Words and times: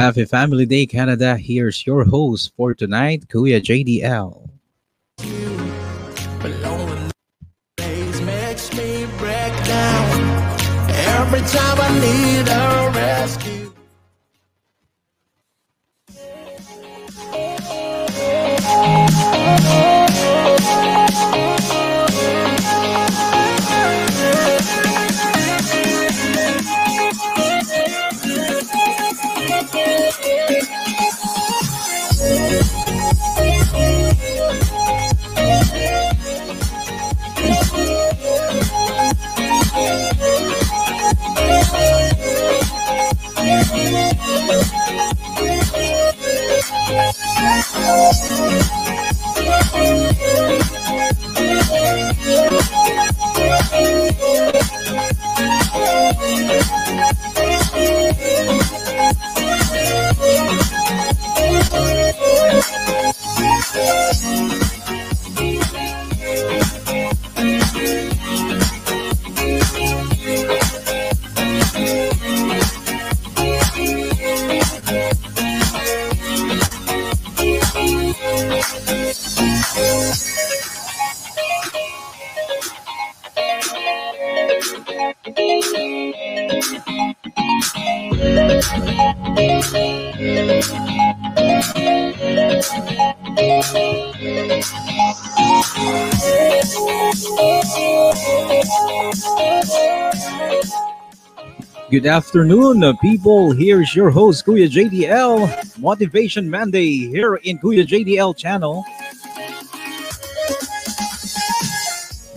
Happy 0.00 0.24
Family 0.24 0.64
Day, 0.64 0.86
Canada. 0.86 1.36
Here's 1.36 1.86
your 1.86 2.06
host 2.06 2.54
for 2.56 2.72
tonight, 2.72 3.28
Kuya 3.28 3.60
JDL. 3.60 4.48
Every 10.96 11.40
time 11.42 11.78
I 11.78 11.90
need 12.00 12.48
Thank 47.72 48.80
you. 56.72 56.79
Good 101.90 102.06
afternoon, 102.06 102.86
people. 103.02 103.50
Here's 103.50 103.98
your 103.98 104.14
host, 104.14 104.46
Kuya 104.46 104.70
JDL. 104.70 105.50
Motivation 105.74 106.46
Monday 106.46 107.10
here 107.10 107.42
in 107.42 107.58
Kuya 107.58 107.82
JDL 107.82 108.30
channel. 108.38 108.86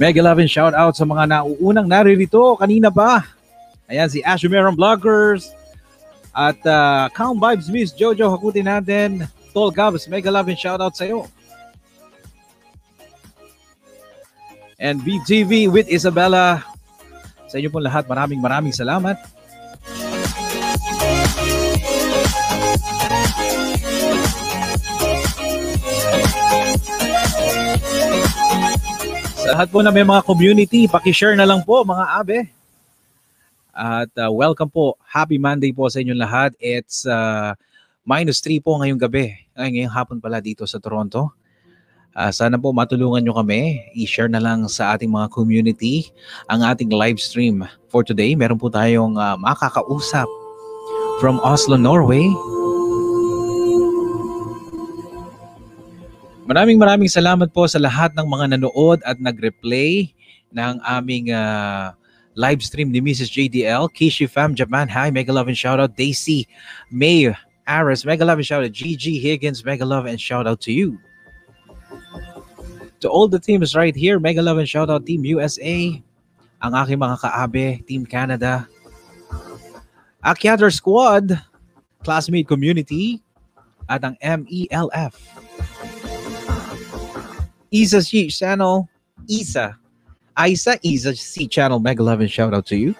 Mega 0.01 0.25
love 0.25 0.41
and 0.41 0.49
shout 0.49 0.73
out 0.73 0.97
sa 0.97 1.05
mga 1.05 1.29
nauunang 1.29 1.85
naririto 1.85 2.57
kanina 2.57 2.89
pa. 2.89 3.29
Ayan 3.85 4.09
si 4.09 4.25
Ashumeron 4.25 4.73
Vloggers 4.73 5.53
at 6.33 6.57
uh, 6.65 7.05
Count 7.13 7.37
Vibes 7.37 7.69
Miss 7.69 7.93
Jojo 7.93 8.33
hakutin 8.33 8.65
natin. 8.65 9.29
Tol 9.53 9.69
Gabs, 9.69 10.09
mega 10.09 10.33
love 10.33 10.49
and 10.49 10.57
shout 10.57 10.81
out 10.81 10.97
sa 10.97 11.05
iyo. 11.05 11.29
And 14.81 14.97
BTV 15.05 15.69
with 15.69 15.93
Isabella. 15.93 16.65
Sa 17.45 17.61
inyo 17.61 17.69
pong 17.69 17.85
lahat, 17.85 18.09
maraming 18.09 18.41
maraming 18.41 18.73
salamat. 18.73 19.42
Sa 29.43 29.51
lahat 29.59 29.75
po 29.75 29.83
na 29.83 29.91
may 29.91 30.07
mga 30.07 30.23
community, 30.23 30.87
paki-share 30.87 31.35
na 31.35 31.43
lang 31.43 31.59
po 31.67 31.83
mga 31.83 32.05
abe. 32.15 32.47
At 33.75 34.07
uh, 34.15 34.31
welcome 34.31 34.71
po. 34.71 34.95
Happy 35.03 35.35
Monday 35.35 35.75
po 35.75 35.91
sa 35.91 35.99
inyong 35.99 36.15
lahat. 36.15 36.55
It's 36.63 37.03
uh, 37.03 37.51
minus 38.07 38.39
3 38.39 38.63
po 38.63 38.79
ngayong 38.79 39.03
gabi. 39.03 39.35
Ay, 39.51 39.75
ngayong 39.75 39.91
hapon 39.91 40.23
pala 40.23 40.39
dito 40.39 40.63
sa 40.63 40.79
Toronto. 40.79 41.35
Uh, 42.15 42.31
sana 42.31 42.55
po 42.55 42.71
matulungan 42.71 43.19
nyo 43.19 43.35
kami. 43.35 43.83
I-share 43.99 44.31
na 44.31 44.39
lang 44.39 44.63
sa 44.71 44.95
ating 44.95 45.11
mga 45.11 45.27
community 45.35 46.07
ang 46.47 46.63
ating 46.63 46.95
live 46.95 47.19
stream 47.19 47.67
for 47.91 47.99
today. 47.99 48.39
Meron 48.39 48.55
po 48.55 48.71
tayong 48.71 49.19
uh, 49.19 49.35
makakausap 49.35 50.31
from 51.19 51.43
Oslo, 51.43 51.75
Norway. 51.75 52.23
Maraming 56.43 56.75
maraming 56.75 57.07
salamat 57.07 57.55
po 57.55 57.63
sa 57.71 57.79
lahat 57.79 58.11
ng 58.19 58.27
mga 58.27 58.45
nanood 58.59 58.99
at 59.07 59.15
nag-replay 59.15 60.11
ng 60.51 60.75
aming 60.83 61.31
uh, 61.31 61.95
live 62.35 62.59
stream 62.59 62.91
ni 62.91 62.99
Mrs. 62.99 63.31
JDL. 63.31 63.87
Kishi 63.95 64.27
Fam 64.27 64.51
Japan, 64.51 64.91
hi, 64.91 65.07
mega 65.07 65.31
love 65.31 65.47
and 65.47 65.55
shout 65.55 65.79
out. 65.79 65.95
Daisy, 65.95 66.43
May, 66.91 67.31
Aris, 67.63 68.03
mega 68.03 68.27
love 68.27 68.43
and 68.43 68.47
shout 68.47 68.59
out. 68.59 68.75
GG 68.75 69.23
Higgins, 69.23 69.63
mega 69.63 69.87
love 69.87 70.03
and 70.03 70.19
shout 70.19 70.43
out 70.43 70.59
to 70.67 70.75
you. 70.75 70.99
To 72.99 73.07
all 73.07 73.31
the 73.31 73.39
teams 73.39 73.71
right 73.71 73.95
here, 73.95 74.19
mega 74.19 74.43
love 74.43 74.59
and 74.59 74.67
shout 74.67 74.91
out 74.91 75.07
Team 75.07 75.23
USA, 75.23 75.95
ang 76.59 76.71
aking 76.75 76.99
mga 76.99 77.23
kaabe, 77.23 77.87
Team 77.87 78.03
Canada, 78.03 78.67
Akyater 80.23 80.71
Squad, 80.71 81.39
Classmate 82.03 82.47
Community, 82.47 83.23
at 83.87 84.03
ang 84.03 84.15
MELF. 84.19 85.42
Isa 87.73 88.05
C 88.05 88.29
channel, 88.29 88.85
Isa. 89.25 89.73
Isa, 90.37 90.77
Isa 90.85 91.17
C 91.17 91.49
channel, 91.49 91.81
Mega 91.81 92.05
Love 92.05 92.21
and 92.21 92.29
shout 92.29 92.53
out 92.53 92.69
to 92.69 92.77
you. 92.77 92.93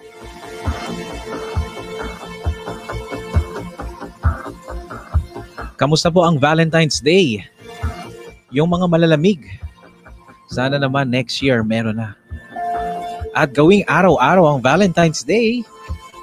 Kamusta 5.78 6.10
po 6.10 6.26
ang 6.26 6.42
Valentine's 6.42 6.98
Day? 6.98 7.46
Yung 8.50 8.66
mga 8.66 8.90
malalamig. 8.90 9.46
Sana 10.50 10.82
naman 10.82 11.06
next 11.06 11.38
year 11.38 11.62
meron 11.62 12.02
na. 12.02 12.18
At 13.30 13.54
gawing 13.54 13.86
araw-araw 13.86 14.58
ang 14.58 14.58
Valentine's 14.58 15.22
Day 15.22 15.62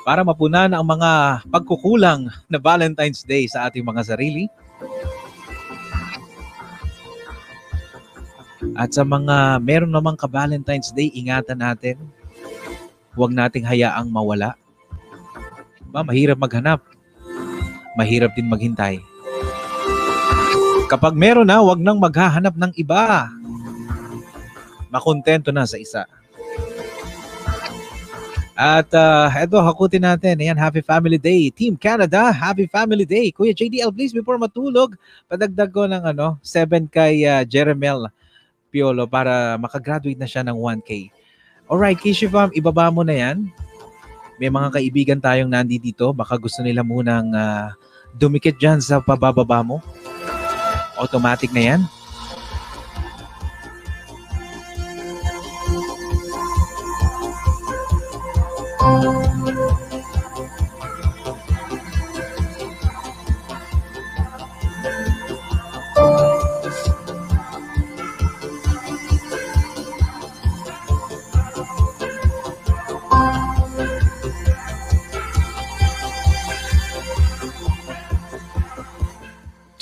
para 0.03 0.27
mapunan 0.27 0.75
ang 0.75 0.83
mga 0.83 1.43
pagkukulang 1.47 2.27
na 2.51 2.59
Valentine's 2.59 3.23
Day 3.23 3.47
sa 3.47 3.71
ating 3.71 3.87
mga 3.87 4.11
sarili 4.11 4.51
At 8.77 8.93
sa 8.93 9.01
mga 9.01 9.57
meron 9.65 9.89
namang 9.89 10.13
ka-Valentine's 10.13 10.93
Day, 10.93 11.09
ingatan 11.17 11.57
natin. 11.57 11.97
Huwag 13.17 13.33
nating 13.33 13.65
hayaang 13.65 14.07
mawala. 14.07 14.53
Ba, 15.89 16.05
mahirap 16.05 16.37
maghanap. 16.37 16.79
Mahirap 17.97 18.31
din 18.37 18.47
maghintay. 18.47 19.01
Kapag 20.87 21.17
meron 21.17 21.49
na, 21.49 21.59
huwag 21.59 21.81
nang 21.81 21.97
maghahanap 21.97 22.53
ng 22.55 22.71
iba. 22.77 23.27
Makontento 24.93 25.49
na 25.49 25.65
sa 25.65 25.81
isa. 25.81 26.05
At 28.53 28.93
uh, 28.93 29.25
eto, 29.41 29.57
hakutin 29.57 30.05
natin. 30.05 30.37
Ayan, 30.37 30.59
Happy 30.59 30.85
Family 30.85 31.17
Day. 31.17 31.49
Team 31.49 31.73
Canada, 31.73 32.29
Happy 32.29 32.69
Family 32.69 33.09
Day. 33.09 33.33
Kuya 33.33 33.57
JDL, 33.57 33.89
please, 33.89 34.13
before 34.13 34.37
matulog, 34.37 34.93
padagdag 35.25 35.73
ko 35.73 35.89
ng 35.89 36.03
ano, 36.13 36.37
7 36.45 36.85
kay 36.85 37.25
uh, 37.25 37.41
Jeremel 37.41 38.13
Piolo 38.71 39.03
para 39.05 39.59
makagraduate 39.59 40.15
na 40.15 40.25
siya 40.25 40.47
ng 40.47 40.55
1K. 40.55 41.11
Alright, 41.67 41.99
Kishivam, 41.99 42.49
ibaba 42.55 42.87
mo 42.87 43.03
na 43.03 43.11
yan. 43.11 43.51
May 44.39 44.49
mga 44.49 44.79
kaibigan 44.79 45.19
tayong 45.21 45.51
nandi 45.51 45.77
dito. 45.77 46.09
Baka 46.15 46.39
gusto 46.39 46.63
nila 46.63 46.81
munang 46.81 47.29
uh, 47.35 47.69
dumikit 48.15 48.57
dyan 48.57 48.79
sa 48.79 49.03
pabababa 49.03 49.61
mo. 49.61 49.83
Automatic 50.97 51.51
na 51.51 51.75
yan. 51.75 51.81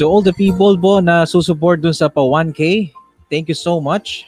All 0.09 0.25
the 0.25 0.33
people 0.33 0.73
po 0.73 0.97
na 0.97 1.29
susupport 1.29 1.85
dun 1.85 1.93
sa 1.93 2.09
pa 2.09 2.25
1K, 2.25 2.89
thank 3.29 3.45
you 3.45 3.53
so 3.53 3.77
much. 3.77 4.25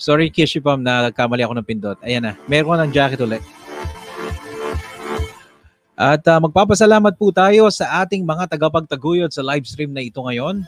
Sorry, 0.00 0.28
Kishipam, 0.28 0.84
na 0.84 1.08
kamali 1.08 1.44
ako 1.44 1.56
ng 1.56 1.68
pindot. 1.68 1.96
Ayan 2.04 2.28
na, 2.28 2.32
meron 2.44 2.76
ng 2.76 2.92
jacket 2.92 3.20
ulit. 3.24 3.40
At 5.96 6.20
uh, 6.28 6.42
magpapasalamat 6.44 7.14
po 7.16 7.32
tayo 7.32 7.70
sa 7.72 8.04
ating 8.04 8.20
mga 8.20 8.50
tagapagtaguyod 8.52 9.32
sa 9.32 9.46
live 9.46 9.64
stream 9.64 9.96
na 9.96 10.04
ito 10.04 10.20
ngayon. 10.20 10.60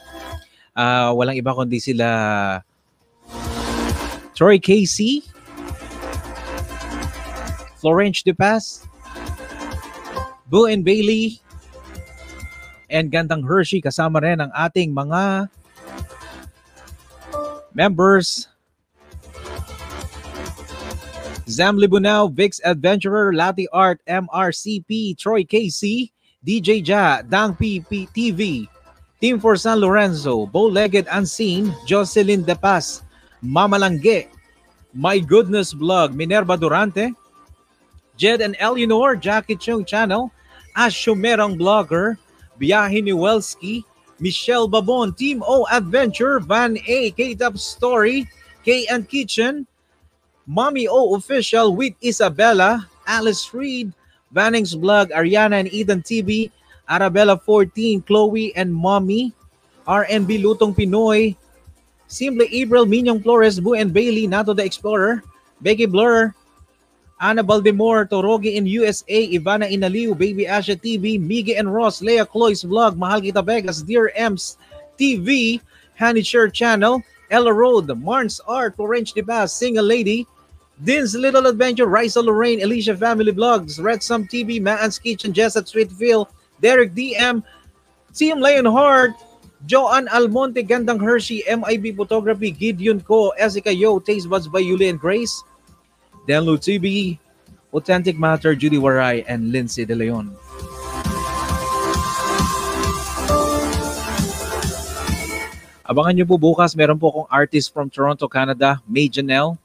Uh, 0.72 1.10
walang 1.16 1.36
iba 1.36 1.52
kundi 1.52 1.82
sila 1.82 2.08
Troy 4.36 4.60
Casey, 4.60 5.24
Florence 7.80 8.20
De 8.20 8.36
Paz, 8.36 8.84
Boo 10.52 10.68
and 10.68 10.84
Bailey, 10.84 11.40
and 12.92 13.08
Gandang 13.08 13.48
Hershey 13.48 13.80
kasama 13.80 14.20
rin 14.20 14.44
ang 14.44 14.52
ating 14.52 14.92
mga 14.92 15.48
members. 17.72 18.52
Zam 21.48 21.80
Libunao, 21.80 22.28
Vix 22.28 22.60
Adventurer, 22.60 23.32
Lati 23.32 23.64
Art, 23.72 24.02
MRCP, 24.04 25.16
Troy 25.16 25.48
KC, 25.48 26.12
DJ 26.44 26.82
Ja, 26.84 27.22
Dang 27.22 27.54
PP 27.54 28.10
TV, 28.12 28.68
Team 29.22 29.40
for 29.40 29.56
San 29.56 29.80
Lorenzo, 29.80 30.44
Bow-Legged 30.44 31.06
Unseen, 31.08 31.72
Jocelyn 31.86 32.42
De 32.42 32.58
Paz, 32.58 33.05
Mama 33.42 33.78
Langge, 33.78 34.28
My 34.94 35.18
Goodness 35.18 35.74
Vlog, 35.74 36.14
Minerva 36.14 36.56
Durante, 36.56 37.12
Jed 38.16 38.40
and 38.40 38.56
Eleanor, 38.58 39.16
Jackie 39.16 39.56
Chung 39.56 39.84
Channel, 39.84 40.32
Ash 40.74 41.04
Merong 41.06 41.58
Blogger, 41.58 42.16
Biyahe 42.60 43.02
ni 43.04 43.12
Welski, 43.12 43.84
Michelle 44.20 44.68
Babon, 44.68 45.12
Team 45.12 45.42
O 45.46 45.66
Adventure, 45.70 46.40
Van 46.40 46.78
A, 46.86 47.10
K-Dub 47.12 47.58
Story, 47.58 48.26
K 48.64 48.86
and 48.88 49.08
Kitchen, 49.08 49.66
Mommy 50.46 50.88
O 50.88 51.14
Official 51.14 51.76
with 51.76 51.92
Isabella, 52.02 52.88
Alice 53.06 53.52
Reed, 53.52 53.92
Vanning's 54.34 54.74
Vlog, 54.74 55.10
Ariana 55.12 55.60
and 55.60 55.72
Eden 55.72 56.02
TV, 56.02 56.50
Arabella 56.88 57.36
14, 57.38 58.02
Chloe 58.02 58.54
and 58.56 58.74
Mommy, 58.74 59.32
RNB 59.86 60.42
Lutong 60.42 60.74
Pinoy, 60.74 61.36
Simple 62.08 62.46
April, 62.50 62.86
Minyong 62.86 63.22
Flores, 63.22 63.60
Boo 63.60 63.74
and 63.74 63.92
Bailey, 63.92 64.26
Nato 64.26 64.54
the 64.54 64.64
Explorer, 64.64 65.22
Becky 65.60 65.86
Blur, 65.86 66.34
Ana 67.20 67.42
Baldemore, 67.42 68.08
Torogi 68.08 68.56
in 68.56 68.66
USA, 68.66 69.32
Ivana 69.32 69.70
Inaliu, 69.70 70.16
Baby 70.16 70.44
Asha 70.44 70.76
TV, 70.76 71.18
Migi 71.18 71.58
and 71.58 71.72
Ross, 71.72 72.02
Leah 72.02 72.26
Cloy's 72.26 72.62
Vlog, 72.62 72.96
Mahal 72.96 73.22
Kita 73.22 73.44
Vegas, 73.44 73.82
Dear 73.82 74.12
Ems 74.14 74.58
TV, 74.98 75.60
Honey 75.98 76.22
Share 76.22 76.48
Channel, 76.48 77.02
Ella 77.30 77.52
Road, 77.52 77.88
Marns 77.98 78.40
Art, 78.46 78.76
Florence 78.76 79.12
De 79.12 79.22
Bass, 79.22 79.52
Single 79.54 79.84
Lady, 79.84 80.26
Din's 80.84 81.14
Little 81.14 81.46
Adventure, 81.46 81.86
Risa 81.86 82.22
Lorraine, 82.22 82.62
Alicia 82.62 82.96
Family 82.96 83.32
Vlogs, 83.32 83.82
Red 83.82 84.02
Sum 84.02 84.28
TV, 84.28 84.60
Maan's 84.60 84.98
Kitchen, 84.98 85.32
Jess 85.32 85.56
at 85.56 85.64
Streetville, 85.64 86.28
Derek 86.60 86.94
DM, 86.94 87.42
Team 88.14 88.40
Lionheart, 88.40 89.12
Joanne 89.66 90.06
Almonte, 90.14 90.62
Gandang 90.62 91.02
Hershey, 91.02 91.42
MIB 91.42 91.98
Photography, 91.98 92.54
Gideon 92.54 93.02
Co, 93.02 93.34
Esica 93.34 93.74
Yo, 93.74 93.98
Taste 93.98 94.30
Buds 94.30 94.46
by 94.46 94.62
Yuli 94.62 94.86
and 94.86 95.02
Grace, 95.02 95.42
Denlu 96.30 96.54
TV, 96.54 97.18
Authentic 97.74 98.14
Matter, 98.14 98.54
Judy 98.54 98.78
Waray, 98.78 99.26
and 99.26 99.50
Lindsay 99.50 99.82
De 99.82 99.98
Leon. 99.98 100.30
Abangan 105.86 106.14
nyo 106.14 106.26
po 106.30 106.38
bukas, 106.38 106.78
meron 106.78 106.98
po 106.98 107.10
akong 107.10 107.28
artist 107.30 107.74
from 107.74 107.90
Toronto, 107.90 108.30
Canada, 108.30 108.78
May 108.86 109.10
Janelle. 109.10 109.58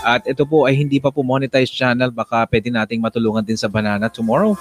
At 0.00 0.24
ito 0.24 0.48
po 0.48 0.64
ay 0.64 0.72
hindi 0.72 0.96
pa 0.96 1.12
po 1.12 1.20
monetized 1.20 1.76
channel. 1.76 2.08
Baka 2.08 2.48
pwede 2.48 2.72
nating 2.72 3.04
matulungan 3.04 3.44
din 3.44 3.60
sa 3.60 3.68
Banana 3.68 4.08
tomorrow. 4.08 4.56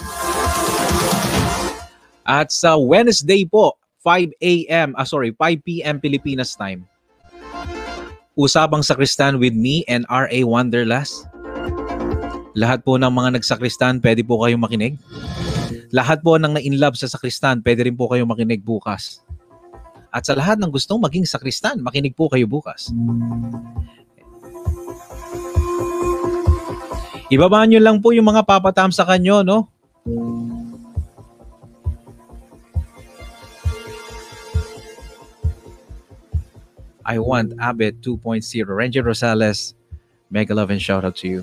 At 2.29 2.53
sa 2.53 2.77
Wednesday 2.77 3.41
po, 3.41 3.73
5 4.05 4.37
a.m. 4.37 4.93
Ah, 4.93 5.09
sorry, 5.09 5.33
5 5.33 5.65
p.m. 5.65 5.97
Pilipinas 5.97 6.53
time. 6.53 6.85
Usabang 8.37 8.85
sakristan 8.85 9.41
with 9.41 9.57
me 9.57 9.81
and 9.89 10.05
R.A. 10.13 10.45
Wanderlust. 10.45 11.25
Lahat 12.53 12.85
po 12.85 13.01
ng 13.01 13.09
mga 13.09 13.41
nagsakristan, 13.41 13.97
pwede 14.05 14.21
po 14.21 14.45
kayong 14.45 14.61
makinig. 14.61 15.01
Lahat 15.89 16.21
po 16.21 16.37
ng 16.37 16.53
na-inlove 16.53 17.01
sa 17.01 17.09
sakristan, 17.09 17.65
pwede 17.65 17.89
rin 17.89 17.97
po 17.97 18.05
kayong 18.05 18.29
makinig 18.29 18.61
bukas. 18.61 19.25
At 20.13 20.29
sa 20.29 20.37
lahat 20.37 20.61
ng 20.61 20.69
gustong 20.69 21.01
maging 21.01 21.25
sakristan, 21.25 21.81
makinig 21.81 22.13
po 22.13 22.29
kayo 22.29 22.45
bukas. 22.45 22.93
Ibaba 27.33 27.65
nyo 27.65 27.81
lang 27.81 28.05
po 28.05 28.13
yung 28.13 28.29
mga 28.29 28.45
papatam 28.45 28.93
sa 28.93 29.05
kanyo, 29.05 29.41
no? 29.41 29.69
I 37.09 37.17
want 37.17 37.57
Abet 37.57 38.05
2.0. 38.05 38.45
Ranger 38.69 39.01
Rosales, 39.01 39.73
mega 40.29 40.53
love 40.53 40.69
and 40.69 40.77
shout 40.77 41.01
out 41.01 41.17
to 41.17 41.27
you. 41.27 41.41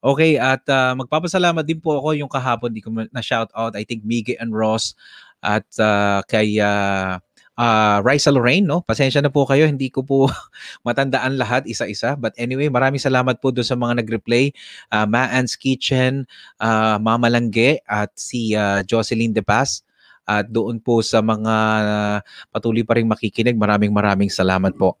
Okay, 0.00 0.40
at 0.40 0.64
uh, 0.68 0.96
magpapasalamat 0.96 1.64
din 1.68 1.84
po 1.84 2.00
ako 2.00 2.16
yung 2.16 2.32
kahapon 2.32 2.72
di 2.72 2.80
ko 2.80 2.88
na 2.92 3.20
shout 3.20 3.52
out. 3.52 3.76
I 3.76 3.84
think 3.84 4.08
Miggy 4.08 4.40
and 4.40 4.56
Ross 4.56 4.96
at 5.44 5.68
uh, 5.76 6.24
kay 6.24 6.60
uh, 6.60 7.20
uh, 7.60 7.98
Raisa 8.00 8.32
Lorraine, 8.32 8.64
no? 8.64 8.80
Pasensya 8.80 9.20
na 9.20 9.32
po 9.32 9.44
kayo, 9.44 9.68
hindi 9.68 9.88
ko 9.92 10.00
po 10.00 10.28
matandaan 10.86 11.36
lahat 11.36 11.68
isa-isa. 11.68 12.16
But 12.16 12.32
anyway, 12.40 12.72
maraming 12.72 13.00
salamat 13.00 13.40
po 13.40 13.52
doon 13.52 13.68
sa 13.68 13.76
mga 13.76 14.04
nag-replay. 14.04 14.52
Uh, 14.88 15.08
Maan's 15.08 15.56
Kitchen, 15.56 16.24
uh, 16.60 16.96
Mama 17.00 17.28
Langge, 17.28 17.80
at 17.88 18.12
si 18.16 18.56
uh, 18.56 18.80
Jocelyn 18.84 19.32
De 19.32 19.44
Paz. 19.44 19.84
At 20.24 20.48
doon 20.48 20.80
po 20.80 21.04
sa 21.04 21.20
mga 21.20 21.54
uh, 21.84 22.18
patuloy 22.48 22.80
pa 22.80 22.96
rin 22.96 23.04
makikinig, 23.04 23.60
maraming 23.60 23.92
maraming 23.92 24.32
salamat 24.32 24.72
po. 24.72 24.96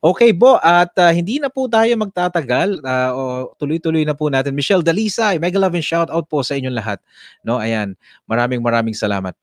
Okay 0.00 0.32
po, 0.32 0.56
at 0.62 0.94
uh, 0.96 1.12
hindi 1.12 1.42
na 1.42 1.50
po 1.52 1.66
tayo 1.66 1.92
magtatagal. 1.98 2.80
Uh, 2.80 3.10
o, 3.12 3.20
tuloy-tuloy 3.58 4.06
na 4.06 4.14
po 4.16 4.30
natin. 4.30 4.54
Michelle 4.56 4.86
Dalisay, 4.86 5.36
mega 5.42 5.58
love 5.60 5.74
and 5.76 5.84
shout 5.84 6.08
out 6.08 6.30
po 6.30 6.40
sa 6.40 6.56
inyong 6.56 6.78
lahat. 6.78 6.98
No, 7.44 7.60
ayan. 7.60 7.98
Maraming 8.24 8.62
maraming 8.64 8.96
salamat. 8.96 9.34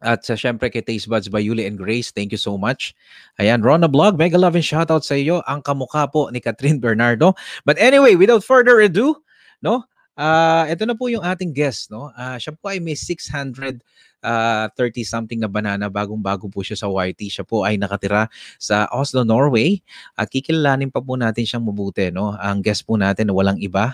At 0.00 0.22
sa 0.28 0.36
syempre 0.36 0.68
kay 0.68 0.84
Taste 0.84 1.08
Buds 1.08 1.26
by 1.32 1.40
Yuli 1.40 1.64
and 1.64 1.80
Grace, 1.80 2.12
thank 2.12 2.30
you 2.30 2.40
so 2.40 2.54
much. 2.60 2.92
Ayan, 3.40 3.64
Rona 3.64 3.88
Blog, 3.88 4.20
mega 4.20 4.36
love 4.36 4.54
and 4.54 4.64
shout 4.64 4.92
out 4.92 5.02
sa 5.02 5.16
iyo. 5.16 5.40
Ang 5.48 5.64
kamukha 5.64 6.06
po 6.12 6.28
ni 6.28 6.38
Catherine 6.38 6.78
Bernardo. 6.78 7.32
But 7.64 7.80
anyway, 7.80 8.14
without 8.14 8.44
further 8.44 8.78
ado, 8.78 9.18
no? 9.64 9.88
Uh, 10.16 10.64
ito 10.72 10.88
na 10.88 10.96
po 10.96 11.12
yung 11.12 11.20
ating 11.20 11.52
guest, 11.52 11.92
no? 11.92 12.08
Uh, 12.16 12.40
siya 12.40 12.56
po 12.56 12.72
ay 12.72 12.80
may 12.80 12.96
600 12.96 13.84
uh, 14.24 14.66
30 14.72 15.04
something 15.04 15.38
na 15.38 15.46
banana 15.46 15.92
bagong-bago 15.92 16.48
po 16.48 16.64
siya 16.64 16.80
sa 16.80 16.88
YT. 16.88 17.28
Siya 17.28 17.44
po 17.44 17.68
ay 17.68 17.76
nakatira 17.76 18.32
sa 18.56 18.88
Oslo, 18.90 19.22
Norway 19.22 19.84
at 20.16 20.32
kikilalanin 20.32 20.88
pa 20.88 21.04
po 21.04 21.14
natin 21.14 21.44
siyang 21.44 21.68
mabuti, 21.68 22.08
no? 22.08 22.32
Ang 22.40 22.64
guest 22.64 22.88
po 22.88 22.96
natin 22.96 23.28
na 23.28 23.34
walang 23.36 23.60
iba, 23.60 23.92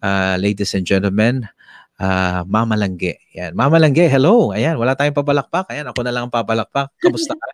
uh, 0.00 0.34
ladies 0.40 0.72
and 0.72 0.88
gentlemen, 0.88 1.44
uh, 2.00 2.42
Mama 2.48 2.74
Langge. 2.74 3.20
Yan. 3.36 3.52
Mama 3.52 3.76
Langge, 3.76 4.08
hello. 4.08 4.56
Ayan, 4.56 4.80
wala 4.80 4.96
tayong 4.96 5.16
papalakpak. 5.16 5.68
Ayan, 5.68 5.86
ako 5.92 6.00
na 6.00 6.12
lang 6.16 6.22
ang 6.26 6.34
papalakpak. 6.34 6.88
Kamusta 6.98 7.36
ka? 7.36 7.46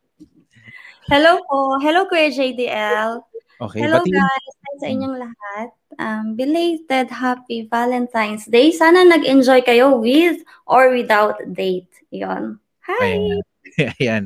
hello 1.13 1.43
po. 1.51 1.83
Hello, 1.83 2.07
Kuya 2.07 2.31
JDL. 2.31 3.34
Okay, 3.63 3.87
hello 3.87 4.03
batiin. 4.03 4.19
guys. 4.19 4.55
Hi 4.67 4.75
sa 4.83 4.87
inyong 4.91 5.17
lahat. 5.23 5.69
Um, 5.95 6.35
belated 6.35 7.07
happy 7.07 7.71
Valentine's 7.71 8.51
Day. 8.51 8.75
Sana 8.75 9.07
nag-enjoy 9.07 9.63
kayo 9.63 9.95
with 10.03 10.43
or 10.67 10.91
without 10.91 11.39
date. 11.55 11.91
Yon. 12.11 12.59
Hi. 12.83 13.15
Ayan. 13.15 13.43
Ayan. 14.03 14.25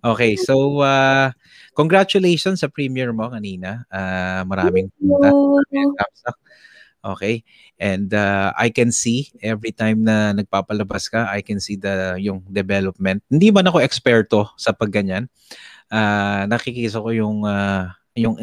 Okay, 0.00 0.32
so 0.40 0.80
uh, 0.80 1.28
congratulations 1.76 2.64
sa 2.64 2.72
premiere 2.72 3.12
mo 3.12 3.28
kanina. 3.28 3.84
Uh, 3.92 4.48
maraming 4.48 4.88
uh, 5.04 6.34
Okay? 7.00 7.44
And 7.80 8.12
uh, 8.12 8.52
I 8.56 8.72
can 8.72 8.92
see 8.92 9.28
every 9.44 9.72
time 9.72 10.04
na 10.04 10.32
nagpapalabas 10.32 11.08
ka, 11.08 11.28
I 11.28 11.44
can 11.44 11.60
see 11.60 11.76
the 11.76 12.16
yung 12.20 12.44
development. 12.48 13.24
Hindi 13.28 13.52
man 13.52 13.68
ako 13.68 13.84
eksperto 13.84 14.52
sa 14.56 14.72
pagganyan. 14.72 15.28
Uh, 15.92 16.48
nakikita 16.48 17.00
ko 17.00 17.12
yung 17.12 17.44
uh, 17.44 17.88
yung 18.20 18.36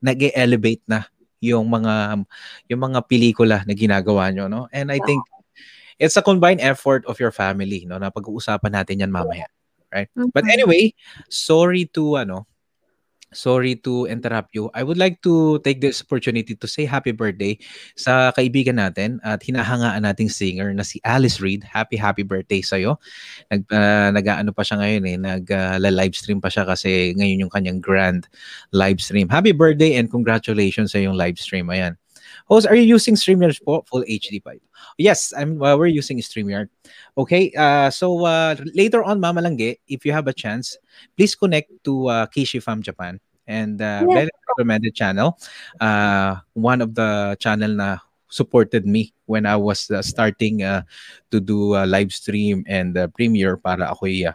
nag-elevate 0.00 0.84
na 0.86 1.10
yung 1.42 1.68
mga 1.68 2.24
yung 2.72 2.80
mga 2.80 3.00
pelikula 3.04 3.60
na 3.68 3.74
ginagawa 3.76 4.32
nyo, 4.32 4.48
no? 4.48 4.64
And 4.72 4.88
I 4.88 4.98
think 5.02 5.20
it's 6.00 6.16
a 6.16 6.24
combined 6.24 6.62
effort 6.64 7.04
of 7.04 7.20
your 7.20 7.34
family, 7.34 7.84
no? 7.84 8.00
Na 8.00 8.08
pag-uusapan 8.08 8.72
natin 8.72 9.04
yan 9.04 9.12
mamaya. 9.12 9.46
right? 9.94 10.10
But 10.34 10.42
Mhm. 10.42 10.54
anyway, 10.58 10.82
sorry 11.30 11.86
to 11.94 12.18
ano, 12.18 12.50
sorry 13.34 13.76
to 13.82 14.06
interrupt 14.06 14.54
you. 14.54 14.70
I 14.72 14.82
would 14.82 14.96
like 14.96 15.20
to 15.22 15.58
take 15.60 15.82
this 15.82 16.00
opportunity 16.00 16.54
to 16.54 16.66
say 16.66 16.86
happy 16.86 17.12
birthday 17.12 17.58
sa 17.98 18.32
kaibigan 18.32 18.80
natin 18.80 19.18
at 19.26 19.42
hinahangaan 19.42 20.06
nating 20.06 20.30
singer 20.30 20.72
na 20.72 20.86
si 20.86 21.02
Alice 21.04 21.42
Reed. 21.42 21.66
Happy 21.66 21.98
happy 21.98 22.22
birthday 22.22 22.62
sa 22.62 22.78
iyo. 22.78 22.96
Nag 23.50 23.66
uh, 23.68 24.14
nag-aano 24.14 24.54
pa 24.54 24.62
siya 24.62 24.80
ngayon 24.80 25.02
eh, 25.04 25.16
nag 25.18 25.44
uh, 25.50 25.76
live 25.82 26.14
stream 26.14 26.40
pa 26.40 26.48
siya 26.48 26.64
kasi 26.64 27.12
ngayon 27.18 27.44
yung 27.44 27.52
kanyang 27.52 27.82
grand 27.82 28.30
live 28.72 29.02
stream. 29.02 29.28
Happy 29.28 29.52
birthday 29.52 29.98
and 29.98 30.08
congratulations 30.08 30.94
sa 30.94 31.02
yung 31.02 31.18
live 31.18 31.36
stream. 31.36 31.68
Ayan. 31.68 31.98
Host, 32.46 32.66
are 32.66 32.76
you 32.76 32.84
using 32.84 33.14
StreamYard 33.14 33.56
po? 33.64 33.84
Full 33.88 34.04
HD 34.04 34.42
pa. 34.42 34.52
Yes, 34.98 35.32
I'm 35.32 35.62
uh, 35.62 35.76
we're 35.76 35.88
using 35.88 36.20
StreamYard. 36.20 36.68
Okay, 37.16 37.52
uh, 37.56 37.88
so 37.88 38.28
uh, 38.28 38.56
later 38.74 39.00
on, 39.00 39.20
Mama 39.20 39.40
Langge, 39.40 39.80
if 39.88 40.04
you 40.04 40.12
have 40.12 40.28
a 40.28 40.36
chance, 40.36 40.76
please 41.16 41.34
connect 41.34 41.72
to 41.84 42.08
uh, 42.08 42.26
Kishi 42.28 42.60
Fam 42.60 42.82
Japan 42.82 43.20
and 43.46 43.80
uh, 43.80 44.04
Yes. 44.08 44.14
very 44.24 44.34
recommended 44.54 44.94
channel. 44.94 45.38
Uh, 45.80 46.40
one 46.54 46.80
of 46.80 46.94
the 46.94 47.36
channel 47.40 47.72
na 47.72 47.98
supported 48.28 48.82
me 48.82 49.14
when 49.30 49.46
I 49.46 49.54
was 49.56 49.90
uh, 49.90 50.02
starting 50.02 50.66
uh, 50.66 50.82
to 51.30 51.38
do 51.38 51.78
uh, 51.78 51.86
live 51.86 52.10
stream 52.10 52.66
and 52.66 52.98
uh, 52.98 53.06
premiere 53.08 53.56
para 53.56 53.94
ako'y 53.94 54.26
uh, 54.26 54.34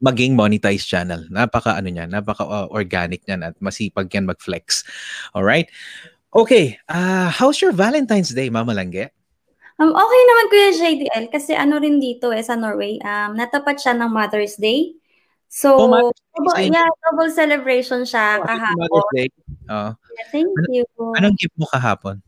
maging 0.00 0.38
monetized 0.38 0.88
channel. 0.88 1.26
Napaka 1.28 1.76
ano 1.76 1.90
niya, 1.90 2.08
napaka 2.08 2.46
uh, 2.46 2.68
organic 2.70 3.26
niyan 3.26 3.52
at 3.52 3.54
masipag 3.58 4.08
yan 4.14 4.30
mag-flex. 4.30 4.84
All 5.34 5.44
right? 5.44 5.68
Okay, 6.30 6.78
uh, 6.88 7.28
how's 7.28 7.58
your 7.58 7.74
Valentine's 7.74 8.30
Day, 8.30 8.48
Mama 8.48 8.72
Langge? 8.72 9.10
Um, 9.80 9.96
okay 9.96 10.22
naman 10.28 10.46
Kuya 10.52 10.70
JDL 10.76 11.24
kasi 11.32 11.56
ano 11.56 11.80
rin 11.80 11.96
dito 11.96 12.28
eh 12.36 12.44
sa 12.44 12.52
Norway, 12.52 13.00
um, 13.00 13.32
natapat 13.32 13.80
siya 13.80 13.96
ng 13.96 14.12
Mother's 14.12 14.60
Day. 14.60 14.99
So, 15.50 15.74
Oh, 15.82 16.14
double, 16.14 16.62
yeah, 16.62 16.86
double 17.02 17.30
celebration 17.34 18.06
siya 18.06 18.38
Oh, 18.38 18.46
kahapon. 18.46 18.86
Oh, 19.66 19.90
Thank 20.30 20.46
you. 20.70 20.86
anong 21.18 21.34
gift 21.34 21.58
mo 21.58 21.66
kahapon? 21.66 22.22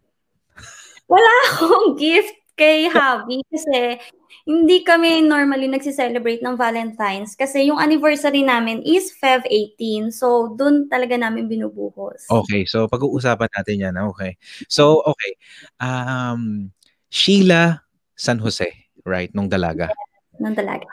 Wala 1.07 1.31
akong 1.55 1.95
gift 2.03 2.35
kay 2.59 2.91
Javi 2.91 3.47
kasi 3.47 4.03
hindi 4.43 4.83
kami 4.83 5.23
normally 5.23 5.71
nagsi-celebrate 5.71 6.43
ng 6.43 6.59
Valentine's 6.59 7.39
kasi 7.39 7.71
yung 7.71 7.79
anniversary 7.79 8.43
namin 8.43 8.83
is 8.83 9.15
Feb 9.15 9.47
18. 9.47 10.11
So, 10.11 10.59
dun 10.59 10.91
talaga 10.91 11.15
namin 11.15 11.47
binubuhos. 11.47 12.27
Okay, 12.27 12.67
so 12.67 12.91
pag-uusapan 12.91 13.49
natin 13.55 13.77
yan. 13.87 13.95
ah, 13.95 14.11
Okay. 14.11 14.35
So, 14.67 15.07
okay. 15.07 15.33
Um, 15.79 16.75
Sheila 17.07 17.87
San 18.19 18.43
Jose, 18.43 18.67
right? 19.07 19.31
Nung 19.31 19.47
dalaga. 19.47 19.95
Nung 20.43 20.59
talaga. 20.59 20.91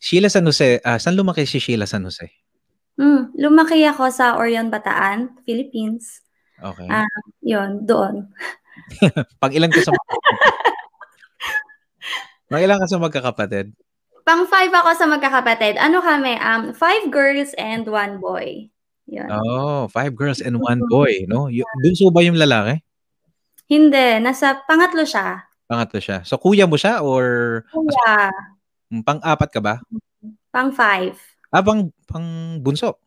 Sheila 0.00 0.28
San 0.28 0.46
Jose, 0.48 0.80
ah, 0.84 1.00
saan 1.00 1.16
lumaki 1.16 1.44
si 1.48 1.60
Sheila 1.60 1.88
San 1.88 2.04
Jose? 2.04 2.28
Mm, 2.94 3.34
lumaki 3.34 3.82
ako 3.84 4.10
sa 4.10 4.38
Orion, 4.38 4.70
Bataan, 4.70 5.34
Philippines. 5.42 6.22
Okay. 6.62 6.86
Ah. 6.86 7.08
Yun, 7.42 7.82
doon. 7.82 8.30
Pag 9.42 9.52
ilan 9.54 9.70
ka 9.70 9.82
sa 9.82 9.90
Pag 12.50 12.62
ilan 12.62 12.78
ka 12.78 12.86
sa 12.86 13.02
magkakapatid? 13.02 13.74
Pang 14.24 14.48
five 14.48 14.72
ako 14.72 14.90
sa 14.96 15.04
magkakapatid. 15.10 15.76
Ano 15.76 16.00
kami? 16.00 16.38
Um, 16.40 16.72
five 16.72 17.10
girls 17.12 17.52
and 17.60 17.84
one 17.84 18.22
boy. 18.22 18.72
Yun. 19.04 19.28
Oh, 19.28 19.84
five 19.92 20.16
girls 20.16 20.40
and 20.40 20.56
one 20.56 20.80
boy, 20.88 21.28
no? 21.28 21.52
Y- 21.52 21.66
bunso 21.84 22.08
ba 22.08 22.24
yung 22.24 22.40
lalaki? 22.40 22.80
Hindi, 23.68 24.20
nasa 24.24 24.64
pangatlo 24.64 25.04
siya. 25.04 25.44
Pangatlo 25.68 26.00
siya. 26.00 26.24
So, 26.24 26.40
kuya 26.40 26.64
mo 26.64 26.80
siya 26.80 27.04
or 27.04 27.60
Kuya, 27.68 28.32
pang-apat 29.02 29.48
ka 29.50 29.60
ba? 29.64 29.80
pang 30.54 30.70
five. 30.70 31.18
Ah, 31.50 31.62
pang, 31.64 31.90
pang 32.06 32.58
bunso. 32.62 33.02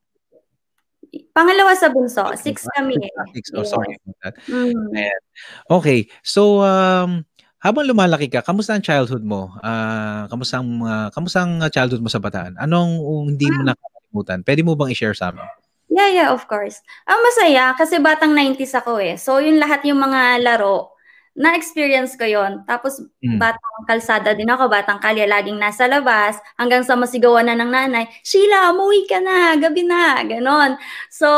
Pangalawa 1.31 1.71
sa 1.79 1.87
bunso. 1.87 2.27
Six 2.35 2.67
kami. 2.75 2.99
eh. 2.99 3.11
Six. 3.31 3.55
Oh, 3.55 3.63
sorry 3.63 3.95
about 3.95 4.17
that. 4.27 4.33
Mm. 4.51 4.91
Okay. 5.71 6.11
So, 6.19 6.59
um, 6.59 7.23
habang 7.63 7.87
lumalaki 7.87 8.27
ka, 8.27 8.43
kamusta 8.43 8.75
ang 8.75 8.83
childhood 8.83 9.23
mo? 9.23 9.55
Ah, 9.63 10.27
kamusta 10.27 10.59
ang, 10.59 10.69
ah, 10.83 11.09
kamusta 11.15 11.47
ang 11.47 11.63
childhood 11.71 12.03
mo 12.03 12.11
sa 12.11 12.19
Bataan? 12.19 12.59
Anong 12.59 12.99
uh, 12.99 13.23
hindi 13.23 13.47
mo 13.47 13.63
nakakalimutan? 13.63 14.43
Pwede 14.43 14.61
mo 14.67 14.75
bang 14.75 14.91
i-share 14.91 15.15
sa 15.15 15.31
amin? 15.31 15.47
Yeah, 15.87 16.11
yeah, 16.11 16.29
of 16.35 16.43
course. 16.51 16.83
Ang 17.07 17.19
masaya 17.23 17.71
kasi 17.79 17.97
batang 18.03 18.35
90s 18.35 18.75
ako 18.75 18.99
eh. 18.99 19.15
So, 19.15 19.39
yun 19.39 19.57
lahat 19.57 19.87
yung 19.87 20.03
mga 20.03 20.43
laro, 20.43 20.96
na-experience 21.37 22.17
ko 22.17 22.25
yon. 22.25 22.65
Tapos, 22.65 22.97
Mm. 23.21 23.37
batang 23.37 23.85
kalsada 23.85 24.33
din 24.33 24.49
ako, 24.49 24.65
batang 24.73 24.97
kalye, 24.97 25.29
laging 25.29 25.61
nasa 25.61 25.85
labas, 25.85 26.41
hanggang 26.57 26.81
sa 26.81 26.97
masigawan 26.97 27.45
na 27.45 27.53
ng 27.53 27.69
nanay, 27.69 28.09
Sheila, 28.25 28.73
umuwi 28.73 29.05
ka 29.05 29.21
na, 29.21 29.53
gabi 29.53 29.85
na, 29.85 30.17
ganon. 30.25 30.81
So, 31.13 31.29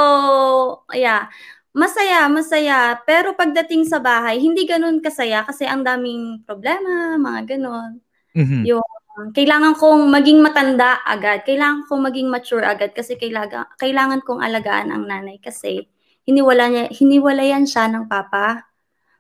yeah, 0.95 1.27
masaya, 1.75 2.31
masaya. 2.31 2.95
Pero 3.03 3.35
pagdating 3.35 3.91
sa 3.91 3.99
bahay, 3.99 4.39
hindi 4.39 4.63
ganon 4.63 5.03
kasaya 5.03 5.43
kasi 5.43 5.67
ang 5.67 5.83
daming 5.83 6.47
problema, 6.47 7.19
mga 7.19 7.59
ganon. 7.59 7.99
Mhm. 8.39 8.63
Yung 8.71 8.87
kailangan 9.35 9.75
kong 9.75 10.07
maging 10.07 10.39
matanda 10.39 11.03
agad. 11.03 11.43
Kailangan 11.43 11.83
kong 11.91 12.07
maging 12.07 12.31
mature 12.31 12.63
agad 12.63 12.95
kasi 12.95 13.19
kailangan, 13.19 13.67
kailangan 13.75 14.23
kong 14.23 14.39
alagaan 14.39 14.95
ang 14.95 15.03
nanay 15.03 15.43
kasi 15.43 15.91
hiniwala 16.23 16.71
niya, 16.71 16.83
hiniwalayan 16.87 17.67
siya 17.67 17.91
ng 17.91 18.07
papa. 18.07 18.68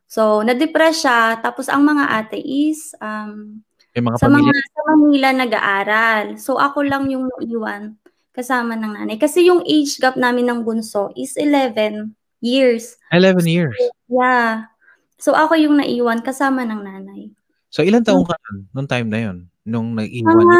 So, 0.09 0.41
na-depress 0.41 1.05
siya. 1.05 1.37
Tapos, 1.37 1.69
ang 1.69 1.85
mga 1.85 2.05
ate 2.09 2.41
is 2.41 2.97
um, 2.97 3.61
May 3.93 4.01
mga 4.01 4.17
sa 4.17 4.25
mga 4.25 4.49
sa 4.49 4.81
Manila 4.89 5.29
nag-aaral. 5.37 6.25
So, 6.41 6.57
ako 6.57 6.81
lang 6.81 7.13
yung 7.13 7.29
naiwan 7.29 7.93
kasama 8.33 8.73
ng 8.73 8.97
nanay. 8.97 9.17
Kasi 9.21 9.45
yung 9.45 9.61
age 9.69 10.01
gap 10.01 10.17
namin 10.17 10.49
ng 10.49 10.65
bunso 10.65 11.13
is 11.13 11.37
11 11.37 12.17
years. 12.41 12.97
11 13.13 13.45
years. 13.45 13.77
Yeah. 14.09 14.73
So, 15.21 15.37
ako 15.37 15.53
yung 15.61 15.77
naiwan 15.77 16.25
kasama 16.25 16.65
ng 16.65 16.81
nanay. 16.81 17.29
So, 17.69 17.85
ilan 17.85 18.01
taong 18.01 18.25
ka 18.25 18.33
nun, 18.49 18.65
nung 18.73 18.89
time 18.89 19.07
na 19.13 19.19
yon 19.29 19.37
Nung 19.61 19.93
nag-iwan 19.93 20.41
Mga 20.41 20.59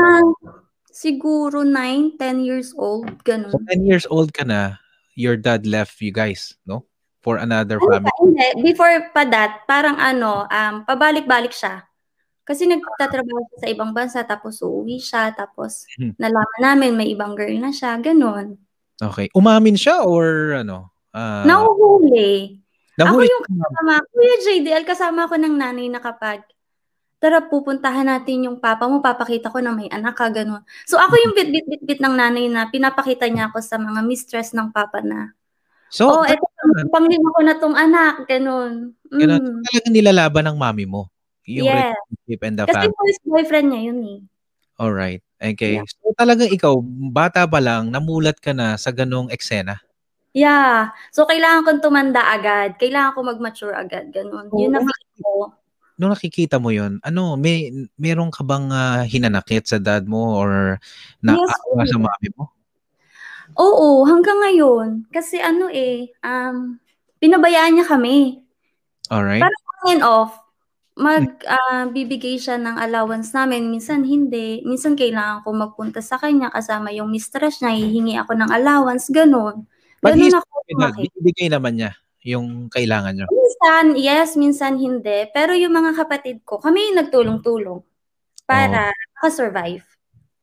siguro 0.93 1.65
9, 1.65 2.21
10 2.21 2.45
years 2.45 2.69
old, 2.77 3.09
So, 3.09 3.25
ganun. 3.25 3.65
10 3.65 3.89
years 3.89 4.05
old 4.13 4.29
ka 4.29 4.45
na, 4.45 4.77
your 5.17 5.39
dad 5.39 5.65
left 5.65 5.97
you 6.05 6.13
guys, 6.13 6.53
no? 6.69 6.85
For 7.29 7.37
another 7.37 7.77
Ano 7.77 7.85
family. 7.93 8.13
hindi. 8.25 8.47
Before 8.65 8.89
pa 9.13 9.21
that, 9.23 9.69
parang 9.69 10.01
ano, 10.01 10.49
um, 10.49 10.73
pabalik-balik 10.81 11.53
siya. 11.53 11.85
Kasi 12.41 12.65
nagtatrabaho 12.65 13.45
siya 13.45 13.57
sa 13.61 13.67
ibang 13.69 13.93
bansa, 13.93 14.25
tapos 14.25 14.57
uuwi 14.65 14.97
siya, 14.97 15.29
tapos 15.29 15.85
Mhm. 15.93 16.17
nalaman 16.17 16.59
namin 16.59 16.91
may 16.97 17.13
ibang 17.13 17.37
girl 17.37 17.53
na 17.55 17.69
siya, 17.69 18.01
ganun. 18.01 18.57
Okay. 18.97 19.29
Umamin 19.37 19.77
siya 19.77 20.01
or 20.01 20.57
ano? 20.57 20.89
Nahuhuli. 21.13 22.57
Ako 22.97 23.15
nahuli 23.15 23.29
yung 23.29 23.45
kasama, 23.45 23.93
Kuya 24.11 24.35
JDL, 24.43 24.83
kasama 24.83 25.29
ko 25.29 25.37
ng 25.37 25.55
nanay 25.55 25.87
na 25.87 26.01
kapag, 26.01 26.41
tara 27.19 27.39
pupuntahan 27.45 28.07
natin 28.07 28.47
yung 28.49 28.57
papa 28.59 28.87
mo, 28.89 28.99
papakita 28.99 29.51
ko 29.51 29.61
na 29.61 29.71
may 29.71 29.87
anak 29.87 30.17
ka, 30.17 30.27
ganun. 30.33 30.65
So 30.83 30.97
ako 30.97 31.15
yung 31.15 31.33
bit-bit-bit-bit 31.35 31.99
ng 32.01 32.15
nanay 32.15 32.49
na 32.49 32.67
pinapakita 32.67 33.29
niya 33.29 33.51
ako 33.51 33.61
sa 33.61 33.77
mga 33.77 34.01
mistress 34.03 34.51
ng 34.51 34.73
papa 34.73 34.99
na, 34.99 35.31
So, 35.89 36.21
oh, 36.21 36.23
eto, 36.25 36.45
panglima 36.93 37.33
ko 37.33 37.39
na 37.41 37.55
tong 37.57 37.73
anak, 37.73 38.29
ganun. 38.29 38.93
ganun, 39.09 39.41
Mm. 39.41 39.61
talagang 39.65 39.93
nilalaban 39.93 40.45
ng 40.49 40.57
mami 40.57 40.85
mo. 40.85 41.09
Yung 41.49 41.65
Yes. 41.65 41.97
relationship 41.97 42.39
and 42.45 42.55
the 42.61 42.65
Kasi 42.69 42.77
family. 42.93 43.13
boyfriend 43.25 43.67
niya 43.73 43.81
yun 43.89 43.99
eh. 44.05 44.19
Alright. 44.77 45.21
Okay. 45.41 45.81
Yeah. 45.81 45.89
So, 45.89 46.13
talagang 46.13 46.53
ikaw, 46.53 46.77
bata 47.09 47.49
pa 47.49 47.57
lang, 47.57 47.89
namulat 47.89 48.37
ka 48.37 48.53
na 48.53 48.77
sa 48.77 48.93
ganong 48.93 49.33
eksena. 49.33 49.81
Yeah. 50.29 50.93
So, 51.09 51.25
kailangan 51.25 51.65
kong 51.65 51.81
tumanda 51.81 52.21
agad. 52.21 52.77
Kailangan 52.77 53.17
ko 53.17 53.19
mag-mature 53.25 53.73
agad. 53.73 54.13
Ganun. 54.13 54.53
Yun 54.53 54.69
Oo. 54.69 54.73
na 54.77 54.93
ko. 55.19 55.57
Nung 55.99 56.15
nakikita 56.15 56.61
mo 56.61 56.71
yon 56.71 57.01
ano, 57.03 57.35
may 57.35 57.73
meron 57.99 58.31
ka 58.31 58.39
bang 58.45 58.71
ah, 58.71 59.03
hinanakit 59.03 59.67
sa 59.67 59.81
dad 59.81 60.07
mo 60.07 60.37
or 60.39 60.79
naawa 61.19 61.43
Yes, 61.83 61.91
sa 61.91 61.97
mami 61.99 62.29
mo? 62.39 62.47
Oo, 63.59 64.07
hanggang 64.07 64.39
ngayon. 64.39 65.11
Kasi 65.11 65.43
ano 65.43 65.67
eh, 65.67 66.07
um, 66.23 66.79
pinabayaan 67.19 67.75
niya 67.75 67.85
kami. 67.85 68.39
Alright. 69.11 69.43
Parang 69.43 69.63
on 69.83 69.87
and 69.91 70.03
off. 70.03 70.31
Mag, 70.99 71.43
ah, 71.47 71.87
bibigay 71.87 72.35
siya 72.39 72.59
ng 72.59 72.75
allowance 72.75 73.31
namin. 73.31 73.71
Minsan 73.71 74.03
hindi. 74.03 74.63
Minsan 74.63 74.95
kailangan 74.99 75.43
ko 75.43 75.55
magpunta 75.55 75.99
sa 76.03 76.19
kanya 76.19 76.51
kasama 76.51 76.91
yung 76.91 77.11
mistress 77.11 77.59
niya. 77.63 77.71
Hihingi 77.75 78.15
ako 78.19 78.35
ng 78.35 78.51
allowance. 78.51 79.07
Ganun. 79.11 79.67
But 79.99 80.15
Ganun 80.15 80.39
ako 80.39 80.49
binibigay 80.99 81.51
naman 81.51 81.75
niya 81.79 81.91
yung 82.23 82.67
kailangan 82.67 83.15
nyo. 83.15 83.27
Minsan, 83.31 83.85
yes, 83.95 84.35
minsan 84.35 84.75
hindi. 84.75 85.27
Pero 85.31 85.55
yung 85.55 85.71
mga 85.71 85.95
kapatid 86.03 86.43
ko, 86.43 86.59
kami 86.59 86.91
yung 86.91 86.99
nagtulong-tulong 87.03 87.79
para 88.43 88.91
makasurvive 89.19 89.83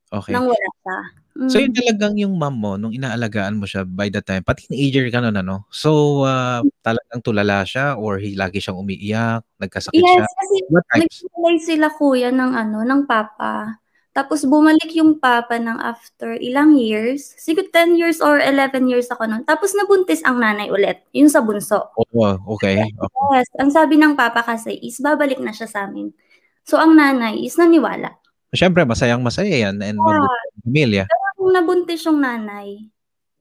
Okay. 0.07 0.31
nang 0.31 0.47
wala 0.47 0.69
siya. 0.87 0.99
Mm. 1.37 1.53
So, 1.53 1.61
yun 1.61 1.77
talagang 1.77 2.17
yung 2.17 2.35
mom 2.41 2.57
mo, 2.57 2.81
nung 2.81 2.97
inaalagaan 2.97 3.61
mo 3.61 3.69
siya 3.69 3.85
by 3.85 4.09
the 4.09 4.25
time, 4.25 4.41
pati 4.41 4.65
teenager 4.73 5.05
ka 5.13 5.21
nun, 5.21 5.37
ano? 5.37 5.69
So, 5.69 6.25
ah, 6.25 6.65
talagang 6.81 7.21
tulala 7.21 7.61
siya 7.69 8.01
or 8.01 8.17
he, 8.17 8.33
lagi 8.33 8.57
siyang 8.57 8.81
umiiyak, 8.81 9.45
nagkasakit 9.61 10.01
siya? 10.01 10.25
Yes, 10.25 10.33
kasi 10.33 10.57
nagsisilay 10.97 11.57
sila 11.61 11.87
kuya 11.93 12.33
ng 12.33 12.53
ano, 12.57 12.81
ng 12.89 13.05
papa. 13.05 13.85
Tapos 14.17 14.49
bumalik 14.49 14.97
yung 14.97 15.21
papa 15.21 15.61
ng 15.61 15.77
after 15.77 16.41
ilang 16.41 16.73
years, 16.73 17.37
siguro 17.37 17.69
10 17.69 18.01
years 18.01 18.25
or 18.25 18.41
11 18.41 18.89
years 18.89 19.13
ako 19.13 19.29
noon. 19.29 19.45
Tapos 19.45 19.77
nabuntis 19.77 20.25
ang 20.25 20.41
nanay 20.41 20.73
ulit, 20.73 21.05
yun 21.13 21.29
sa 21.29 21.45
bunso. 21.45 21.93
Oh, 21.93 22.33
okay. 22.57 22.81
okay. 22.81 23.25
Yes, 23.37 23.53
ang 23.61 23.69
sabi 23.69 24.01
ng 24.01 24.17
papa 24.17 24.41
kasi 24.41 24.73
is 24.81 24.97
babalik 25.05 25.37
na 25.37 25.53
siya 25.53 25.69
sa 25.69 25.85
amin. 25.85 26.17
So 26.65 26.81
ang 26.81 26.97
nanay 26.97 27.45
is 27.45 27.61
naniwala. 27.61 28.17
Siyempre, 28.57 28.89
masayang 28.89 29.21
masaya 29.21 29.69
yan 29.69 29.85
and 29.85 30.01
Yeah. 30.01 30.33
pamilya. 30.65 31.05
Pero 31.05 31.26
nung 31.47 31.55
nabuntis 31.55 32.03
yung 32.03 32.19
nanay, 32.19 32.91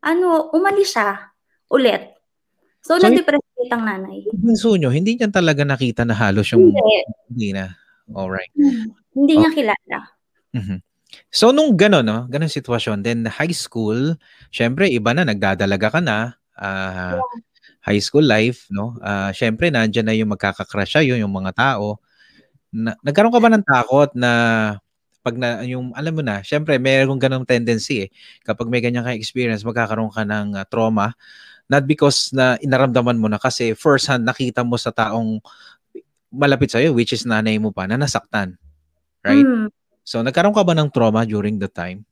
ano, 0.05 0.53
umalis 0.53 0.93
siya 0.93 1.33
ulit. 1.73 2.13
So, 2.85 3.01
So, 3.01 3.09
na-depress 3.09 3.41
ulit 3.57 3.71
ang 3.73 3.81
nanay. 3.81 4.29
Bunso 4.29 4.77
nyo, 4.77 4.93
hindi 4.93 5.17
niya 5.17 5.33
talaga 5.33 5.65
nakita 5.65 6.05
na 6.05 6.13
halos 6.13 6.45
yung 6.53 6.69
Hindi. 6.69 6.97
hindi 7.33 7.49
na. 7.57 7.73
Alright. 8.13 8.53
Hindi 9.17 9.33
niya 9.41 9.49
kilala. 9.49 9.97
Mhm. 10.53 10.77
So 11.33 11.49
nung 11.49 11.73
gano'n, 11.73 12.05
no, 12.05 12.29
gano'n 12.29 12.51
sitwasyon, 12.51 13.01
then 13.01 13.25
high 13.25 13.55
school, 13.55 14.13
syempre 14.53 14.85
iba 14.93 15.17
na, 15.17 15.25
nagdadalaga 15.25 15.97
ka 15.97 16.01
na, 16.03 16.37
ah, 16.61 17.17
high 17.81 17.97
school 17.97 18.21
life, 18.21 18.69
no? 18.69 18.93
Ah, 19.01 19.33
syempre 19.33 19.73
nandiyan 19.73 20.05
na 20.05 20.13
yung 20.13 20.29
magkaka-crush 20.37 21.01
sa'yo, 21.01 21.17
yung 21.17 21.33
mga 21.33 21.57
tao. 21.57 21.97
Na, 22.69 22.93
nagkaroon 23.01 23.33
ka 23.33 23.41
ba 23.41 23.49
ng 23.49 23.65
takot 23.65 24.11
na 24.13 24.31
pag 25.25 25.41
na 25.41 25.65
yung 25.65 25.89
alam 25.97 26.13
mo 26.13 26.21
na, 26.21 26.45
syempre 26.45 26.77
mayroong 26.77 27.17
ganong 27.17 27.49
tendency 27.49 28.05
eh. 28.05 28.09
Kapag 28.45 28.69
may 28.69 28.85
ganyan 28.85 29.01
kang 29.01 29.17
experience, 29.17 29.65
magkakaroon 29.65 30.13
ka 30.13 30.21
ng 30.21 30.53
ah, 30.53 30.65
trauma 30.69 31.17
not 31.65 31.85
because 31.89 32.29
na 32.29 32.61
inaramdaman 32.61 33.17
mo 33.17 33.25
na 33.25 33.41
kasi 33.41 33.73
first 33.73 34.05
hand 34.05 34.21
nakita 34.21 34.61
mo 34.61 34.77
sa 34.77 34.93
taong 34.93 35.41
malapit 36.29 36.69
sa'yo, 36.69 36.93
which 36.93 37.15
is 37.15 37.25
nanay 37.25 37.57
mo 37.57 37.71
pa, 37.71 37.87
na 37.87 37.97
nasaktan. 37.97 38.59
Right? 39.25 39.45
Mm. 39.45 39.71
So, 40.05 40.21
nagkaroon 40.21 40.53
ka 40.53 40.61
ba 40.61 40.77
ng 40.77 40.91
trauma 40.93 41.25
during 41.25 41.57
the 41.57 41.71
time? 41.71 42.05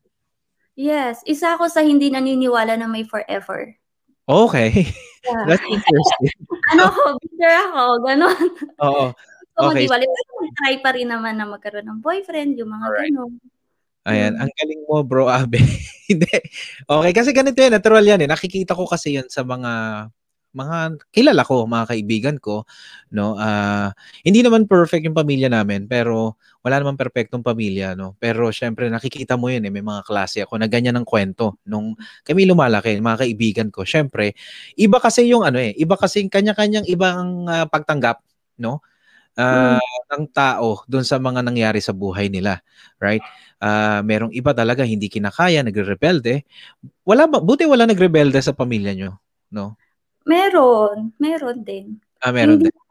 Yes, 0.73 1.21
isa 1.29 1.53
ako 1.53 1.69
sa 1.69 1.85
hindi 1.85 2.09
naniniwala 2.09 2.73
na 2.79 2.89
may 2.89 3.05
forever. 3.05 3.77
Okay. 4.25 4.71
Yeah. 5.23 5.47
That's 5.47 5.63
interesting. 5.63 6.35
ano 6.75 6.91
ako, 6.91 7.15
bitter 7.23 7.55
ako, 7.71 7.81
ganon. 8.03 8.43
Oo. 8.83 9.05
So, 9.55 9.71
Okay. 9.71 9.87
maghiwalay. 9.87 10.03
Pero 10.53 10.59
try 10.61 10.75
pa 10.85 10.93
rin 10.93 11.09
naman 11.09 11.41
na 11.41 11.49
magkaroon 11.49 11.89
ng 11.89 11.99
boyfriend, 12.05 12.61
yung 12.61 12.69
mga 12.69 12.85
Alright. 12.85 13.09
ganon. 13.09 13.33
Ayan. 14.03 14.33
Mm. 14.37 14.41
Ang 14.45 14.51
galing 14.53 14.81
mo, 14.85 14.95
bro, 15.01 15.25
Abe. 15.33 15.59
Hindi. 16.05 16.29
Okay. 16.85 17.11
Kasi 17.15 17.29
ganito 17.33 17.57
yan. 17.57 17.73
Natural 17.73 18.05
yan 18.05 18.21
eh. 18.21 18.29
Nakikita 18.29 18.77
ko 18.77 18.85
kasi 18.85 19.17
yan 19.17 19.27
sa 19.31 19.41
mga 19.41 19.71
mga 20.53 21.01
kilala 21.09 21.41
ko, 21.41 21.65
mga 21.65 21.85
kaibigan 21.89 22.37
ko, 22.37 22.69
no? 23.09 23.33
Ah, 23.41 23.89
hindi 24.21 24.45
naman 24.45 24.69
perfect 24.69 25.01
yung 25.01 25.17
pamilya 25.17 25.49
namin, 25.49 25.89
pero 25.89 26.37
wala 26.61 26.77
naman 26.77 26.93
perfectong 26.93 27.41
pamilya, 27.41 27.97
no? 27.97 28.13
Pero 28.21 28.53
syempre 28.53 28.85
nakikita 28.87 29.33
mo 29.33 29.49
yun 29.49 29.65
eh, 29.65 29.73
may 29.73 29.81
mga 29.81 30.05
klase 30.05 30.45
ako 30.45 30.61
na 30.61 30.69
ganyan 30.69 30.93
ang 30.93 31.09
kwento 31.09 31.57
nung 31.65 31.97
kami 32.21 32.45
lumalaki, 32.45 33.01
mga 33.01 33.25
kaibigan 33.25 33.67
ko. 33.73 33.81
Syempre, 33.81 34.37
iba 34.77 35.01
kasi 35.01 35.25
yung 35.25 35.41
ano 35.41 35.57
eh, 35.57 35.73
iba 35.73 35.97
kasi 35.97 36.29
kanya-kanyang 36.29 36.85
ibang 36.85 37.49
ah, 37.49 37.65
pagtanggap, 37.65 38.21
no? 38.61 38.85
Ah, 39.33 39.81
ng 40.13 40.29
tao 40.29 40.85
doon 40.85 41.01
sa 41.01 41.17
mga 41.17 41.41
nangyari 41.41 41.81
sa 41.81 41.89
buhay 41.89 42.29
nila, 42.29 42.61
right? 43.01 43.21
Ah, 43.57 44.05
merong 44.05 44.29
iba 44.29 44.53
talaga 44.53 44.85
hindi 44.85 45.09
kinakaya, 45.09 45.65
nagre-rebelde. 45.65 46.45
Wala 47.01 47.25
ba 47.25 47.41
buti 47.41 47.65
wala 47.65 47.89
nagrebelde 47.89 48.37
sa 48.43 48.53
pamilya 48.53 48.93
nyo, 48.93 49.17
no? 49.49 49.73
Meron, 50.29 51.17
meron 51.17 51.65
din. 51.65 51.97
Ah, 52.21 52.29
meron 52.29 52.61
hindi 52.61 52.69
din. 52.69 52.81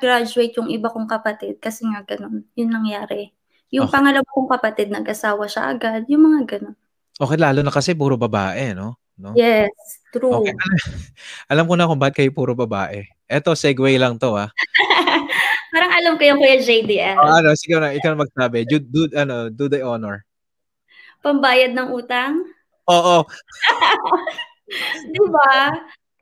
graduate 0.00 0.56
yung 0.56 0.72
iba 0.72 0.88
kong 0.88 1.08
kapatid 1.08 1.60
kasi 1.60 1.84
nga 1.88 2.04
ganon. 2.04 2.44
Yun 2.56 2.70
nangyari. 2.72 3.32
Yung 3.74 3.88
Okay. 3.90 3.98
pangalawa 3.98 4.28
kong 4.30 4.50
kapatid, 4.52 4.88
nag-asawa 4.88 5.44
siya 5.50 5.74
agad. 5.74 6.06
Yung 6.08 6.22
mga 6.28 6.40
ganon. 6.56 6.76
Okay, 7.16 7.36
lalo 7.40 7.60
na 7.64 7.72
kasi 7.72 7.96
puro 7.96 8.20
babae, 8.20 8.76
no? 8.76 9.00
no? 9.16 9.32
Yes, 9.32 9.72
true. 10.12 10.44
Okay. 10.44 10.52
Alam 11.52 11.64
ko 11.66 11.74
na 11.74 11.88
kung 11.88 12.00
bakit 12.00 12.24
kayo 12.24 12.30
puro 12.32 12.52
babae. 12.52 13.08
Eto, 13.26 13.56
segue 13.56 13.96
lang 13.96 14.20
to, 14.20 14.36
ah. 14.36 14.52
Parang 15.76 15.92
alam 15.92 16.12
ko 16.16 16.24
yung 16.24 16.40
Kuya 16.40 16.56
JDL. 16.56 17.20
Oh, 17.20 17.36
ano, 17.36 17.52
sige 17.52 17.76
na, 17.76 17.92
ikaw 17.92 18.16
na 18.16 18.24
magsabi. 18.24 18.64
Do, 18.64 18.80
do, 18.80 19.12
ano, 19.12 19.52
do 19.52 19.68
the 19.68 19.84
honor. 19.84 20.24
Pambayad 21.20 21.76
ng 21.76 21.92
utang. 21.92 22.48
Oo, 22.88 23.28
Di 25.12 25.20
ba? 25.28 25.52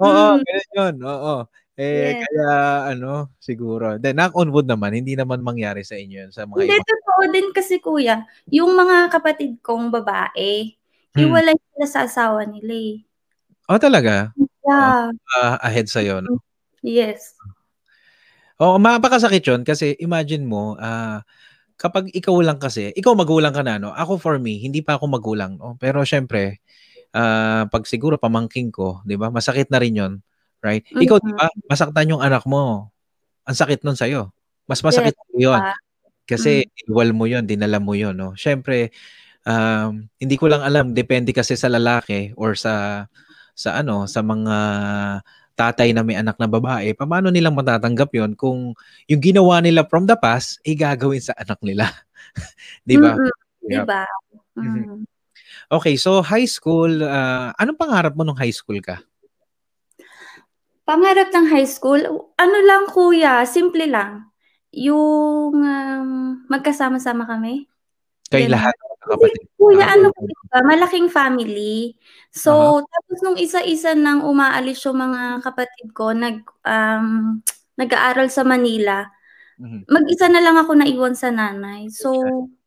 oo, 0.03 0.25
Mm. 0.35 0.43
ganun 0.43 0.67
yun, 0.75 0.95
oo. 1.07 1.35
Eh, 1.75 2.19
Yes. 2.19 2.27
kaya, 2.27 2.51
ano, 2.91 3.31
siguro. 3.39 3.95
Then, 3.97 4.19
knock 4.19 4.35
on 4.35 4.51
wood 4.51 4.67
naman, 4.67 4.91
hindi 4.91 5.15
naman 5.15 5.39
mangyari 5.39 5.87
sa 5.87 5.95
inyo 5.95 6.27
yun, 6.27 6.31
sa 6.31 6.47
mga 6.47 6.67
Hindi, 6.67 6.75
iba. 6.75 6.87
totoo 6.87 7.23
din 7.31 7.49
kasi 7.51 7.79
kuya. 7.79 8.17
Yung 8.51 8.75
mga 8.75 9.07
kapatid 9.09 9.63
kong 9.63 9.95
babae, 9.95 10.75
Hmm. 11.15 11.31
hiwalay 11.31 11.55
sila 11.55 11.87
sa 11.87 12.01
asawa 12.07 12.43
nila 12.43 12.75
eh. 12.75 12.95
Oh, 13.71 13.79
talaga? 13.79 14.35
Yeah. 14.67 15.15
Ah, 15.37 15.57
ahead 15.63 15.87
sa'yo, 15.87 16.19
no? 16.19 16.43
Yes. 16.81 17.39
Oo, 18.63 18.79
mapakasakit 18.79 19.43
yun 19.51 19.61
kasi 19.67 19.99
imagine 19.99 20.47
mo, 20.47 20.79
ah, 20.79 21.27
kapag 21.81 22.11
ikaw 22.13 22.35
lang 22.45 22.59
kasi, 22.59 22.91
ikaw 22.99 23.15
magulang 23.15 23.55
ka 23.55 23.63
na, 23.63 23.79
no? 23.79 23.95
Ako 23.95 24.19
for 24.21 24.37
me, 24.43 24.59
hindi 24.59 24.83
pa 24.83 24.99
ako 24.99 25.07
magulang, 25.09 25.57
no? 25.57 25.79
Pero 25.81 26.03
syempre, 26.05 26.61
ah, 27.17 27.65
pag 27.71 27.87
siguro 27.89 28.19
pamangking 28.21 28.75
ko, 28.75 29.01
di 29.09 29.17
ba? 29.17 29.31
Masakit 29.33 29.71
na 29.73 29.81
rin 29.83 29.95
yun, 29.99 30.13
right? 30.67 30.85
Ikaw, 30.91 31.19
di 31.23 31.33
Mhm. 31.33 31.39
ba? 31.39 31.49
Masaktan 31.71 32.11
yung 32.13 32.23
anak 32.23 32.45
mo. 32.51 32.91
Ang 33.49 33.57
sakit 33.59 33.83
nun 33.87 33.97
sa'yo. 33.99 34.31
Mas 34.71 34.83
masakit 34.85 35.15
yun. 35.37 35.57
Ah, 35.59 35.77
Kasi 36.29 36.65
iwal 36.89 37.13
mo 37.17 37.27
yun, 37.29 37.45
dinala 37.49 37.79
mo 37.83 37.95
yun, 37.99 38.15
no? 38.17 38.33
Syempre, 38.39 38.91
um, 39.49 40.07
hindi 40.21 40.37
ko 40.41 40.49
lang 40.53 40.63
alam, 40.67 40.93
depende 40.97 41.33
kasi 41.37 41.55
sa 41.59 41.69
lalaki 41.73 42.33
or 42.39 42.55
sa 42.59 43.07
sa 43.57 43.79
ano, 43.83 44.07
sa 44.11 44.23
mga 44.25 44.57
tatay 45.55 45.95
na 45.95 46.03
may 46.03 46.19
anak 46.19 46.35
na 46.39 46.51
babae, 46.51 46.95
paano 46.95 47.31
nilang 47.31 47.55
matatanggap 47.55 48.11
yon 48.15 48.35
kung 48.35 48.75
yung 49.07 49.23
ginawa 49.23 49.63
nila 49.63 49.87
from 49.87 50.05
the 50.05 50.19
past, 50.19 50.59
ay 50.67 50.75
gagawin 50.75 51.23
sa 51.23 51.35
anak 51.39 51.59
nila. 51.63 51.91
'Di 52.87 52.99
ba? 52.99 53.15
Di 53.63 53.79
ba? 53.87 54.03
Mhm. 54.59 54.67
Mm. 54.67 55.03
Okay, 55.71 55.95
so 55.97 56.21
high 56.21 56.47
school, 56.47 57.03
ah, 57.07 57.55
anong 57.57 57.79
pangarap 57.79 58.13
mo 58.15 58.23
nung 58.27 58.39
high 58.39 58.53
school 58.53 58.79
ka? 58.83 59.01
Pangarap 60.85 61.33
ng 61.33 61.49
high 61.49 61.69
school, 61.69 62.01
ano 62.37 62.59
lang 62.61 62.85
kuya, 62.93 63.49
simple 63.49 63.89
lang. 63.89 64.29
Yung 64.75 65.55
um, 65.57 66.11
magkasama-sama 66.51 67.25
kami. 67.25 67.65
Kay 68.29 68.45
Ganun. 68.45 68.61
lahat 68.61 68.75
kapatid. 69.07 69.45
Kuya, 69.55 69.87
ano 69.95 70.09
kasi 70.13 70.33
ba, 70.49 70.59
malaking 70.65 71.09
family. 71.09 71.95
So, 72.35 72.83
tapos 72.83 73.19
nung 73.23 73.39
isa-isa 73.39 73.95
nang 73.95 74.27
umaalis 74.27 74.83
yung 74.85 74.99
mga 74.99 75.45
kapatid 75.45 75.95
ko, 75.95 76.11
nag, 76.11 76.43
um, 76.67 77.39
nag-aaral 77.75 78.27
sa 78.31 78.43
Manila, 78.43 79.07
Mhm. 79.59 79.87
mag-isa 79.87 80.27
na 80.27 80.43
lang 80.43 80.59
ako 80.59 80.75
naiwan 80.75 81.15
sa 81.15 81.31
nanay. 81.31 81.87
So, 81.91 82.11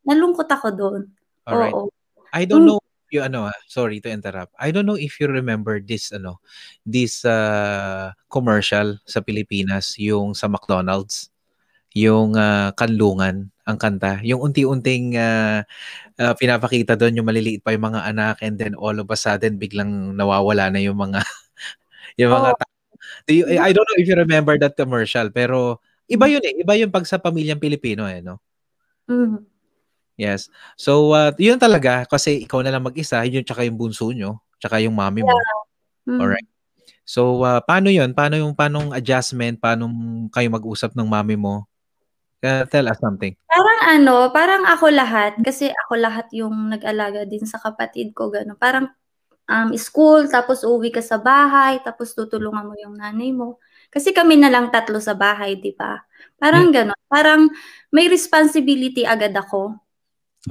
nalungkot 0.08 0.48
ako 0.48 0.68
doon. 0.72 1.02
Alright. 1.44 1.76
Oo. 1.76 1.92
I 2.32 2.44
don't 2.48 2.64
Mm. 2.64 2.76
know 2.76 2.80
if 2.80 3.10
you 3.12 3.24
ano, 3.24 3.48
ah, 3.48 3.60
sorry 3.68 4.00
to 4.04 4.12
interrupt. 4.12 4.52
I 4.60 4.72
don't 4.72 4.84
know 4.88 5.00
if 5.00 5.20
you 5.20 5.32
remember 5.32 5.80
this 5.80 6.12
ano, 6.12 6.44
this 6.84 7.24
uh, 7.24 8.12
commercial 8.28 9.00
sa 9.08 9.20
Pilipinas, 9.24 9.96
yung 9.96 10.36
sa 10.36 10.52
McDonald's, 10.52 11.32
yung 11.96 12.36
ah, 12.36 12.74
kanlungan 12.76 13.52
ang 13.68 13.78
kanta. 13.80 14.24
Yung 14.24 14.40
unti-unting 14.44 15.16
ah, 15.20 15.64
ah, 16.20 16.34
pinapakita 16.36 16.96
doon 17.00 17.20
yung 17.20 17.28
maliliit 17.28 17.64
pa 17.64 17.76
yung 17.76 17.92
mga 17.94 18.02
anak 18.08 18.36
and 18.44 18.56
then 18.60 18.74
all 18.76 18.96
of 18.96 19.08
a 19.08 19.18
sudden 19.20 19.60
biglang 19.60 20.16
nawawala 20.16 20.72
na 20.72 20.80
yung 20.84 20.98
mga 20.98 21.24
yung 22.20 22.32
mga 22.34 22.50
tao. 22.58 22.74
Do 23.28 23.32
you- 23.32 23.48
I 23.60 23.72
don't 23.72 23.88
know 23.88 24.00
if 24.00 24.08
you 24.08 24.18
remember 24.18 24.56
that 24.60 24.76
commercial 24.76 25.30
pero 25.32 25.80
iba 26.08 26.26
yun 26.32 26.44
eh. 26.44 26.64
Iba 26.64 26.74
yung 26.80 26.92
pag 26.92 27.06
sa 27.06 27.20
pamilyang 27.20 27.60
Pilipino 27.60 28.08
eh, 28.08 28.24
no? 28.24 28.40
Mm. 29.08 29.44
Yes. 30.18 30.50
So, 30.74 31.14
uh, 31.14 31.30
yun 31.38 31.62
talaga, 31.62 32.10
kasi 32.10 32.42
ikaw 32.42 32.66
na 32.66 32.74
lang 32.74 32.82
mag-isa, 32.82 33.22
yun 33.30 33.46
tsaka 33.46 33.62
yung 33.70 33.78
bunso 33.78 34.10
nyo, 34.10 34.42
tsaka 34.58 34.82
yung 34.82 34.98
mami 34.98 35.22
mo. 35.22 35.38
Mm. 36.10 36.20
Alright. 36.20 36.50
So, 37.08 37.46
uh, 37.46 37.62
paano 37.64 37.88
yun? 37.94 38.12
Paano 38.18 38.36
yung 38.36 38.58
panong 38.58 38.92
adjustment? 38.98 39.62
Paano 39.62 39.88
kayo 40.34 40.48
mag-usap 40.50 40.98
ng 40.98 41.08
mami 41.08 41.38
mo? 41.38 41.70
Uh, 42.46 42.70
tell 42.70 42.86
us 42.86 43.02
something. 43.02 43.34
Parang 43.50 43.82
ano, 43.98 44.30
parang 44.30 44.64
ako 44.70 44.94
lahat, 44.94 45.34
kasi 45.42 45.74
ako 45.74 45.98
lahat 45.98 46.30
yung 46.38 46.70
nag-alaga 46.70 47.26
din 47.26 47.42
sa 47.50 47.58
kapatid 47.58 48.14
ko, 48.14 48.30
gano'n. 48.30 48.54
Parang 48.62 48.94
um, 49.50 49.74
school, 49.74 50.30
tapos 50.30 50.62
uwi 50.62 50.94
ka 50.94 51.02
sa 51.02 51.18
bahay, 51.18 51.82
tapos 51.82 52.14
tutulungan 52.14 52.70
mo 52.70 52.78
yung 52.78 52.94
nanay 52.94 53.34
mo. 53.34 53.58
Kasi 53.90 54.14
kami 54.14 54.38
na 54.38 54.54
lang 54.54 54.70
tatlo 54.70 55.02
sa 55.02 55.18
bahay, 55.18 55.58
di 55.58 55.74
ba? 55.74 55.98
Parang 56.38 56.70
gano'n. 56.70 57.00
Parang 57.10 57.50
may 57.90 58.06
responsibility 58.06 59.02
agad 59.02 59.34
ako. 59.34 59.74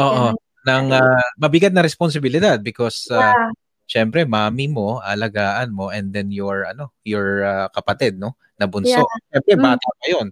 Oo. 0.02 0.34
Ganun. 0.34 0.44
Ng 0.66 0.86
uh, 0.98 1.22
mabigat 1.38 1.70
na 1.70 1.86
responsibilidad 1.86 2.58
because 2.58 3.06
uh, 3.14 3.22
Yeah. 3.22 3.50
syempre 3.86 4.26
mami 4.26 4.66
mo, 4.66 4.98
alagaan 4.98 5.70
mo 5.70 5.94
and 5.94 6.10
then 6.10 6.34
your 6.34 6.66
ano, 6.66 6.90
your 7.06 7.46
uh, 7.46 7.70
kapatid, 7.70 8.18
no? 8.18 8.34
Na 8.58 8.66
bunso. 8.66 9.06
Yeah. 9.06 9.06
Syempre 9.30 9.54
Mm. 9.54 9.62
bata 9.62 9.86
pa 9.94 10.06
'yon. 10.10 10.28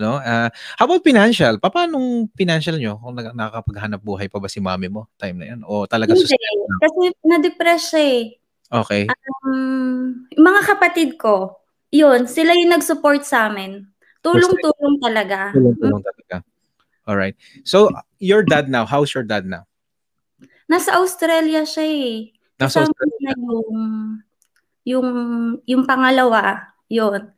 No? 0.00 0.16
Uh, 0.16 0.48
how 0.80 0.88
about 0.88 1.04
financial? 1.04 1.60
Paano 1.60 2.26
financial 2.32 2.80
nyo? 2.80 2.96
Kung 2.96 3.20
nakakapaghanap 3.20 4.00
buhay 4.00 4.32
pa 4.32 4.40
ba 4.40 4.48
si 4.48 4.58
mami 4.58 4.88
mo 4.88 5.12
time 5.20 5.36
na 5.36 5.46
yan? 5.52 5.60
O 5.68 5.84
talaga 5.84 6.16
Hindi, 6.16 6.32
kasi 6.80 7.04
na-depress 7.20 7.82
siya 7.92 8.02
eh. 8.02 8.22
Okay. 8.70 9.04
Um, 9.44 10.24
mga 10.32 10.60
kapatid 10.64 11.20
ko, 11.20 11.60
yun, 11.92 12.24
sila 12.30 12.56
yung 12.56 12.72
nag-support 12.72 13.26
sa 13.26 13.52
amin. 13.52 13.84
Tulong-tulong 14.22 14.96
talaga. 15.02 15.50
Tulong-tulong 15.52 16.00
talaga. 16.00 16.36
Alright. 17.04 17.34
So, 17.66 17.90
your 18.22 18.46
dad 18.46 18.70
now, 18.70 18.86
how's 18.86 19.10
your 19.10 19.26
dad 19.26 19.42
now? 19.42 19.66
Nasa 20.70 21.02
Australia 21.02 21.66
siya 21.66 21.84
eh. 21.84 22.14
Nasa 22.62 22.86
Australia. 22.86 23.34
Na 23.34 23.34
yung, 23.34 23.78
yung, 24.86 25.08
yung 25.66 25.82
pangalawa, 25.82 26.70
yun. 26.86 27.34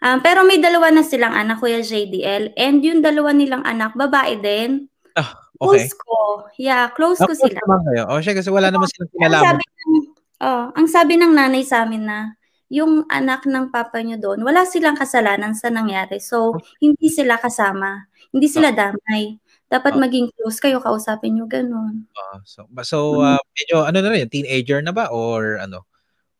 Um, 0.00 0.24
pero 0.24 0.48
may 0.48 0.56
dalawa 0.56 0.88
na 0.88 1.04
silang 1.04 1.36
anak, 1.36 1.60
Kuya 1.60 1.84
JDL. 1.84 2.56
And 2.56 2.80
yung 2.80 3.04
dalawa 3.04 3.36
nilang 3.36 3.64
anak, 3.68 3.92
babae 3.92 4.40
din. 4.40 4.88
Ah, 5.12 5.36
okay. 5.60 5.84
Close 5.84 5.92
ko. 5.92 6.16
Yeah, 6.56 6.88
close 6.96 7.20
ko 7.20 7.32
sila. 7.36 7.60
Naman 7.60 7.80
kayo. 7.84 8.02
O 8.08 8.20
siya, 8.24 8.32
kasi 8.32 8.48
wala 8.48 8.72
naman 8.72 8.88
silang 8.88 9.12
kinalaman. 9.12 9.36
Ang 9.36 9.44
sabi, 9.44 9.64
ng, 9.68 9.94
oh, 10.40 10.64
ang 10.72 10.88
sabi 10.88 11.12
ng 11.20 11.32
nanay 11.36 11.62
sa 11.68 11.84
amin 11.84 12.04
na, 12.08 12.32
yung 12.70 13.04
anak 13.10 13.44
ng 13.44 13.68
papa 13.74 14.00
nyo 14.00 14.16
doon, 14.16 14.40
wala 14.46 14.62
silang 14.64 14.94
kasalanan 14.96 15.52
sa 15.52 15.68
nangyari. 15.68 16.22
So, 16.22 16.54
hindi 16.78 17.10
sila 17.10 17.36
kasama. 17.36 18.08
Hindi 18.30 18.46
sila 18.46 18.70
damay. 18.70 19.36
Dapat 19.66 19.98
maging 19.98 20.30
close 20.32 20.62
kayo, 20.62 20.78
kausapin 20.78 21.34
nyo, 21.34 21.50
ganun. 21.50 22.06
Uh, 22.14 22.38
so, 22.46 22.64
so 22.86 22.98
uh, 23.20 23.42
medyo, 23.58 23.82
ano 23.84 23.98
na 24.00 24.10
rin, 24.14 24.30
teenager 24.30 24.80
na 24.86 24.94
ba? 24.94 25.10
Or 25.10 25.58
ano? 25.58 25.89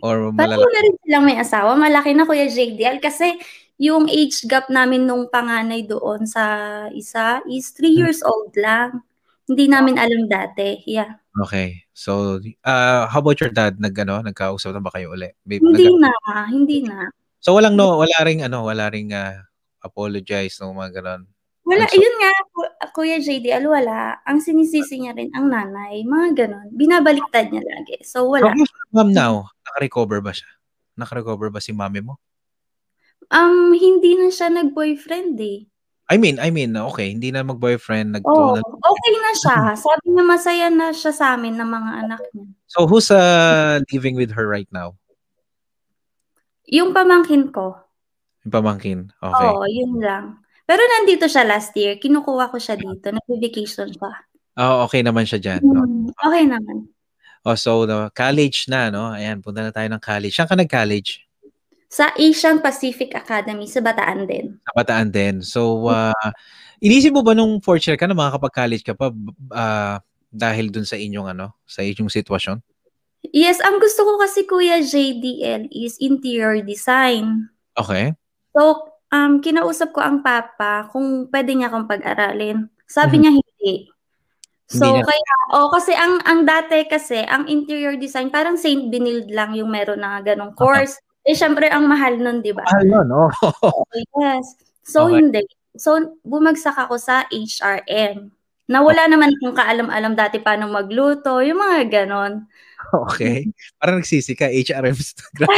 Or 0.02 0.32
malalaki? 0.32 0.60
Paano 0.60 0.66
na 0.68 0.80
rin 0.84 0.94
silang 1.04 1.24
may 1.24 1.38
asawa? 1.38 1.70
Malaki 1.76 2.10
na 2.16 2.24
Kuya 2.24 2.48
JDL 2.48 2.98
kasi 3.00 3.36
yung 3.80 4.12
age 4.12 4.44
gap 4.44 4.68
namin 4.68 5.08
nung 5.08 5.32
panganay 5.32 5.88
doon 5.88 6.28
sa 6.28 6.44
isa 6.92 7.40
is 7.48 7.72
3 7.72 7.88
hmm. 7.88 7.96
years 7.96 8.20
old 8.20 8.52
lang. 8.56 9.00
Hindi 9.48 9.66
namin 9.66 9.96
alam 9.98 10.30
dati. 10.30 10.84
Yeah. 10.86 11.18
Okay. 11.42 11.88
So, 11.96 12.38
uh, 12.62 13.08
how 13.10 13.18
about 13.18 13.40
your 13.40 13.50
dad? 13.50 13.80
Nag, 13.80 13.96
ano, 13.98 14.22
nagkausap 14.22 14.76
na 14.76 14.84
ba 14.84 14.94
kayo 14.94 15.10
uli? 15.16 15.32
Hindi 15.48 15.90
nag- 15.90 16.06
na. 16.06 16.12
Hindi 16.46 16.86
na. 16.86 17.10
So, 17.40 17.56
walang 17.56 17.74
no, 17.74 17.96
wala 17.96 18.18
ring, 18.22 18.44
ano, 18.44 18.68
wala 18.68 18.92
ring 18.92 19.16
uh, 19.16 19.40
apologize 19.80 20.60
no 20.60 20.76
mga 20.76 21.00
ganon. 21.00 21.24
Wala, 21.64 21.88
so, 21.88 21.96
yun 21.96 22.14
nga, 22.20 22.32
Kuya 22.92 23.22
JD, 23.22 23.48
wala. 23.64 24.18
Ang 24.26 24.42
sinisisi 24.42 25.00
niya 25.00 25.14
rin 25.14 25.30
ang 25.32 25.48
nanay, 25.48 26.02
mga 26.04 26.28
ganon. 26.36 26.68
Binabaliktad 26.74 27.48
niya 27.48 27.62
lagi. 27.62 28.02
So, 28.02 28.26
wala. 28.28 28.52
How 28.52 28.66
mom 28.92 29.14
now? 29.14 29.48
Naka-recover 29.70 30.18
ba 30.18 30.34
siya? 30.34 30.50
Naka-recover 30.98 31.54
ba 31.54 31.62
si 31.62 31.70
mami 31.70 32.02
mo? 32.02 32.18
Um, 33.30 33.70
hindi 33.70 34.18
na 34.18 34.34
siya 34.34 34.50
nag-boyfriend 34.50 35.38
eh. 35.38 35.70
I 36.10 36.18
mean, 36.18 36.42
I 36.42 36.50
mean, 36.50 36.74
okay, 36.74 37.14
hindi 37.14 37.30
na 37.30 37.46
mag-boyfriend, 37.46 38.18
nag 38.18 38.26
oh, 38.26 38.58
okay 38.58 39.14
na 39.14 39.32
siya. 39.38 39.58
Sabi 39.86 40.10
niya 40.10 40.24
masaya 40.26 40.66
na 40.66 40.90
siya 40.90 41.14
sa 41.14 41.38
amin 41.38 41.54
ng 41.54 41.70
mga 41.70 41.90
anak 42.02 42.22
niya. 42.34 42.50
So, 42.66 42.90
who's 42.90 43.14
uh, 43.14 43.78
living 43.94 44.18
with 44.18 44.34
her 44.34 44.42
right 44.50 44.66
now? 44.74 44.98
Yung 46.66 46.90
pamangkin 46.90 47.54
ko. 47.54 47.78
Yung 48.42 48.50
pamangkin, 48.50 48.98
okay. 49.22 49.50
Oo, 49.54 49.62
yun 49.70 50.02
lang. 50.02 50.42
Pero 50.66 50.82
nandito 50.82 51.30
siya 51.30 51.46
last 51.46 51.70
year. 51.78 51.94
Kinukuha 52.02 52.50
ko 52.50 52.58
siya 52.58 52.74
dito. 52.74 53.14
Nag-vacation 53.14 53.94
siya. 53.94 54.10
Oh, 54.58 54.90
okay 54.90 55.06
naman 55.06 55.30
siya 55.30 55.38
dyan. 55.38 55.62
No? 55.62 55.82
Hmm, 55.86 56.10
okay 56.26 56.42
naman. 56.46 56.90
Oh, 57.40 57.56
so, 57.56 57.88
no, 57.88 58.12
college 58.12 58.68
na, 58.68 58.92
no? 58.92 59.16
Ayan, 59.16 59.40
punta 59.40 59.64
na 59.64 59.72
tayo 59.72 59.88
ng 59.88 60.02
college. 60.02 60.36
Saan 60.36 60.48
ka 60.50 60.56
nag-college? 60.56 61.24
Sa 61.88 62.12
Asian 62.14 62.60
Pacific 62.60 63.16
Academy, 63.16 63.64
sa 63.64 63.80
Bataan 63.80 64.28
din. 64.28 64.60
Sa 64.60 64.72
Bataan 64.76 65.08
din. 65.08 65.40
So, 65.40 65.88
uh, 65.88 66.28
inisip 66.84 67.16
mo 67.16 67.24
ba 67.24 67.32
nung 67.32 67.58
fourth 67.64 67.88
year 67.88 67.96
ka 67.96 68.04
na 68.04 68.14
makakapag-college 68.14 68.84
ka 68.84 68.92
pa 68.92 69.08
uh, 69.56 69.96
dahil 70.30 70.68
dun 70.68 70.84
sa 70.84 71.00
inyong 71.00 71.32
ano, 71.32 71.56
sa 71.64 71.80
inyong 71.80 72.12
sitwasyon? 72.12 72.60
Yes, 73.32 73.60
ang 73.64 73.80
gusto 73.80 74.04
ko 74.04 74.20
kasi 74.20 74.44
Kuya 74.44 74.80
JDL 74.84 75.68
is 75.72 75.96
interior 76.00 76.60
design. 76.60 77.48
Okay. 77.76 78.16
So, 78.52 78.84
um, 79.12 79.40
kinausap 79.40 79.96
ko 79.96 80.00
ang 80.04 80.20
papa 80.20 80.88
kung 80.92 81.28
pwede 81.32 81.56
niya 81.56 81.72
akong 81.72 81.88
pag-aralin. 81.88 82.68
Sabi 82.84 83.16
mm-hmm. 83.16 83.20
niya 83.20 83.32
hindi. 83.32 83.74
So, 84.70 84.86
hindi 84.86 85.02
kaya, 85.02 85.34
oh, 85.58 85.66
kasi 85.74 85.90
ang 85.98 86.22
ang 86.22 86.46
dati 86.46 86.86
kasi, 86.86 87.26
ang 87.26 87.50
interior 87.50 87.98
design, 87.98 88.30
parang 88.30 88.54
Saint 88.54 88.86
Benilde 88.86 89.34
lang 89.34 89.50
yung 89.58 89.66
meron 89.66 89.98
na 89.98 90.22
ganong 90.22 90.54
course. 90.54 90.94
Okay. 90.94 91.34
Eh, 91.34 91.36
syempre, 91.36 91.66
ang 91.66 91.90
mahal 91.90 92.16
nun, 92.16 92.38
di 92.38 92.54
ba? 92.54 92.62
Mahal 92.62 92.86
nun? 92.86 93.08
Oh. 93.10 93.30
yes. 94.22 94.54
So, 94.86 95.10
okay. 95.10 95.18
hindi. 95.18 95.42
So, 95.74 96.18
bumagsak 96.22 96.78
ako 96.78 97.02
sa 97.02 97.26
HRM. 97.34 98.30
Na 98.70 98.78
wala 98.78 99.04
okay. 99.04 99.10
naman 99.10 99.34
akong 99.34 99.58
kaalam-alam 99.58 100.14
dati 100.14 100.38
paano 100.38 100.70
magluto, 100.70 101.42
yung 101.42 101.58
mga 101.58 102.06
ganon. 102.06 102.46
Okay. 102.94 103.50
Parang 103.82 103.98
nagsisi 103.98 104.38
ka, 104.38 104.46
HRM. 104.46 104.94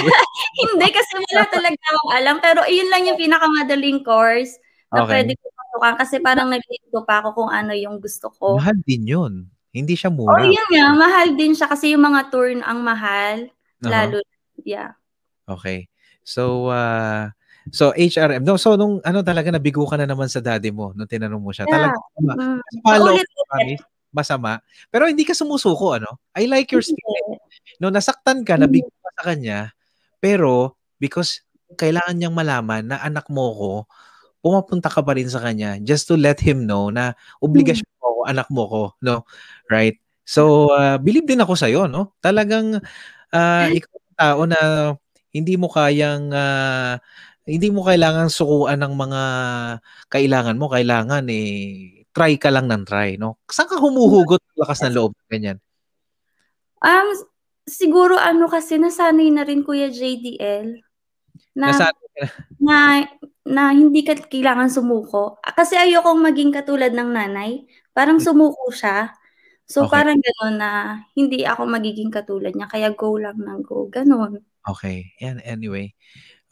hindi, 0.64 0.88
kasi 0.88 1.12
wala 1.20 1.44
talaga 1.52 1.78
akong 1.84 2.12
alam. 2.16 2.36
Pero 2.40 2.60
yun 2.64 2.88
lang 2.88 3.04
yung 3.12 3.20
pinakamadaling 3.20 4.00
course 4.00 4.56
na 4.88 5.04
okay. 5.04 5.20
pwede 5.20 5.32
ko 5.36 5.46
pasukan. 5.72 5.94
Kasi 5.96 6.20
parang 6.20 6.52
nag-iito 6.52 7.00
pa 7.08 7.24
ako 7.24 7.28
kung 7.32 7.50
ano 7.50 7.72
yung 7.72 7.96
gusto 7.96 8.28
ko. 8.28 8.60
Mahal 8.60 8.76
din 8.84 9.08
yun. 9.08 9.32
Hindi 9.72 9.96
siya 9.96 10.12
mura. 10.12 10.36
Oh, 10.36 10.44
yun 10.44 10.68
nga. 10.68 10.92
Mahal 10.92 11.32
din 11.32 11.56
siya 11.56 11.72
kasi 11.72 11.96
yung 11.96 12.04
mga 12.04 12.28
turn 12.28 12.60
ang 12.60 12.84
mahal. 12.84 13.48
Uh-huh. 13.80 13.88
Lalo, 13.88 14.20
yeah. 14.68 14.92
Okay. 15.48 15.88
So, 16.28 16.68
uh, 16.68 17.32
so 17.72 17.96
HRM. 17.96 18.44
No, 18.44 18.60
so 18.60 18.76
nung 18.76 19.00
ano 19.00 19.24
talaga 19.24 19.48
nabigo 19.48 19.88
ka 19.88 19.96
na 19.96 20.04
naman 20.04 20.28
sa 20.28 20.44
daddy 20.44 20.68
mo 20.68 20.92
nung 20.92 21.08
tinanong 21.08 21.40
mo 21.40 21.50
siya. 21.56 21.64
Yeah. 21.64 21.72
Talaga. 21.72 21.98
Mm. 22.20 22.58
Follow, 22.84 23.14
masama. 24.12 24.60
Pero 24.92 25.08
hindi 25.08 25.24
ka 25.24 25.32
sumusuko, 25.32 25.96
ano? 25.96 26.20
I 26.36 26.44
like 26.44 26.68
your 26.68 26.84
spirit. 26.84 27.40
No, 27.80 27.88
nasaktan 27.88 28.44
ka, 28.44 28.60
nabigo 28.60 28.92
ka 29.00 29.10
sa 29.16 29.22
kanya, 29.32 29.72
pero 30.20 30.76
because 31.00 31.40
kailangan 31.80 32.20
niyang 32.20 32.36
malaman 32.36 32.92
na 32.92 33.00
anak 33.00 33.26
mo 33.32 33.46
ko, 33.56 33.72
pumapunta 34.42 34.90
ka 34.90 35.00
pa 35.00 35.14
rin 35.14 35.30
sa 35.30 35.38
kanya 35.38 35.78
just 35.80 36.10
to 36.10 36.18
let 36.18 36.42
him 36.42 36.66
know 36.66 36.90
na 36.90 37.14
obligasyon 37.38 37.86
mo 38.02 38.04
ako, 38.04 38.20
anak 38.26 38.48
mo 38.50 38.62
ko, 38.66 38.82
no? 39.00 39.22
Right? 39.70 39.96
So, 40.26 40.74
uh, 40.74 40.98
believe 40.98 41.26
din 41.30 41.40
ako 41.40 41.54
sa 41.54 41.70
iyo, 41.70 41.86
no? 41.86 42.18
Talagang 42.18 42.82
uh, 43.30 43.66
ikaw 43.70 43.96
tao 44.18 44.40
na 44.44 44.60
hindi 45.32 45.54
mo 45.56 45.70
kayang 45.70 46.34
uh, 46.34 46.98
hindi 47.46 47.70
mo 47.70 47.82
kailangan 47.82 48.30
sukuan 48.30 48.82
ng 48.82 48.94
mga 48.94 49.22
kailangan 50.10 50.58
mo, 50.58 50.70
kailangan 50.70 51.26
eh 51.30 51.48
try 52.12 52.36
ka 52.36 52.52
lang 52.52 52.68
ng 52.68 52.84
try, 52.84 53.16
no? 53.16 53.40
Saan 53.48 53.70
ka 53.70 53.80
humuhugot 53.80 54.38
ng 54.42 54.58
lakas 54.60 54.84
ng 54.84 54.94
loob 54.94 55.16
ganyan? 55.26 55.58
Um 56.82 57.08
siguro 57.66 58.18
ano 58.18 58.50
kasi 58.50 58.76
nasanay 58.76 59.30
na 59.30 59.46
rin 59.46 59.62
Kuya 59.62 59.88
JDL 59.88 60.82
na 61.54 61.70
na 61.72 61.88
na 62.58 62.76
hindi 63.46 64.06
ka 64.06 64.14
kailangan 64.30 64.70
sumuko. 64.70 65.42
Kasi 65.42 65.74
ayokong 65.74 66.22
maging 66.22 66.50
katulad 66.54 66.94
ng 66.94 67.10
nanay. 67.10 67.66
Parang 67.90 68.22
hmm. 68.22 68.26
sumuko 68.26 68.70
siya. 68.70 69.12
So 69.66 69.86
okay. 69.86 70.02
parang 70.02 70.18
gano'n 70.20 70.54
na 70.58 70.70
hindi 71.16 71.46
ako 71.48 71.64
magiging 71.64 72.12
katulad 72.12 72.52
niya 72.52 72.68
kaya 72.68 72.92
go 72.92 73.16
lang 73.16 73.38
ng 73.40 73.62
go, 73.64 73.88
gano'n. 73.88 74.42
Okay. 74.68 75.16
Yan, 75.18 75.40
anyway. 75.42 75.94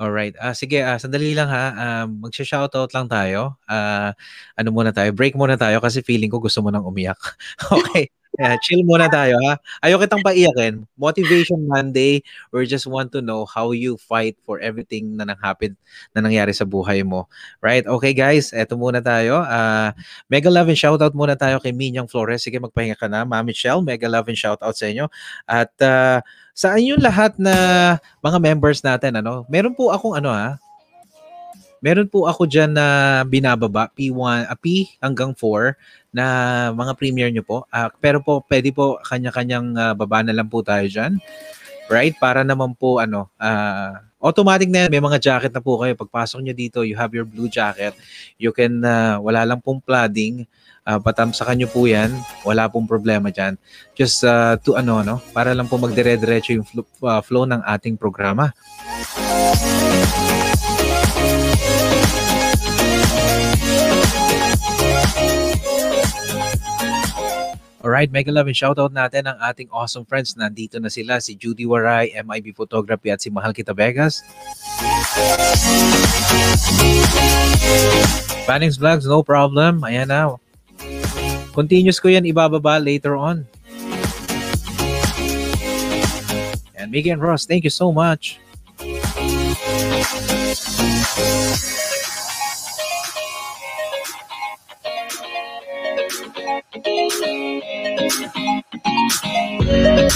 Alright. 0.01 0.33
Ah, 0.41 0.57
sige, 0.57 0.81
ah, 0.81 0.97
sandali 0.97 1.37
lang 1.37 1.53
ha. 1.53 1.65
Ah, 1.77 2.05
magsha-shoutout 2.09 2.91
lang 2.97 3.07
tayo. 3.13 3.61
Ah, 3.69 4.17
ano 4.57 4.69
muna 4.73 4.91
tayo? 4.97 5.13
Break 5.13 5.37
muna 5.37 5.61
tayo 5.61 5.79
kasi 5.85 6.01
feeling 6.01 6.33
ko 6.33 6.41
gusto 6.41 6.65
mo 6.65 6.73
nang 6.73 6.89
umiyak. 6.89 7.21
okay. 7.77 8.09
Yeah, 8.39 8.55
chill 8.63 8.87
muna 8.87 9.11
tayo 9.11 9.35
ha. 9.43 9.59
Ayaw 9.83 9.99
kitang 9.99 10.23
paiyakin. 10.23 10.87
Motivation 10.95 11.67
Monday. 11.67 12.23
We 12.55 12.63
just 12.63 12.87
want 12.87 13.11
to 13.19 13.21
know 13.21 13.43
how 13.43 13.75
you 13.75 13.99
fight 13.99 14.39
for 14.47 14.63
everything 14.63 15.19
na 15.19 15.27
nang-happen 15.27 15.75
na 16.15 16.23
nangyari 16.23 16.55
sa 16.55 16.63
buhay 16.63 17.03
mo. 17.03 17.27
Right? 17.59 17.83
Okay 17.83 18.15
guys, 18.15 18.55
eto 18.55 18.79
muna 18.79 19.03
tayo. 19.03 19.43
Uh, 19.43 19.91
mega 20.31 20.47
love 20.47 20.71
and 20.71 20.79
shoutout 20.79 21.11
muna 21.11 21.35
tayo 21.35 21.59
kay 21.59 21.75
Minyang 21.75 22.07
Flores. 22.07 22.47
Sige, 22.47 22.63
magpahinga 22.63 22.95
ka 22.95 23.11
na. 23.11 23.27
Mami 23.27 23.51
Michelle, 23.51 23.83
mega 23.83 24.07
love 24.07 24.31
and 24.31 24.39
shoutout 24.39 24.79
sa 24.79 24.87
inyo. 24.87 25.11
At 25.51 25.75
uh, 25.83 26.23
sa 26.55 26.79
inyong 26.79 27.03
lahat 27.03 27.35
na 27.35 27.55
mga 28.23 28.39
members 28.39 28.87
natin, 28.87 29.19
ano, 29.19 29.43
meron 29.51 29.75
po 29.75 29.91
akong 29.91 30.15
ano 30.15 30.31
ha, 30.31 30.55
meron 31.81 32.07
po 32.07 32.29
ako 32.29 32.45
dyan 32.47 32.77
na 32.77 33.21
binababa, 33.27 33.89
P1, 33.93 34.47
uh, 34.47 34.57
P 34.61 34.89
hanggang 35.01 35.33
4 35.33 35.75
na 36.13 36.25
mga 36.77 36.93
premier 36.95 37.29
nyo 37.33 37.45
po. 37.45 37.59
Uh, 37.73 37.89
pero 37.99 38.21
po, 38.21 38.45
pwede 38.47 38.71
po 38.71 39.01
kanya-kanyang 39.05 39.75
uh, 39.75 39.93
baba 39.97 40.21
na 40.21 40.37
lang 40.37 40.47
po 40.49 40.61
tayo 40.61 40.85
dyan. 40.87 41.19
Right? 41.91 42.15
Para 42.23 42.47
naman 42.47 42.79
po, 42.79 43.03
ano, 43.03 43.33
uh, 43.41 43.99
automatic 44.23 44.71
na 44.71 44.87
yan. 44.87 44.91
May 44.95 45.03
mga 45.03 45.19
jacket 45.19 45.51
na 45.51 45.65
po 45.65 45.81
kayo. 45.81 45.97
Pagpasok 45.99 46.39
nyo 46.45 46.55
dito, 46.55 46.87
you 46.87 46.95
have 46.95 47.11
your 47.11 47.27
blue 47.27 47.51
jacket. 47.51 47.97
You 48.39 48.55
can, 48.55 48.85
uh, 48.85 49.19
wala 49.19 49.43
lang 49.43 49.59
pong 49.59 49.83
flooding. 49.83 50.47
Uh, 50.87 51.03
patamsakan 51.03 51.59
nyo 51.59 51.69
po 51.73 51.91
yan. 51.91 52.15
Wala 52.47 52.71
pong 52.71 52.87
problema 52.87 53.35
dyan. 53.35 53.59
Just 53.99 54.23
uh, 54.23 54.55
to 54.63 54.79
ano, 54.79 55.03
no? 55.03 55.19
Para 55.35 55.51
lang 55.51 55.67
po 55.67 55.83
magdire-diretso 55.83 56.55
yung 56.55 56.67
fl- 56.69 56.87
uh, 57.03 57.25
flow 57.25 57.49
ng 57.49 57.65
ating 57.67 57.99
programa. 57.99 58.55
Right, 67.91 68.11
mega 68.11 68.31
love 68.31 68.47
and 68.47 68.55
shoutout 68.55 68.95
natin 68.95 69.27
ang 69.27 69.39
ating 69.43 69.67
awesome 69.75 70.07
friends. 70.07 70.39
Nandito 70.39 70.79
na 70.79 70.87
sila, 70.87 71.19
si 71.19 71.35
Judy 71.35 71.67
Waray, 71.67 72.15
MIB 72.15 72.55
Photography 72.55 73.11
at 73.11 73.19
si 73.19 73.29
Mahal 73.29 73.51
Kita 73.51 73.75
Vegas. 73.75 74.23
Panics 78.47 78.79
Vlogs, 78.79 79.05
no 79.11 79.27
problem. 79.27 79.83
Ayan 79.83 80.09
na. 80.09 80.39
Continuous 81.51 81.99
ko 81.99 82.07
yan 82.07 82.25
ibababa 82.25 82.79
later 82.79 83.19
on. 83.19 83.45
And 86.79 86.89
Miggy 86.89 87.13
and 87.13 87.21
Ross, 87.21 87.45
thank 87.45 87.67
you 87.67 87.75
so 87.75 87.91
much. 87.91 88.39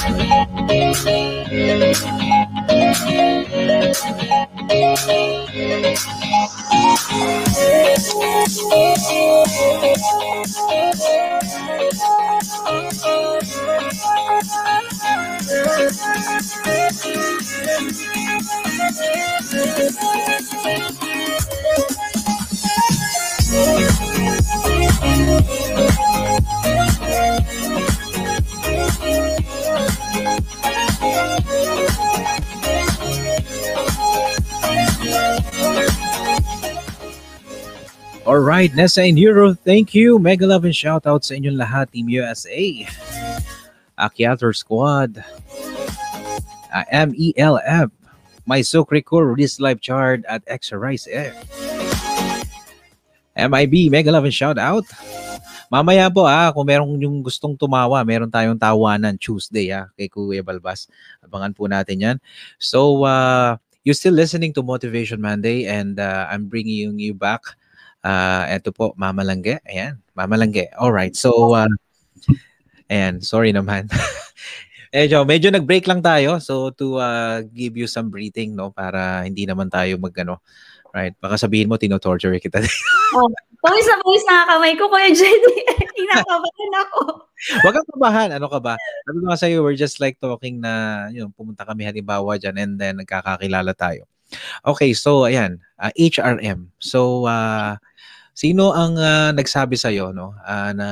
All 0.06 0.34
right, 38.64 38.74
Nessa 38.74 39.02
and 39.02 39.18
Euro, 39.18 39.52
thank 39.52 39.94
you. 39.94 40.18
Mega 40.18 40.46
love 40.46 40.64
and 40.64 40.76
shout 40.76 41.06
out 41.10 41.24
sa 41.24 41.34
inyong 41.34 41.58
lahat, 41.58 41.90
Team 41.90 42.08
USA. 42.08 42.86
Akiator 43.98 44.54
Squad. 44.54 45.18
Uh, 46.72 46.84
MELF. 46.92 47.90
My 48.46 48.60
Sokrikur 48.60 49.26
release 49.26 49.58
live 49.58 49.80
chart 49.80 50.22
at 50.28 50.44
Extra 50.46 50.78
Rice 50.78 51.08
F. 51.10 51.34
MIB, 53.34 53.90
mega 53.90 54.12
love 54.12 54.24
and 54.24 54.32
shout 54.32 54.56
out. 54.56 54.84
Mamaya 55.74 56.06
po 56.06 56.22
ah, 56.30 56.54
kung 56.54 56.70
merong 56.70 56.94
yung 57.02 57.18
gustong 57.18 57.58
tumawa, 57.58 57.98
meron 58.06 58.30
tayong 58.30 58.54
tawanan 58.54 59.18
Tuesday 59.18 59.74
ah, 59.74 59.90
kay 59.98 60.06
Kuya 60.06 60.46
Balbas. 60.46 60.86
Abangan 61.18 61.50
po 61.50 61.66
natin 61.66 61.98
yan. 61.98 62.16
So, 62.62 63.02
uh, 63.02 63.58
you're 63.82 63.98
still 63.98 64.14
listening 64.14 64.54
to 64.54 64.62
Motivation 64.62 65.18
Monday 65.18 65.66
and 65.66 65.98
uh, 65.98 66.30
I'm 66.30 66.46
bringing 66.46 66.94
you 67.02 67.18
back 67.18 67.58
Ah, 68.04 68.44
eto 68.52 68.68
po, 68.68 68.92
Mama 69.00 69.24
Langge. 69.24 69.64
Ayan, 69.64 69.96
Mama 70.12 70.36
Langge. 70.36 70.68
All 70.76 70.92
right. 70.92 71.16
So, 71.16 71.56
uh, 71.56 71.72
ayan, 72.92 73.24
sorry 73.24 73.48
naman. 73.56 73.88
medyo, 74.92 75.24
medyo 75.24 75.48
nag-break 75.48 75.88
lang 75.88 76.04
tayo. 76.04 76.36
So, 76.36 76.68
to 76.76 77.00
uh, 77.00 77.40
give 77.48 77.80
you 77.80 77.88
some 77.88 78.12
breathing, 78.12 78.52
no, 78.52 78.68
para 78.76 79.24
hindi 79.24 79.48
naman 79.48 79.72
tayo 79.72 79.96
magano, 79.96 80.44
right? 80.94 81.12
Baka 81.18 81.34
sabihin 81.36 81.66
mo, 81.66 81.76
tino-torture 81.76 82.38
kita. 82.38 82.62
Oh, 83.14 83.30
pawis 83.62 83.86
na 83.86 83.94
pawis 84.02 84.26
na 84.26 84.42
kamay 84.42 84.74
ko, 84.74 84.90
Kuya 84.90 85.06
JD. 85.14 85.46
Kinakabahan 85.98 86.72
ako. 86.82 87.22
Huwag 87.62 87.74
kang 87.78 87.90
kabahan. 87.94 88.30
Ano 88.34 88.50
ka 88.50 88.58
ba? 88.58 88.74
Sabi 89.06 89.16
ko 89.22 89.24
nga 89.30 89.38
sa'yo, 89.38 89.62
we're 89.62 89.78
just 89.78 90.02
like 90.02 90.18
talking 90.18 90.58
na, 90.58 91.06
yun, 91.14 91.30
pumunta 91.30 91.62
kami 91.62 91.86
halimbawa 91.86 92.34
dyan 92.34 92.58
and 92.58 92.74
then 92.74 92.98
nagkakakilala 92.98 93.70
tayo. 93.70 94.10
Okay, 94.66 94.98
so 94.98 95.30
ayan, 95.30 95.62
uh, 95.78 95.94
HRM. 95.94 96.74
So, 96.82 97.30
uh, 97.30 97.78
Sino 98.34 98.74
ang 98.74 98.98
uh, 98.98 99.30
nagsabi 99.30 99.78
sa 99.78 99.94
iyo 99.94 100.10
no 100.10 100.34
uh, 100.42 100.74
na 100.74 100.88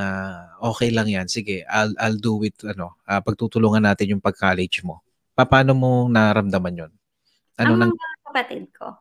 okay 0.62 0.94
lang 0.94 1.10
'yan? 1.10 1.26
Sige, 1.26 1.66
I'll 1.66 1.90
I'll 1.98 2.14
do 2.14 2.38
it 2.46 2.54
ano, 2.62 3.02
uh, 3.02 3.18
pagtutulungan 3.18 3.82
natin 3.82 4.14
yung 4.14 4.22
pag-college 4.22 4.86
mo. 4.86 5.02
Paano 5.34 5.74
mo 5.74 6.06
naramdaman 6.06 6.78
'yon? 6.78 6.92
Ano 7.58 7.82
ang 7.82 7.90
mga 7.98 8.18
kapatid 8.30 8.70
ko. 8.70 8.94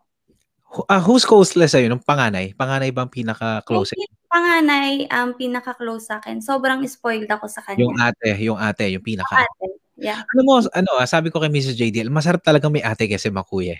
Uh, 0.71 1.03
who's 1.03 1.27
closeless 1.27 1.75
sa'yo? 1.75 1.91
Nung 1.91 1.99
panganay? 1.99 2.55
Panganay 2.55 2.95
bang 2.95 3.11
pinaka-close? 3.11 3.91
Yung 3.99 4.23
panganay, 4.31 5.03
ang 5.11 5.35
um, 5.35 5.37
pinaka-close 5.37 6.07
sa 6.07 6.23
akin. 6.23 6.39
Sobrang 6.39 6.79
spoiled 6.87 7.27
ako 7.27 7.51
sa 7.51 7.59
kanya. 7.59 7.83
Yung 7.83 7.95
ate, 7.99 8.29
yung 8.39 8.59
ate, 8.59 8.87
yung 8.95 9.03
pinaka. 9.03 9.35
Yung 9.35 9.43
ate, 9.43 9.67
yeah. 9.99 10.23
Ano 10.31 10.41
mo, 10.47 10.53
ano, 10.63 10.89
sabi 11.03 11.27
ko 11.27 11.43
kay 11.43 11.51
Mrs. 11.51 11.75
JDL, 11.75 12.07
masarap 12.07 12.39
talaga 12.39 12.71
may 12.71 12.79
ate 12.79 13.11
kasi 13.11 13.27
makuya. 13.27 13.75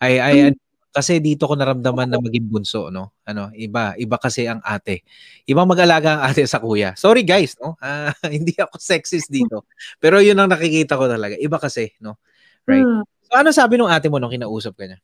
Ay, 0.00 0.16
ay, 0.16 0.36
hmm. 0.48 0.56
Kasi 0.90 1.22
dito 1.22 1.46
ko 1.46 1.54
naramdaman 1.54 2.10
na 2.10 2.18
maging 2.18 2.50
bunso, 2.50 2.90
no? 2.90 3.14
Ano, 3.22 3.54
iba, 3.54 3.94
iba 3.94 4.18
kasi 4.18 4.50
ang 4.50 4.58
ate. 4.66 5.06
Ibang 5.46 5.70
mag-alaga 5.70 6.18
ang 6.18 6.22
ate 6.26 6.42
sa 6.50 6.58
kuya. 6.58 6.98
Sorry 6.98 7.22
guys, 7.22 7.54
no? 7.62 7.78
Uh, 7.78 8.10
hindi 8.26 8.58
ako 8.58 8.74
sexist 8.74 9.30
dito. 9.30 9.70
Pero 10.02 10.18
yun 10.18 10.34
ang 10.34 10.50
nakikita 10.50 10.98
ko 10.98 11.06
talaga. 11.06 11.38
Iba 11.38 11.62
kasi, 11.62 11.94
no? 12.02 12.18
Right? 12.66 12.82
Hmm. 12.82 13.06
So 13.30 13.38
ano 13.38 13.54
sabi 13.54 13.78
ng 13.78 13.86
ate 13.86 14.10
mo 14.10 14.18
nung 14.18 14.34
kinausap 14.34 14.74
ka 14.74 14.90
niya? 14.90 14.98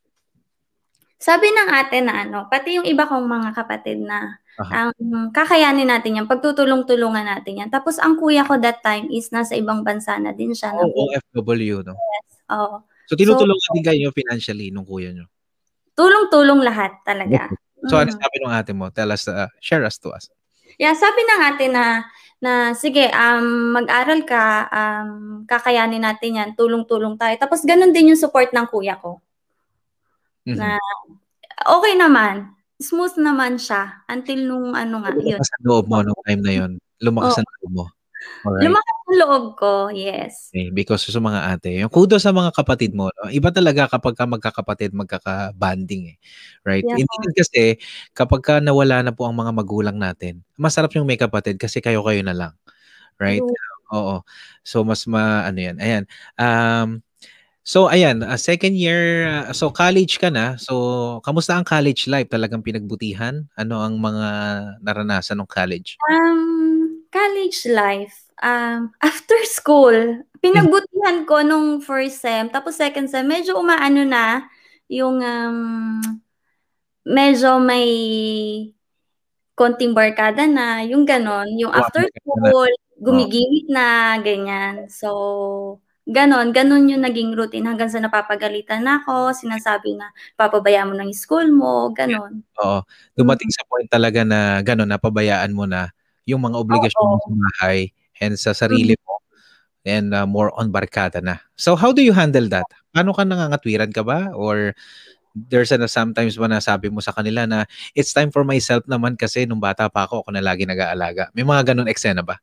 Sabi 1.17 1.49
ng 1.49 1.69
ate 1.73 2.05
na 2.05 2.29
ano, 2.29 2.47
pati 2.47 2.77
yung 2.77 2.87
iba 2.87 3.09
kong 3.09 3.25
mga 3.25 3.51
kapatid 3.57 4.05
na 4.05 4.37
Aha. 4.61 4.93
ang 4.93 5.33
kakayanin 5.33 5.89
natin 5.89 6.21
yan, 6.21 6.29
pagtutulong-tulungan 6.29 7.25
natin 7.25 7.65
yan. 7.65 7.71
Tapos 7.73 7.97
ang 7.97 8.21
kuya 8.21 8.45
ko 8.45 8.61
that 8.61 8.85
time 8.85 9.09
is 9.09 9.33
nasa 9.33 9.57
ibang 9.57 9.81
bansa 9.81 10.17
na 10.21 10.37
din 10.37 10.53
siya. 10.53 10.77
Oh, 10.77 10.89
OFW, 10.89 11.85
no? 11.85 11.97
Yes, 11.97 12.29
oo. 12.53 12.85
So 13.09 13.17
tinutulungan 13.17 13.65
so, 13.65 13.75
din 13.77 13.85
kayo 13.87 14.13
financially 14.13 14.69
nung 14.69 14.85
kuya 14.85 15.13
nyo? 15.17 15.29
tulong-tulong 15.97 16.61
lahat 16.63 16.93
talaga. 17.03 17.51
So, 17.87 18.03
ano 18.03 18.11
mm. 18.11 18.19
sabi 18.19 18.37
ng 18.43 18.51
ate 18.57 18.73
mo? 18.75 18.91
Tell 18.91 19.15
us, 19.15 19.31
uh, 19.31 19.47
share 19.63 19.87
us 19.87 19.95
to 20.03 20.11
us. 20.11 20.27
Yeah, 20.75 20.97
sabi 20.97 21.23
ng 21.23 21.41
ate 21.45 21.71
na, 21.71 22.03
na 22.43 22.75
sige, 22.75 23.07
um, 23.15 23.79
mag-aral 23.79 24.27
ka, 24.27 24.67
um, 24.75 25.11
kakayanin 25.47 26.03
natin 26.03 26.41
yan, 26.41 26.51
tulong-tulong 26.59 27.15
tayo. 27.15 27.37
Tapos, 27.39 27.63
ganun 27.63 27.95
din 27.95 28.11
yung 28.11 28.19
support 28.19 28.51
ng 28.51 28.67
kuya 28.67 28.99
ko. 28.99 29.23
Mm-hmm. 30.47 30.59
Na, 30.63 30.79
okay 31.67 31.95
naman. 31.99 32.55
Smooth 32.79 33.19
naman 33.19 33.59
siya 33.59 34.05
until 34.07 34.39
nung 34.47 34.77
ano 34.77 35.03
nga, 35.03 35.11
yun. 35.17 35.41
Lumakas 35.41 35.51
ang 35.59 35.65
loob 35.67 35.85
mo 35.89 35.99
nung 36.05 36.23
time 36.23 36.43
na 36.45 36.53
yun. 36.53 36.73
Lumakas 37.03 37.35
oh. 37.35 37.41
ang 37.43 37.51
loob 37.61 37.73
mo. 37.73 37.87
Alright. 38.47 38.65
Lumakas 38.69 38.97
ang 38.97 39.15
loob 39.17 39.45
ko, 39.57 39.73
yes. 39.91 40.51
Okay, 40.53 40.69
because 40.71 41.03
sa 41.03 41.23
mga 41.23 41.41
ate, 41.57 41.71
yung 41.83 41.91
kudo 41.91 42.21
sa 42.21 42.31
mga 42.31 42.53
kapatid 42.53 42.93
mo, 42.93 43.09
no? 43.11 43.33
iba 43.33 43.49
talaga 43.51 43.89
kapag 43.91 44.15
ka 44.15 44.25
magkakapatid, 44.29 44.93
magkaka-banding 44.93 46.15
eh. 46.15 46.17
Right? 46.63 46.85
Yeah. 46.85 47.01
Hindi 47.01 47.29
kasi 47.35 47.63
kapag 48.13 48.43
ka 48.45 48.55
nawala 48.61 49.03
na 49.03 49.13
po 49.15 49.25
ang 49.25 49.35
mga 49.35 49.53
magulang 49.57 49.97
natin, 49.97 50.45
masarap 50.61 50.93
yung 50.95 51.09
may 51.09 51.19
kapatid 51.19 51.57
kasi 51.57 51.81
kayo-kayo 51.81 52.21
na 52.23 52.37
lang. 52.37 52.53
Right? 53.17 53.43
Yeah. 53.43 53.75
Oo. 53.95 54.27
So 54.67 54.83
mas 54.83 55.07
ma 55.07 55.47
ano 55.47 55.59
yan. 55.63 55.77
Ayan. 55.79 56.05
Um 56.35 57.06
So 57.67 57.91
ayan, 57.91 58.23
uh, 58.23 58.39
second 58.39 58.79
year, 58.79 59.27
uh, 59.27 59.51
so 59.51 59.75
college 59.75 60.23
ka 60.23 60.31
na. 60.31 60.55
So 60.55 61.19
kamusta 61.27 61.59
ang 61.59 61.67
college 61.67 62.07
life? 62.07 62.31
Talagang 62.31 62.63
pinagbutihan? 62.63 63.51
Ano 63.59 63.83
ang 63.83 63.99
mga 63.99 64.29
naranasan 64.87 65.43
ng 65.43 65.51
college? 65.51 65.99
Um 66.07 67.03
college 67.11 67.67
life 67.67 68.27
um, 68.43 68.93
after 69.03 69.37
school, 69.49 70.23
pinagbutihan 70.41 71.25
ko 71.25 71.41
nung 71.43 71.81
first 71.81 72.21
sem, 72.21 72.49
tapos 72.53 72.77
second 72.77 73.09
sem, 73.09 73.25
medyo 73.25 73.57
umaano 73.57 74.05
na 74.05 74.47
yung 74.87 75.19
um, 75.19 76.01
medyo 77.07 77.59
may 77.59 77.89
konting 79.57 79.97
barkada 79.97 80.45
na, 80.45 80.85
yung 80.85 81.09
ganon. 81.09 81.49
Yung 81.57 81.73
after 81.73 82.05
school, 82.05 82.69
gumigimik 83.01 83.67
na, 83.73 84.21
ganyan. 84.21 84.85
So, 84.93 85.81
ganon, 86.07 86.55
ganon 86.55 86.87
yung 86.87 87.03
naging 87.03 87.35
routine 87.35 87.67
hanggang 87.67 87.91
sa 87.91 87.99
napapagalitan 87.99 88.87
na 88.87 89.03
ako, 89.03 89.35
sinasabi 89.35 89.99
na 89.99 90.15
papabayaan 90.39 90.89
mo 90.91 90.95
ng 90.95 91.11
school 91.11 91.51
mo, 91.51 91.91
ganon. 91.91 92.47
Oo. 92.63 92.87
Dumating 93.19 93.51
sa 93.51 93.67
point 93.67 93.91
talaga 93.91 94.23
na 94.23 94.63
ganon, 94.63 94.87
napabayaan 94.87 95.51
mo 95.51 95.67
na 95.67 95.91
yung 96.27 96.43
mga 96.43 96.57
obligasyon 96.63 97.07
mo 97.07 97.19
sa 97.19 97.33
bahay 97.35 97.79
and 98.23 98.35
sa 98.39 98.55
sarili 98.55 98.95
mo 99.03 99.19
and 99.87 100.11
uh, 100.11 100.27
more 100.27 100.51
on 100.59 100.71
barkada 100.75 101.23
na. 101.23 101.39
So 101.55 101.79
how 101.79 101.95
do 101.95 102.03
you 102.03 102.11
handle 102.11 102.51
that? 102.51 102.67
Paano 102.91 103.15
ka 103.15 103.23
nangangatwiran 103.23 103.95
ka 103.95 104.03
ba 104.03 104.35
or 104.35 104.75
there's 105.37 105.71
a 105.71 105.79
sometimes 105.87 106.35
ba 106.35 106.51
nasabi 106.51 106.91
mo 106.91 106.99
sa 106.99 107.15
kanila 107.15 107.45
na 107.45 107.69
it's 107.95 108.11
time 108.11 108.35
for 108.35 108.43
myself 108.43 108.83
naman 108.91 109.15
kasi 109.15 109.47
nung 109.47 109.63
bata 109.63 109.87
pa 109.87 110.09
ako 110.09 110.27
ako 110.27 110.35
na 110.35 110.43
lagi 110.43 110.67
nag-aalaga. 110.67 111.31
May 111.37 111.47
mga 111.47 111.73
ganun 111.73 111.87
eksena 111.87 112.27
ba? 112.27 112.43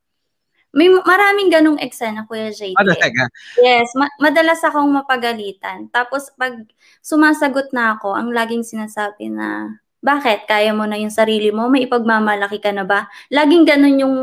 May 0.73 0.89
maraming 0.89 1.53
ganung 1.53 1.77
eksena, 1.77 2.25
Kuya 2.25 2.49
JD. 2.49 2.73
Ah, 2.73 2.81
talaga? 2.81 3.29
Yes, 3.61 3.93
ma- 3.93 4.09
madalas 4.17 4.57
akong 4.65 4.89
mapagalitan. 4.89 5.85
Tapos 5.93 6.33
pag 6.33 6.57
sumasagot 7.05 7.69
na 7.77 7.93
ako, 7.93 8.17
ang 8.17 8.33
laging 8.33 8.65
sinasabi 8.65 9.29
na, 9.29 9.77
bakit? 10.01 10.49
Kaya 10.49 10.73
mo 10.73 10.89
na 10.89 10.97
yung 10.97 11.13
sarili 11.13 11.53
mo? 11.53 11.69
May 11.69 11.85
ipagmamalaki 11.85 12.57
ka 12.57 12.73
na 12.73 12.83
ba? 12.83 13.05
Laging 13.29 13.63
ganun 13.69 13.95
yung 14.01 14.17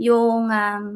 yung 0.00 0.48
um, 0.50 0.86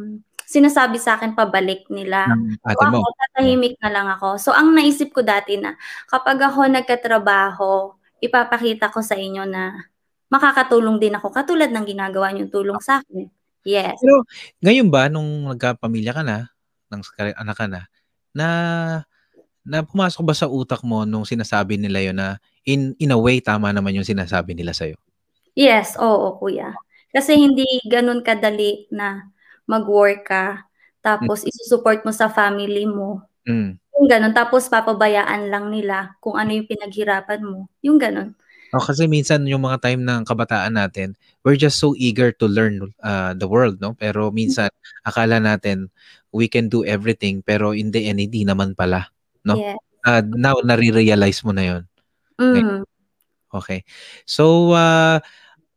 sinasabi 0.48 0.96
sa 0.98 1.14
akin 1.20 1.36
pabalik 1.36 1.86
nila. 1.92 2.26
So 2.64 2.80
ako, 2.80 3.06
tatahimik 3.20 3.76
na 3.78 3.90
lang 3.92 4.06
ako. 4.10 4.40
So 4.40 4.50
ang 4.56 4.72
naisip 4.74 5.12
ko 5.12 5.20
dati 5.22 5.60
na 5.60 5.76
kapag 6.08 6.40
ako 6.40 6.66
nagkatrabaho, 6.72 7.94
ipapakita 8.18 8.88
ko 8.90 9.04
sa 9.04 9.14
inyo 9.14 9.44
na 9.46 9.76
makakatulong 10.32 10.98
din 10.98 11.14
ako 11.14 11.30
katulad 11.30 11.70
ng 11.70 11.86
ginagawa 11.86 12.32
niyong 12.32 12.50
tulong 12.50 12.80
sa 12.82 12.98
akin. 13.04 13.30
Yes. 13.66 13.98
Pero 13.98 14.22
ngayon 14.62 14.88
ba 14.88 15.10
nung 15.10 15.50
nagkapamilya 15.50 16.14
ka 16.14 16.22
na, 16.22 16.46
ng 16.94 17.02
skare- 17.02 17.34
anak 17.34 17.58
ka 17.58 17.66
na, 17.66 17.90
na 18.30 18.46
na 19.66 19.82
pumasok 19.82 20.22
ba 20.22 20.34
sa 20.38 20.46
utak 20.46 20.86
mo 20.86 21.02
nung 21.02 21.26
sinasabi 21.26 21.74
nila 21.74 21.98
yon 21.98 22.14
na 22.14 22.38
in 22.62 22.94
in 23.02 23.10
a 23.10 23.18
way 23.18 23.42
tama 23.42 23.74
naman 23.74 23.98
yung 23.98 24.06
sinasabi 24.06 24.54
nila 24.54 24.70
sa 24.70 24.86
Yes, 25.58 25.98
oo, 25.98 26.38
kuya. 26.38 26.70
Kasi 27.10 27.34
hindi 27.34 27.66
ganun 27.90 28.22
kadali 28.22 28.86
na 28.94 29.26
mag-work 29.66 30.28
ka, 30.28 30.68
tapos 31.02 31.42
isusupport 31.42 32.06
mo 32.06 32.12
sa 32.14 32.30
family 32.30 32.86
mo. 32.86 33.26
Mm. 33.48 33.80
Yung 33.96 34.06
ganun. 34.06 34.34
Tapos 34.36 34.68
papabayaan 34.68 35.48
lang 35.48 35.72
nila 35.72 36.14
kung 36.20 36.36
ano 36.36 36.52
yung 36.52 36.68
pinaghirapan 36.68 37.40
mo. 37.40 37.72
Yung 37.80 37.96
ganun. 37.96 38.36
Oh, 38.74 38.82
kasi 38.82 39.06
minsan 39.06 39.46
yung 39.46 39.62
mga 39.62 39.78
time 39.82 40.02
ng 40.02 40.26
kabataan 40.26 40.74
natin, 40.74 41.14
we're 41.46 41.58
just 41.58 41.78
so 41.78 41.94
eager 41.94 42.34
to 42.34 42.50
learn 42.50 42.82
uh, 43.04 43.30
the 43.36 43.46
world, 43.46 43.78
no? 43.78 43.94
Pero 43.94 44.34
minsan 44.34 44.70
akala 45.06 45.38
natin 45.38 45.90
we 46.34 46.50
can 46.50 46.66
do 46.66 46.82
everything 46.82 47.40
pero 47.40 47.70
in 47.72 47.94
the 47.94 48.10
end 48.10 48.18
hindi 48.18 48.42
naman 48.42 48.74
pala. 48.74 49.08
No? 49.46 49.54
Yeah. 49.54 49.78
Uh, 50.02 50.22
now 50.22 50.58
nare-realize 50.62 51.42
mo 51.46 51.54
na 51.54 51.64
'yon. 51.66 51.82
Mm. 52.38 52.82
Okay. 53.54 53.86
So 54.26 54.74
uh, 54.74 55.22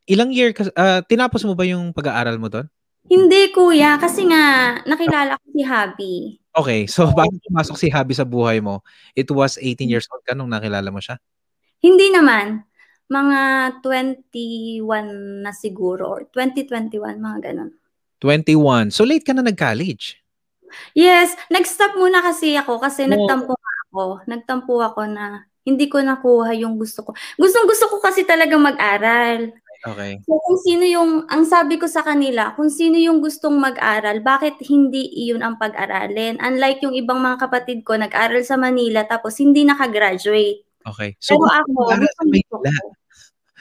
ilang 0.09 0.33
year 0.33 0.51
ka 0.51 0.67
uh, 0.73 1.01
tinapos 1.05 1.45
mo 1.45 1.53
ba 1.53 1.65
yung 1.69 1.93
pag-aaral 1.93 2.41
mo 2.41 2.49
doon? 2.49 2.67
Hindi, 3.09 3.49
kuya. 3.49 3.97
Kasi 3.97 4.29
nga, 4.29 4.77
nakilala 4.85 5.33
ko 5.41 5.45
si 5.49 5.61
Habi. 5.65 6.13
Okay. 6.53 6.85
So 6.85 7.09
bago 7.09 7.33
pumasok 7.49 7.75
si 7.79 7.87
Habi 7.89 8.13
sa 8.13 8.27
buhay 8.27 8.61
mo, 8.61 8.85
it 9.17 9.25
was 9.33 9.57
18 9.57 9.89
years 9.89 10.05
old 10.13 10.21
ka 10.21 10.37
nung 10.37 10.51
nakilala 10.51 10.93
mo 10.93 11.01
siya? 11.01 11.17
Hindi 11.81 12.13
naman. 12.13 12.68
Mga 13.09 13.39
21 13.81 15.41
na 15.43 15.51
siguro. 15.51 16.05
Or 16.07 16.21
2021, 16.31 17.17
mga 17.17 17.39
ganun. 17.51 17.71
21. 18.21 18.93
So 18.93 19.03
late 19.03 19.25
ka 19.25 19.33
na 19.33 19.41
nag-college. 19.41 20.19
Yes, 20.93 21.33
nag-stop 21.49 21.97
muna 21.97 22.21
kasi 22.21 22.53
ako 22.53 22.77
kasi 22.77 23.09
Oo. 23.09 23.11
nagtampo 23.11 23.57
ako. 23.89 24.05
Nagtampo 24.29 24.73
ako 24.85 25.01
na 25.09 25.49
hindi 25.65 25.89
ko 25.89 26.01
nakuha 26.01 26.53
yung 26.57 26.77
gusto 26.77 27.01
ko. 27.05 27.11
Gustong 27.37 27.65
gusto 27.65 27.89
ko 27.89 27.97
kasi 28.01 28.25
talaga 28.25 28.53
mag-aral. 28.57 29.53
Okay. 29.79 30.19
So 30.27 30.35
kung 30.43 30.59
sino 30.59 30.83
yung, 30.83 31.23
ang 31.31 31.47
sabi 31.47 31.79
ko 31.79 31.87
sa 31.87 32.03
kanila, 32.03 32.51
kung 32.59 32.67
sino 32.67 32.99
yung 32.99 33.23
gustong 33.23 33.55
mag-aral, 33.55 34.19
bakit 34.19 34.59
hindi 34.67 35.07
iyon 35.07 35.39
ang 35.39 35.55
pag-aralin? 35.55 36.35
Unlike 36.43 36.83
yung 36.83 36.95
ibang 36.99 37.23
mga 37.23 37.47
kapatid 37.47 37.87
ko, 37.87 37.95
nag-aral 37.95 38.43
sa 38.43 38.59
Manila 38.59 39.07
tapos 39.07 39.39
hindi 39.39 39.63
nakagraduate. 39.63 40.67
Okay. 40.83 41.15
So 41.23 41.39
Pero 41.39 41.47
ako, 41.47 41.79
sa 41.95 41.95
gustong 41.95 42.31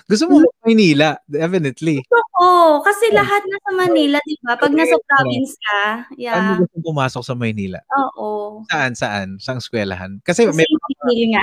gusto 0.08 0.24
ko. 0.24 0.32
Gusto 0.32 0.40
mo 0.40 0.48
mag 0.48 0.56
Maynila, 0.68 1.10
definitely. 1.28 2.04
Oo, 2.40 2.80
kasi 2.84 3.08
lahat 3.12 3.40
nasa 3.44 3.70
Manila, 3.72 4.18
di 4.24 4.36
ba? 4.44 4.56
Pag 4.56 4.72
nasa 4.76 4.96
province 5.04 5.56
ka, 5.60 6.08
mo 6.08 6.20
yeah. 6.20 6.56
gusto 6.60 6.76
pumasok 6.84 7.22
sa 7.24 7.34
Maynila? 7.36 7.80
Oo. 7.92 8.60
Saan, 8.68 8.92
saan? 8.96 9.28
Saan 9.40 9.60
eskwelahan? 9.60 10.20
Kasi 10.24 10.48
Kasi 10.48 10.56
may 10.56 10.68
hindi 10.68 11.32
nga. 11.32 11.42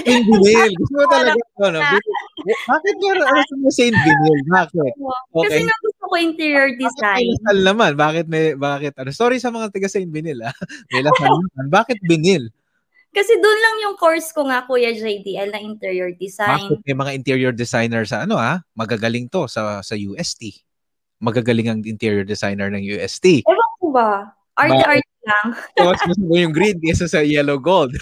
Saint 0.00 0.24
Binil. 0.24 0.72
Gusto 0.76 0.94
mo 0.96 1.06
talaga 1.08 1.40
ano? 1.68 1.80
Bakit 2.44 2.94
meron 3.00 3.26
ano 3.28 3.40
sa 3.44 3.70
Saint 3.72 3.96
Binil? 3.96 4.40
Bakit? 4.48 4.92
Kasi 4.96 5.56
Okay. 5.56 5.60
nga 5.68 5.76
gusto 5.84 6.04
ko 6.08 6.14
interior 6.16 6.68
Bakit 6.68 6.80
may 6.80 6.88
design. 6.88 7.26
Lasal 7.28 7.58
naman? 7.64 7.90
Bakit 7.96 8.26
may, 8.28 8.44
bakit 8.56 8.92
ano? 8.96 9.10
Sorry 9.12 9.36
sa 9.36 9.52
mga 9.52 9.68
taga 9.72 9.88
Saint 9.88 10.08
Binil 10.08 10.40
ah. 10.44 10.54
May 10.92 11.04
Lasal 11.04 11.28
naman. 11.28 11.66
Bakit 11.68 11.98
Binil? 12.04 12.48
Kasi 13.12 13.32
doon 13.36 13.58
lang 13.60 13.76
yung 13.84 13.96
course 14.00 14.32
ko 14.32 14.48
nga, 14.48 14.64
Kuya 14.64 14.96
JDL, 14.96 15.52
na 15.52 15.60
interior 15.60 16.16
design. 16.16 16.72
Bakit 16.72 16.80
may 16.88 16.96
mga 16.96 17.12
interior 17.12 17.52
designer 17.52 18.08
sa 18.08 18.24
ano 18.24 18.40
ah? 18.40 18.64
Magagaling 18.72 19.28
to 19.28 19.44
sa 19.52 19.84
sa 19.84 19.92
UST. 19.92 20.64
Magagaling 21.20 21.68
ang 21.68 21.80
interior 21.84 22.24
designer 22.24 22.72
ng 22.72 22.80
UST. 22.80 23.44
Ewan 23.44 23.72
ko 23.78 23.88
ba? 23.92 24.32
Arte-arte 24.56 25.16
lang. 25.28 25.46
So, 25.76 25.92
mas 25.92 26.00
gusto 26.08 26.24
mo 26.24 26.34
yung 26.40 26.56
green 26.56 26.80
kaysa 26.80 27.06
sa 27.06 27.20
yellow 27.20 27.60
gold. 27.60 27.92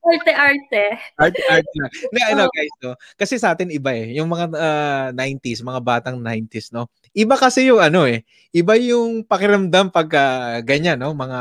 Arte-arte. 0.00 0.96
Art, 1.20 1.36
art 1.50 1.66
na. 1.76 1.86
Ano 2.32 2.48
guys, 2.48 2.74
no? 2.80 2.96
Kasi 3.18 3.36
sa 3.36 3.52
atin 3.52 3.68
iba 3.74 3.92
eh. 3.92 4.16
Yung 4.16 4.30
mga 4.30 4.46
ah, 4.56 5.08
90s, 5.12 5.60
mga 5.60 5.80
batang 5.82 6.16
90s, 6.16 6.72
no? 6.72 6.88
Iba 7.12 7.36
kasi 7.36 7.68
yung 7.68 7.82
ano 7.82 8.08
eh. 8.08 8.24
Iba 8.54 8.78
yung 8.80 9.26
pakiramdam 9.26 9.92
pag 9.92 10.08
ah, 10.16 10.58
ganyan, 10.64 10.96
no? 10.96 11.12
Mga 11.12 11.40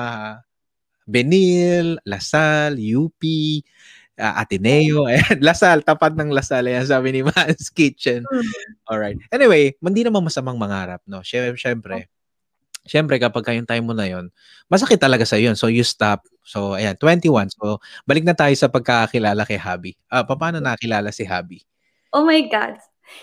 Benil, 1.09 1.97
Lasal, 2.05 2.77
UP, 2.77 3.17
ah, 4.21 4.45
Ateneo. 4.45 5.09
Ayan, 5.09 5.41
Lasal, 5.47 5.81
tapat 5.81 6.13
ng 6.13 6.29
Lasal. 6.29 6.69
Ayan, 6.69 6.85
sabi 6.85 7.09
ni 7.09 7.21
Man's 7.25 7.73
Kitchen. 7.77 8.21
Hmm. 8.29 8.53
Alright. 8.85 9.17
Anyway, 9.33 9.73
hindi 9.81 10.05
naman 10.05 10.21
masamang 10.21 10.61
mangarap, 10.61 11.01
no? 11.09 11.25
Syempre, 11.25 11.57
syempre, 11.57 11.95
syempre 12.85 13.17
kapag 13.17 13.41
kayong 13.41 13.65
time 13.65 13.85
mo 13.89 13.97
na 13.97 14.05
yon, 14.05 14.29
masakit 14.69 15.01
talaga 15.01 15.25
sa 15.25 15.41
yun. 15.41 15.57
So, 15.57 15.65
you 15.73 15.81
stop. 15.81 16.29
So, 16.45 16.77
ayan, 16.77 16.93
21. 17.01 17.49
So, 17.49 17.81
balik 18.05 18.21
na 18.21 18.37
tayo 18.37 18.53
sa 18.53 18.69
pagkakakilala 18.69 19.41
kay 19.49 19.57
Habi. 19.57 19.97
Ah, 20.13 20.21
paano 20.21 20.61
nakilala 20.61 21.09
si 21.09 21.25
Habi? 21.25 21.65
Oh 22.13 22.25
my 22.25 22.41
God. 22.49 22.77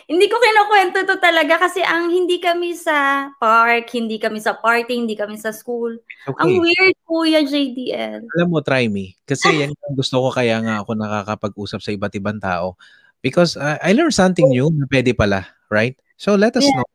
Hindi 0.07 0.27
ko 0.31 0.37
kinukwento 0.39 1.03
to 1.07 1.17
talaga 1.19 1.59
kasi 1.63 1.83
ang 1.83 2.11
hindi 2.11 2.39
kami 2.39 2.75
sa 2.75 3.31
park, 3.39 3.91
hindi 3.95 4.19
kami 4.19 4.39
sa 4.39 4.55
party, 4.59 4.95
hindi 4.95 5.15
kami 5.15 5.39
sa 5.39 5.51
school. 5.51 5.99
Ang 6.39 6.57
Okay. 6.57 6.59
weird, 6.63 6.95
Kuya 7.07 7.41
JDL. 7.47 8.27
Alam 8.39 8.49
mo, 8.51 8.59
try 8.63 8.87
me. 8.87 9.15
Kasi 9.27 9.51
yan 9.51 9.75
yung 9.75 9.95
gusto 9.95 10.19
ko 10.23 10.29
kaya 10.31 10.59
nga 10.63 10.83
ako 10.83 10.95
nakakapag-usap 10.99 11.81
sa 11.83 11.91
iba't 11.95 12.15
ibang 12.19 12.39
tao. 12.39 12.75
Because 13.23 13.59
uh, 13.59 13.79
I 13.83 13.95
learned 13.97 14.15
something 14.15 14.47
new 14.47 14.71
na 14.71 14.87
pwede 14.87 15.17
pala, 15.17 15.47
right? 15.71 15.99
So, 16.17 16.35
let 16.39 16.55
us 16.55 16.67
Yeah. 16.67 16.77
know. 16.77 16.87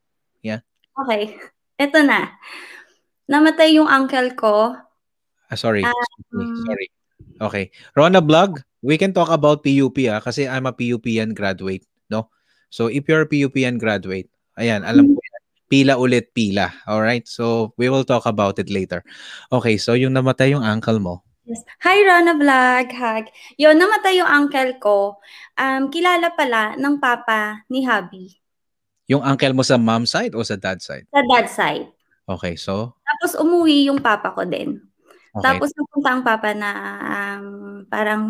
Okay. 1.02 1.34
Eto 1.80 2.04
na. 2.04 2.38
Namatay 3.26 3.80
yung 3.80 3.88
uncle 3.88 4.36
ko. 4.36 4.76
Ah, 5.50 5.58
sorry. 5.58 5.82
Ah, 5.88 5.96
mm. 6.36 6.62
Sorry. 6.68 6.88
Okay. 7.42 7.66
Rona 7.98 8.22
Vlog, 8.22 8.62
we 8.84 9.00
can 9.00 9.16
talk 9.16 9.32
about 9.32 9.64
PUP 9.66 9.98
ah, 10.12 10.22
kasi 10.22 10.46
I'm 10.46 10.68
a 10.70 10.76
PUPN 10.76 11.34
graduate, 11.34 11.88
no? 12.12 12.30
So 12.72 12.88
if 12.88 13.04
you're 13.06 13.28
a 13.28 13.30
PUPN 13.30 13.78
graduate, 13.78 14.32
ayan, 14.56 14.88
alam 14.88 15.12
ko 15.12 15.20
yan. 15.20 15.42
Pila 15.72 15.94
ulit 15.96 16.32
pila. 16.32 16.72
All 16.88 17.04
right? 17.04 17.24
So 17.28 17.76
we 17.76 17.92
will 17.92 18.04
talk 18.04 18.24
about 18.24 18.60
it 18.60 18.72
later. 18.72 19.04
Okay, 19.52 19.76
so 19.76 19.94
yung 19.96 20.16
namatay 20.16 20.52
yung 20.56 20.64
uncle 20.64 21.00
mo. 21.00 21.24
Yes. 21.44 21.64
Hi, 21.84 22.00
Rana 22.06 22.36
Vlog. 22.38 22.88
Hag. 22.96 23.28
Yun, 23.60 23.76
namatay 23.76 24.20
yung 24.20 24.30
uncle 24.30 24.72
ko. 24.80 24.98
Um, 25.60 25.92
kilala 25.92 26.32
pala 26.32 26.80
ng 26.80 26.96
papa 27.00 27.64
ni 27.68 27.84
Habi. 27.84 28.36
Yung 29.12 29.20
uncle 29.20 29.52
mo 29.52 29.64
sa 29.64 29.76
mom 29.76 30.08
side 30.08 30.32
o 30.32 30.44
sa 30.44 30.56
dad 30.56 30.80
side? 30.80 31.04
Sa 31.12 31.24
dad 31.28 31.48
side. 31.52 31.88
Okay, 32.24 32.56
so 32.56 32.96
Tapos 33.04 33.36
umuwi 33.36 33.92
yung 33.92 34.00
papa 34.00 34.32
ko 34.32 34.48
din. 34.48 34.80
okay. 35.36 35.44
Tapos 35.44 35.76
napunta 35.76 36.10
ang 36.16 36.24
papa 36.24 36.50
na 36.56 36.70
um, 37.04 37.46
parang 37.92 38.24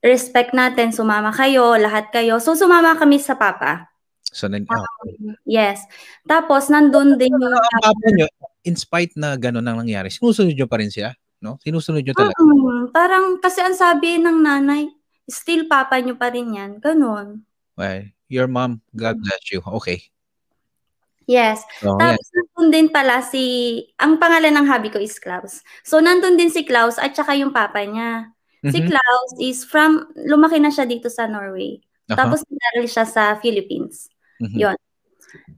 respect 0.00 0.56
natin, 0.56 0.92
sumama 0.92 1.30
kayo, 1.32 1.76
lahat 1.76 2.08
kayo. 2.12 2.40
So 2.40 2.56
sumama 2.56 2.96
kami 2.96 3.20
sa 3.20 3.36
papa. 3.36 3.88
so 4.30 4.46
nag 4.46 4.62
Ah. 4.70 4.80
okay. 5.02 5.34
Yes. 5.42 5.82
Tapos 6.22 6.70
nandun 6.70 7.18
din 7.18 7.34
yung 7.34 7.50
Ang 7.50 7.82
papa 7.82 8.08
nyo, 8.14 8.26
in 8.62 8.76
spite 8.78 9.18
na 9.18 9.34
gano'n 9.34 9.66
ang 9.66 9.82
nangyari, 9.82 10.08
sinusunod 10.12 10.54
nyo 10.54 10.68
pa 10.70 10.78
rin 10.78 10.88
siya? 10.92 11.12
No? 11.42 11.58
Sinusunod 11.64 12.04
nyo 12.04 12.14
talaga? 12.14 12.38
Mm, 12.38 12.94
parang 12.94 13.24
kasi 13.42 13.58
ang 13.58 13.74
sabi 13.74 14.22
ng 14.22 14.38
nanay, 14.38 14.86
still 15.26 15.66
papa 15.66 15.98
nyo 15.98 16.14
pa 16.14 16.30
rin 16.30 16.54
yan. 16.54 16.70
Ganon. 16.78 17.42
Well, 17.74 18.06
your 18.30 18.46
mom, 18.46 18.84
God 18.94 19.18
bless 19.18 19.50
you. 19.50 19.58
Okay. 19.82 20.06
Yes. 21.26 21.62
Yan. 21.82 21.98
Tapos 21.98 22.26
nandun 22.30 22.68
din 22.70 22.86
pala 22.90 23.22
si, 23.22 23.42
ang 23.98 24.18
pangalan 24.18 24.50
ng 24.50 24.66
hubby 24.66 24.90
ko 24.90 24.98
is 24.98 25.18
Klaus. 25.18 25.62
So 25.82 25.98
nandun 25.98 26.38
din 26.38 26.50
si 26.50 26.62
Klaus 26.62 26.98
at 26.98 27.14
saka 27.14 27.34
yung 27.34 27.50
papa 27.50 27.82
niya. 27.82 28.30
Si 28.60 28.76
Mhm. 28.76 28.88
Klaus 28.92 29.30
is 29.40 29.64
from, 29.64 30.04
lumaki 30.14 30.60
na 30.60 30.68
siya 30.68 30.84
dito 30.84 31.08
sa 31.08 31.24
Norway. 31.24 31.80
Aha. 32.12 32.16
Tapos 32.20 32.44
nag 32.44 32.84
siya 32.84 33.08
sa 33.08 33.40
Philippines. 33.40 34.12
Mhm. 34.36 34.56
Yun. 34.60 34.76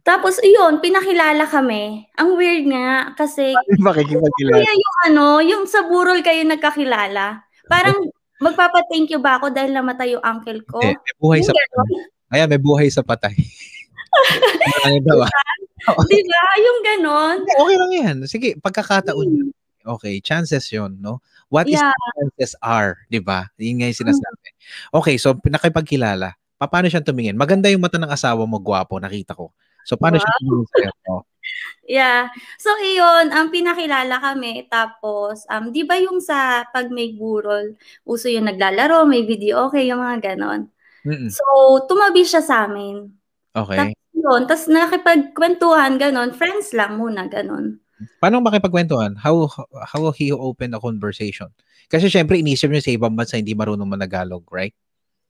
Tapos 0.05 0.37
yun, 0.39 0.79
pinakilala 0.79 1.49
kami. 1.49 2.07
Ang 2.15 2.37
weird 2.37 2.69
nga 2.69 3.17
kasi 3.17 3.57
Makikipagkilala. 3.83 4.55
kaya 4.55 4.71
yung 4.71 4.99
ano, 5.09 5.27
yung 5.41 5.65
sa 5.67 5.83
burol 5.83 6.21
kayo 6.21 6.45
nagkakilala. 6.45 7.43
Parang 7.67 7.97
magpapa-thank 8.39 9.11
you 9.11 9.19
ba 9.19 9.41
ako 9.41 9.51
dahil 9.51 9.73
namatay 9.73 10.13
yung 10.15 10.23
uncle 10.23 10.61
ko? 10.69 10.79
Eh, 10.79 10.93
may 10.95 11.15
buhay 11.19 11.39
Yung 11.41 11.49
sa 11.49 11.55
ganon. 11.57 11.89
Ayan, 12.33 12.49
may 12.51 12.61
buhay 12.63 12.89
sa 12.93 13.03
patay. 13.03 13.33
ano 14.87 14.97
daw 15.03 15.19
ah? 15.25 15.33
Di 16.07 16.21
ba? 16.23 16.43
Yung 16.61 16.79
ganon. 16.85 17.37
Okay 17.49 17.77
lang 17.81 17.93
yan. 17.93 18.17
Sige, 18.29 18.55
pagkakataon 18.61 19.27
yun. 19.27 19.49
Okay, 19.83 20.23
chances 20.23 20.71
yun, 20.71 20.95
no? 21.03 21.19
What 21.53 21.69
is 21.69 21.77
Yeah. 21.77 21.93
the 21.93 22.09
chances 22.17 22.57
are, 22.65 22.97
di 23.13 23.21
ba? 23.21 23.53
Yun 23.61 23.85
nga 23.85 23.93
yung 23.93 24.01
sinasabi. 24.09 24.47
Okay, 24.89 25.21
so 25.21 25.37
nakipagkilala. 25.45 26.33
Pa- 26.57 26.71
Paano 26.73 26.89
siya 26.89 27.05
tumingin? 27.05 27.37
Maganda 27.37 27.69
yung 27.69 27.85
mata 27.85 28.01
ng 28.01 28.09
asawa 28.09 28.49
mo, 28.49 28.57
gwapo, 28.57 28.97
nakita 28.97 29.37
ko. 29.37 29.53
So, 29.85 30.01
paano 30.01 30.17
siya 30.17 30.33
tumingin 30.41 30.65
sa'yo? 30.73 30.91
Oh, 31.13 31.23
Yeah. 31.83 32.31
So 32.55 32.71
iyon, 32.79 33.35
ang 33.35 33.51
pinakilala 33.51 34.23
kami 34.23 34.71
tapos 34.71 35.43
um 35.51 35.75
'di 35.75 35.83
ba 35.83 35.99
yung 35.99 36.23
sa 36.23 36.63
pag 36.71 36.87
may 36.89 37.13
burol, 37.19 37.75
uso 38.07 38.31
yung 38.31 38.47
naglalaro, 38.47 39.03
may 39.11 39.27
video 39.27 39.67
okay, 39.67 39.91
yung 39.91 39.99
mga 39.99 40.33
ganon. 40.35 40.71
Mm. 41.03 41.29
So 41.35 41.43
tumabi 41.91 42.23
siya 42.23 42.43
sa 42.47 42.71
amin. 42.71 43.11
Okay. 43.53 43.91
Tapos 43.91 43.99
yun, 44.15 44.41
tapos 44.47 44.67
nakipagkwentuhan 44.71 45.99
ganon, 45.99 46.31
friends 46.31 46.71
lang 46.71 46.95
muna 46.95 47.27
ganon. 47.27 47.82
Paano 48.19 48.43
makipagkwentuhan? 48.43 49.19
How 49.19 49.47
how 49.87 50.11
he 50.15 50.33
open 50.33 50.75
a 50.75 50.81
conversation? 50.81 51.51
Kasi 51.87 52.09
syempre 52.09 52.41
inisip 52.41 52.73
niyo 52.73 52.83
sa 52.83 52.95
ibang 52.95 53.15
bansa 53.15 53.37
hindi 53.37 53.53
marunong 53.53 53.87
managalog, 53.87 54.43
right? 54.49 54.73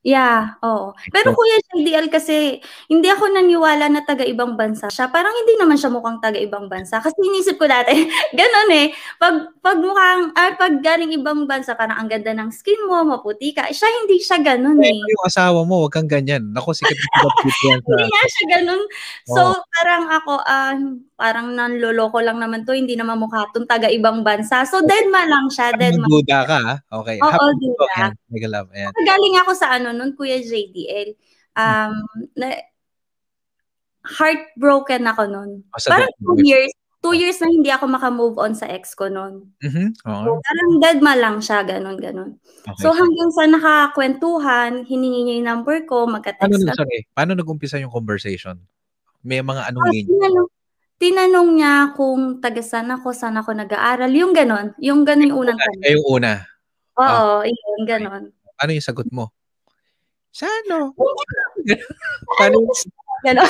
Yeah, 0.03 0.59
oo. 0.67 0.99
Pero 1.15 1.31
So- 1.31 1.39
Kuya 1.39 1.63
JDL 1.63 2.11
kasi 2.11 2.59
hindi 2.91 3.07
ako 3.07 3.31
naniwala 3.31 3.87
na 3.87 4.03
taga-ibang 4.03 4.59
bansa 4.59 4.91
siya. 4.91 5.07
Parang 5.07 5.31
hindi 5.31 5.55
naman 5.55 5.79
siya 5.79 5.95
mukhang 5.95 6.19
taga-ibang 6.19 6.67
bansa. 6.67 6.99
Kasi 6.99 7.15
inisip 7.23 7.55
ko 7.55 7.71
dati, 7.71 7.95
ganun 8.35 8.71
eh. 8.75 8.91
Pag, 9.17 9.55
pag 9.63 9.79
mukhang, 9.79 10.35
ah, 10.35 10.59
pag 10.59 10.83
galing 10.83 11.15
ibang 11.15 11.47
bansa, 11.47 11.79
parang 11.79 12.03
ang 12.03 12.11
ganda 12.11 12.35
ng 12.35 12.51
skin 12.51 12.83
mo, 12.91 13.07
maputi 13.07 13.55
ka. 13.55 13.71
Siya 13.71 13.87
hindi 14.03 14.19
siya 14.19 14.43
ganun 14.43 14.83
Eh, 14.83 14.91
eh. 14.91 14.99
yung 14.99 15.23
asawa 15.23 15.63
mo, 15.63 15.87
wag 15.87 15.95
kang 15.95 16.11
ganyan. 16.11 16.51
Nako, 16.51 16.75
sikat 16.75 16.99
na 16.99 17.07
sikat 17.07 17.35
dito 17.39 17.63
yan 17.63 17.79
sa... 17.79 17.91
Hindi 17.95 18.07
nga 18.11 18.25
siya 18.27 18.45
ganun. 18.59 18.83
So, 19.31 19.41
Oo. 19.55 19.63
parang 19.71 20.03
ako, 20.11 20.33
ah, 20.43 20.75
parang 21.15 21.55
nanloloko 21.55 22.19
lang 22.19 22.43
naman 22.43 22.67
to. 22.67 22.75
Hindi 22.75 22.99
naman 22.99 23.23
mukha 23.23 23.47
tong 23.55 23.71
taga-ibang 23.71 24.27
bansa. 24.27 24.67
So, 24.67 24.83
deadma 24.83 25.23
lang 25.25 25.47
siya. 25.47 25.71
Deadma. 25.73 26.11
Duda 26.11 26.39
ka, 26.43 26.59
ha? 26.59 26.75
Okay. 26.91 27.23
Oo, 27.23 27.31
Happy 27.31 27.55
duda. 27.63 27.79
talk 27.79 27.93
yan. 27.95 28.13
Mega 28.27 28.49
love. 28.51 28.69
Ayan. 28.75 28.91
Galing 28.99 29.37
ako 29.39 29.51
sa 29.55 29.71
ano 29.71 29.92
nun, 29.93 30.13
Kuya 30.13 30.41
JDL. 30.41 31.15
Um, 31.53 31.95
na, 32.35 32.57
heartbroken 34.03 35.07
ako 35.07 35.23
nun. 35.27 35.51
O, 35.71 35.79
sa 35.79 35.95
Parang 35.95 36.11
two 36.19 36.43
years, 36.43 36.73
two 36.99 37.15
years 37.15 37.39
na 37.39 37.47
hindi 37.47 37.71
ako 37.71 37.87
makamove 37.89 38.37
on 38.37 38.53
sa 38.53 38.67
ex 38.67 38.95
ko 38.95 39.07
nun. 39.07 39.53
Mhm. 39.61 39.95
So, 39.97 40.11
Oo. 40.11 40.39
parang 40.39 40.71
deadma 40.79 41.13
lang 41.15 41.37
siya, 41.39 41.63
ganun, 41.63 41.99
ganun. 41.99 42.39
Okay. 42.63 42.83
So, 42.83 42.91
hanggang 42.91 43.31
sa 43.31 43.47
nakakwentuhan, 43.47 44.83
hiningi 44.85 45.21
niya 45.23 45.35
yung 45.39 45.49
number 45.49 45.83
ko, 45.85 46.07
Paano, 46.07 46.19
magka-text 46.19 46.51
nag- 46.53 46.67
kami. 46.69 46.79
sorry, 46.79 46.99
paano 47.13 47.31
nag-umpisa 47.35 47.79
yung 47.79 47.91
conversation? 47.91 48.59
May 49.23 49.39
mga 49.39 49.71
anong 49.71 49.87
Ah, 49.87 49.95
tinanong, 49.95 50.49
tinanong 50.99 51.49
niya 51.55 51.75
kung 51.95 52.23
taga 52.39 52.63
saan 52.63 52.91
ako, 52.91 53.15
saan 53.15 53.39
ako 53.39 53.55
nag-aaral, 53.55 54.11
yung 54.11 54.35
ganun. 54.35 54.75
Yung 54.79 55.03
ganun 55.03 55.31
yung 55.31 55.39
unang 55.47 55.59
tanong. 55.59 55.83
Yung 55.95 56.07
una. 56.11 56.33
Oo, 56.99 57.43
yun, 57.43 57.81
ganun. 57.87 58.23
Ano 58.59 58.71
yung 58.71 58.83
sagot 58.83 59.07
mo? 59.11 59.31
Sa 60.33 60.49
ano? 60.49 60.97
Ganun. 63.23 63.47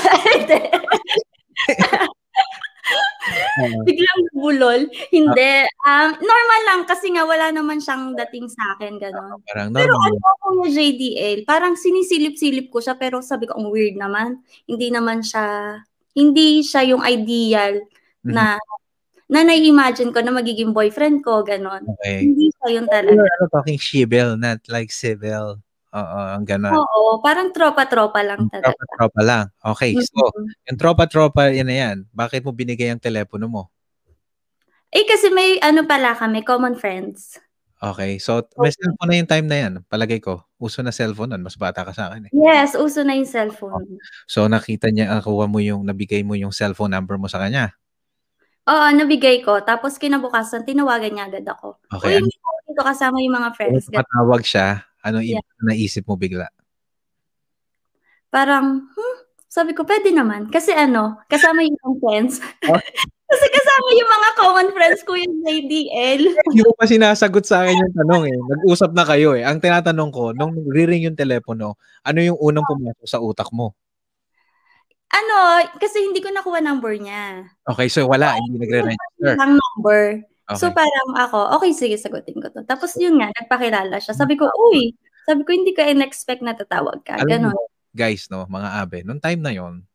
Oo. 3.62 3.86
Biglang 3.86 4.22
bulol. 4.34 4.80
Hindi. 5.08 5.52
Um, 5.86 6.10
normal 6.18 6.60
lang 6.66 6.80
kasi 6.84 7.14
nga 7.14 7.22
wala 7.22 7.54
naman 7.54 7.78
siyang 7.78 8.18
dating 8.18 8.50
sa 8.50 8.74
akin, 8.76 8.98
gano'n. 8.98 9.38
parang 9.46 9.70
Pero 9.70 9.94
normal. 9.94 10.10
ano 10.10 10.18
ako 10.18 10.46
yung 10.58 10.70
JDL, 10.72 11.38
parang 11.46 11.74
sinisilip-silip 11.78 12.68
ko 12.68 12.82
siya 12.82 12.98
pero 12.98 13.22
sabi 13.22 13.46
ko, 13.46 13.54
ang 13.54 13.70
weird 13.70 13.94
naman. 13.94 14.42
Hindi 14.66 14.90
naman 14.90 15.22
siya, 15.22 15.78
hindi 16.12 16.60
siya 16.60 16.82
yung 16.84 17.06
ideal 17.06 17.78
Mhm. 18.26 18.32
na 18.34 18.58
na 19.32 19.40
nai-imagine 19.48 20.12
ko 20.12 20.20
na 20.20 20.28
magiging 20.28 20.76
boyfriend 20.76 21.24
ko, 21.24 21.40
gano'n. 21.40 21.88
Okay. 21.96 22.28
Hindi 22.28 22.52
siya 22.52 22.68
yung 22.76 22.84
You're 22.84 22.96
talaga. 23.00 23.22
ano, 23.24 23.44
talking 23.48 23.80
shibel, 23.80 24.36
not 24.36 24.60
like 24.68 24.92
civil. 24.92 25.56
Oo, 25.92 26.18
ang 26.40 26.44
gano'n. 26.48 26.72
Oo, 26.72 27.20
parang 27.20 27.52
tropa-tropa 27.52 28.24
lang 28.24 28.48
talaga. 28.48 28.72
Tropa-tropa 28.72 29.20
lang. 29.20 29.44
Okay, 29.60 29.92
so, 30.00 30.24
Mhm. 30.32 30.48
yung 30.72 30.78
tropa-tropa, 30.80 31.52
yan 31.52 31.68
na 31.68 31.76
yan. 31.76 31.96
Bakit 32.16 32.40
mo 32.48 32.56
binigay 32.56 32.88
ang 32.88 33.02
telepono 33.02 33.44
mo? 33.44 33.62
Eh 34.88 35.08
kasi 35.08 35.32
may 35.32 35.56
ano 35.60 35.88
pala 35.88 36.12
kami, 36.12 36.44
common 36.44 36.76
friends. 36.76 37.40
Okay, 37.82 38.20
so 38.20 38.44
may 38.60 38.70
Okay. 38.70 38.78
cellphone 38.78 39.08
na 39.10 39.16
yung 39.20 39.30
time 39.32 39.46
na 39.48 39.58
yan. 39.58 39.72
Palagay 39.88 40.20
ko, 40.22 40.44
uso 40.56 40.84
na 40.84 40.94
cellphone 40.94 41.34
nun. 41.34 41.42
Mas 41.42 41.56
bata 41.58 41.82
ka 41.82 41.90
sa 41.92 42.08
akin 42.12 42.28
eh. 42.28 42.32
Yes, 42.32 42.76
uso 42.78 43.02
na 43.02 43.16
yung 43.18 43.26
cellphone. 43.26 43.98
So 44.30 44.46
nakita 44.46 44.92
niya, 44.94 45.10
ah, 45.12 45.20
kuha 45.20 45.50
mo 45.50 45.58
yung, 45.58 45.82
nabigay 45.82 46.22
mo 46.22 46.38
yung 46.38 46.54
cellphone 46.54 46.94
number 46.94 47.18
mo 47.18 47.26
sa 47.26 47.40
kanya. 47.42 47.74
Oo, 48.70 48.86
nabigay 48.94 49.42
ko. 49.42 49.58
Tapos 49.66 49.98
kinabukasan, 49.98 50.62
tinawagan 50.62 51.10
niya 51.18 51.26
agad 51.26 51.42
ako. 51.50 51.82
Okay, 51.90 52.22
Uy, 52.22 52.30
ano, 52.70 52.80
kasama 52.86 53.18
yung 53.18 53.34
mga 53.34 53.50
kung 53.50 53.56
friends. 53.58 53.84
Ganun. 53.90 53.98
matawag 54.06 54.42
siya, 54.46 54.68
ano 55.02 55.18
Yeah. 55.20 55.42
naisip 55.62 56.06
mo 56.06 56.14
bigla? 56.14 56.48
Parang, 58.32 58.88
hmm, 58.88 59.16
sabi 59.52 59.76
ko, 59.76 59.84
pwede 59.84 60.08
naman. 60.08 60.48
Kasi 60.48 60.72
ano, 60.72 61.20
kasama 61.28 61.60
yung 61.60 62.00
friends. 62.00 62.40
Oh. 62.64 62.78
Kasi 63.32 63.46
kasama 63.48 63.88
yung 63.96 64.10
mga 64.12 64.30
common 64.36 64.68
friends 64.76 65.00
ko 65.08 65.16
yung 65.16 65.40
JDL. 65.40 66.36
Hindi 66.52 66.62
mo 66.68 66.76
pa 66.76 66.84
sinasagot 66.84 67.48
sa 67.48 67.64
akin 67.64 67.80
yung 67.80 67.94
tanong 67.96 68.24
eh. 68.28 68.36
Nag-usap 68.36 68.92
na 68.92 69.08
kayo 69.08 69.32
eh. 69.32 69.40
Ang 69.40 69.56
tinatanong 69.56 70.10
ko, 70.12 70.36
nung 70.36 70.52
ring 70.68 71.08
yung 71.08 71.16
telepono, 71.16 71.80
ano 72.04 72.18
yung 72.20 72.36
unang 72.36 72.64
pumasok 72.68 73.08
sa 73.08 73.24
utak 73.24 73.48
mo? 73.48 73.72
Ano, 75.12 75.64
kasi 75.80 76.00
hindi 76.04 76.20
ko 76.20 76.28
nakuha 76.28 76.60
number 76.60 76.92
niya. 76.96 77.48
Okay, 77.68 77.88
so 77.88 78.04
wala, 78.04 78.36
hindi 78.36 78.56
nagre-register. 78.60 79.36
Ang 79.40 79.56
number. 79.56 80.31
Okay. 80.52 80.60
So 80.60 80.68
parang 80.70 81.08
ako, 81.16 81.56
okay, 81.56 81.72
sige, 81.72 81.96
sagutin 81.96 82.38
ko 82.38 82.52
to. 82.52 82.62
Tapos 82.68 82.92
yun 83.00 83.16
nga, 83.16 83.32
nagpakilala 83.32 83.96
siya. 83.96 84.12
Sabi 84.12 84.36
ko, 84.36 84.52
uy, 84.70 84.92
sabi 85.24 85.42
ko, 85.48 85.50
hindi 85.56 85.72
ko 85.72 85.80
in-expect 85.80 86.44
na 86.44 86.52
tatawag 86.52 87.00
ka. 87.00 87.16
Alam 87.24 87.28
Ganon. 87.28 87.54
mo, 87.56 87.72
guys, 87.96 88.28
no, 88.28 88.44
mga 88.44 88.68
abe, 88.84 89.00
nung 89.06 89.22
time 89.22 89.40
na 89.40 89.52
yon, 89.54 89.86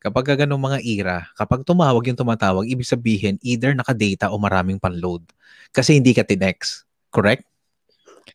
kapag 0.00 0.24
ka 0.24 0.34
ganung 0.38 0.62
mga 0.62 0.80
era, 0.80 1.26
kapag 1.34 1.66
tumawag 1.66 2.06
yung 2.06 2.16
tumatawag, 2.16 2.64
ibig 2.70 2.86
sabihin, 2.86 3.36
either 3.42 3.74
naka-data 3.74 4.30
o 4.32 4.38
maraming 4.40 4.80
pan-load. 4.80 5.26
Kasi 5.74 5.98
hindi 5.98 6.14
ka 6.14 6.22
tinex. 6.22 6.86
Correct? 7.10 7.44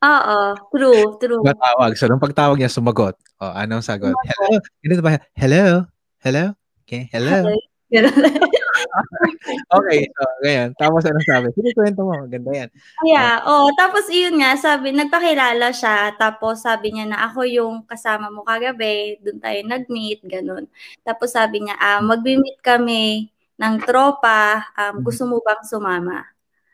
Oo, 0.02 0.58
true, 0.74 1.16
true. 1.22 1.42
Matawag. 1.46 1.96
So, 1.96 2.10
nung 2.10 2.22
pagtawag 2.22 2.58
niya, 2.58 2.74
sumagot. 2.74 3.16
O, 3.40 3.54
anong 3.54 3.86
sagot? 3.86 4.14
Hello? 4.14 4.60
Ganito 4.84 5.02
ba? 5.02 5.22
Hello? 5.38 5.86
Hello? 6.22 6.54
Okay, 6.86 7.08
hello? 7.14 7.48
Ganon. 7.48 7.71
Okay, 9.72 10.08
so, 10.08 10.24
ngayon. 10.44 10.70
Tapos, 10.80 11.04
anong 11.04 11.28
sabi? 11.28 11.48
Sige, 11.52 11.76
kwento 11.76 12.08
mo. 12.08 12.16
Ganda 12.28 12.52
yan. 12.56 12.70
Yeah, 13.04 13.44
oh, 13.44 13.68
tapos 13.76 14.08
iyon 14.08 14.40
nga, 14.40 14.56
sabi, 14.56 14.96
nagpakilala 14.96 15.76
siya, 15.76 16.16
tapos 16.16 16.64
sabi 16.64 16.96
niya 16.96 17.12
na 17.12 17.28
ako 17.28 17.44
yung 17.48 17.76
kasama 17.84 18.32
mo 18.32 18.48
kagabi, 18.48 19.20
doon 19.20 19.40
tayo 19.44 19.60
nag-meet, 19.68 20.24
ganun. 20.24 20.72
Tapos 21.04 21.36
sabi 21.36 21.68
niya, 21.68 21.76
ah, 21.80 22.00
mag-meet 22.00 22.60
kami 22.64 23.28
ng 23.60 23.76
tropa, 23.84 24.66
um, 24.74 25.04
gusto 25.04 25.28
mo 25.28 25.44
bang 25.44 25.64
sumama? 25.68 26.26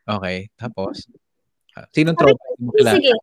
Okay, 0.06 0.48
tapos? 0.56 1.10
Ah, 1.74 1.90
Sinong 1.92 2.18
tropa? 2.18 2.42
Sige. 2.94 3.14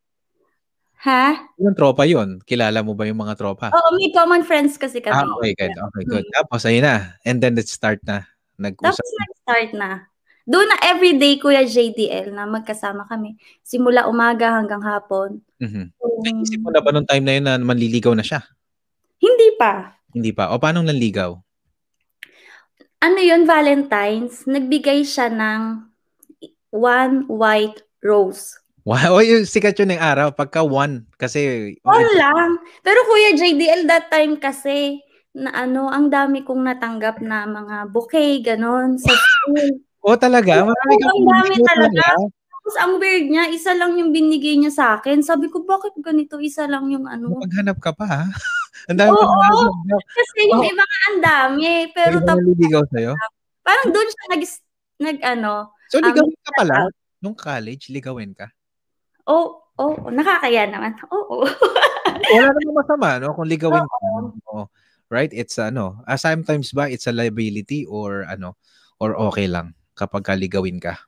Ha? 1.05 1.53
Sinong 1.61 1.77
tropa 1.77 2.09
yun? 2.09 2.41
Kilala 2.49 2.81
mo 2.81 2.97
ba 2.97 3.05
yung 3.05 3.21
mga 3.21 3.37
tropa? 3.37 3.69
Oo, 3.69 3.89
may 4.01 4.09
common 4.09 4.41
friends 4.41 4.81
kasi 4.81 5.05
kami. 5.05 5.21
Ah, 5.21 5.29
okay, 5.37 5.53
good. 5.53 5.77
Okay, 5.77 6.05
good. 6.09 6.27
Tapos, 6.33 6.65
ayun 6.65 6.89
na. 6.89 7.21
And 7.29 7.45
then, 7.45 7.53
let's 7.53 7.77
start 7.77 8.01
na. 8.09 8.25
Nag-usap. 8.57 8.97
Tapos 8.97 9.11
nag-start 9.21 9.71
na. 9.77 10.09
Doon 10.49 10.65
na 10.69 10.81
everyday, 10.81 11.37
Kuya 11.37 11.69
JDL, 11.69 12.33
na 12.33 12.49
magkasama 12.49 13.05
kami. 13.05 13.37
Simula 13.61 14.09
umaga 14.09 14.49
hanggang 14.57 14.81
hapon. 14.81 15.45
Mhm. 15.61 15.93
So, 16.01 16.05
Naisip 16.25 16.61
mo 16.65 16.73
na 16.73 16.81
ba 16.81 16.89
nung 16.89 17.09
time 17.09 17.25
na 17.25 17.33
yun 17.37 17.45
na 17.45 17.61
manliligaw 17.61 18.17
na 18.17 18.25
siya? 18.25 18.41
hindi 19.25 19.57
pa. 19.57 19.97
Hindi 20.13 20.37
pa. 20.37 20.53
O 20.53 20.61
paano 20.61 20.85
nanligaw? 20.85 21.33
ano 23.05 23.21
yun, 23.21 23.45
Valentine's, 23.45 24.49
nagbigay 24.49 25.05
siya 25.05 25.29
ng 25.29 25.85
one 26.73 27.29
white 27.29 27.85
rose. 28.01 28.57
Wow, 28.85 29.17
yung 29.25 29.49
sikat 29.49 29.81
yun 29.81 29.97
ng 29.97 30.03
araw. 30.03 30.29
Pagka 30.37 30.61
one. 30.61 31.09
Kasi, 31.17 31.73
All 31.89 32.05
lang. 32.15 32.61
Pero 32.85 33.01
Kuya 33.09 33.33
JDL, 33.33 33.89
that 33.89 34.13
time 34.13 34.37
kasi, 34.37 35.01
na 35.33 35.51
ano, 35.57 35.89
ang 35.89 36.13
dami 36.13 36.45
kong 36.45 36.63
natanggap 36.63 37.19
na 37.25 37.49
mga 37.49 37.77
bouquet, 37.91 38.45
ganon, 38.45 39.01
sa 39.01 39.11
school. 39.11 39.81
oh 40.07 40.17
talaga? 40.21 40.63
Marami 40.69 40.95
kang 41.01 41.11
ang 41.11 41.27
dami 41.27 41.55
talaga. 41.65 42.07
Tapos 42.55 42.77
ang 42.81 42.93
weird 42.97 43.29
niya, 43.29 43.45
isa 43.53 43.73
lang 43.77 43.97
yung 43.97 44.13
binigay 44.13 44.57
niya 44.57 44.73
sa 44.73 44.87
akin. 44.97 45.21
Sabi 45.21 45.49
ko, 45.49 45.65
bakit 45.65 45.93
ganito? 46.01 46.37
Isa 46.41 46.65
lang 46.65 46.89
yung 46.93 47.05
ano. 47.05 47.41
Maghanap 47.41 47.77
ka 47.81 47.93
pa, 47.93 48.05
ha? 48.07 48.23
Ang 48.89 49.01
dami 49.01 49.17
Oo, 49.17 49.25
oo. 49.25 49.65
Kasi 50.13 50.45
yung 50.45 50.61
Oh. 50.61 50.69
iba 50.69 50.85
nga 50.85 50.99
ang 51.09 51.21
dami. 51.25 51.89
Pero 51.97 52.21
tapos, 52.21 52.45
nanliligaw 52.45 52.85
sa'yo? 52.93 53.17
parang 53.65 53.89
doon 53.89 54.09
siya 54.13 54.25
nag, 54.29 54.43
nag 55.01 55.19
ano, 55.25 55.53
So, 55.89 56.03
Um, 56.03 56.11
ligawin 56.13 56.37
ka 56.37 56.51
pala? 56.53 56.79
Nung 57.25 57.33
college, 57.33 57.89
ligawin 57.89 58.37
ka? 58.37 58.53
Oh, 59.29 59.65
oh, 59.81 59.95
nakakaya 60.11 60.69
naman. 60.69 60.97
Oo. 61.15 61.45
Wala 62.35 62.49
namang 62.53 62.77
masama, 62.85 63.09
no? 63.21 63.35
Kung 63.35 63.49
ligawin 63.49 63.85
ka. 63.85 63.97
Oo. 64.51 64.69
Right? 65.13 65.31
It's 65.31 65.61
ano, 65.61 66.03
uh, 66.09 66.19
sometimes 66.19 66.73
ba 66.73 66.89
it's 66.91 67.07
a 67.07 67.15
liability 67.15 67.85
or 67.87 68.25
ano, 68.27 68.57
or 68.99 69.15
okay 69.31 69.47
lang 69.47 69.77
kapag 69.95 70.27
kaligawin 70.27 70.81
ka? 70.81 70.99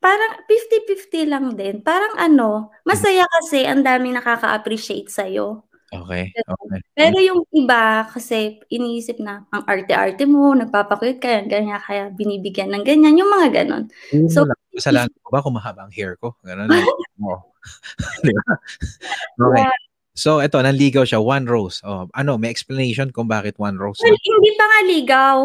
parang 0.00 0.42
50-50 0.48 1.28
lang 1.28 1.46
din. 1.54 1.84
Parang 1.84 2.16
ano, 2.16 2.72
masaya 2.88 3.28
kasi 3.28 3.68
ang 3.68 3.84
daming 3.84 4.16
nakaka-appreciate 4.16 5.12
sa'yo. 5.12 5.62
Okay, 5.90 6.30
Gano'n. 6.30 6.54
okay. 6.54 6.80
Pero 6.94 7.18
yung 7.18 7.42
iba 7.50 8.06
kasi 8.06 8.62
iniisip 8.70 9.18
na 9.18 9.42
ang 9.50 9.66
arte-arte 9.66 10.22
mo, 10.22 10.54
nagpapa-cute 10.54 11.18
ka, 11.18 11.42
ganyan 11.50 11.82
kaya 11.82 12.14
binibigyan 12.14 12.70
ng 12.70 12.86
ganyan, 12.86 13.18
yung 13.18 13.26
mga 13.26 13.62
gano'n. 13.62 13.90
So 14.30 14.46
mo 14.46 14.54
lang, 14.54 14.60
kasalanan 14.70 15.18
ko 15.18 15.30
ba 15.34 15.42
kung 15.42 15.58
mahaba 15.58 15.90
ang 15.90 15.92
hair 15.94 16.14
ko? 16.22 16.38
Gano'n. 16.46 16.70
Oo. 17.26 17.50
'Di 18.22 18.32
ba? 18.32 18.44
Okay. 19.50 19.66
Yeah. 19.66 19.78
So 20.14 20.38
eto, 20.38 20.62
nanligaw 20.62 21.02
siya, 21.02 21.18
one 21.18 21.50
rose. 21.50 21.82
Oh, 21.82 22.06
ano, 22.14 22.38
may 22.38 22.54
explanation 22.54 23.10
kung 23.10 23.26
bakit 23.26 23.58
one 23.58 23.74
rose? 23.74 23.98
Well, 23.98 24.14
hindi 24.14 24.50
pa 24.54 24.64
nga 24.66 24.80
ligaw. 24.86 25.36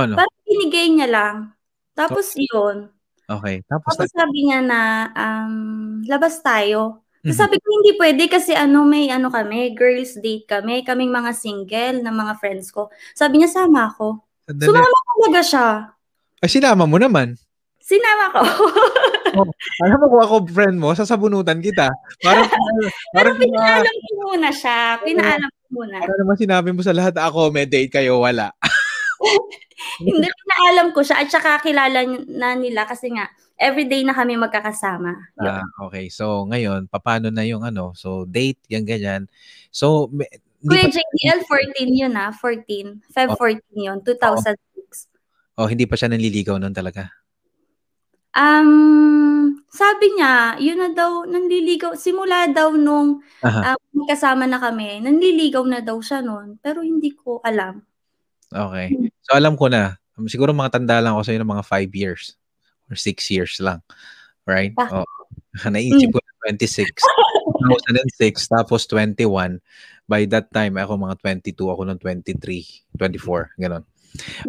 Ano? 0.00 0.12
Parang 0.16 0.40
binigay 0.48 0.86
niya 0.96 1.08
lang. 1.12 1.36
Tapos 1.92 2.32
yun. 2.38 2.88
Okay. 3.30 3.62
Tapos, 3.70 3.94
Tapos 3.94 4.10
sabi 4.10 4.38
niya 4.48 4.60
na, 4.64 4.80
um, 5.14 5.54
labas 6.06 6.42
tayo. 6.42 7.06
Mhm. 7.20 7.36
Sabi 7.36 7.60
ko, 7.60 7.66
hindi 7.68 7.92
pwede 8.00 8.24
kasi 8.32 8.56
ano, 8.56 8.80
may 8.88 9.12
ano 9.12 9.28
kami, 9.28 9.76
girls 9.76 10.16
date 10.24 10.48
kami, 10.48 10.80
kaming 10.80 11.12
mga 11.12 11.36
single 11.36 12.00
na 12.00 12.08
mga 12.08 12.40
friends 12.40 12.72
ko. 12.72 12.88
Sabi 13.12 13.40
niya, 13.40 13.52
sama 13.52 13.92
ako. 13.92 14.24
Sandali. 14.48 14.68
Sumama 14.72 14.98
talaga 15.04 15.40
siya. 15.44 15.66
Ay, 16.40 16.48
sinama 16.48 16.88
mo 16.88 16.96
naman. 16.96 17.36
Sinama 17.76 18.32
ko. 18.32 18.40
Alam 19.84 19.98
mo 20.00 20.06
kung 20.08 20.22
ako 20.24 20.34
friend 20.48 20.76
mo, 20.80 20.96
sasabunutan 20.96 21.60
kita. 21.60 21.92
Parang, 22.24 22.48
Pero 22.48 22.56
parang, 22.56 22.90
parang, 23.12 23.36
pinaalam 23.36 23.96
ko 24.00 24.10
muna 24.24 24.48
siya. 24.48 24.78
Pinaalam 25.04 25.50
ko 25.52 25.66
muna. 25.76 25.96
parang 26.00 26.18
naman 26.24 26.36
sinabi 26.40 26.68
mo 26.72 26.80
sa 26.80 26.96
lahat, 26.96 27.14
ako 27.20 27.52
may 27.52 27.68
date 27.68 27.92
kayo, 27.92 28.24
wala. 28.24 28.48
Hindi, 30.00 30.24
pinaalam 30.24 30.96
ko 30.96 31.04
siya. 31.04 31.20
At 31.20 31.28
saka 31.28 31.60
kilala 31.60 32.00
na 32.32 32.56
nila 32.56 32.88
kasi 32.88 33.12
nga, 33.12 33.28
everyday 33.60 34.00
na 34.02 34.16
kami 34.16 34.40
magkakasama. 34.40 35.12
Ah, 35.36 35.60
okay. 35.84 36.08
So, 36.08 36.48
ngayon, 36.48 36.88
paano 36.88 37.28
na 37.28 37.44
yung 37.44 37.60
ano? 37.60 37.92
So, 37.92 38.24
date, 38.24 38.58
yan, 38.72 38.88
ganyan. 38.88 39.28
So, 39.68 40.08
may, 40.08 40.26
Kuya 40.64 40.88
pa, 40.88 40.96
JDL, 40.96 41.40
14 41.44 41.88
yun 41.92 42.14
ah. 42.16 42.32
14. 42.32 43.04
Feb 43.12 43.36
Oh. 43.36 43.36
14 43.36 43.60
yun. 43.76 43.98
2006. 44.00 45.08
oh, 45.60 45.68
hindi 45.68 45.84
pa 45.84 45.96
siya 45.96 46.08
nanliligaw 46.08 46.56
nun 46.56 46.72
talaga. 46.72 47.12
Um, 48.32 49.60
sabi 49.68 50.06
niya, 50.16 50.56
yun 50.56 50.80
na 50.80 50.88
daw, 50.96 51.28
nanliligaw, 51.28 51.96
simula 52.00 52.48
daw 52.48 52.72
nung 52.76 53.20
Aha. 53.44 53.76
um, 53.76 54.04
kasama 54.08 54.48
na 54.48 54.56
kami, 54.56 55.04
nanliligaw 55.04 55.64
na 55.68 55.84
daw 55.84 56.00
siya 56.00 56.24
noon. 56.24 56.56
Pero 56.64 56.80
hindi 56.80 57.12
ko 57.12 57.44
alam. 57.44 57.84
Okay. 58.48 58.96
Hmm. 58.96 59.08
So, 59.24 59.36
alam 59.36 59.54
ko 59.56 59.68
na. 59.68 60.00
Siguro 60.28 60.52
mga 60.52 60.80
tanda 60.80 61.00
lang 61.00 61.16
ako 61.16 61.24
sa'yo 61.24 61.40
ng 61.40 61.52
mga 61.56 61.64
5 61.64 61.92
years 61.96 62.39
or 62.90 62.98
6 62.98 63.30
years 63.30 63.56
lang. 63.62 63.80
Right? 64.44 64.74
Bakit? 64.74 65.06
Oh. 65.06 65.08
Naisip 65.72 66.10
ko 66.10 66.18
na 66.18 66.52
26. 66.52 66.90
2006, 67.70 68.48
tapos 68.54 68.84
21. 68.90 69.62
By 70.10 70.26
that 70.26 70.50
time, 70.50 70.74
ako 70.74 70.98
mga 70.98 71.16
22, 71.22 71.54
ako 71.70 71.80
nung 71.86 72.00
23, 72.02 72.34
24, 72.98 73.54
gano'n. 73.62 73.84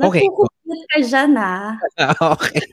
Okay. 0.02 0.26
Nagkukulit 0.26 0.84
ka 0.90 1.00
dyan 1.06 1.38
ah. 1.38 1.78
okay. 2.34 2.66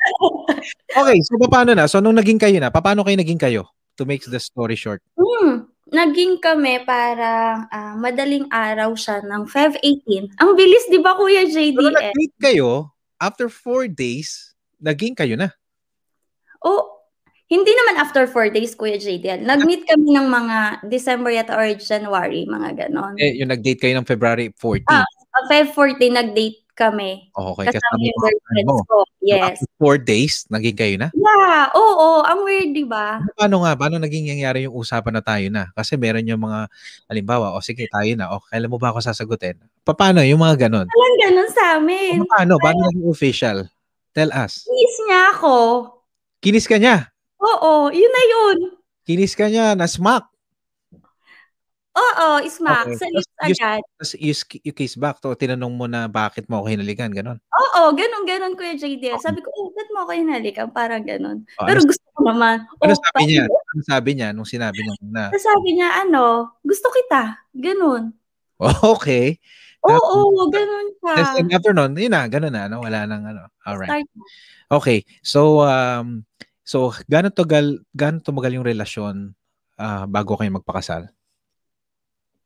Okay, 0.96 1.18
so 1.20 1.36
paano 1.52 1.76
na? 1.76 1.84
So 1.84 2.00
nung 2.00 2.16
naging 2.16 2.40
kayo 2.40 2.56
na, 2.56 2.72
paano 2.72 3.04
kayo 3.04 3.20
naging 3.20 3.40
kayo? 3.40 3.68
To 4.00 4.08
make 4.08 4.24
the 4.24 4.40
story 4.40 4.78
short. 4.78 5.04
Hmm. 5.18 5.68
Naging 5.88 6.40
kami 6.40 6.84
para 6.84 7.64
ah, 7.68 7.92
madaling 7.96 8.48
araw 8.48 8.96
siya 8.96 9.20
ng 9.24 9.48
Feb 9.48 9.76
18. 9.84 10.40
Ang 10.40 10.50
bilis, 10.56 10.88
di 10.88 11.00
ba 11.00 11.16
Kuya 11.16 11.44
So 11.48 11.60
nung 11.76 11.92
JDL? 11.92 11.92
nag-date 11.92 12.36
kayo, 12.40 12.92
after 13.20 13.52
4 13.52 13.88
days, 13.88 14.47
naging 14.78 15.14
kayo 15.14 15.34
na. 15.34 15.50
Oh, 16.58 16.98
hindi 17.46 17.70
naman 17.72 17.96
after 17.98 18.26
4 18.26 18.50
days, 18.50 18.74
Kuya 18.74 18.98
JDL. 18.98 19.40
Nag-meet 19.40 19.86
kami 19.86 20.12
ng 20.12 20.26
mga 20.26 20.56
December 20.84 21.30
yata 21.30 21.54
or 21.54 21.70
January, 21.74 22.44
mga 22.44 22.86
ganon. 22.86 23.16
Eh, 23.16 23.40
yung 23.40 23.48
nag-date 23.48 23.80
kayo 23.80 23.94
ng 23.96 24.04
February 24.04 24.50
14. 24.54 24.84
Ah, 24.90 25.06
Uh, 25.28 25.44
Feb 25.46 25.70
14, 25.70 26.10
nag-date 26.10 26.66
kami. 26.74 27.30
okay, 27.30 27.68
Kasama 27.68 27.78
kasama 27.78 28.00
yung 28.00 28.18
girlfriends 28.18 28.66
mo. 28.66 28.76
ko. 28.80 28.98
So, 29.04 29.06
Yes. 29.20 29.44
after 29.54 29.68
4 29.78 29.96
days, 30.00 30.34
naging 30.48 30.74
kayo 30.74 30.96
na. 30.96 31.08
Yeah, 31.14 31.68
oo, 31.76 32.24
ang 32.24 32.42
weird, 32.42 32.72
di 32.72 32.82
ba? 32.82 33.22
Paano 33.36 33.62
nga? 33.62 33.76
Paano 33.76 33.98
naging 33.98 34.24
nangyari 34.26 34.66
yung 34.66 34.74
usapan 34.74 35.14
na 35.14 35.22
tayo 35.22 35.46
na? 35.48 35.68
Kasi 35.72 35.94
meron 35.94 36.26
yung 36.26 36.42
mga, 36.42 36.66
halimbawa, 37.06 37.54
o 37.54 37.60
sige, 37.60 37.86
tayo 37.86 38.08
na. 38.14 38.32
O, 38.34 38.40
kailan 38.40 38.66
mo 38.66 38.80
ba 38.80 38.90
ako 38.90 39.04
sasagutin? 39.04 39.60
Paano? 39.84 40.24
Yung 40.24 40.40
mga 40.40 40.66
ganon. 40.66 40.88
Walang 40.88 41.18
ganun 41.22 41.50
sa 41.52 41.64
amin. 41.76 42.24
Paano? 42.24 42.56
Paano 42.58 42.88
naging 42.88 43.06
official? 43.06 43.58
Tell 44.18 44.34
us. 44.34 44.66
Kiss 44.66 44.96
niya 45.06 45.30
ako. 45.30 45.54
Kinis 46.42 46.66
ka 46.66 46.74
niya. 46.74 47.06
Oo, 47.38 47.86
yun 47.94 48.10
na 48.10 48.22
yun. 48.26 48.58
Kinis 49.06 49.38
ka 49.38 49.46
niya 49.46 49.78
na 49.78 49.86
smack. 49.86 50.26
Oo, 51.94 52.42
smack. 52.50 52.90
Okay. 52.90 52.98
Sa 52.98 53.06
lips 53.14 53.30
agad. 53.38 53.78
Tapos 53.94 54.12
you, 54.18 54.34
you 54.66 54.74
kiss 54.74 54.98
back 54.98 55.22
to, 55.22 55.38
tinanong 55.38 55.70
mo 55.70 55.86
na 55.86 56.10
bakit 56.10 56.50
mo 56.50 56.58
ako 56.58 56.66
hinalikan, 56.66 57.14
ganon. 57.14 57.38
Oo, 57.46 57.94
ganun, 57.94 58.26
ganun, 58.26 58.58
Kuya 58.58 58.74
JDL. 58.74 59.22
Okay. 59.22 59.22
Sabi 59.22 59.38
ko, 59.38 59.54
oh, 59.54 59.70
ba't 59.70 59.86
mo 59.94 60.02
ako 60.02 60.10
hinalikan? 60.18 60.66
Parang 60.74 61.06
ganun. 61.06 61.46
O, 61.62 61.62
Pero 61.62 61.78
ano, 61.78 61.86
gusto 61.86 62.06
ko 62.10 62.20
naman. 62.26 62.66
ano 62.66 62.90
Oh, 62.90 62.98
sabi 62.98 63.22
niya? 63.22 63.44
Ano 63.46 63.80
sabi 63.86 64.10
niya 64.18 64.28
nung 64.34 64.50
sinabi 64.50 64.82
niya 64.82 64.98
na, 65.14 65.30
sabi 65.38 65.78
niya, 65.78 65.88
ano, 66.02 66.58
gusto 66.66 66.90
kita. 66.90 67.38
Ganun. 67.54 68.10
okay. 68.98 69.38
Oo, 69.86 70.50
ganun 70.50 70.88
siya. 70.98 71.14
Tapos 71.14 71.38
and 71.38 71.50
after 71.54 71.72
nun, 71.76 71.92
yun 71.94 72.10
na, 72.10 72.26
ganon 72.26 72.50
na, 72.50 72.66
ano, 72.66 72.82
wala 72.82 73.06
nang 73.06 73.22
ano. 73.22 73.42
Alright. 73.62 73.88
Start. 73.88 74.08
Okay. 74.68 75.06
So, 75.22 75.62
um, 75.62 76.26
so, 76.66 76.90
gano'n 77.06 77.32
tugal, 77.32 77.80
gano'n 77.94 78.20
tumagal 78.20 78.58
yung 78.58 78.66
relasyon 78.66 79.32
ah, 79.78 80.04
bago 80.04 80.34
kayo 80.34 80.50
magpakasal? 80.52 81.08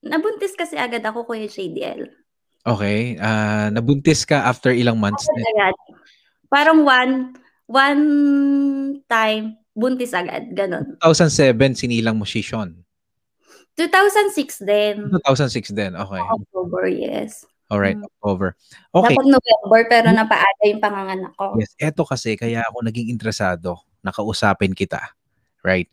Nabuntis 0.03 0.59
kasi 0.59 0.75
agad 0.75 1.03
ako, 1.07 1.25
Kuya 1.31 1.47
JDL. 1.47 2.11
Okay. 2.63 3.19
ah 3.19 3.75
nabuntis 3.75 4.23
ka 4.23 4.47
after 4.47 4.71
ilang 4.71 4.99
months 4.99 5.27
din. 5.27 5.43
Agad. 5.59 5.75
Parang 6.47 6.87
one, 6.87 7.35
one 7.67 8.05
time, 9.11 9.59
buntis 9.75 10.15
agad. 10.15 10.51
Ganun. 10.55 10.99
2007, 11.03 11.75
sinilang 11.75 12.19
mo 12.19 12.27
si 12.27 12.43
Sean. 12.43 12.82
2006 13.77 14.65
din. 14.65 14.97
2006 15.25 15.73
din. 15.73 15.93
Okay. 15.97 16.21
October, 16.21 16.85
yes. 16.89 17.49
Alright. 17.73 17.97
Mm. 17.97 18.09
Over. 18.21 18.53
Okay. 18.93 19.17
Dapat 19.17 19.29
November, 19.33 19.81
pero 19.89 20.09
napaaga 20.13 20.65
yung 20.69 20.83
panganganak 20.83 21.33
ko. 21.41 21.57
Yes, 21.57 21.73
eto 21.81 22.05
kasi 22.05 22.37
kaya 22.37 22.61
ako 22.69 22.85
naging 22.85 23.09
interesado, 23.09 23.81
nakausapin 24.05 24.77
kita. 24.77 25.17
Right? 25.65 25.89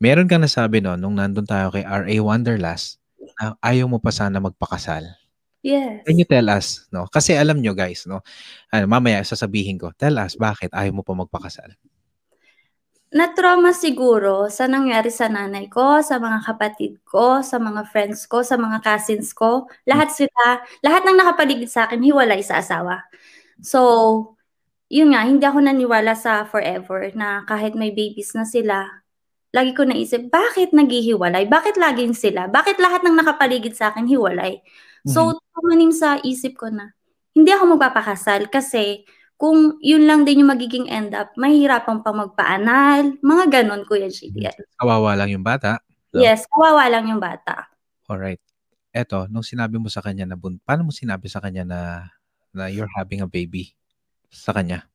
Meron 0.00 0.24
kang 0.26 0.40
nasabi 0.40 0.80
no, 0.80 0.96
nung 0.96 1.20
nandun 1.20 1.44
tayo 1.44 1.68
kay 1.68 1.84
R.A. 1.84 2.16
Wonderlust, 2.18 2.96
na 3.38 3.54
ayaw 3.60 3.86
mo 3.86 4.00
pa 4.00 4.10
sana 4.10 4.40
magpakasal. 4.40 5.04
Yes. 5.62 6.02
Can 6.02 6.18
you 6.18 6.26
tell 6.26 6.50
us, 6.50 6.90
no? 6.90 7.06
Kasi 7.06 7.38
alam 7.38 7.62
nyo 7.62 7.70
guys, 7.70 8.02
no? 8.08 8.18
Ano, 8.74 8.90
mamaya 8.90 9.22
sasabihin 9.22 9.78
ko, 9.78 9.94
tell 9.94 10.18
us 10.18 10.34
bakit 10.34 10.74
ayaw 10.74 10.90
mo 10.90 11.06
pa 11.06 11.14
magpakasal. 11.14 11.70
Na-trauma 13.12 13.76
siguro 13.76 14.48
sa 14.48 14.64
nangyari 14.64 15.12
sa 15.12 15.28
nanay 15.28 15.68
ko, 15.68 16.00
sa 16.00 16.16
mga 16.16 16.48
kapatid 16.48 16.96
ko, 17.04 17.44
sa 17.44 17.60
mga 17.60 17.84
friends 17.92 18.24
ko, 18.24 18.40
sa 18.40 18.56
mga 18.56 18.80
cousins 18.80 19.36
ko. 19.36 19.68
Lahat 19.84 20.08
sila, 20.08 20.64
lahat 20.80 21.04
ng 21.04 21.20
nakapaligid 21.20 21.68
sa 21.68 21.84
akin, 21.84 22.00
hiwalay 22.00 22.40
sa 22.40 22.64
asawa. 22.64 23.04
So, 23.60 23.80
yun 24.88 25.12
nga, 25.12 25.28
hindi 25.28 25.44
ako 25.44 25.60
naniwala 25.60 26.16
sa 26.16 26.48
forever 26.48 27.12
na 27.12 27.44
kahit 27.44 27.76
may 27.76 27.92
babies 27.92 28.32
na 28.32 28.48
sila, 28.48 28.88
lagi 29.52 29.76
ko 29.76 29.84
naisip, 29.84 30.32
bakit 30.32 30.72
naghihiwalay? 30.72 31.44
Bakit 31.44 31.76
laging 31.76 32.16
sila? 32.16 32.48
Bakit 32.48 32.80
lahat 32.80 33.04
ng 33.04 33.16
nakapaligid 33.20 33.76
sa 33.76 33.92
akin 33.92 34.08
hiwalay? 34.08 34.64
So, 35.04 35.36
tumanim 35.52 35.92
sa 35.92 36.16
isip 36.24 36.56
ko 36.56 36.72
na, 36.72 36.96
hindi 37.36 37.52
ako 37.52 37.76
magpapakasal 37.76 38.48
kasi 38.48 39.04
kung 39.42 39.74
yun 39.82 40.06
lang 40.06 40.22
din 40.22 40.46
yung 40.46 40.54
magiging 40.54 40.86
end 40.86 41.18
up, 41.18 41.34
mahihirapan 41.34 42.06
pa 42.06 42.14
magpaanal, 42.14 43.18
mga 43.18 43.44
ganon, 43.50 43.82
Kuya 43.82 44.06
JDL. 44.06 44.54
Kawawa 44.78 45.18
lang 45.18 45.34
yung 45.34 45.42
bata. 45.42 45.82
No? 46.14 46.22
Yes, 46.22 46.46
kawawa 46.46 46.86
lang 46.86 47.10
yung 47.10 47.18
bata. 47.18 47.66
Alright. 48.06 48.38
Eto, 48.94 49.26
nung 49.26 49.42
sinabi 49.42 49.82
mo 49.82 49.90
sa 49.90 49.98
kanya 49.98 50.30
na, 50.30 50.38
bun- 50.38 50.62
paano 50.62 50.86
mo 50.86 50.92
sinabi 50.94 51.26
sa 51.26 51.42
kanya 51.42 51.66
na, 51.66 51.80
na 52.54 52.70
you're 52.70 52.86
having 52.94 53.18
a 53.18 53.26
baby? 53.26 53.74
Sa 54.30 54.54
kanya? 54.54 54.86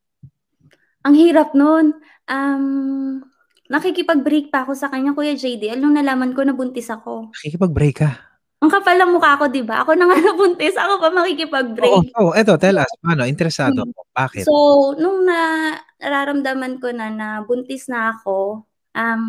Ang 1.04 1.20
hirap 1.20 1.52
nun. 1.52 2.00
Um, 2.32 3.28
nakikipag-break 3.68 4.48
pa 4.48 4.64
ako 4.64 4.80
sa 4.80 4.88
kanya, 4.88 5.12
Kuya 5.12 5.36
JDL, 5.36 5.76
nung 5.76 6.00
nalaman 6.00 6.32
ko 6.32 6.48
na 6.48 6.56
buntis 6.56 6.88
ako. 6.88 7.36
Nakikipag-break 7.36 8.00
ka. 8.00 8.27
Ang 8.58 8.74
kapal 8.74 8.97
ng 8.97 9.14
mukha 9.14 9.38
ko, 9.38 9.45
di 9.53 9.62
ba? 9.62 9.86
Ako 9.86 9.93
na 9.93 10.10
nga 10.10 10.18
nabuntis, 10.34 10.74
ako 10.74 10.97
pa 10.97 11.10
Oo, 11.14 11.18
makikipag-break. 11.22 12.03
oh, 12.18 12.34
eto, 12.34 12.58
tell 12.58 12.82
us. 12.82 12.89
Paano? 12.97 13.30
Interesado 13.30 13.86
ko. 13.86 14.01
Bakit? 14.18 14.49
So, 14.49 14.53
nung 14.97 15.30
na 15.30 15.72
nararamdaman 16.01 16.82
ko 16.82 16.89
na 16.89 17.14
na 17.14 17.28
buntis 17.45 17.86
na 17.86 18.18
ako, 18.18 18.66
um, 18.97 19.24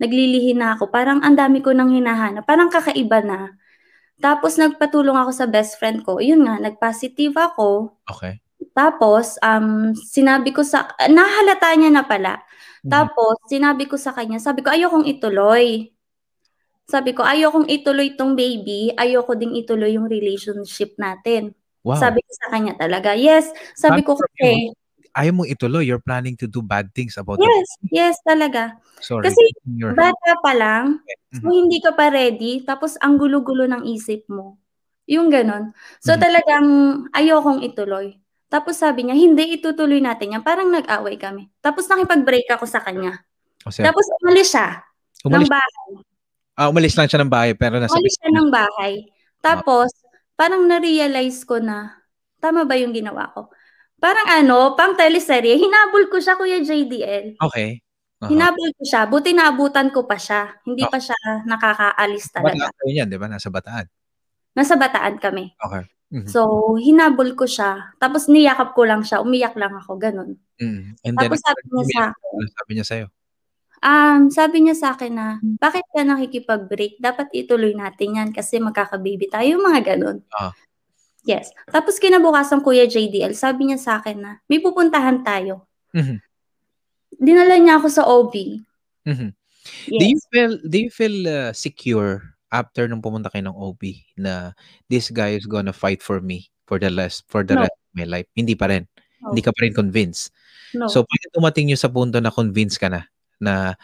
naglilihi 0.00 0.56
na 0.56 0.74
ako, 0.80 0.88
parang 0.88 1.20
ang 1.20 1.36
dami 1.36 1.60
ko 1.60 1.76
nang 1.76 1.92
hinahanap, 1.92 2.48
parang 2.48 2.72
kakaiba 2.72 3.20
na. 3.20 3.40
Tapos 4.22 4.56
nagpatulong 4.56 5.14
ako 5.18 5.30
sa 5.36 5.46
best 5.50 5.76
friend 5.76 6.00
ko, 6.00 6.16
yun 6.16 6.48
nga, 6.48 6.56
nag-positive 6.56 7.36
ako. 7.36 8.00
okay. 8.08 8.40
Tapos, 8.72 9.36
um, 9.44 9.92
sinabi 9.92 10.54
ko 10.56 10.64
sa, 10.64 10.88
nahalata 11.10 11.76
niya 11.76 11.92
na 11.92 12.04
pala. 12.08 12.40
Mhm. 12.86 12.88
Tapos, 12.88 13.36
sinabi 13.50 13.84
ko 13.84 14.00
sa 14.00 14.16
kanya, 14.16 14.40
sabi 14.40 14.64
ko, 14.64 14.72
ayokong 14.72 15.04
ituloy. 15.04 15.91
Sabi 16.90 17.14
ko, 17.14 17.22
ayokong 17.22 17.70
ituloy 17.70 18.18
tong 18.18 18.34
baby, 18.34 18.90
ayoko 18.98 19.38
ding 19.38 19.54
ituloy 19.54 19.94
yung 19.94 20.10
relationship 20.10 20.98
natin. 20.98 21.54
Wow. 21.86 21.98
Sabi 21.98 22.22
ko 22.22 22.30
sa 22.42 22.50
kanya 22.50 22.74
talaga, 22.78 23.14
yes. 23.14 23.50
Sabi 23.78 24.02
ko 24.02 24.18
kasi, 24.18 24.70
Ayaw 25.12 25.36
mong 25.36 25.50
ituloy. 25.52 25.84
You're 25.84 26.00
planning 26.00 26.40
to 26.40 26.48
do 26.48 26.64
bad 26.64 26.88
things 26.96 27.20
about 27.20 27.36
yes, 27.36 27.68
yes 27.92 28.16
talaga. 28.24 28.80
Sorry. 29.04 29.28
Kasi 29.28 29.44
your 29.76 29.92
Bata 29.92 30.40
pa 30.40 30.56
lang, 30.56 31.04
so 31.36 31.44
Mhm. 31.44 31.52
hindi 31.52 31.84
ka 31.84 31.92
pa 31.92 32.08
ready, 32.08 32.64
tapos 32.64 32.96
ang 32.96 33.20
gulo-gulo 33.20 33.68
ng 33.68 33.84
isip 33.92 34.24
mo. 34.32 34.56
Yung 35.04 35.28
ganon. 35.28 35.76
So 36.00 36.16
Mhm. 36.16 36.22
talagang 36.22 36.66
ayokong 37.12 37.60
ituloy. 37.60 38.16
Tapos 38.48 38.80
sabi 38.80 39.04
niya, 39.04 39.16
hindi, 39.16 39.52
itutuloy 39.60 40.00
natin 40.00 40.32
yan. 40.40 40.42
Parang 40.44 40.72
nag-away 40.72 41.20
kami. 41.20 41.52
Tapos 41.60 41.84
nakipag-break 41.92 42.48
ako 42.48 42.64
sa 42.64 42.80
kanya. 42.80 43.20
O, 43.64 43.72
sir, 43.72 43.84
Tapos 43.84 44.08
umalis 44.24 44.48
siya 44.48 44.80
umalis, 45.28 45.44
ng 45.44 45.52
bahay. 45.52 45.90
Ah, 46.56 46.68
umalis 46.68 46.96
lang 46.96 47.08
siya 47.08 47.20
ng 47.22 47.32
bahay 47.32 47.52
pero 47.56 47.80
nasa 47.80 47.96
Umalis 47.96 48.16
siya 48.18 48.30
ng 48.32 48.48
bahay. 48.52 48.92
Tapos, 49.42 49.90
parang 50.38 50.64
na-realize 50.66 51.42
ko 51.42 51.58
na, 51.58 51.98
tama 52.38 52.66
ba 52.66 52.78
yung 52.78 52.94
ginawa 52.94 53.30
ko? 53.34 53.50
Parang 54.02 54.26
ano, 54.26 54.74
pang 54.74 54.98
teleserye, 54.98 55.54
hinabol 55.54 56.10
ko 56.10 56.18
siya, 56.18 56.34
Kuya 56.34 56.58
JDL. 56.58 57.38
Okay. 57.38 57.78
Aha. 58.22 58.30
Hinabol 58.30 58.70
ko 58.78 58.82
siya. 58.86 59.06
Buti 59.10 59.34
naabutan 59.34 59.90
ko 59.90 60.06
pa 60.06 60.14
siya. 60.14 60.54
Hindi 60.62 60.86
pa 60.86 61.02
siya 61.02 61.18
nakakaalis 61.42 62.30
talaga. 62.30 62.70
Bataan 62.70 62.74
kayo 62.78 63.02
di 63.10 63.18
ba? 63.18 63.26
Nasa 63.26 63.48
bataan. 63.50 63.86
Nasa 64.54 64.74
bataan 64.78 65.18
kami. 65.18 65.54
Okay. 65.58 65.82
Mhm. 66.12 66.28
So, 66.30 66.40
hinabol 66.78 67.34
ko 67.34 67.50
siya. 67.50 67.96
Tapos 67.98 68.30
niyakap 68.30 68.78
ko 68.78 68.86
lang 68.86 69.02
siya. 69.02 69.24
Umiyak 69.24 69.58
lang 69.58 69.74
ako. 69.74 69.98
Ganun. 69.98 70.38
Mm. 70.60 70.94
And 71.02 71.14
then, 71.18 71.26
Tapos 71.26 71.40
sabi 71.42 71.62
niya 71.66 71.84
sa 71.88 72.02
ano 72.14 72.42
sabi 72.46 72.70
niya 72.76 72.86
sa'yo? 72.86 73.06
Um, 73.82 74.30
sabi 74.30 74.64
niya 74.64 74.76
sa 74.78 74.88
akin 74.94 75.12
na, 75.12 75.26
bakit 75.58 75.82
ka 75.90 76.06
nakikipag-break? 76.06 77.02
Dapat 77.02 77.34
ituloy 77.34 77.74
natin 77.74 78.16
yan 78.16 78.30
kasi 78.30 78.62
magkakababy 78.62 79.28
tayo. 79.28 79.58
Mga 79.58 79.94
ganun. 79.94 80.22
Ah. 80.32 80.54
Yes. 81.22 81.54
Tapos 81.70 82.02
kinabukasan 82.02 82.62
Kuya 82.66 82.86
JDL, 82.86 83.34
sabi 83.38 83.70
niya 83.70 83.78
sa 83.78 83.92
akin 84.02 84.18
na, 84.18 84.32
may 84.50 84.58
pupuntahan 84.58 85.22
tayo. 85.22 85.66
Mhm. 85.94 86.18
Dinala 87.22 87.54
niya 87.62 87.78
ako 87.78 87.88
sa 87.90 88.02
OB. 88.02 88.34
Mhm. 89.06 89.30
Yes. 89.86 89.98
Do 90.00 90.04
you 90.10 90.18
feel 90.34 90.52
do 90.66 90.76
you 90.82 90.90
feel 90.90 91.16
uh, 91.30 91.50
secure 91.54 92.34
after 92.50 92.90
nung 92.90 92.98
pumunta 92.98 93.30
kayo 93.30 93.46
ng 93.46 93.54
OB 93.54 93.82
na 94.18 94.50
this 94.90 95.06
guy 95.14 95.38
is 95.38 95.46
gonna 95.46 95.70
fight 95.70 96.02
for 96.02 96.18
me 96.18 96.50
for 96.66 96.82
the 96.82 96.90
rest 96.90 97.22
for 97.30 97.46
the 97.46 97.54
No. 97.54 97.62
rest 97.70 97.76
of 97.78 97.90
my 97.94 98.06
life? 98.10 98.26
Hindi 98.34 98.58
pa 98.58 98.66
rin. 98.66 98.90
No. 99.22 99.30
Hindi 99.30 99.42
ka 99.46 99.54
pa 99.54 99.62
rin 99.62 99.70
convinced. 99.76 100.34
no. 100.74 100.90
So 100.90 101.06
pag 101.06 101.22
dumating 101.30 101.70
yung 101.70 101.78
sa 101.78 101.86
punto 101.86 102.18
na 102.18 102.34
convinced 102.34 102.82
ka 102.82 102.90
na 102.90 103.06
na 103.42 103.74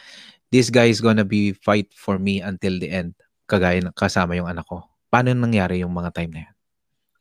this 0.54 0.70
guy 0.70 0.88
is 0.88 1.02
gonna 1.02 1.26
be 1.26 1.52
fight 1.52 1.90
for 1.92 2.16
me 2.16 2.38
until 2.38 2.78
the 2.78 2.88
end 2.88 3.18
kagaya 3.50 3.82
ng 3.82 3.96
kasama 3.96 4.38
yung 4.38 4.46
anak 4.46 4.64
ko. 4.68 4.86
Paano 5.08 5.34
nangyari 5.34 5.82
yung 5.82 5.92
mga 5.92 6.12
time 6.14 6.32
na 6.32 6.42
yun? 6.46 6.54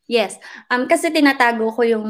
Yes. 0.07 0.39
Um, 0.71 0.88
kasi 0.88 1.11
tinatago 1.11 1.67
ko 1.67 1.83
yung 1.83 2.07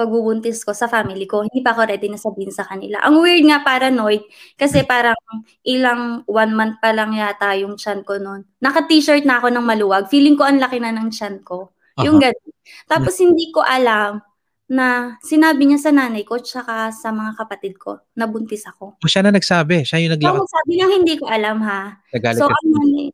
pagbubuntis 0.00 0.64
ko 0.64 0.72
sa 0.72 0.88
family 0.88 1.28
ko. 1.28 1.44
Hindi 1.44 1.60
pa 1.60 1.76
ako 1.76 1.92
ready 1.92 2.08
na 2.08 2.16
sabihin 2.16 2.48
sa 2.48 2.64
kanila. 2.64 3.04
Ang 3.04 3.20
weird 3.20 3.44
nga, 3.44 3.60
paranoid. 3.60 4.24
Kasi 4.56 4.80
parang 4.88 5.16
ilang 5.60 6.24
one 6.24 6.52
month 6.56 6.80
pa 6.80 6.96
lang 6.96 7.12
yata 7.12 7.52
yung 7.60 7.76
chan 7.76 8.00
ko 8.00 8.16
noon. 8.16 8.48
Naka-t-shirt 8.64 9.28
na 9.28 9.44
ako 9.44 9.52
ng 9.52 9.60
maluwag. 9.60 10.08
Feeling 10.08 10.40
ko 10.40 10.48
ang 10.48 10.56
laki 10.56 10.80
na 10.80 10.96
ng 10.96 11.12
chan 11.12 11.44
ko. 11.44 11.68
Yung 12.00 12.16
Aha. 12.16 12.32
ganun. 12.32 12.52
Tapos 12.88 13.14
hindi 13.20 13.52
ko 13.52 13.60
alam 13.60 14.24
na 14.64 15.20
sinabi 15.20 15.68
niya 15.68 15.76
sa 15.76 15.92
nanay 15.92 16.24
ko 16.24 16.40
tsaka 16.40 16.88
sa 16.88 17.12
mga 17.12 17.36
kapatid 17.36 17.76
ko 17.76 18.00
na 18.16 18.24
buntis 18.24 18.64
ako. 18.64 18.96
O 18.96 19.08
siya 19.08 19.20
na 19.20 19.34
nagsabi. 19.36 19.84
Siya 19.84 20.00
yung 20.00 20.16
naglakad. 20.16 20.40
So, 20.40 20.48
sabi 20.48 20.70
niya 20.80 20.88
hindi 20.88 21.14
ko 21.20 21.28
alam 21.28 21.60
ha. 21.60 22.00
Nagalit 22.12 22.40
So, 22.40 22.48
ka 22.48 22.56
ang 22.56 22.70
nanay, 22.72 23.06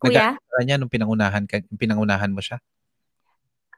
kuya? 0.00 0.28
sa 0.40 0.52
kanya 0.60 0.74
nung 0.80 0.92
pinangunahan, 0.92 1.44
ka, 1.44 1.60
pinangunahan 1.76 2.32
mo 2.32 2.40
siya. 2.40 2.56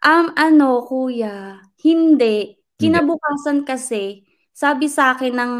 Um, 0.00 0.32
ano, 0.38 0.86
kuya, 0.86 1.60
hindi. 1.82 2.56
Kinabukasan 2.80 3.68
kasi, 3.68 4.24
sabi 4.56 4.88
sa 4.88 5.12
akin 5.12 5.34
ng 5.36 5.52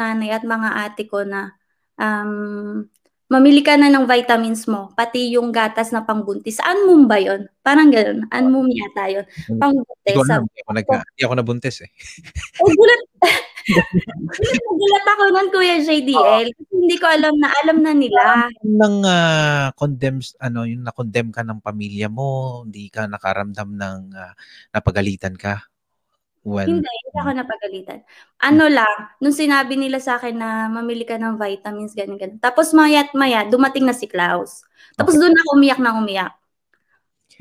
nanay 0.00 0.32
at 0.32 0.46
mga 0.46 0.70
ate 0.88 1.04
ko 1.04 1.20
na, 1.26 1.52
um, 2.00 2.88
mamili 3.32 3.64
ka 3.64 3.80
na 3.80 3.88
ng 3.88 4.04
vitamins 4.04 4.68
mo, 4.68 4.92
pati 4.92 5.32
yung 5.32 5.48
gatas 5.48 5.88
na 5.88 6.04
pangbuntis. 6.04 6.60
Anmum 6.60 7.08
ba 7.08 7.16
yun? 7.16 7.48
Parang 7.64 7.88
ganun. 7.88 8.28
Anmum 8.28 8.68
yata 8.68 9.08
yun. 9.08 9.24
Pangbuntis. 9.56 10.12
Hindi 10.12 10.60
ako, 10.60 10.72
nagka, 10.76 10.96
hindi 11.00 11.22
ako 11.24 11.34
nabuntis 11.40 11.76
eh. 11.80 11.90
oh, 12.60 12.68
gulat. 12.68 13.00
gulat, 14.76 15.04
ako 15.08 15.22
nun, 15.32 15.48
Kuya 15.48 15.80
JDL. 15.80 16.52
Kasi 16.52 16.72
hindi 16.76 16.96
ko 17.00 17.06
alam 17.08 17.32
na 17.40 17.48
alam 17.64 17.78
na 17.80 17.92
nila. 17.96 18.52
Nang 18.60 19.00
ah, 19.08 19.72
condemns, 19.80 20.36
ano, 20.36 20.68
yung 20.68 20.84
na-condemn 20.84 21.32
ka 21.32 21.40
ng 21.40 21.64
pamilya 21.64 22.12
mo, 22.12 22.62
hindi 22.68 22.92
ka 22.92 23.08
nakaramdam 23.08 23.80
ng 23.80 24.00
ah, 24.12 24.36
napagalitan 24.76 25.40
ka. 25.40 25.71
When, 26.42 26.66
Hindi, 26.66 26.90
hindi 26.90 27.18
ako 27.22 27.30
napagalitan. 27.38 27.98
Ano 28.42 28.66
lang, 28.66 29.14
nung 29.22 29.30
sinabi 29.34 29.78
nila 29.78 30.02
sa 30.02 30.18
akin 30.18 30.34
na 30.34 30.66
mamili 30.66 31.06
ka 31.06 31.14
ng 31.14 31.38
vitamins, 31.38 31.94
ganyan, 31.94 32.18
ganyan. 32.18 32.42
Tapos 32.42 32.74
maya't 32.74 33.14
maya, 33.14 33.46
dumating 33.46 33.86
na 33.86 33.94
si 33.94 34.10
Klaus. 34.10 34.66
Tapos 34.98 35.14
doon 35.14 35.30
ako 35.30 35.48
umiyak 35.54 35.78
na 35.78 35.94
umiyak. 35.94 36.34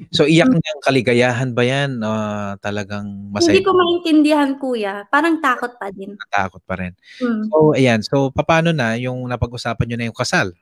So 0.10 0.26
iyak 0.26 0.50
ng 0.50 0.82
kaligayahan 0.82 1.52
ba 1.52 1.62
yan? 1.66 2.02
Ah, 2.02 2.56
talagang 2.62 3.30
masaya 3.30 3.54
Hindi 3.54 3.66
ko 3.66 3.74
maintindihan, 3.76 4.50
kuya. 4.58 5.06
Parang 5.10 5.38
takot 5.44 5.78
pa 5.78 5.94
din. 5.94 6.16
takot 6.32 6.62
pa 6.64 6.80
rin. 6.80 6.94
Hmm. 7.22 7.46
So 7.52 7.56
ayan, 7.78 8.00
so 8.02 8.30
paano 8.34 8.72
na 8.74 8.98
yung 8.98 9.26
napag-usapan 9.28 9.86
nyo 9.86 9.98
na 9.98 10.08
yung 10.10 10.18
kasal? 10.18 10.54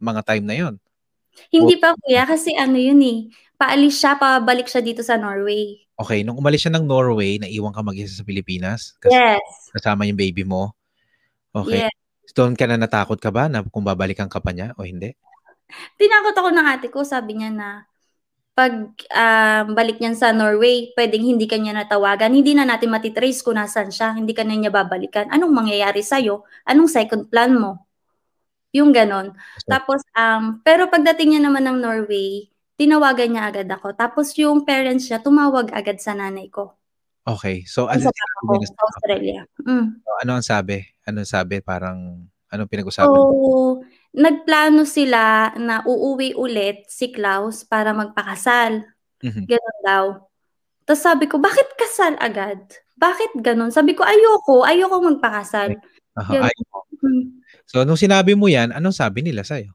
Mga 0.00 0.20
time 0.26 0.44
na 0.46 0.56
yon. 0.56 0.74
Hindi 1.50 1.74
pa, 1.78 1.94
kuya, 1.98 2.26
kasi 2.26 2.54
ano 2.54 2.78
yun 2.78 3.02
eh. 3.02 3.18
Paalis 3.58 3.98
siya, 3.98 4.18
pabalik 4.18 4.66
siya 4.66 4.82
dito 4.82 5.02
sa 5.02 5.18
Norway. 5.18 5.83
Okay, 5.94 6.26
nung 6.26 6.34
umalis 6.38 6.66
siya 6.66 6.74
ng 6.74 6.90
Norway, 6.90 7.38
naiwan 7.38 7.70
ka 7.70 7.82
mag-isa 7.86 8.18
sa 8.18 8.26
Pilipinas? 8.26 8.98
Kas- 8.98 9.14
Yes. 9.14 9.70
Kasama 9.70 10.02
yung 10.10 10.18
baby 10.18 10.42
mo? 10.42 10.74
Okay. 11.54 11.86
Yes. 11.86 11.94
Doon 12.34 12.58
ka 12.58 12.66
na 12.66 12.74
natakot 12.74 13.22
ka 13.22 13.30
ba 13.30 13.46
na 13.46 13.62
kung 13.62 13.86
babalikan 13.86 14.26
ka 14.26 14.42
pa 14.42 14.50
niya 14.50 14.74
o 14.74 14.82
hindi? 14.82 15.14
Tinakot 15.94 16.34
ako 16.34 16.50
ng 16.50 16.66
ate 16.66 16.90
ko, 16.90 17.06
sabi 17.06 17.38
niya 17.38 17.54
na 17.54 17.68
pag 18.54 18.70
um, 18.94 19.64
balik 19.74 19.98
niyan 19.98 20.14
sa 20.14 20.30
Norway, 20.30 20.94
pwedeng 20.94 21.26
hindi 21.26 21.46
kanya 21.50 21.82
natawagan, 21.82 22.30
hindi 22.30 22.54
na 22.54 22.62
natin 22.62 22.90
matitrace 22.90 23.42
kung 23.42 23.58
nasan 23.58 23.90
siya, 23.90 24.14
hindi 24.14 24.30
ka 24.30 24.46
na 24.46 24.54
niya 24.54 24.70
babalikan. 24.70 25.26
Anong 25.30 25.50
mangyayari 25.50 26.02
sa'yo? 26.06 26.46
Anong 26.62 26.86
second 26.86 27.26
plan 27.26 27.54
mo? 27.54 27.82
Yung 28.70 28.94
ganon. 28.94 29.34
So, 29.62 29.70
Tapos, 29.74 30.02
um, 30.14 30.62
pero 30.62 30.86
pagdating 30.86 31.34
niya 31.34 31.42
naman 31.46 31.66
ng 31.66 31.78
Norway, 31.82 32.46
tinawagan 32.74 33.30
niya 33.30 33.42
agad 33.48 33.68
ako. 33.68 33.94
Tapos 33.94 34.34
yung 34.36 34.62
parents 34.62 35.06
niya, 35.06 35.18
tumawag 35.18 35.70
agad 35.70 35.98
sa 35.98 36.12
nanay 36.12 36.50
ko. 36.50 36.74
okay. 37.24 37.62
So, 37.64 37.86
Sa 37.86 37.96
ano, 37.96 38.10
papa 38.10 38.52
ko, 38.52 38.64
sa 38.64 38.82
Australia. 38.84 39.40
Mm. 39.62 39.86
ano 40.02 40.30
ang 40.34 40.44
sabi? 40.44 40.82
Ano 41.04 41.22
ang 41.22 41.30
sabi? 41.30 41.60
Parang, 41.60 41.98
anong 42.50 42.68
pinag-usapan? 42.68 43.08
So, 43.08 43.80
nagplano 44.12 44.84
sila 44.84 45.54
na 45.56 45.80
uuwi 45.82 46.34
ulit 46.34 46.86
si 46.86 47.10
Klaus 47.10 47.64
para 47.64 47.90
magpakasal. 47.90 48.84
Mhm. 49.22 49.42
Ganon 49.48 49.78
daw. 49.82 50.04
Tapos 50.84 51.00
sabi 51.00 51.24
ko, 51.24 51.40
bakit 51.40 51.64
kasal 51.74 52.12
agad? 52.20 52.60
Bakit 52.94 53.40
ganon? 53.40 53.72
Sabi 53.72 53.96
ko, 53.96 54.04
ayoko. 54.04 54.62
Ayoko 54.62 55.00
magpakasal. 55.00 55.80
Aha, 56.14 56.30
Yun. 56.30 56.42
ay- 56.44 56.62
Hmm. 57.04 57.24
so, 57.64 57.84
nung 57.84 57.98
sinabi 57.98 58.32
mo 58.32 58.48
yan, 58.48 58.70
anong 58.70 58.94
sabi 58.94 59.20
nila 59.20 59.44
sa'yo? 59.44 59.72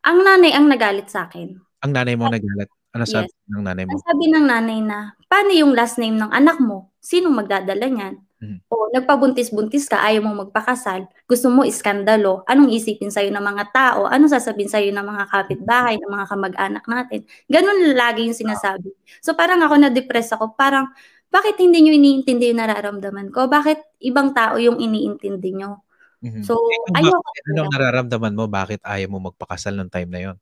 Ang 0.00 0.20
nanay 0.20 0.52
ang 0.52 0.64
nagalit 0.64 1.08
sa 1.08 1.28
akin. 1.28 1.56
Ang 1.84 1.92
nanay 1.92 2.16
mo 2.16 2.32
nagalit. 2.32 2.72
Ano 2.96 3.04
sabi 3.04 3.28
ng 3.52 3.60
nanay 3.60 3.84
mo? 3.84 4.00
Ang 4.00 4.04
sabi 4.08 4.24
ng 4.32 4.46
nanay 4.48 4.80
na, 4.80 5.12
paano 5.28 5.52
yung 5.52 5.76
last 5.76 6.00
name 6.00 6.16
ng 6.16 6.32
anak 6.32 6.56
mo? 6.56 6.88
Sinong 7.04 7.36
magdadala 7.36 7.84
niyan? 7.84 8.14
Mhm. 8.40 8.58
O 8.72 8.88
nagpabuntis-buntis 8.96 9.92
ka, 9.92 10.00
ayaw 10.00 10.24
mong 10.24 10.48
magpakasal, 10.48 11.04
gusto 11.28 11.52
mo 11.52 11.62
iskandalo, 11.68 12.42
anong 12.48 12.72
isipin 12.72 13.12
sa'yo 13.12 13.28
ng 13.30 13.44
mga 13.44 13.64
tao, 13.76 14.08
anong 14.08 14.32
sasabihin 14.32 14.72
sa'yo 14.72 14.90
ng 14.96 15.04
mga 15.04 15.24
kapitbahay, 15.28 15.94
ng 16.00 16.08
mga 16.10 16.26
kamag-anak 16.32 16.84
natin. 16.88 17.20
Ganun 17.52 17.92
lagi 17.92 18.24
yung 18.24 18.34
sinasabi. 18.34 18.88
So 19.20 19.36
parang 19.36 19.60
ako 19.60 19.76
na-depress 19.78 20.32
ako, 20.34 20.56
parang 20.56 20.88
bakit 21.28 21.60
hindi 21.60 21.84
nyo 21.84 21.92
iniintindi 21.92 22.54
yung 22.54 22.62
nararamdaman 22.64 23.28
ko? 23.34 23.50
Bakit 23.52 24.00
ibang 24.06 24.32
tao 24.32 24.56
yung 24.56 24.80
iniintindi 24.80 25.50
nyo? 25.60 25.84
Mhm. 26.24 26.40
So, 26.46 26.56
Eh, 26.56 26.98
ayoko 27.04 27.20
Anong 27.52 27.70
nararamdaman 27.74 28.32
mo? 28.38 28.44
Bakit 28.48 28.80
ayaw 28.86 29.08
mo 29.12 29.18
magpakasal 29.28 29.76
ng 29.76 29.90
time 29.92 30.10
na 30.10 30.20
yon? 30.30 30.36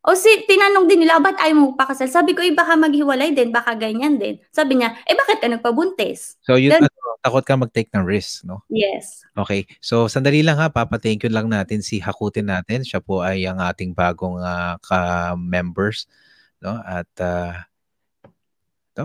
O 0.00 0.16
si, 0.16 0.32
tinanong 0.48 0.88
din 0.88 1.04
nila, 1.04 1.20
ba't 1.20 1.36
ayaw 1.36 1.56
mo 1.56 1.64
magpakasal? 1.76 2.08
Sabi 2.08 2.32
ko, 2.32 2.40
eh 2.40 2.56
baka 2.56 2.72
maghiwalay 2.72 3.36
din, 3.36 3.52
baka 3.52 3.76
ganyan 3.76 4.16
din. 4.16 4.40
Sabi 4.48 4.80
niya, 4.80 4.96
eh 5.04 5.12
bakit 5.12 5.44
ka 5.44 5.48
nagpabuntis? 5.52 6.40
So, 6.40 6.56
yun, 6.56 6.72
Gan- 6.72 6.88
ano, 6.88 7.20
takot 7.20 7.44
ka 7.44 7.60
mag-take 7.60 7.92
ng 7.92 8.08
risk, 8.08 8.48
no? 8.48 8.64
Yes. 8.72 9.20
Okay. 9.36 9.68
So, 9.84 10.08
sandali 10.08 10.40
lang 10.40 10.56
ha. 10.56 10.72
Papa-thank 10.72 11.20
you 11.20 11.28
lang 11.28 11.52
natin 11.52 11.84
si 11.84 12.00
Hakutin 12.00 12.48
natin. 12.48 12.80
Siya 12.80 13.04
po 13.04 13.20
ay 13.20 13.44
ang 13.44 13.60
ating 13.60 13.92
bagong 13.92 14.40
ah, 14.40 14.80
ka-members. 14.80 16.08
No? 16.64 16.80
At 16.80 17.12
ah, 17.20 17.68
ito. 18.96 19.04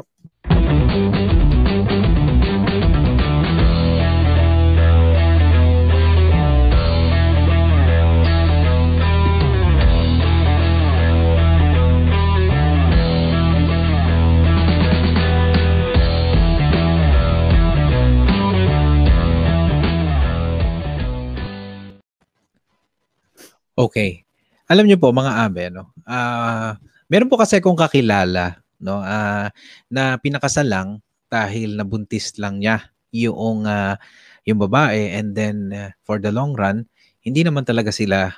Okay. 23.75 24.23
Alam 24.71 24.87
niyo 24.87 24.97
po 24.97 25.11
mga 25.11 25.45
abe, 25.45 25.67
no? 25.69 25.91
Ah, 26.07 26.79
meron 27.11 27.27
po 27.29 27.35
kasi 27.37 27.59
akong 27.59 27.77
kakilala, 27.77 28.63
no, 28.81 29.03
ah, 29.03 29.51
na 29.91 30.17
pinakasal 30.17 30.65
lang 30.65 30.87
dahil 31.27 31.75
nabuntis 31.77 32.39
lang 32.39 32.63
niya 32.63 32.89
yung 33.11 33.67
ah, 33.67 33.99
yung 34.47 34.57
babae 34.63 35.11
and 35.13 35.35
then 35.35 35.75
uh, 35.75 35.91
for 36.07 36.17
the 36.23 36.31
long 36.31 36.55
run, 36.55 36.87
hindi 37.21 37.43
naman 37.43 37.67
talaga 37.67 37.91
sila 37.91 38.31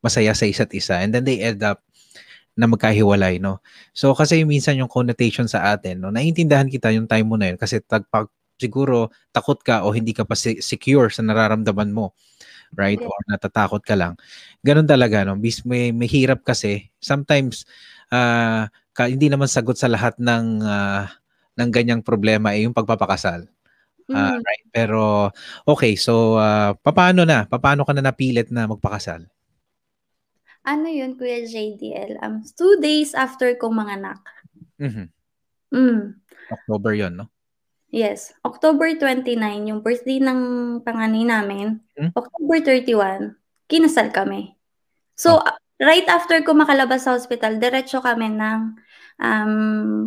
masaya 0.00 0.32
sa 0.32 0.46
isa't 0.46 0.70
isa 0.72 1.02
and 1.02 1.10
then 1.12 1.26
they 1.26 1.42
end 1.42 1.60
up 1.66 1.82
na 2.58 2.66
magkahiwalay, 2.70 3.38
no? 3.42 3.60
So 3.94 4.14
kasi 4.14 4.42
minsan 4.46 4.78
yung 4.78 4.90
connotation 4.90 5.46
sa 5.50 5.74
atin, 5.74 6.02
no, 6.02 6.10
naiintindihan 6.14 6.70
kita 6.70 6.94
yung 6.94 7.10
time 7.10 7.26
mo 7.26 7.36
na 7.38 7.50
yun 7.54 7.58
kasi 7.58 7.82
tagpag 7.82 8.30
siguro 8.58 9.10
takot 9.30 9.58
ka 9.62 9.86
o 9.86 9.94
hindi 9.94 10.10
ka 10.14 10.26
pa 10.26 10.34
se- 10.34 10.62
secure 10.62 11.10
sa 11.14 11.22
nararamdaman 11.22 11.90
mo 11.94 12.14
right? 12.74 13.00
Or 13.00 13.18
natatakot 13.28 13.84
ka 13.84 13.94
lang. 13.96 14.16
Ganun 14.64 14.88
talaga, 14.88 15.24
no? 15.24 15.36
Bis 15.38 15.62
may, 15.64 15.92
may 15.92 16.08
hirap 16.08 16.44
kasi. 16.44 16.90
Sometimes, 17.00 17.64
ah, 18.12 18.68
ka, 18.92 19.06
hindi 19.08 19.30
naman 19.30 19.46
sagot 19.46 19.78
sa 19.78 19.88
lahat 19.88 20.18
ng 20.20 20.64
ah, 20.64 21.08
ng 21.58 21.70
ganyang 21.74 22.02
problema 22.06 22.54
eh, 22.54 22.66
yung 22.66 22.76
pagpapakasal. 22.76 23.48
Ah, 24.08 24.32
Mm. 24.32 24.40
right? 24.40 24.64
Pero, 24.72 25.28
okay, 25.68 25.92
so, 25.92 26.40
ah, 26.40 26.72
paano 26.80 27.28
na? 27.28 27.44
Paano 27.44 27.84
ka 27.84 27.92
na 27.92 28.08
napilit 28.08 28.48
na 28.48 28.64
magpakasal? 28.64 29.28
Ano 30.64 30.88
yun, 30.88 31.16
Kuya 31.16 31.44
JDL? 31.44 32.20
Um, 32.20 32.44
two 32.56 32.76
days 32.80 33.12
after 33.12 33.52
kong 33.56 33.76
manganak. 33.76 34.20
Mhm. 34.80 35.08
Mm. 35.72 36.16
October 36.48 36.92
yon 36.96 37.20
no? 37.20 37.28
Yes. 37.88 38.36
October 38.44 38.92
29, 38.92 39.32
yung 39.64 39.80
birthday 39.80 40.20
ng 40.20 40.38
panganay 40.84 41.24
namin. 41.24 41.80
Hmm? 41.96 42.12
October 42.12 42.60
31, 42.60 43.32
kinasal 43.64 44.12
kami. 44.12 44.52
So, 45.16 45.40
Oh. 45.40 45.44
right 45.80 46.04
after 46.06 46.36
ko 46.44 46.52
makalabas 46.52 47.08
sa 47.08 47.16
hospital, 47.16 47.56
diretso 47.56 48.04
kami 48.04 48.28
ng 48.28 48.60
um, 49.18 49.52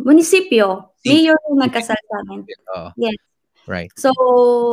munisipyo. 0.06 0.94
Si- 1.02 1.26
Mayor 1.26 1.38
yung 1.50 1.58
nagkasal 1.58 1.98
sa 1.98 2.16
amin. 2.22 2.46
Oo. 2.46 2.88
Yes. 2.96 3.18
Right. 3.62 3.90
So, 3.94 4.10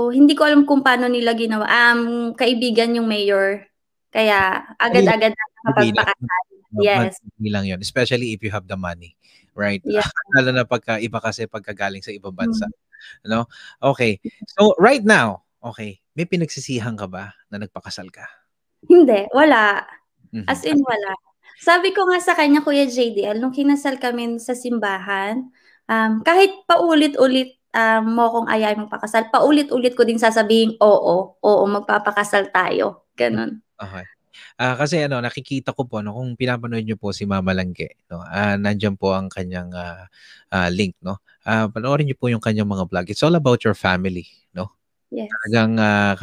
hindi 0.10 0.34
ko 0.34 0.50
alam 0.50 0.66
kung 0.66 0.82
paano 0.82 1.06
nila 1.06 1.38
ginawa. 1.38 1.66
Um, 1.66 2.34
kaibigan 2.34 2.94
yung 2.98 3.06
mayor. 3.06 3.66
Kaya, 4.10 4.66
agad-agad 4.82 5.34
na 5.34 5.46
nakapagpakasal. 5.70 6.46
Yes. 6.82 7.18
Lang 7.42 7.66
yun. 7.66 7.82
Especially 7.82 8.34
if 8.34 8.42
you 8.42 8.50
have 8.50 8.66
the 8.66 8.78
money. 8.78 9.14
Right? 9.60 9.84
Yeah. 9.84 10.08
Lalo 10.40 10.56
na 10.56 10.64
pagka 10.64 11.04
iba 11.04 11.20
kasi 11.20 11.44
pagkagaling 11.52 12.00
sa 12.00 12.16
ibang 12.16 12.32
bansa. 12.32 12.64
Mm. 12.64 13.28
No? 13.28 13.52
Okay. 13.84 14.24
So, 14.56 14.72
right 14.80 15.04
now, 15.04 15.44
okay, 15.60 16.00
may 16.16 16.24
pinagsisihan 16.24 16.96
ka 16.96 17.12
ba 17.12 17.36
na 17.52 17.60
nagpakasal 17.60 18.08
ka? 18.08 18.24
Hindi, 18.88 19.28
wala. 19.36 19.84
Mhm. 20.32 20.48
As 20.48 20.64
in, 20.64 20.80
wala. 20.80 21.12
Sabi 21.60 21.92
ko 21.92 22.08
nga 22.08 22.24
sa 22.24 22.40
kanya, 22.40 22.64
Kuya 22.64 22.88
JDL, 22.88 23.44
nung 23.44 23.52
kinasal 23.52 24.00
kami 24.00 24.40
sa 24.40 24.56
simbahan, 24.56 25.52
um, 25.92 26.24
kahit 26.24 26.64
paulit-ulit 26.64 27.60
um, 27.76 28.04
mo 28.16 28.32
kong 28.32 28.48
ayaw 28.48 28.80
magpakasal, 28.80 29.28
paulit-ulit 29.28 29.92
ko 29.92 30.08
din 30.08 30.22
sasabihin, 30.22 30.80
oo, 30.80 31.36
oo, 31.36 31.64
magpapakasal 31.68 32.48
tayo. 32.56 33.12
Ganon. 33.20 33.60
Okay. 33.76 34.08
Ah, 34.60 34.76
kasi 34.76 35.00
ano, 35.06 35.24
nakikita 35.24 35.72
ko 35.72 35.88
po 35.88 36.04
no 36.04 36.16
kung 36.18 36.36
pinapanood 36.36 36.84
niyo 36.84 37.00
po 37.00 37.16
si 37.16 37.24
Mama 37.24 37.56
Langge, 37.56 37.96
no. 38.12 38.22
Ah, 38.26 38.60
nandiyan 38.60 39.00
po 39.00 39.16
ang 39.16 39.32
kanyang 39.32 39.72
ah, 39.72 40.06
ah, 40.52 40.70
link, 40.72 40.96
no. 41.00 41.24
Ah, 41.48 41.72
panoorin 41.72 42.10
niyo 42.10 42.18
po 42.20 42.28
yung 42.28 42.44
kanyang 42.44 42.68
mga 42.68 42.86
vlog. 42.90 43.08
It's 43.08 43.24
all 43.24 43.36
about 43.36 43.64
your 43.64 43.78
family, 43.78 44.28
no. 44.52 44.74
Yes. 45.10 45.32
Talagang 45.32 45.80
ah, 45.80 46.16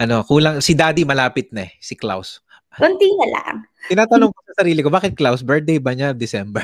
ano, 0.00 0.22
kulang 0.24 0.64
si 0.64 0.72
Daddy 0.78 1.02
malapit 1.04 1.52
na 1.52 1.68
eh, 1.68 1.72
si 1.82 1.98
Klaus. 1.98 2.40
Konti 2.78 3.10
na 3.18 3.26
lang. 3.34 3.56
Tinatanong 3.90 4.30
ko 4.30 4.38
sa 4.46 4.62
sarili 4.62 4.80
ko, 4.80 4.88
bakit 4.88 5.18
Klaus 5.18 5.42
birthday 5.42 5.82
ba 5.82 5.90
niya 5.90 6.14
December? 6.14 6.62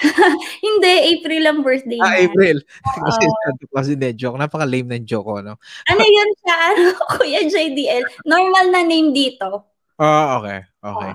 Hindi, 0.64 0.92
April 1.16 1.42
ang 1.44 1.60
birthday 1.60 2.00
ah, 2.00 2.16
niya. 2.16 2.28
April. 2.28 2.56
kasi 3.08 3.24
Oo. 3.24 3.36
sabi 3.44 3.62
ko 3.68 3.72
kasi 3.76 3.90
hindi, 3.96 4.08
joke. 4.16 4.38
Napaka-lame 4.40 4.88
ng 4.96 5.04
joke 5.04 5.28
ko, 5.28 5.36
no. 5.44 5.54
Ano 5.88 6.02
yun 6.02 6.30
siya, 6.40 6.56
ano, 6.72 6.84
Kuya 7.16 7.42
JDL? 7.48 8.04
Normal 8.24 8.64
na 8.72 8.82
name 8.84 9.12
dito. 9.12 9.69
Ah, 10.00 10.40
okay. 10.40 10.64
Okay. 10.80 11.12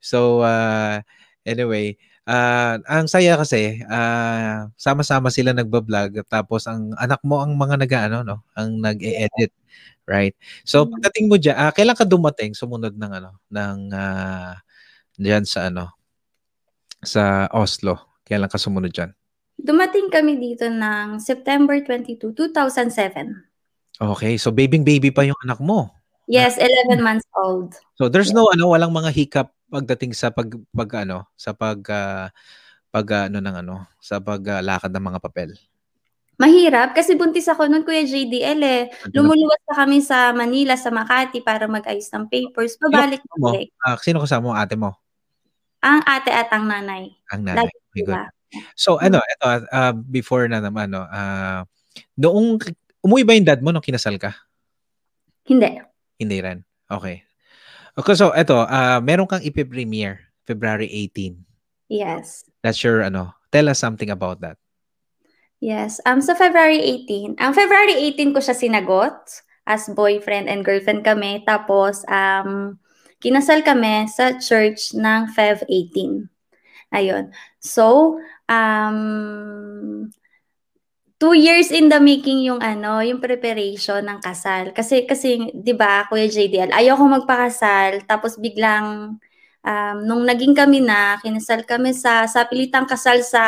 So, 0.00 0.40
uh, 0.40 1.04
anyway, 1.44 2.00
uh, 2.24 2.80
ang 2.88 3.06
saya 3.06 3.36
kasi, 3.36 3.84
uh, 3.86 4.72
sama-sama 4.80 5.28
sila 5.28 5.52
nagba-vlog 5.52 6.24
tapos 6.32 6.64
ang 6.64 6.96
anak 6.96 7.20
mo 7.22 7.44
ang 7.44 7.52
mga 7.54 7.76
nag-ano, 7.84 8.24
no? 8.24 8.40
Ang 8.56 8.80
nag-e-edit, 8.80 9.52
right? 10.08 10.32
So, 10.64 10.88
Mm. 10.88 10.90
pagdating 10.96 11.26
mo 11.28 11.36
diyan, 11.36 11.56
ah, 11.60 11.72
kailan 11.76 11.98
ka 11.98 12.08
dumating 12.08 12.56
sumunod 12.56 12.96
ng 12.96 13.12
ano, 13.20 13.30
ng 13.52 13.78
uh, 13.92 14.52
diyan 15.20 15.44
sa 15.44 15.68
ano, 15.68 15.92
sa 17.04 17.46
Oslo? 17.52 17.98
Kailan 18.26 18.48
ka 18.48 18.58
sumunod 18.58 18.90
diyan? 18.94 19.12
Dumating 19.60 20.08
kami 20.10 20.40
dito 20.40 20.66
ng 20.66 21.20
September 21.22 21.76
22, 21.84 22.32
2007. 22.34 23.46
Okay, 24.02 24.34
so 24.40 24.50
babying 24.50 24.82
baby 24.82 25.12
pa 25.14 25.22
yung 25.22 25.38
anak 25.44 25.60
mo. 25.62 25.92
Yes, 26.30 26.54
11 26.58 27.02
months 27.02 27.26
old. 27.34 27.74
So 27.98 28.06
there's 28.06 28.30
no 28.30 28.46
ano, 28.54 28.70
walang 28.70 28.94
mga 28.94 29.10
hiccup 29.10 29.50
pagdating 29.72 30.14
sa 30.14 30.30
pag 30.30 30.52
pag 30.70 30.90
ano, 31.02 31.26
sa 31.34 31.56
pag 31.56 31.80
ah, 31.90 32.28
pag 32.92 33.06
ah, 33.10 33.24
ano 33.26 33.38
ng 33.42 33.56
ano, 33.64 33.74
sa 33.98 34.22
paglakad 34.22 34.92
ng 34.92 35.06
mga 35.12 35.20
papel. 35.22 35.50
Mahirap 36.40 36.96
kasi 36.96 37.14
buntis 37.14 37.46
ako 37.46 37.68
noon 37.68 37.84
Kuya 37.84 38.02
JDL 38.08 38.60
eh. 38.64 38.82
Lumuluwas 39.14 39.62
pa 39.68 39.84
kami 39.84 40.02
sa 40.02 40.32
Manila, 40.32 40.74
sa 40.74 40.90
Makati 40.90 41.44
para 41.44 41.68
mag-ayos 41.68 42.08
ng 42.10 42.26
papers. 42.26 42.74
Pabalik 42.80 43.22
mo, 43.38 43.52
ah, 43.84 43.96
sino 44.00 44.22
kasama 44.22 44.50
mo 44.50 44.52
ate 44.56 44.74
mo? 44.74 44.96
Ang 45.82 46.00
ate 46.06 46.30
at 46.30 46.48
ang 46.54 46.70
nanay. 46.70 47.10
Ang 47.34 47.46
nanay. 47.46 47.66
Lagi 47.66 47.76
Okay, 47.92 48.08
good. 48.08 48.16
sila. 48.16 48.22
So 48.76 48.96
ano, 49.00 49.20
ito 49.20 49.44
ah, 49.72 49.92
before 49.92 50.48
na 50.48 50.62
naman 50.62 50.92
no, 50.92 51.04
ah 51.04 51.64
noong 52.16 52.60
umuwi 53.04 53.22
ba 53.26 53.36
yung 53.36 53.48
dad 53.48 53.60
mo 53.60 53.68
nung 53.72 53.84
kinasal 53.84 54.16
ka? 54.16 54.32
Hindi. 55.44 55.91
Hindi 56.22 56.38
rin. 56.38 56.62
Okay. 56.86 57.26
Okay, 57.98 58.14
so 58.16 58.32
ito, 58.32 58.56
ah 58.56 59.02
meron 59.02 59.28
kang 59.28 59.44
ipi-premiere 59.44 60.32
February 60.46 60.88
18. 60.88 61.36
Yes. 61.92 62.48
That's 62.64 62.80
your 62.80 63.04
ano, 63.04 63.36
tell 63.52 63.68
us 63.68 63.82
something 63.82 64.08
about 64.08 64.40
that. 64.40 64.56
Yes. 65.62 66.02
Um, 66.02 66.18
sa 66.18 66.34
February 66.34 66.82
18, 67.06 67.38
ang 67.38 67.54
February 67.54 67.94
18 67.94 68.34
ko 68.34 68.42
siya 68.42 68.58
sinagot 68.58 69.46
as 69.62 69.86
boyfriend 69.94 70.50
and 70.50 70.66
girlfriend 70.66 71.06
kami. 71.06 71.46
Tapos, 71.46 72.02
um, 72.10 72.82
kinasal 73.22 73.62
kami 73.62 74.10
sa 74.10 74.34
church 74.42 74.90
ng 74.98 75.30
Fev 75.30 75.62
18. 75.70 76.26
Ayun. 76.90 77.30
So, 77.62 78.18
um, 78.50 80.10
two 81.22 81.38
years 81.38 81.70
in 81.70 81.86
the 81.86 82.02
making 82.02 82.42
yung 82.42 82.58
ano, 82.58 82.98
yung 82.98 83.22
preparation 83.22 84.02
ng 84.02 84.18
kasal. 84.18 84.74
Kasi, 84.74 85.06
kasi, 85.06 85.54
di 85.54 85.70
ba, 85.70 86.02
Kuya 86.10 86.26
JDL, 86.26 86.74
ayoko 86.74 87.06
magpakasal, 87.06 88.02
tapos 88.10 88.42
biglang, 88.42 89.14
um, 89.62 89.96
nung 90.02 90.26
naging 90.26 90.50
kami 90.50 90.82
na, 90.82 91.22
kinasal 91.22 91.62
kami 91.62 91.94
sa, 91.94 92.26
sa 92.26 92.42
pilitang 92.50 92.90
kasal 92.90 93.22
sa 93.22 93.44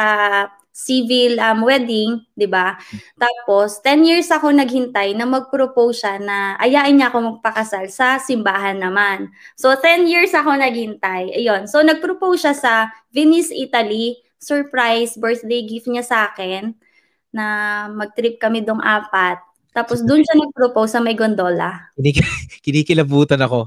civil 0.71 1.43
um, 1.43 1.67
wedding, 1.67 2.23
di 2.39 2.47
ba? 2.47 2.79
Tapos, 3.19 3.83
10 3.83 4.07
years 4.07 4.31
ako 4.31 4.55
naghintay 4.55 5.11
na 5.19 5.27
mag-propose 5.27 6.07
siya 6.07 6.23
na 6.23 6.55
ayain 6.63 6.95
niya 6.95 7.11
ako 7.11 7.43
magpakasal 7.43 7.91
sa 7.91 8.23
simbahan 8.23 8.79
naman. 8.79 9.35
So, 9.59 9.75
10 9.75 10.07
years 10.07 10.31
ako 10.31 10.55
naghintay. 10.55 11.35
Ayun. 11.43 11.67
So, 11.67 11.83
nag-propose 11.83 12.39
siya 12.39 12.55
sa 12.55 12.73
Venice, 13.11 13.51
Italy. 13.51 14.23
Surprise 14.39 15.19
birthday 15.19 15.67
gift 15.67 15.91
niya 15.91 16.07
sa 16.07 16.31
akin 16.31 16.84
na 17.35 17.45
mag-trip 17.91 18.39
kami 18.39 18.63
dong 18.63 18.79
apat. 18.79 19.43
Tapos, 19.75 20.07
doon 20.07 20.23
siya 20.23 20.39
nag-propose 20.39 20.95
sa 20.95 21.03
may 21.03 21.19
gondola. 21.19 21.91
Kinik- 21.99 22.23
kinikilabutan 22.65 23.43
ako. 23.43 23.67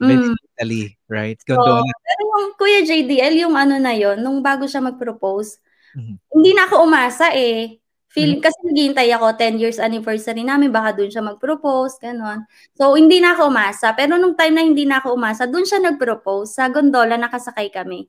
Venice, 0.00 0.32
mm. 0.32 0.36
Italy, 0.56 0.82
right? 1.12 1.36
So, 1.44 1.60
Gondola. 1.60 1.84
pero 2.00 2.22
yung 2.24 2.46
Kuya 2.56 2.80
JDL, 2.80 3.34
yung 3.36 3.52
ano 3.52 3.76
na 3.76 3.92
yon 3.92 4.16
nung 4.16 4.40
bago 4.40 4.64
siya 4.64 4.80
mag-propose, 4.80 5.60
Mhm. 5.92 6.14
hindi 6.32 6.50
na 6.56 6.64
ako 6.64 6.88
umasa 6.88 7.36
eh. 7.36 7.76
Feel, 8.10 8.38
Mhm. 8.38 8.42
Kasi 8.42 8.58
naghihintay 8.66 9.08
ako 9.14 9.26
10 9.38 9.54
years 9.54 9.78
anniversary 9.78 10.42
namin, 10.42 10.72
baka 10.72 10.96
doon 10.96 11.10
siya 11.12 11.22
mag-propose, 11.22 12.00
ganon. 12.00 12.42
So, 12.74 12.96
hindi 12.96 13.20
na 13.20 13.36
ako 13.36 13.52
umasa. 13.52 13.92
Pero 13.94 14.18
nung 14.18 14.34
time 14.34 14.54
na 14.56 14.64
hindi 14.64 14.82
na 14.82 14.98
ako 14.98 15.14
umasa, 15.14 15.46
doon 15.46 15.62
siya 15.62 15.78
nag-propose, 15.78 16.58
sa 16.58 16.66
gondola 16.66 17.14
nakasakay 17.14 17.68
kami. 17.70 18.08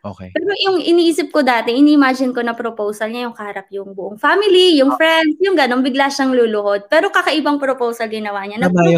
Okay. 0.00 0.32
Pero 0.32 0.52
yung 0.64 0.80
iniisip 0.80 1.28
ko 1.28 1.44
dati, 1.44 1.76
ini-imagine 1.76 2.32
ko 2.32 2.40
na 2.40 2.56
proposal 2.56 3.12
niya, 3.12 3.28
yung 3.28 3.36
kaharap 3.36 3.68
yung 3.68 3.92
buong 3.92 4.16
family, 4.16 4.80
yung 4.80 4.96
friends, 4.96 5.36
yung 5.38 5.52
ganon, 5.52 5.84
bigla 5.84 6.08
siyang 6.08 6.32
luluhod. 6.32 6.88
Pero 6.88 7.12
kakaibang 7.12 7.60
proposal 7.60 8.08
ginawa 8.08 8.48
niya. 8.48 8.64
Yun. 8.64 8.96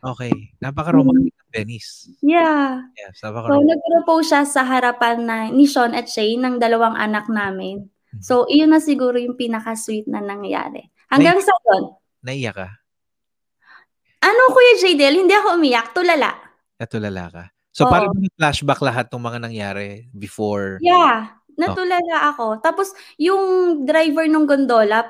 Okay. 0.00 0.32
Napaka-romantic 0.58 1.30
ng 1.30 1.50
Venice. 1.52 2.08
yeah. 2.24 2.88
Yes, 2.96 3.20
So, 3.20 3.28
napaka-romantic. 3.30 3.68
nag-propose 3.70 4.26
siya 4.26 4.42
sa 4.42 4.62
harapan 4.64 5.16
na, 5.22 5.36
ni 5.46 5.68
Sean 5.68 5.92
at 5.92 6.08
Shay 6.08 6.34
ng 6.34 6.56
dalawang 6.56 6.96
anak 6.96 7.28
namin. 7.28 7.86
So, 8.18 8.48
iyon 8.48 8.74
na 8.74 8.82
siguro 8.82 9.14
yung 9.14 9.38
pinaka-sweet 9.38 10.08
na 10.08 10.18
nangyari. 10.18 10.88
Hanggang 11.06 11.38
sa 11.38 11.54
doon, 11.62 11.94
Naiyak 12.20 12.56
ka? 12.56 12.68
ano 14.20 14.42
Kuya 14.50 14.74
Jadel, 14.76 15.14
hindi 15.16 15.32
ako 15.32 15.54
umiyak, 15.54 15.94
tulala. 15.94 16.34
Natulala 16.76 17.24
ka? 17.30 17.44
So 17.80 17.88
Oo. 17.88 17.92
parang 17.96 18.12
flashback 18.36 18.80
lahat 18.84 19.08
ng 19.08 19.24
mga 19.24 19.38
nangyari 19.40 19.88
before. 20.12 20.76
Yeah, 20.84 21.32
natulala 21.56 22.28
ako. 22.28 22.60
Tapos 22.60 22.92
yung 23.16 23.40
driver 23.88 24.28
ng 24.28 24.44
gondola, 24.44 25.08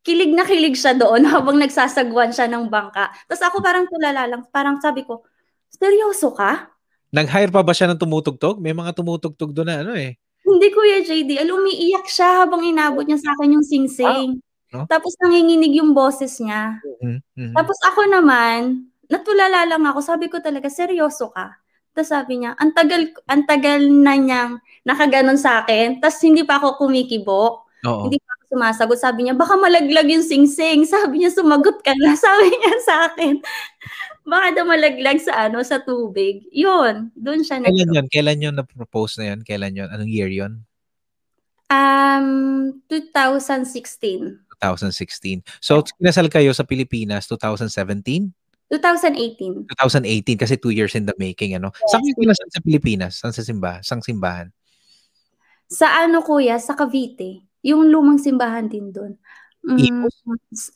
kilig 0.00 0.32
na 0.32 0.48
kilig 0.48 0.80
siya 0.80 0.96
doon 0.96 1.28
habang 1.32 1.60
nagsasagwan 1.60 2.32
siya 2.32 2.48
ng 2.48 2.72
bangka. 2.72 3.12
Tapos 3.28 3.44
ako 3.44 3.56
parang 3.60 3.84
tulala 3.84 4.24
lang, 4.24 4.40
parang 4.48 4.80
sabi 4.80 5.04
ko, 5.04 5.20
seryoso 5.68 6.32
ka? 6.32 6.72
Nag-hire 7.12 7.52
pa 7.52 7.60
ba 7.60 7.76
siya 7.76 7.92
ng 7.92 8.00
tumutugtog? 8.00 8.56
May 8.56 8.72
mga 8.72 8.96
tumutugtog 8.96 9.52
doon 9.52 9.68
na 9.68 9.76
ano 9.84 9.92
eh. 9.92 10.16
Hindi 10.48 10.72
Kuya 10.72 11.04
JD, 11.04 11.44
al 11.44 11.52
umiiyak 11.52 12.08
siya 12.08 12.40
habang 12.44 12.64
inabot 12.64 13.04
niya 13.04 13.20
sa 13.20 13.36
akin 13.36 13.52
yung 13.52 13.66
singsing. 13.68 14.40
No? 14.72 14.88
Tapos 14.88 15.12
nanginginig 15.20 15.76
yung 15.76 15.92
boses 15.92 16.40
niya. 16.40 16.80
Mhm, 17.04 17.20
mhm. 17.36 17.54
Tapos 17.56 17.76
ako 17.84 18.08
naman, 18.08 18.88
natulala 19.12 19.68
lang 19.68 19.84
ako. 19.84 20.00
Sabi 20.00 20.32
ko 20.32 20.40
talaga, 20.40 20.72
seryoso 20.72 21.28
ka? 21.36 21.52
Tapos 21.98 22.14
sabi 22.14 22.38
niya, 22.38 22.54
ang 22.54 22.70
tagal, 22.70 23.10
ang 23.26 23.42
tagal 23.42 23.82
na 23.90 24.14
niyang 24.14 24.62
nakaganon 24.86 25.34
sa 25.34 25.66
akin. 25.66 25.98
Tapos 25.98 26.22
hindi 26.22 26.46
pa 26.46 26.62
ako 26.62 26.78
kumikibo. 26.78 27.66
Oo. 27.82 28.06
Hindi 28.06 28.22
pa 28.22 28.38
ako 28.38 28.54
sumasagot. 28.54 28.98
Sabi 29.02 29.26
niya, 29.26 29.34
baka 29.34 29.58
malaglag 29.58 30.06
yung 30.06 30.22
singsing. 30.22 30.86
Sabi 30.94 31.26
niya, 31.26 31.34
sumagot 31.34 31.82
ka 31.82 31.90
na. 31.98 32.14
Sabi 32.22 32.54
niya 32.54 32.74
sa 32.86 32.94
akin, 33.10 33.42
baka 34.22 34.46
daw 34.54 34.64
malaglag 34.70 35.18
sa 35.18 35.50
ano, 35.50 35.58
sa 35.66 35.82
tubig. 35.82 36.46
Yun, 36.54 37.10
doon 37.18 37.42
siya 37.42 37.66
nag- 37.66 37.74
Kailan 37.74 37.98
yun? 37.98 38.06
Kailan 38.06 38.38
yun 38.46 38.54
na-propose 38.54 39.18
na 39.18 39.34
yun? 39.34 39.42
Kailan 39.42 39.74
yun? 39.74 39.90
Anong 39.90 40.06
year 40.14 40.30
yun? 40.30 40.62
Um, 41.66 42.78
2016. 42.86 44.38
2016. 44.62 45.42
So, 45.58 45.82
kinasal 45.82 46.30
kayo 46.30 46.54
sa 46.54 46.62
Pilipinas 46.62 47.26
2017? 47.26 48.30
2018. 48.68 49.64
2018 49.72 50.36
kasi 50.36 50.54
two 50.60 50.70
years 50.70 50.92
in 50.92 51.08
the 51.08 51.16
making, 51.16 51.56
ano? 51.56 51.72
Saan 51.88 52.04
kayo 52.04 52.16
kinasal 52.20 52.48
sa 52.52 52.60
Pilipinas? 52.60 53.12
Saan 53.16 53.32
sa 53.32 53.40
simbahan? 53.40 53.80
Saan 53.80 54.04
simbahan? 54.04 54.52
Sa 55.68 55.88
ano 55.88 56.20
kuya, 56.20 56.60
sa 56.60 56.76
Cavite. 56.76 57.44
Yung 57.64 57.88
lumang 57.88 58.20
simbahan 58.20 58.68
din 58.68 58.92
doon. 58.92 59.16
Mm, 59.68 60.06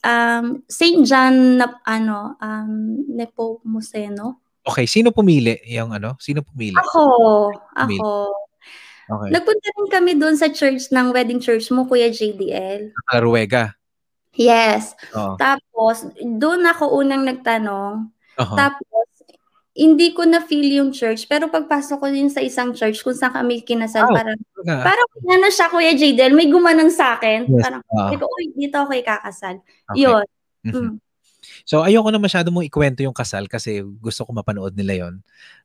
um, 0.04 0.44
St. 0.66 1.00
John 1.06 1.60
na 1.60 1.80
ano, 1.86 2.36
um, 2.40 2.72
Nepomuceno. 3.12 4.42
Okay, 4.62 4.86
sino 4.86 5.10
pumili? 5.10 5.58
Yung 5.68 5.92
ano? 5.92 6.16
Sino 6.18 6.40
pumili? 6.44 6.76
Ako, 6.76 7.02
Pumili. 7.72 8.00
ako. 8.00 8.10
Okay. 9.12 9.30
Nagpunta 9.34 9.68
rin 9.74 9.88
kami 9.90 10.12
doon 10.16 10.36
sa 10.38 10.48
church 10.48 10.88
ng 10.94 11.10
wedding 11.12 11.42
church 11.42 11.68
mo, 11.74 11.84
Kuya 11.84 12.08
JDL. 12.08 12.94
Ruega. 13.20 13.74
Yes. 14.32 14.96
Oo. 15.12 15.36
Tapos, 15.36 16.08
doon 16.16 16.64
ako 16.64 16.98
unang 16.98 17.22
nagtanong. 17.22 18.08
Oho. 18.40 18.54
Tapos, 18.56 19.06
hindi 19.72 20.12
ko 20.12 20.24
na-feel 20.24 20.80
yung 20.80 20.90
church. 20.92 21.24
Pero 21.24 21.48
pagpasok 21.48 21.96
ko 21.96 22.06
din 22.08 22.28
sa 22.28 22.40
isang 22.40 22.72
church 22.72 23.00
kung 23.00 23.16
saan 23.16 23.32
kami 23.32 23.60
kinasal, 23.60 24.04
Oh. 24.04 24.12
parang, 24.12 24.36
Ruega. 24.52 24.84
parang 24.84 25.08
ano 25.26 25.48
siya, 25.48 25.66
Kuya 25.68 25.92
JDL, 25.96 26.32
may 26.32 26.48
gumanang 26.48 26.92
sa 26.92 27.16
akin. 27.16 27.48
Yes. 27.48 27.60
Parang, 27.60 27.80
Ah, 27.88 28.08
sabi 28.08 28.16
ko, 28.20 28.24
uy, 28.28 28.52
dito 28.52 28.76
ako 28.76 28.92
ikakasal. 28.96 29.56
okay. 29.88 29.96
Yun. 30.00 30.24
Mhm. 30.62 30.76
Mm. 30.76 30.94
So 31.66 31.82
ayoko 31.82 32.10
na 32.10 32.22
masyado 32.22 32.50
mong 32.54 32.66
ikwento 32.66 33.02
yung 33.02 33.14
kasal 33.14 33.46
kasi 33.50 33.82
gusto 33.82 34.22
ko 34.22 34.30
mapanood 34.30 34.74
nila 34.78 35.06
yon, 35.06 35.14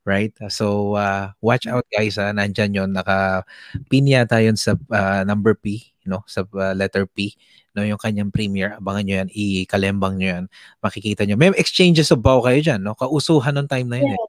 right? 0.06 0.34
So 0.50 0.94
uh, 0.94 1.34
watch 1.38 1.66
out 1.70 1.86
guys, 1.90 2.18
ha? 2.18 2.34
nandyan 2.34 2.74
yon 2.74 2.90
naka-pin 2.94 4.06
yata 4.10 4.42
yun 4.42 4.58
sa 4.58 4.74
uh, 4.74 5.22
number 5.22 5.54
P, 5.58 5.86
no? 6.06 6.22
Sa 6.26 6.46
uh, 6.50 6.74
letter 6.74 7.06
P, 7.06 7.34
no? 7.78 7.86
Yung 7.86 8.02
kanyang 8.02 8.34
premiere, 8.34 8.82
abangan 8.82 9.06
nyo 9.06 9.16
yan, 9.22 9.30
i-kalembang 9.30 10.18
nyo 10.18 10.28
yan, 10.28 10.44
makikita 10.82 11.30
nyo. 11.30 11.38
May 11.38 11.54
exchanges 11.54 12.10
of 12.10 12.26
bow 12.26 12.42
kayo 12.42 12.58
dyan, 12.58 12.82
no? 12.82 12.98
Kausuhan 12.98 13.54
ng 13.62 13.70
time 13.70 13.86
na 13.86 14.02
yun 14.02 14.18
eh. 14.18 14.22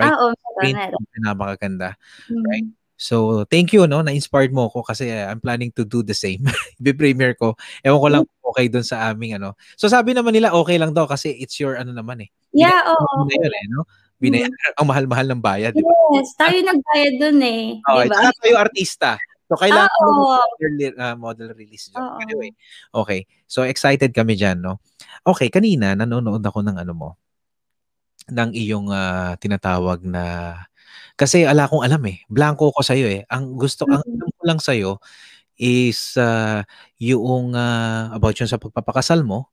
Right. 0.00 0.10
Ah, 0.10 0.16
oo, 0.24 0.32
meron, 0.64 1.04
napakaganda. 1.20 2.00
Mm. 2.32 2.44
Right. 2.48 2.68
So, 2.94 3.44
thank 3.50 3.74
you, 3.74 3.84
no? 3.84 4.00
Na-inspired 4.00 4.54
mo 4.54 4.72
ako 4.72 4.86
kasi 4.86 5.10
uh, 5.10 5.28
I'm 5.28 5.42
planning 5.42 5.74
to 5.76 5.84
do 5.84 6.00
the 6.00 6.16
same. 6.16 6.46
Be-premiere 6.82 7.36
ko. 7.36 7.58
Ewan 7.84 8.00
ko 8.00 8.08
lang 8.08 8.24
okay 8.54 8.66
doon 8.70 8.86
sa 8.86 9.10
aming 9.10 9.36
ano. 9.36 9.58
So, 9.76 9.90
sabi 9.90 10.14
naman 10.14 10.32
nila 10.32 10.54
okay 10.54 10.78
lang 10.78 10.94
daw 10.94 11.04
kasi 11.04 11.34
it's 11.36 11.58
your 11.60 11.76
ano 11.76 11.92
naman 11.92 12.24
eh. 12.24 12.30
Yeah, 12.54 12.80
oo. 12.86 13.04
Ano 13.18 13.28
na 13.28 13.34
yun 13.34 13.52
eh, 13.52 13.66
no? 13.68 13.82
Binaya, 14.22 14.48
ang 14.78 14.86
mahal-mahal 14.88 15.26
ng 15.26 15.42
bayad, 15.42 15.74
di 15.74 15.82
ba? 15.82 15.92
Yes, 16.14 16.32
tayo 16.38 16.54
nagbayad 16.54 17.14
dun 17.18 17.40
eh. 17.42 17.82
Okay, 17.82 18.06
Diba? 18.06 18.14
tsaka 18.14 18.30
tayo 18.40 18.54
artista. 18.56 19.10
So, 19.44 19.60
kailangan 19.60 19.92
mo 20.08 20.40
model, 20.40 20.94
uh, 20.96 21.16
model 21.20 21.48
release 21.52 21.92
dyan. 21.92 22.00
Oo. 22.00 22.16
Anyway, 22.24 22.50
okay. 22.96 23.20
So, 23.44 23.68
excited 23.68 24.16
kami 24.16 24.40
dyan, 24.40 24.64
no? 24.64 24.80
Okay, 25.20 25.52
kanina, 25.52 25.92
nanonood 25.92 26.40
ako 26.40 26.64
ng 26.64 26.80
ano 26.80 26.92
mo, 26.96 27.08
ng 28.32 28.50
iyong 28.56 28.88
ah, 28.88 29.36
tinatawag 29.36 30.00
na, 30.08 30.56
kasi 31.14 31.44
ala 31.44 31.68
kong 31.68 31.84
alam 31.84 32.00
eh, 32.08 32.24
blanco 32.26 32.72
ko 32.72 32.80
sa'yo 32.80 33.06
eh. 33.06 33.22
Ang 33.28 33.60
gusto, 33.60 33.84
ang 33.84 34.00
Mm. 34.02 34.16
alam 34.16 34.30
ko 34.32 34.42
lang 34.48 34.60
sa'yo 34.62 34.90
is 35.60 36.16
ah, 36.16 36.64
yung 37.00 37.52
ah, 37.52 38.10
about 38.16 38.34
yung 38.40 38.48
sa 38.50 38.56
pagpapakasal 38.60 39.22
mo 39.28 39.52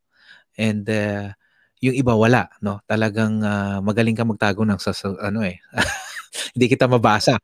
and 0.56 0.88
ah, 0.88 1.36
yung 1.84 1.98
iba 1.98 2.14
wala, 2.16 2.48
no? 2.64 2.80
Talagang 2.88 3.44
ah, 3.44 3.80
magaling 3.84 4.16
ka 4.16 4.24
magtago 4.24 4.64
ng 4.64 4.80
sa, 4.80 4.96
sa- 4.96 5.20
ano 5.20 5.44
eh. 5.44 5.60
Hindi 6.56 6.66
kita 6.72 6.88
mabasa. 6.88 7.36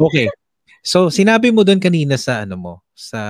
Okay. 0.00 0.26
So, 0.82 1.10
sinabi 1.10 1.50
mo 1.50 1.66
doon 1.66 1.82
kanina 1.82 2.14
sa 2.16 2.46
ano 2.46 2.56
mo, 2.56 2.72
sa 2.94 3.20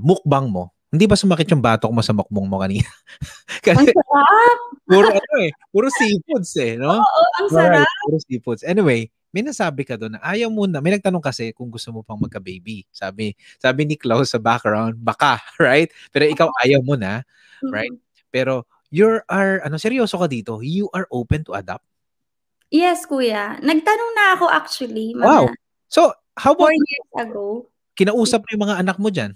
mukbang 0.00 0.48
mo. 0.48 0.72
Hindi 0.86 1.04
ba 1.10 1.18
sumakit 1.18 1.50
yung 1.50 1.60
batok 1.60 1.92
mo 1.92 2.00
sa 2.00 2.14
mukbang 2.14 2.46
mo 2.46 2.62
kanina? 2.62 2.86
Ang 3.60 3.64
Kasi 3.66 3.90
sarap! 3.90 4.58
puro 4.86 5.08
ano 5.10 5.34
eh, 5.42 5.50
puro 5.74 5.86
seafoods 5.90 6.52
eh, 6.62 6.78
no? 6.78 7.02
Oo, 7.02 7.22
ang 7.42 7.48
sarap! 7.50 7.90
Puro 8.06 8.18
seafoods. 8.22 8.62
Anyway, 8.62 9.10
may 9.34 9.42
nasabi 9.42 9.82
ka 9.84 9.98
doon 9.98 10.16
na 10.16 10.22
ayaw 10.22 10.48
mo 10.48 10.64
na. 10.64 10.80
May 10.80 10.96
nagtanong 10.96 11.20
kasi 11.20 11.50
kung 11.52 11.68
gusto 11.68 11.90
mo 11.92 12.00
pang 12.06 12.16
magka-baby. 12.16 12.86
Sabi, 12.94 13.34
sabi 13.58 13.84
ni 13.84 13.98
Klaus 13.98 14.32
sa 14.32 14.40
background, 14.40 14.96
baka, 14.96 15.42
right? 15.60 15.90
Pero 16.14 16.24
ikaw 16.24 16.48
ayaw 16.64 16.80
mo 16.80 16.94
na. 16.94 17.26
Right. 17.60 17.92
Pero 18.30 18.64
you 18.88 19.20
are, 19.28 19.60
ano, 19.66 19.76
seryoso 19.76 20.16
ka 20.16 20.30
dito, 20.30 20.62
you 20.62 20.86
are 20.94 21.04
open 21.10 21.42
to 21.44 21.52
adopt. 21.52 21.84
Yes, 22.70 23.04
kuya. 23.04 23.58
Nagtanong 23.62 24.10
na 24.16 24.24
ako 24.38 24.46
actually, 24.50 25.14
mga 25.14 25.26
Wow. 25.26 25.44
So, 25.86 26.10
how 26.36 26.52
four 26.52 26.68
about 26.68 26.84
years 26.84 27.08
ago. 27.18 27.44
kinausap 27.94 28.40
mo 28.40 28.48
yung 28.52 28.64
mga 28.64 28.76
anak 28.78 28.96
mo 28.96 29.08
dyan? 29.08 29.32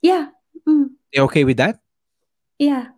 Yeah. 0.00 0.32
Mm, 0.64 0.96
They 1.12 1.20
okay 1.20 1.44
with 1.44 1.58
that? 1.58 1.80
yeah. 2.56 2.92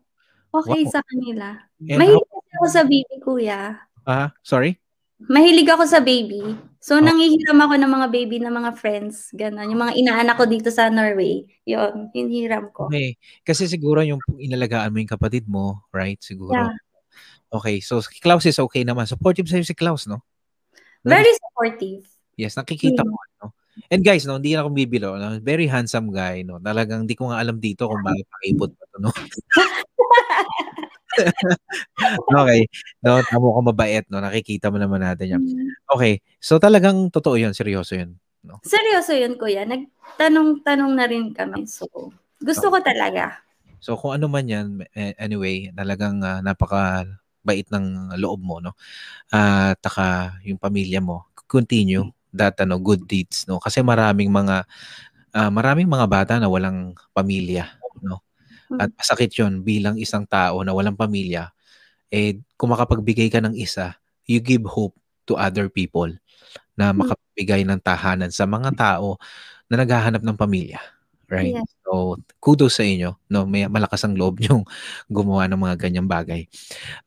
Okay 0.52 0.84
Wow. 0.84 0.92
sa 0.92 1.00
kanila. 1.02 1.46
And 1.80 1.96
Mahilig 1.96 2.28
kasi 2.28 2.52
ako 2.52 2.66
sa 2.68 2.82
baby, 2.84 3.14
kuya. 3.20 3.60
how, 4.04 4.28
ah, 4.28 4.28
sorry? 4.44 4.76
Mahilig 5.22 5.64
ako 5.64 5.88
sa 5.88 5.96
baby. 5.98 6.44
So, 6.76 6.98
Oh. 6.98 7.00
nanghihiram 7.00 7.56
ako 7.56 7.74
ng 7.78 7.88
mga 7.88 8.06
baby 8.10 8.36
ng 8.36 8.52
mga 8.52 8.76
friends. 8.76 9.32
Ganon. 9.32 9.70
Yung 9.70 9.80
mga 9.80 9.94
inaanak 9.96 10.36
ko 10.36 10.44
dito 10.44 10.68
sa 10.68 10.90
Norway. 10.90 11.46
Yun, 11.64 12.10
hinihiram 12.12 12.68
ko. 12.68 12.90
Okay. 12.92 13.16
Kasi 13.40 13.64
siguro 13.64 14.04
yung 14.04 14.20
inalagaan 14.36 14.92
mo 14.92 15.00
yung 15.00 15.08
kapatid 15.08 15.48
mo, 15.48 15.80
right? 15.88 16.20
Siguro. 16.20 16.52
Yeah. 16.52 16.76
Okay. 17.48 17.80
So, 17.80 18.04
si 18.04 18.20
Klaus 18.20 18.44
is 18.44 18.60
okay 18.60 18.84
naman. 18.84 19.08
Supportive 19.08 19.48
sa'yo 19.48 19.64
si 19.64 19.72
Klaus, 19.72 20.04
no? 20.04 20.20
Very 21.00 21.32
supportive. 21.32 22.04
Yes, 22.42 22.58
nakikita 22.58 23.06
Mm. 23.06 23.10
ko. 23.14 23.18
No? 23.38 23.46
And 23.88 24.02
guys, 24.02 24.26
no, 24.26 24.36
hindi 24.36 24.52
na 24.52 24.66
ako 24.66 24.70
bibilo. 24.74 25.14
No? 25.14 25.38
Very 25.38 25.70
handsome 25.70 26.10
guy. 26.10 26.42
No? 26.42 26.58
Talagang 26.58 27.06
hindi 27.06 27.14
ko 27.14 27.30
nga 27.30 27.38
alam 27.38 27.62
dito 27.62 27.86
kung 27.86 28.02
bakit 28.02 28.26
pakipot 28.26 28.70
pa. 28.74 28.84
No? 28.98 29.08
okay. 32.42 32.66
No, 33.00 33.22
tamo 33.22 33.54
ko 33.54 33.60
mabait. 33.62 34.04
No? 34.10 34.18
Nakikita 34.18 34.74
mo 34.74 34.82
naman 34.82 35.06
natin 35.06 35.38
yan. 35.38 35.42
Mm. 35.46 35.70
Okay. 35.94 36.18
So 36.42 36.58
talagang 36.58 37.14
totoo 37.14 37.38
yun. 37.38 37.54
Seryoso 37.54 37.94
yun. 37.94 38.18
Seryoso 38.66 39.14
yun, 39.14 39.38
kuya. 39.38 39.62
Nagtanong-tanong 39.62 40.92
na 40.98 41.06
rin 41.06 41.30
kami. 41.30 41.62
So, 41.70 41.86
gusto 42.42 42.74
ko 42.74 42.82
talaga. 42.82 43.38
So 43.78 43.94
kung 43.94 44.18
ano 44.18 44.26
man 44.26 44.50
yan, 44.50 44.82
eh, 44.98 45.14
anyway, 45.14 45.70
talagang 45.70 46.18
ah, 46.26 46.42
napaka 46.42 47.06
bait 47.46 47.70
ng 47.70 48.18
loob 48.18 48.42
mo, 48.42 48.58
no? 48.58 48.74
At 49.30 49.78
taka 49.78 50.42
yung 50.42 50.58
pamilya 50.58 50.98
mo, 50.98 51.30
continue 51.46 52.10
that 52.36 52.56
ano 52.62 52.76
good 52.80 53.04
deeds, 53.08 53.44
no? 53.48 53.60
Kasi 53.62 53.80
maraming 53.84 54.28
mga 54.32 54.64
ah, 55.36 55.50
maraming 55.52 55.88
mga 55.90 56.06
bata 56.10 56.34
na 56.42 56.48
walang 56.50 56.94
pamilya, 57.16 57.68
no? 58.04 58.22
At 58.80 58.92
masakit 58.96 59.32
'yon 59.38 59.62
bilang 59.66 59.96
isang 60.00 60.24
tao 60.28 60.62
na 60.66 60.72
walang 60.76 60.96
pamilya. 60.98 61.52
Eh 62.12 62.40
kung 62.60 62.72
makapagbigay 62.74 63.28
ka 63.32 63.40
ng 63.44 63.56
isa, 63.58 63.96
you 64.28 64.40
give 64.42 64.64
hope 64.68 64.96
to 65.28 65.36
other 65.38 65.68
people 65.72 66.08
na 66.78 66.92
Mm. 66.94 67.04
makapagbigay 67.06 67.62
ng 67.68 67.80
tahanan 67.84 68.30
sa 68.34 68.44
mga 68.48 68.72
tao 68.78 69.18
na 69.72 69.80
naghahanap 69.82 70.22
ng 70.24 70.38
pamilya. 70.38 70.80
Right? 71.32 71.56
Yes. 71.58 71.68
So, 71.88 72.18
kudos 72.44 72.76
sa 72.78 72.84
inyo. 72.86 73.16
No? 73.32 73.44
May 73.48 73.66
malakas 73.68 74.04
ang 74.06 74.14
loob 74.18 74.38
yung 74.48 74.64
gumawa 75.10 75.46
ng 75.50 75.58
mga 75.60 75.76
ganyang 75.88 76.08
bagay. 76.10 76.46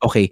Okay. 0.03 0.31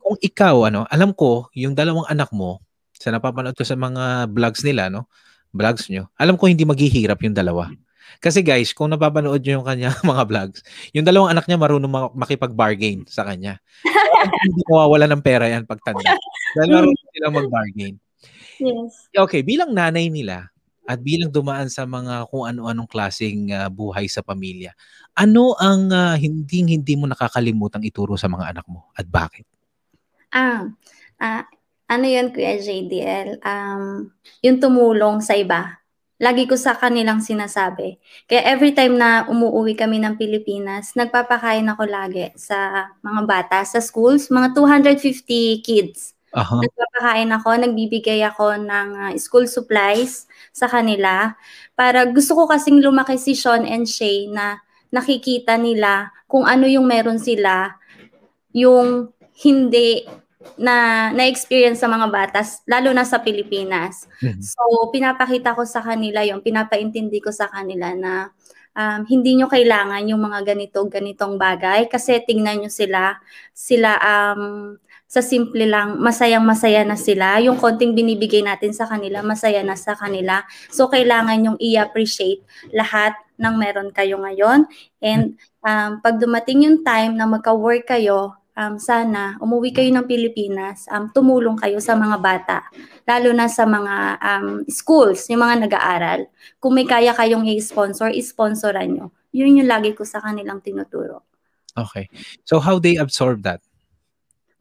Kung 0.00 0.16
ikaw, 0.22 0.68
ano, 0.70 0.84
alam 0.90 1.12
ko, 1.16 1.48
yung 1.56 1.74
dalawang 1.78 2.08
anak 2.10 2.30
mo, 2.34 2.60
sa 2.94 3.10
napapanood 3.10 3.54
ko 3.58 3.66
sa 3.66 3.74
mga 3.74 4.30
vlogs 4.30 4.62
nila, 4.62 4.88
no? 4.88 5.10
Vlogs 5.54 5.86
nyo, 5.90 6.10
alam 6.18 6.34
ko 6.34 6.50
hindi 6.50 6.66
maghihirap 6.66 7.22
yung 7.22 7.36
dalawa. 7.36 7.70
Kasi 8.22 8.40
guys, 8.46 8.70
kung 8.70 8.92
napapanood 8.92 9.42
nyo 9.42 9.60
yung 9.60 9.66
kanya 9.66 9.94
mga 10.06 10.22
vlogs, 10.26 10.60
yung 10.94 11.06
dalawang 11.06 11.34
anak 11.34 11.46
niya 11.46 11.58
marunong 11.58 11.90
ma- 11.90 12.14
makipag-bargain 12.14 13.06
sa 13.10 13.26
kanya. 13.26 13.58
Hindi 14.44 14.62
mawawala 14.70 15.10
ng 15.10 15.22
pera 15.22 15.50
yan 15.50 15.66
pagtanda. 15.66 16.16
Dahil 16.56 16.68
marunong 16.70 17.10
silang 17.12 17.34
mag-bargain. 17.34 17.94
Yes. 18.62 19.10
Okay, 19.10 19.42
bilang 19.42 19.74
nanay 19.74 20.08
nila 20.08 20.48
at 20.84 21.00
bilang 21.00 21.32
dumaan 21.32 21.72
sa 21.72 21.88
mga 21.88 22.28
kung 22.28 22.44
ano-anong 22.44 22.86
klaseng 22.86 23.50
uh, 23.50 23.68
buhay 23.72 24.06
sa 24.06 24.20
pamilya, 24.20 24.76
ano 25.16 25.56
ang 25.58 25.90
uh, 25.90 26.14
hindi-hindi 26.14 26.94
mo 26.94 27.08
nakakalimutang 27.08 27.82
ituro 27.82 28.14
sa 28.14 28.30
mga 28.30 28.54
anak 28.54 28.66
mo 28.68 28.88
at 28.94 29.08
bakit? 29.08 29.48
Ah, 30.34 30.66
ah 31.18 31.46
ano 31.88 32.06
yun, 32.08 32.32
Kuya 32.32 32.56
JDL? 32.60 33.40
Um, 33.44 34.10
yung 34.40 34.58
tumulong 34.60 35.20
sa 35.20 35.36
iba. 35.36 35.84
Lagi 36.16 36.46
ko 36.46 36.54
sa 36.54 36.78
kanilang 36.78 37.20
sinasabi. 37.20 37.98
Kaya 38.30 38.54
every 38.54 38.72
time 38.72 38.96
na 38.96 39.26
umuwi 39.26 39.74
kami 39.74 39.98
ng 40.00 40.14
Pilipinas, 40.16 40.94
nagpapakain 40.94 41.66
ako 41.68 41.84
lagi 41.84 42.30
sa 42.38 42.88
mga 43.02 43.20
bata 43.26 43.58
sa 43.66 43.82
schools, 43.82 44.30
mga 44.30 44.54
250 44.56 45.60
kids. 45.60 46.14
Uh-huh. 46.34 46.62
Nagpapakain 46.62 47.30
ako, 47.34 47.48
nagbibigay 47.62 48.22
ako 48.26 48.58
ng 48.58 48.88
uh, 48.98 49.12
school 49.18 49.46
supplies 49.46 50.26
sa 50.50 50.66
kanila 50.70 51.34
para 51.78 52.06
gusto 52.10 52.34
ko 52.34 52.50
kasing 52.50 52.82
lumaki 52.82 53.18
si 53.18 53.38
Sean 53.38 53.66
and 53.66 53.86
Shay 53.86 54.26
na 54.30 54.62
nakikita 54.90 55.58
nila 55.58 56.14
kung 56.30 56.46
ano 56.46 56.66
yung 56.66 56.86
meron 56.86 57.18
sila 57.18 57.78
yung 58.54 59.10
hindi 59.42 60.06
na 60.60 61.08
na-experience 61.10 61.82
sa 61.82 61.90
mga 61.90 62.06
batas, 62.12 62.62
lalo 62.68 62.94
na 62.94 63.02
sa 63.02 63.20
Pilipinas. 63.20 64.06
Mhm. 64.22 64.40
So, 64.40 64.60
pinapakita 64.94 65.56
ko 65.56 65.66
sa 65.66 65.82
kanila 65.82 66.22
yung 66.22 66.44
pinapaintindi 66.44 67.18
ko 67.18 67.34
sa 67.34 67.50
kanila 67.50 67.90
na 67.96 68.30
um, 68.76 69.00
hindi 69.06 69.38
nyo 69.38 69.46
kailangan 69.50 70.04
yung 70.06 70.22
mga 70.22 70.54
ganito, 70.54 70.84
ganitong 70.86 71.38
bagay 71.38 71.86
kasi 71.88 72.20
tingnan 72.22 72.66
nyo 72.66 72.70
sila, 72.70 73.18
sila 73.54 73.96
um, 74.02 74.76
sa 75.14 75.22
simple 75.22 75.62
lang, 75.62 76.02
masayang 76.02 76.42
masaya 76.42 76.82
na 76.82 76.98
sila. 76.98 77.38
Yung 77.38 77.54
konting 77.54 77.94
binibigay 77.94 78.42
natin 78.42 78.74
sa 78.74 78.90
kanila, 78.90 79.22
masaya 79.22 79.62
na 79.62 79.78
sa 79.78 79.94
kanila. 79.94 80.42
So, 80.74 80.90
kailangan 80.90 81.38
yung 81.38 81.58
i-appreciate 81.62 82.42
lahat 82.74 83.14
ng 83.38 83.54
meron 83.54 83.94
kayo 83.94 84.18
ngayon. 84.18 84.66
And 84.98 85.38
um, 85.62 86.02
pag 86.02 86.18
dumating 86.18 86.66
yung 86.66 86.82
time 86.82 87.14
na 87.14 87.30
magka-work 87.30 87.86
kayo, 87.94 88.34
um, 88.54 88.78
sana 88.78 89.36
umuwi 89.42 89.74
kayo 89.74 89.90
ng 89.90 90.06
Pilipinas, 90.06 90.86
um, 90.90 91.10
tumulong 91.10 91.58
kayo 91.58 91.78
sa 91.82 91.98
mga 91.98 92.16
bata, 92.22 92.58
lalo 93.04 93.30
na 93.34 93.50
sa 93.50 93.66
mga 93.66 93.94
um, 94.22 94.48
schools, 94.70 95.26
yung 95.28 95.42
mga 95.42 95.66
nag-aaral. 95.68 96.20
Kung 96.62 96.74
may 96.74 96.86
kaya 96.86 97.12
kayong 97.12 97.46
i-sponsor, 97.50 98.14
i-sponsoran 98.14 98.88
nyo. 98.94 99.06
Yun 99.34 99.62
yung 99.62 99.70
lagi 99.70 99.92
ko 99.92 100.06
sa 100.06 100.22
kanilang 100.22 100.62
tinuturo. 100.62 101.26
Okay. 101.74 102.06
So 102.46 102.62
how 102.62 102.78
they 102.78 102.94
absorb 102.94 103.42
that? 103.42 103.58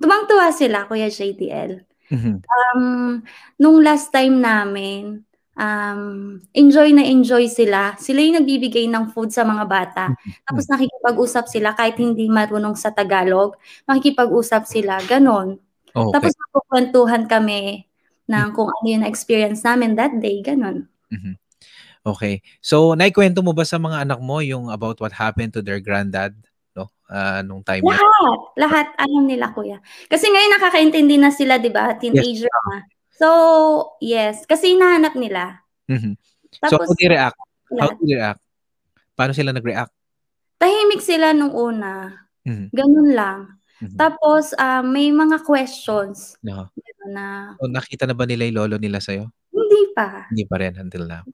Tumang-tuwa 0.02 0.50
sila, 0.50 0.89
Kuya 0.89 1.08
JDL. 1.14 1.86
Mm-hmm. 2.10 2.36
Um, 2.44 3.22
nung 3.62 3.80
last 3.80 4.10
time 4.10 4.41
namin, 4.41 5.24
um, 5.58 6.41
enjoy 6.54 6.93
na 6.93 7.06
enjoy 7.06 7.45
sila. 7.49 7.93
Sila 7.97 8.20
yung 8.22 8.41
nagbibigay 8.41 8.89
ng 8.89 9.14
food 9.14 9.30
sa 9.30 9.45
mga 9.45 9.64
bata. 9.66 10.04
Mm-hmm. 10.14 10.45
Tapos 10.49 10.66
nakikipag-usap 10.70 11.45
sila 11.49 11.70
kahit 11.78 11.97
hindi 11.97 12.30
marunong 12.30 12.78
sa 12.78 12.93
Tagalog. 12.93 13.58
Nakikipag-usap 13.89 14.64
sila, 14.66 14.99
ganon. 15.06 15.62
Okay. 15.93 16.14
Tapos 16.14 16.32
nakukwentuhan 16.34 17.24
kami 17.30 17.86
ng 18.26 18.47
kung 18.56 18.70
ano 18.72 18.88
yung 18.88 19.06
experience 19.06 19.62
namin 19.62 19.93
that 19.93 20.14
day, 20.18 20.41
ganon. 20.41 20.89
Mm-hmm. 21.14 21.36
Okay. 22.04 22.43
So, 22.60 22.99
naikwento 22.99 23.39
mo 23.39 23.56
ba 23.56 23.64
sa 23.64 23.80
mga 23.80 24.04
anak 24.04 24.20
mo 24.20 24.43
yung 24.43 24.68
about 24.68 24.99
what 24.99 25.16
happened 25.16 25.56
to 25.56 25.64
their 25.64 25.80
granddad? 25.80 26.36
No? 26.76 26.91
Uh, 27.08 27.39
nung 27.45 27.64
time 27.64 27.80
lahat, 27.86 28.04
niya? 28.04 28.28
Lahat. 28.60 28.88
Alam 28.99 29.24
nila, 29.24 29.56
kuya. 29.56 29.80
Kasi 30.12 30.28
ngayon 30.28 30.51
nakakaintindi 30.60 31.16
na 31.16 31.32
sila, 31.32 31.62
di 31.64 31.72
ba? 31.72 31.95
Teenager 31.95 32.51
yes. 32.51 32.68
na. 32.68 32.76
So, 33.18 33.97
yes. 34.01 34.45
Kasi 34.49 34.74
hinahanap 34.74 35.14
nila. 35.14 35.61
Mm-hmm. 35.89 36.14
Tapos, 36.61 36.86
so, 36.86 36.89
how 36.89 36.97
they 36.97 37.09
react? 37.09 37.39
How 37.78 37.89
do 37.93 38.03
they 38.05 38.18
react? 38.18 38.41
Paano 39.14 39.32
sila 39.38 39.53
nag-react? 39.53 39.93
Tahimik 40.57 41.01
sila 41.03 41.36
nung 41.36 41.53
una. 41.53 42.09
Mm-hmm. 42.45 42.68
Ganun 42.74 43.09
lang. 43.14 43.39
Mm-hmm. 43.84 43.97
Tapos, 43.99 44.55
uh, 44.57 44.82
may 44.82 45.14
mga 45.14 45.45
questions. 45.45 46.39
No. 46.41 46.72
Na, 47.03 47.53
so, 47.59 47.68
nakita 47.68 48.07
na 48.07 48.16
ba 48.16 48.24
nila 48.24 48.47
yung 48.47 48.57
lolo 48.64 48.78
nila 48.80 48.97
sa'yo? 49.03 49.30
Hindi 49.51 49.82
pa. 49.91 50.26
Hindi 50.32 50.43
pa 50.47 50.55
rin 50.57 50.80
until 50.80 51.05
now. 51.05 51.28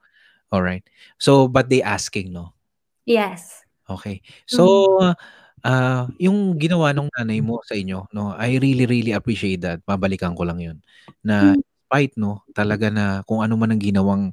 All 0.50 0.66
right. 0.66 0.84
So, 1.22 1.46
but 1.46 1.70
they 1.70 1.86
asking, 1.86 2.34
no? 2.34 2.58
Yes. 3.06 3.64
Okay. 3.86 4.26
So, 4.50 4.66
mm-hmm. 4.98 5.16
uh, 5.64 6.04
yung 6.18 6.58
ginawa 6.58 6.92
ng 6.92 7.08
nanay 7.14 7.40
mo 7.40 7.62
sa 7.64 7.78
inyo, 7.78 8.10
no, 8.12 8.34
I 8.34 8.58
really, 8.58 8.90
really 8.90 9.14
appreciate 9.14 9.62
that. 9.62 9.86
Mabalikan 9.86 10.34
ko 10.34 10.44
lang 10.44 10.60
yun. 10.60 10.78
Na 11.24 11.54
mm-hmm 11.54 11.69
despite 11.90 12.14
no, 12.22 12.46
talaga 12.54 12.94
na 12.94 13.26
kung 13.26 13.42
ano 13.42 13.58
man 13.58 13.74
ang 13.74 13.82
ginawang 13.82 14.30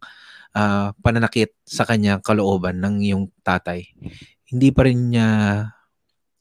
uh, 0.52 0.92
pananakit 1.00 1.56
sa 1.64 1.88
kanya 1.88 2.20
kalooban 2.20 2.84
ng 2.84 3.00
yung 3.00 3.32
tatay, 3.40 3.96
hindi 4.52 4.68
pa 4.76 4.84
rin 4.84 5.16
niya 5.16 5.28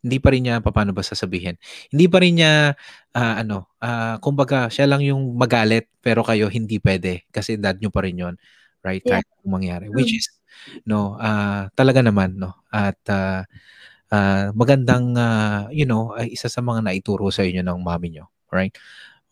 hindi 0.03 0.20
pa 0.20 0.36
rin 0.36 0.43
niya 0.43 0.59
paano 0.59 0.91
ba 0.91 0.99
sasabihin. 1.07 1.55
Hindi 1.88 2.05
pa 2.11 2.20
rin 2.20 2.36
niya 2.36 2.76
uh, 3.16 3.36
ano, 3.39 3.72
uh, 3.80 4.20
kumbaga 4.20 4.68
siya 4.68 4.91
lang 4.91 5.07
yung 5.07 5.39
magalit 5.39 5.88
pero 6.03 6.20
kayo 6.20 6.51
hindi 6.51 6.84
pwede 6.84 7.24
kasi 7.32 7.55
dad 7.55 7.80
niyo 7.80 7.95
pa 7.95 8.03
rin 8.03 8.20
'yon. 8.20 8.36
Right? 8.84 8.99
Yeah. 9.07 9.24
Kahit 9.24 9.28
mangyari. 9.47 9.88
Which 9.88 10.11
is 10.20 10.28
no, 10.84 11.16
uh, 11.16 11.72
talaga 11.80 12.03
naman 12.03 12.43
no. 12.43 12.59
At 12.76 12.99
uh, 13.07 13.47
uh, 14.11 14.51
magandang 14.51 15.16
uh, 15.16 15.72
you 15.72 15.88
know, 15.88 16.11
uh, 16.11 16.28
isa 16.28 16.51
sa 16.51 16.59
mga 16.59 16.84
naituro 16.84 17.32
sa 17.32 17.47
inyo 17.47 17.63
ng 17.63 17.80
mami 17.80 18.20
niyo, 18.20 18.28
right? 18.51 18.76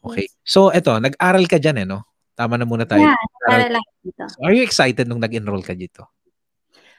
Okay. 0.04 0.28
So, 0.44 0.68
eto, 0.70 1.00
nag-aral 1.00 1.48
ka 1.48 1.58
dyan 1.58 1.84
eh, 1.84 1.88
no? 1.88 2.04
Tama 2.36 2.60
na 2.60 2.68
muna 2.68 2.84
tayo. 2.84 3.00
Yeah, 3.00 3.16
nag-aral 3.16 3.80
ako 3.80 3.92
dito. 4.04 4.24
So, 4.28 4.38
are 4.44 4.54
you 4.54 4.64
excited 4.68 5.06
nung 5.08 5.24
nag-enroll 5.24 5.64
ka 5.64 5.72
dito? 5.72 6.12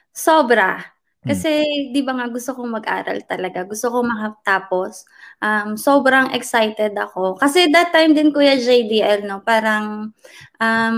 Sobra. 0.09 0.81
Hmm. 1.21 1.29
Kasi, 1.29 1.61
hmm. 1.61 1.93
di 1.93 2.01
ba 2.01 2.17
nga, 2.17 2.25
gusto 2.33 2.57
kong 2.57 2.71
mag-aral 2.81 3.19
talaga. 3.29 3.61
Gusto 3.67 3.93
kong 3.93 4.09
makatapos. 4.09 5.05
Um, 5.37 5.77
sobrang 5.77 6.33
excited 6.33 6.97
ako. 6.97 7.37
Kasi 7.37 7.69
that 7.69 7.93
time 7.93 8.17
din, 8.17 8.33
Kuya 8.33 8.57
JDL, 8.57 9.29
no? 9.29 9.45
Parang, 9.45 10.09
um, 10.57 10.97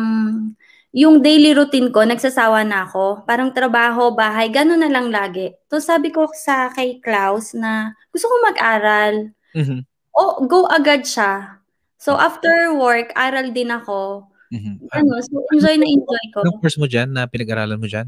yung 0.96 1.20
daily 1.20 1.52
routine 1.52 1.92
ko, 1.92 2.08
nagsasawa 2.08 2.64
na 2.64 2.88
ako. 2.88 3.28
Parang 3.28 3.52
trabaho, 3.52 4.16
bahay, 4.16 4.48
gano'n 4.48 4.80
na 4.80 4.88
lang 4.88 5.12
lagi. 5.12 5.52
So, 5.68 5.84
sabi 5.84 6.14
ko 6.14 6.32
sa 6.32 6.72
kay 6.72 7.04
Klaus 7.04 7.52
na 7.52 7.92
gusto 8.14 8.32
kong 8.32 8.44
mag-aral. 8.56 9.14
Mm-hmm. 9.58 9.82
O, 10.18 10.22
go 10.50 10.66
agad 10.66 11.06
siya. 11.06 11.57
So, 11.98 12.14
after 12.14 12.74
work, 12.78 13.10
aral 13.18 13.50
din 13.50 13.74
ako. 13.74 14.30
Mm-hmm. 14.54 14.76
Ano, 14.96 15.12
so 15.20 15.44
enjoy 15.52 15.76
na 15.76 15.88
enjoy 15.90 16.24
ko. 16.32 16.46
Anong 16.46 16.62
course 16.64 16.80
mo 16.80 16.88
dyan 16.88 17.12
na 17.12 17.28
pinag-aralan 17.28 17.82
mo 17.82 17.90
dyan? 17.90 18.08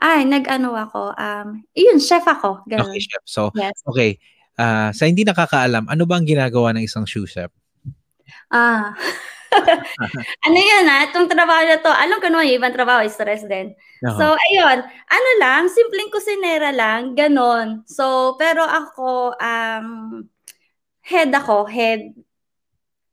Ay, 0.00 0.24
nag-ano 0.24 0.72
ako. 0.74 1.12
Um, 1.14 1.60
yun, 1.76 2.00
chef 2.00 2.24
ako. 2.24 2.64
Ganun. 2.64 2.88
Okay, 2.88 3.04
chef. 3.04 3.22
So, 3.28 3.52
yes. 3.52 3.84
okay. 3.84 4.16
Uh, 4.56 4.90
sa 4.96 5.04
hindi 5.04 5.28
nakakaalam, 5.28 5.86
ano 5.86 6.02
ba 6.08 6.16
ang 6.16 6.26
ginagawa 6.26 6.72
ng 6.72 6.84
isang 6.88 7.04
shoe 7.04 7.28
chef? 7.28 7.52
Ah. 8.48 8.96
ano 10.46 10.58
yun 10.58 10.86
ah, 10.86 11.10
itong 11.10 11.26
trabaho 11.26 11.62
na 11.66 11.78
to, 11.82 11.90
alam 11.90 12.18
ko 12.22 12.26
naman 12.32 12.48
yung 12.48 12.58
ibang 12.64 12.74
trabaho, 12.74 13.04
stress 13.06 13.44
din. 13.44 13.76
Uh-huh. 14.00 14.16
So, 14.16 14.24
ayun, 14.32 14.78
ano 14.88 15.30
lang, 15.36 15.68
simpleng 15.68 16.08
kusinera 16.08 16.72
lang, 16.72 17.12
ganon. 17.12 17.84
So, 17.84 18.34
pero 18.40 18.64
ako, 18.64 19.36
um, 19.36 19.88
head 21.04 21.28
ako, 21.34 21.68
head 21.68 22.16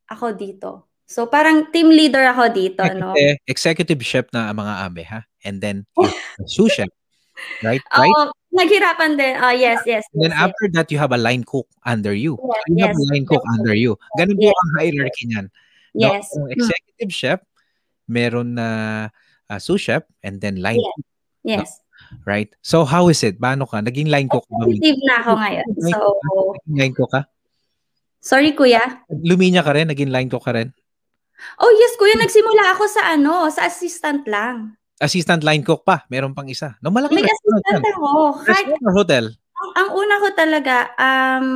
ako 0.08 0.36
dito. 0.36 0.70
So 1.08 1.24
parang 1.28 1.72
team 1.72 1.88
leader 1.88 2.28
ako 2.28 2.52
dito, 2.52 2.84
no? 2.92 3.16
Executive 3.48 4.04
chef 4.04 4.28
na 4.36 4.52
mga 4.52 4.74
abe, 4.84 5.04
ha? 5.08 5.24
And 5.44 5.64
then 5.64 5.88
sous 6.52 6.68
chef. 6.68 6.92
Right? 7.64 7.80
Right? 7.94 8.12
Oh, 8.18 8.34
naghirapan 8.52 9.16
din. 9.16 9.38
Oh, 9.38 9.54
yes, 9.54 9.86
yes. 9.86 10.04
And 10.14 10.28
then 10.28 10.34
yes, 10.34 10.42
after 10.50 10.66
yes. 10.68 10.74
that, 10.74 10.88
you 10.92 10.98
have 10.98 11.14
a 11.14 11.22
line 11.22 11.46
cook 11.46 11.70
under 11.86 12.12
you. 12.12 12.36
Yes, 12.36 12.64
you 12.68 12.76
yes, 12.76 12.88
have 12.92 12.98
a 12.98 13.06
line 13.14 13.26
cook 13.30 13.46
under 13.56 13.76
you. 13.78 13.96
Ganun 14.18 14.36
yes, 14.42 14.52
po 14.52 14.58
ang 14.58 14.72
hierarchy 14.82 15.24
niyan. 15.30 15.46
No? 15.94 16.08
Yes. 16.12 16.24
So, 16.34 16.46
executive 16.50 17.12
hmm. 17.14 17.22
chef, 17.22 17.40
meron 18.10 18.58
na 18.58 18.68
uh, 19.50 19.60
sous 19.62 19.80
chef, 19.80 20.04
and 20.26 20.42
then 20.42 20.60
line 20.60 20.82
yes. 20.82 20.94
cook. 20.98 21.08
Yes. 21.46 21.70
No? 21.70 21.86
Right? 22.24 22.50
So 22.62 22.86
how 22.86 23.10
is 23.10 23.20
it? 23.26 23.42
Paano 23.42 23.68
ka? 23.68 23.82
Naging 23.84 24.08
line 24.08 24.30
cook 24.30 24.46
ba? 24.48 24.64
Executive 24.64 25.02
na 25.04 25.16
ako 25.20 25.32
ngayon. 25.34 25.66
So, 25.92 25.98
Naging 26.64 26.78
line 26.78 26.96
cook 26.96 27.12
ka? 27.12 27.22
Sorry, 28.28 28.52
kuya. 28.52 29.08
Luminya 29.08 29.64
ka 29.64 29.72
rin? 29.72 29.88
Naging 29.88 30.12
line 30.12 30.28
cook 30.28 30.44
ka 30.44 30.52
rin? 30.52 30.76
Oh, 31.64 31.72
yes, 31.72 31.96
kuya. 31.96 32.20
Nagsimula 32.20 32.76
ako 32.76 32.84
sa 32.92 33.16
ano, 33.16 33.48
sa 33.48 33.72
assistant 33.72 34.28
lang. 34.28 34.76
Assistant 35.00 35.48
line 35.48 35.64
cook 35.64 35.88
pa? 35.88 36.04
Meron 36.12 36.36
pang 36.36 36.44
isa? 36.52 36.76
No, 36.84 36.92
malaki 36.92 37.16
May 37.16 37.24
assistant 37.24 37.88
ako. 37.88 38.44
Restaurant 38.44 38.84
or 38.84 38.94
hotel? 39.00 39.26
Ang, 39.58 39.72
ang 39.74 39.90
una 39.98 40.16
ko 40.22 40.28
talaga, 40.38 40.76
um, 41.02 41.48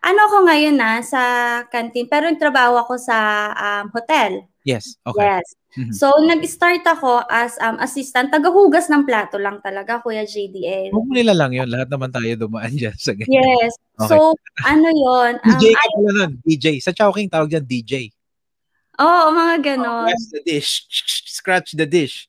ano 0.00 0.20
ako 0.32 0.36
ngayon 0.48 0.76
na 0.80 1.04
sa 1.04 1.22
canteen, 1.68 2.08
pero 2.08 2.24
trabaho 2.40 2.80
ako 2.80 2.96
sa 2.96 3.16
um, 3.52 3.92
hotel. 3.92 4.48
Yes, 4.64 4.96
okay. 5.04 5.36
Yes. 5.36 5.46
Mm-hmm. 5.76 5.92
So, 5.92 6.08
nag-start 6.24 6.82
ako 6.88 7.22
as 7.28 7.60
um, 7.60 7.76
assistant. 7.84 8.32
Tagahugas 8.32 8.88
ng 8.88 9.04
plato 9.04 9.36
lang 9.36 9.60
talaga, 9.60 10.00
Kuya 10.00 10.24
JDL. 10.24 10.90
Huwag 10.90 11.12
nila 11.12 11.36
lang 11.36 11.52
yun. 11.52 11.68
Lahat 11.68 11.92
naman 11.92 12.08
tayo 12.08 12.48
dumaan 12.48 12.72
dyan 12.72 12.96
sa 12.96 13.12
ganyan. 13.12 13.44
Yes. 13.44 13.76
Okay. 14.00 14.08
So, 14.08 14.32
ano 14.64 14.88
yon 14.88 15.32
DJ 15.52 15.64
um, 15.68 15.76
ka 15.76 15.86
pala 15.92 16.10
nun. 16.16 16.32
DJ. 16.42 16.66
Sa 16.80 16.96
Chowking, 16.96 17.28
tawag 17.28 17.52
dyan 17.52 17.68
DJ. 17.68 18.08
Oo, 18.98 19.30
mga 19.30 19.56
ganon. 19.62 20.10
Scratch 20.10 20.26
the 20.32 20.42
dish. 20.42 20.70
Scratch 21.38 21.68
the 21.76 21.86
dish. 21.86 22.26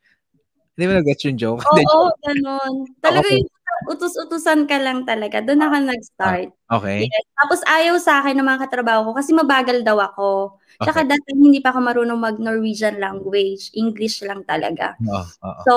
Hindi 0.76 0.84
mo 0.86 0.92
nag-gets 1.00 1.24
yung 1.26 1.40
joke? 1.40 1.64
Oo, 1.64 2.12
ganon. 2.28 2.88
Talaga 3.02 3.26
Okay. 3.26 3.40
yung 3.42 3.52
utus-utusan 3.90 4.70
ka 4.70 4.78
lang 4.78 5.04
talaga. 5.04 5.42
Doon 5.42 5.66
ako 5.66 5.76
nag-start. 5.90 6.50
Okay. 6.70 7.10
Yes. 7.10 7.26
Tapos 7.34 7.60
ayaw 7.66 7.98
sa 7.98 8.22
akin 8.22 8.38
ng 8.38 8.46
mga 8.46 8.62
katrabaho 8.70 9.10
ko 9.10 9.12
kasi 9.18 9.34
mabagal 9.34 9.82
daw 9.82 9.98
ako. 9.98 10.62
Tsaka 10.80 11.04
Okay. 11.04 11.12
dati 11.12 11.30
hindi 11.36 11.60
pa 11.60 11.74
ako 11.74 11.80
marunong 11.82 12.20
mag-Norwegian 12.22 13.02
language. 13.02 13.74
English 13.74 14.22
lang 14.24 14.46
talaga. 14.46 14.94
Oo, 15.02 15.26
oo. 15.26 15.62
So, 15.66 15.74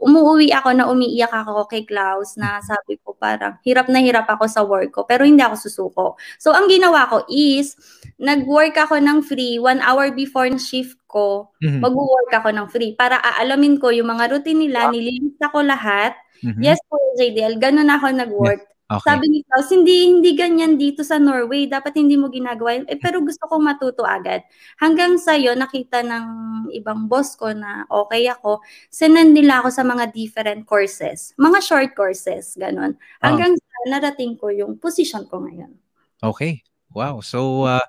umuwi 0.00 0.54
ako 0.54 0.70
na 0.78 0.86
umiiyak 0.88 1.34
ako 1.34 1.66
kay 1.66 1.82
Klaus 1.84 2.38
na 2.38 2.62
sabi 2.62 2.96
ko 3.02 3.12
parang 3.18 3.58
hirap 3.66 3.90
na 3.90 3.98
hirap 4.00 4.30
ako 4.30 4.46
sa 4.48 4.62
work 4.64 4.94
ko 4.94 5.02
pero 5.04 5.26
hindi 5.26 5.42
ako 5.42 5.56
susuko. 5.58 6.06
So, 6.38 6.54
ang 6.54 6.70
ginawa 6.70 7.10
ko 7.10 7.26
is 7.28 7.74
nag-work 8.16 8.78
ako 8.78 8.96
ng 9.02 9.26
free 9.26 9.58
one 9.60 9.82
hour 9.82 10.08
before 10.14 10.46
ng 10.48 10.62
shift 10.62 10.96
ko. 11.10 11.52
Mhm. 11.60 11.82
Mag-work 11.84 12.30
ako 12.32 12.48
ng 12.54 12.66
free 12.70 12.94
para 12.96 13.20
aalamin 13.20 13.76
ko 13.76 13.90
yung 13.92 14.08
mga 14.08 14.30
routine 14.30 14.70
nila, 14.70 14.88
nililista 14.88 15.50
ko 15.52 15.60
lahat. 15.60 16.16
Mhm. 16.42 16.60
Yes 16.60 16.80
po, 16.88 16.98
JDL, 17.16 17.56
ganun 17.60 17.88
ako 17.88 18.12
nag-work. 18.12 18.62
Okay. 18.86 19.02
Sabi 19.02 19.26
ni 19.26 19.42
Klaus, 19.42 19.66
hindi, 19.74 20.06
hindi 20.06 20.30
ganyan 20.38 20.78
dito 20.78 21.02
sa 21.02 21.18
Norway. 21.18 21.66
Dapat 21.66 21.98
hindi 21.98 22.14
mo 22.14 22.30
ginagawa. 22.30 22.86
Eh, 22.86 22.94
pero 22.94 23.18
gusto 23.18 23.42
kong 23.50 23.66
matuto 23.66 24.06
agad. 24.06 24.46
Hanggang 24.78 25.18
sa'yo, 25.18 25.58
nakita 25.58 26.06
ng 26.06 26.26
ibang 26.70 27.10
boss 27.10 27.34
ko 27.34 27.50
na 27.50 27.82
okay 27.90 28.30
ako, 28.30 28.62
sinend 28.86 29.34
nila 29.34 29.58
ako 29.58 29.74
sa 29.74 29.82
mga 29.82 30.14
different 30.14 30.62
courses. 30.70 31.34
Mga 31.34 31.58
short 31.66 31.90
courses, 31.98 32.54
ganun. 32.54 32.94
Hanggang 33.18 33.58
sa 33.58 33.78
narating 33.90 34.38
ko 34.38 34.54
yung 34.54 34.78
position 34.78 35.26
ko 35.26 35.42
ngayon. 35.42 35.74
Okay. 36.22 36.62
Wow. 36.94 37.26
So, 37.26 37.66
uh, 37.66 37.82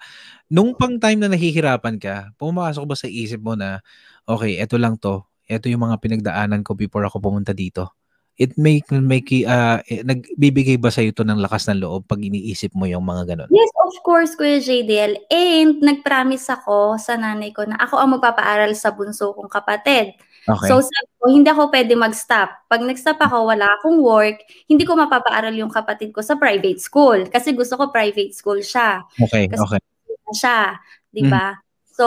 nung 0.50 0.74
pang 0.74 0.98
time 0.98 1.22
na 1.22 1.30
nahihirapan 1.30 2.02
ka, 2.02 2.34
pumasok 2.42 2.84
ba 2.90 2.96
sa 2.98 3.06
isip 3.06 3.38
mo 3.38 3.54
na, 3.54 3.86
okay, 4.26 4.58
eto 4.58 4.82
lang 4.82 4.98
to. 4.98 5.22
Eto 5.46 5.70
yung 5.70 5.86
mga 5.86 6.02
pinagdaanan 6.02 6.66
ko 6.66 6.74
before 6.74 7.06
ako 7.06 7.22
pumunta 7.22 7.54
dito. 7.54 7.97
It 8.38 8.54
make, 8.54 8.86
make 8.94 9.34
uh, 9.50 9.82
eh, 9.90 10.06
nagbibigay 10.06 10.78
ba 10.78 10.94
sa 10.94 11.02
ito 11.02 11.26
ng 11.26 11.42
lakas 11.42 11.66
ng 11.74 11.82
loob 11.82 12.06
pag 12.06 12.22
iniisip 12.22 12.70
mo 12.78 12.86
yung 12.86 13.02
mga 13.02 13.34
ganun? 13.34 13.50
Yes, 13.50 13.74
of 13.82 13.98
course, 14.06 14.38
Kuya 14.38 14.62
JDL. 14.62 15.18
And 15.34 15.82
nag-promise 15.82 16.46
ako 16.54 17.02
sa 17.02 17.18
nanay 17.18 17.50
ko 17.50 17.66
na 17.66 17.82
ako 17.82 17.98
ang 17.98 18.14
magpapaaral 18.14 18.78
sa 18.78 18.94
bunso 18.94 19.34
kong 19.34 19.50
kapatid. 19.50 20.14
Okay. 20.48 20.70
So 20.70 20.80
sabi 20.80 21.12
ko, 21.18 21.26
hindi 21.34 21.50
ako 21.50 21.74
pwede 21.74 21.94
mag-stop. 21.98 22.70
Pag 22.70 22.86
nag-stop 22.86 23.20
ako, 23.20 23.52
wala 23.52 23.68
akong 23.82 24.00
work, 24.06 24.38
hindi 24.70 24.86
ko 24.86 24.94
mapapaaral 24.94 25.52
yung 25.58 25.74
kapatid 25.74 26.14
ko 26.14 26.22
sa 26.22 26.38
private 26.38 26.78
school. 26.78 27.26
Kasi 27.28 27.58
gusto 27.58 27.74
ko 27.74 27.90
private 27.90 28.38
school 28.38 28.62
siya. 28.62 29.02
okay. 29.18 29.50
kasi- 29.50 29.66
Okay. 29.66 29.82
Siya, 30.38 30.76
di 31.10 31.24
ba? 31.26 31.56
So, 31.98 32.06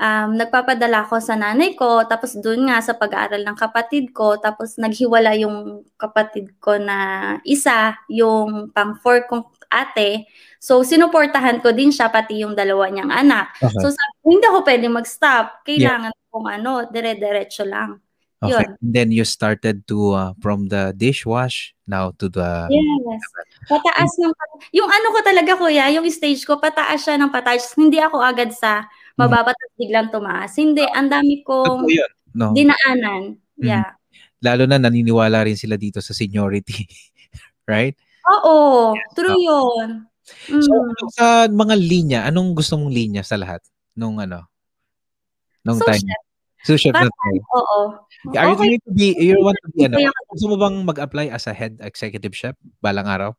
um, 0.00 0.28
nagpapadala 0.34 1.04
ko 1.06 1.20
sa 1.20 1.36
nanay 1.36 1.76
ko, 1.76 2.08
tapos 2.08 2.40
doon 2.40 2.72
nga 2.72 2.80
sa 2.80 2.96
pag-aaral 2.96 3.44
ng 3.44 3.58
kapatid 3.60 4.16
ko, 4.16 4.40
tapos 4.40 4.80
naghiwala 4.80 5.36
yung 5.36 5.84
kapatid 6.00 6.56
ko 6.58 6.80
na 6.80 7.36
isa, 7.44 8.00
yung 8.08 8.72
pang 8.72 8.96
four 8.96 9.28
kong 9.28 9.44
ate. 9.68 10.26
So, 10.58 10.82
sinuportahan 10.82 11.60
ko 11.60 11.70
din 11.70 11.92
siya, 11.92 12.10
pati 12.10 12.42
yung 12.42 12.56
dalawa 12.56 12.88
niyang 12.88 13.12
anak. 13.12 13.54
Okay. 13.60 13.76
So, 13.78 13.92
sabi 13.92 14.14
ko, 14.18 14.26
hindi 14.32 14.46
ako 14.48 14.58
pwede 14.66 14.86
mag-stop. 14.90 15.46
Kailangan 15.62 16.12
kong 16.32 16.48
ano, 16.48 16.72
dire-diretso 16.90 17.62
lang. 17.68 18.02
okay. 18.42 18.50
yun. 18.56 18.68
And 18.80 18.92
then 18.92 19.08
you 19.12 19.24
started 19.24 19.86
to, 19.88 20.16
uh, 20.16 20.32
from 20.42 20.68
the 20.72 20.96
dishwash 20.96 21.76
now 21.86 22.12
to 22.18 22.26
the, 22.28 22.66
Yes. 22.72 23.22
Pataas 23.68 24.12
ng 24.18 24.34
yung 24.72 24.88
ano 24.88 25.06
ko 25.12 25.18
talaga 25.20 25.52
kuya, 25.54 25.92
yung 25.92 26.08
stage 26.08 26.42
ko 26.48 26.56
pataas 26.56 27.04
siya 27.04 27.20
ng 27.20 27.30
pataas. 27.30 27.76
Hindi 27.76 28.00
ako 28.00 28.18
agad 28.24 28.50
sa 28.56 28.88
mababa 29.20 29.52
tapos 29.52 29.74
biglang 29.76 30.08
tumaas. 30.08 30.52
Hindi, 30.56 30.84
ang 30.88 31.08
dami 31.12 31.44
kong 31.44 31.84
yun. 31.86 32.10
No? 32.32 32.54
dinaanan. 32.56 33.36
Yeah. 33.60 33.98
Lalo 34.40 34.64
na 34.64 34.80
naniniwala 34.80 35.44
rin 35.44 35.58
sila 35.58 35.76
dito 35.76 36.00
sa 36.00 36.16
seniority. 36.16 36.88
right? 37.70 37.94
Oo, 38.30 38.94
true 39.12 39.36
yun. 39.36 40.08
Mm. 40.48 40.62
So, 40.62 40.72
ano 40.72 41.04
sa 41.10 41.26
mga 41.50 41.74
linya, 41.74 42.20
anong 42.26 42.54
gusto 42.54 42.78
mong 42.78 42.92
linya 42.94 43.22
sa 43.26 43.34
lahat? 43.34 43.60
Nung 43.98 44.22
ano? 44.22 44.46
Nung 45.66 45.76
So, 45.76 45.86
time? 45.90 46.00
chef, 46.00 46.22
Sous 46.60 46.76
chef 46.76 46.92
na 46.92 47.08
tayo. 47.08 47.40
oo. 47.56 47.78
Are 48.36 48.52
you 48.52 48.56
going 48.56 48.76
to 48.84 48.92
be, 48.92 49.16
you 49.16 49.40
want 49.40 49.56
to 49.64 49.68
be, 49.72 49.88
ano? 49.88 49.96
Gusto 50.28 50.52
mo 50.52 50.56
bang 50.60 50.76
mag-apply 50.84 51.32
as 51.32 51.48
a 51.48 51.56
head 51.56 51.80
executive 51.80 52.36
chef 52.36 52.54
balang 52.84 53.08
araw? 53.08 53.32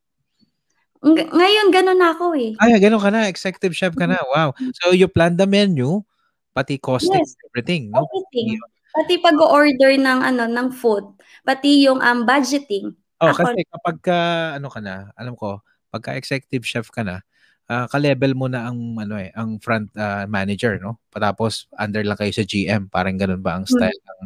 Ng- 1.01 1.33
Ngayon, 1.33 1.67
ganun 1.73 1.97
na 1.97 2.13
ako 2.13 2.37
eh. 2.37 2.53
Ay, 2.61 2.77
ganun 2.77 3.01
ka 3.01 3.09
na, 3.09 3.25
executive 3.25 3.73
chef 3.73 3.97
ka 3.97 4.05
na. 4.05 4.21
Wow. 4.29 4.53
So 4.81 4.93
you 4.93 5.09
plan 5.09 5.33
the 5.33 5.49
menu, 5.49 6.05
pati 6.53 6.77
costing, 6.77 7.17
Yes. 7.25 7.33
everything, 7.49 7.89
no? 7.89 8.05
Everything. 8.05 8.61
Pati 8.91 9.13
pag-order 9.17 9.95
ng 9.97 10.19
ano 10.21 10.43
ng 10.45 10.67
food, 10.75 11.07
pati 11.41 11.87
yung 11.87 12.03
um, 12.03 12.27
budgeting. 12.27 12.93
Oh, 13.17 13.31
Ako- 13.33 13.49
kasi 13.49 13.59
kapag 13.71 13.97
ka, 14.03 14.19
ano 14.59 14.67
ka 14.69 14.79
na, 14.83 15.09
alam 15.17 15.33
ko, 15.33 15.63
pagka 15.89 16.13
executive 16.13 16.63
chef 16.67 16.91
ka 16.93 17.01
na, 17.01 17.23
ah, 17.71 17.87
ka-level 17.89 18.35
mo 18.37 18.45
na 18.51 18.67
ang 18.69 18.77
ano 18.99 19.15
eh, 19.17 19.31
ang 19.33 19.57
front 19.63 19.89
ah, 19.97 20.27
manager, 20.29 20.77
no? 20.77 20.99
Tapos 21.15 21.65
under 21.81 22.03
lang 22.05 22.19
kayo 22.19 22.29
sa 22.35 22.45
GM, 22.45 22.91
parang 22.91 23.15
ganun 23.17 23.41
ba 23.41 23.57
ang 23.57 23.65
style 23.65 23.95
ng 23.95 24.19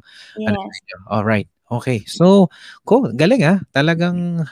ano 0.49 0.57
Yes. 0.60 0.68
ninyo? 0.81 0.97
All 1.07 1.23
right. 1.23 1.47
Okay. 1.72 2.03
So, 2.06 2.49
cool. 2.85 3.10
Galing 3.14 3.41
ah. 3.45 3.57
Talagang 3.73 4.43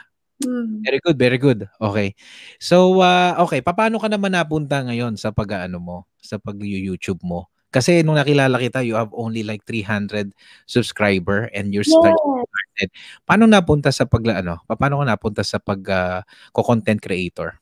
Mm. 0.43 0.83
very 0.83 0.99
good, 0.99 1.17
very 1.17 1.39
good. 1.39 1.59
Okay. 1.79 2.13
So, 2.59 2.99
ah, 2.99 3.39
okay, 3.47 3.63
paano 3.63 3.97
ka 3.97 4.11
naman 4.11 4.35
napunta 4.35 4.83
ngayon 4.83 5.15
sa 5.15 5.31
pag-ano 5.31 5.79
mo, 5.79 5.97
sa 6.19 6.37
pag-YouTube 6.37 7.23
mo? 7.23 7.47
Kasi 7.73 8.05
nung 8.05 8.21
nakilala 8.21 8.61
kita, 8.61 8.85
you 8.85 8.93
have 8.93 9.09
only 9.17 9.41
like 9.41 9.65
300 9.65 10.29
subscriber 10.69 11.49
and 11.57 11.73
you're 11.73 11.87
Yes. 11.87 12.89
paano 13.25 13.49
napunta 13.49 13.89
sa 13.89 14.05
pag 14.05 14.21
ano? 14.43 14.61
Paano 14.69 15.01
ka 15.01 15.05
napunta 15.09 15.41
sa 15.41 15.57
pag 15.57 15.81
ah, 15.89 16.21
ko-content 16.53 17.01
creator? 17.01 17.57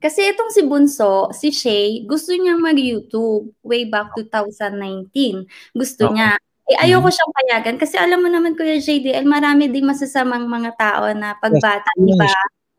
Kasi 0.00 0.32
itong 0.32 0.48
si 0.48 0.64
Bunso, 0.64 1.28
si 1.36 1.52
Shay, 1.52 2.08
gusto 2.08 2.32
niyang 2.32 2.64
mag-YouTube 2.64 3.52
way 3.60 3.84
back 3.84 4.16
2019. 4.16 5.44
Gusto 5.76 6.08
Oo. 6.08 6.16
niya. 6.16 6.40
Eh, 6.70 6.78
ayoko 6.78 7.10
siyang 7.10 7.34
payagan 7.34 7.76
kasi 7.76 7.98
alam 7.98 8.22
mo 8.22 8.30
naman 8.30 8.54
Kuya 8.54 8.78
JDL, 8.78 9.26
marami 9.26 9.66
ding 9.66 9.82
masasamang 9.82 10.46
mga 10.46 10.70
tao 10.78 11.10
na 11.10 11.34
pagbata, 11.34 11.90
Yes, 11.98 12.06
di 12.06 12.14
ba? 12.14 12.30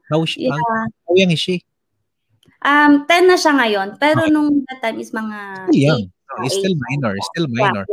How, 0.07 0.23
is- 0.23 0.39
Yeah. 0.39 0.55
how 0.55 1.11
young 1.11 1.35
is 1.35 1.43
she? 1.43 1.59
Um, 2.63 3.03
10 3.03 3.27
na 3.27 3.35
siya 3.35 3.51
ngayon, 3.51 3.99
pero 3.99 4.31
nung 4.31 4.63
that 4.72 4.80
time 4.80 5.03
is 5.03 5.11
mga 5.11 5.68
Still 5.68 5.76
young. 5.76 6.03
8. 6.07 6.30
No, 6.31 6.45
is 6.47 6.53
still 6.55 6.77
minor, 6.88 7.13
still 7.35 7.47
minor. 7.51 7.84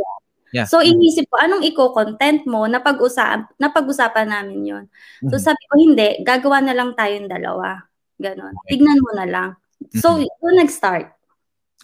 Yeah. 0.55 0.63
So 0.65 0.79
inisip 0.79 1.27
ko, 1.27 1.35
anong 1.37 1.67
iko-content 1.67 2.47
mo? 2.47 2.63
Napag-usapan, 2.63 3.51
napag-usapan 3.59 4.31
namin 4.31 4.59
yon. 4.63 4.83
So 5.27 5.35
Mhm. 5.35 5.43
sabi 5.43 5.61
ko, 5.67 5.73
hindi, 5.77 6.09
gagawa 6.23 6.63
na 6.63 6.73
lang 6.73 6.95
tayong 6.95 7.27
dalawa. 7.27 7.83
Ganon. 8.15 8.55
Okay. 8.63 8.79
Tignan 8.79 9.03
mo 9.03 9.11
na 9.13 9.27
lang. 9.27 9.49
So, 9.95 10.15
Mhm. 10.15 10.27
doon 10.39 10.55
nag-start. 10.59 11.07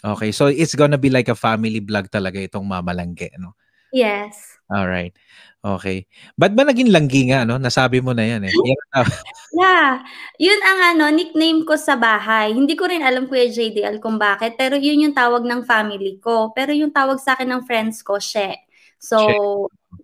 Okay, 0.00 0.28
so 0.32 0.48
it's 0.48 0.76
gonna 0.76 1.00
be 1.00 1.08
like 1.08 1.28
a 1.28 1.36
family 1.36 1.80
vlog 1.80 2.08
talaga 2.08 2.36
itong 2.40 2.64
mamalangge, 2.64 3.32
no? 3.36 3.52
Yes. 3.96 4.60
All 4.68 4.84
right. 4.84 5.16
Okay. 5.64 6.04
Ba't 6.36 6.52
ba 6.52 6.68
naging 6.68 6.92
langgi 6.92 7.32
nga, 7.32 7.48
no? 7.48 7.56
Nasabi 7.56 8.04
mo 8.04 8.12
na 8.12 8.28
yan 8.28 8.44
eh. 8.44 8.52
Yeah. 9.56 10.04
Yun 10.36 10.60
ang 10.60 10.80
ano, 10.94 11.04
nickname 11.16 11.64
ko 11.64 11.80
sa 11.80 11.96
bahay. 11.96 12.52
Hindi 12.52 12.76
ko 12.76 12.84
rin 12.84 13.00
alam 13.00 13.24
Kuya 13.24 13.48
JDL 13.48 14.04
kung 14.04 14.20
bakit, 14.20 14.60
pero 14.60 14.76
yun 14.76 15.00
yung 15.00 15.16
tawag 15.16 15.48
ng 15.48 15.64
family 15.64 16.20
ko. 16.20 16.52
Pero 16.52 16.76
yung 16.76 16.92
tawag 16.92 17.16
sa 17.16 17.32
akin 17.32 17.48
ng 17.56 17.62
friends 17.64 18.04
ko, 18.04 18.20
She. 18.20 18.52
So, 19.00 19.16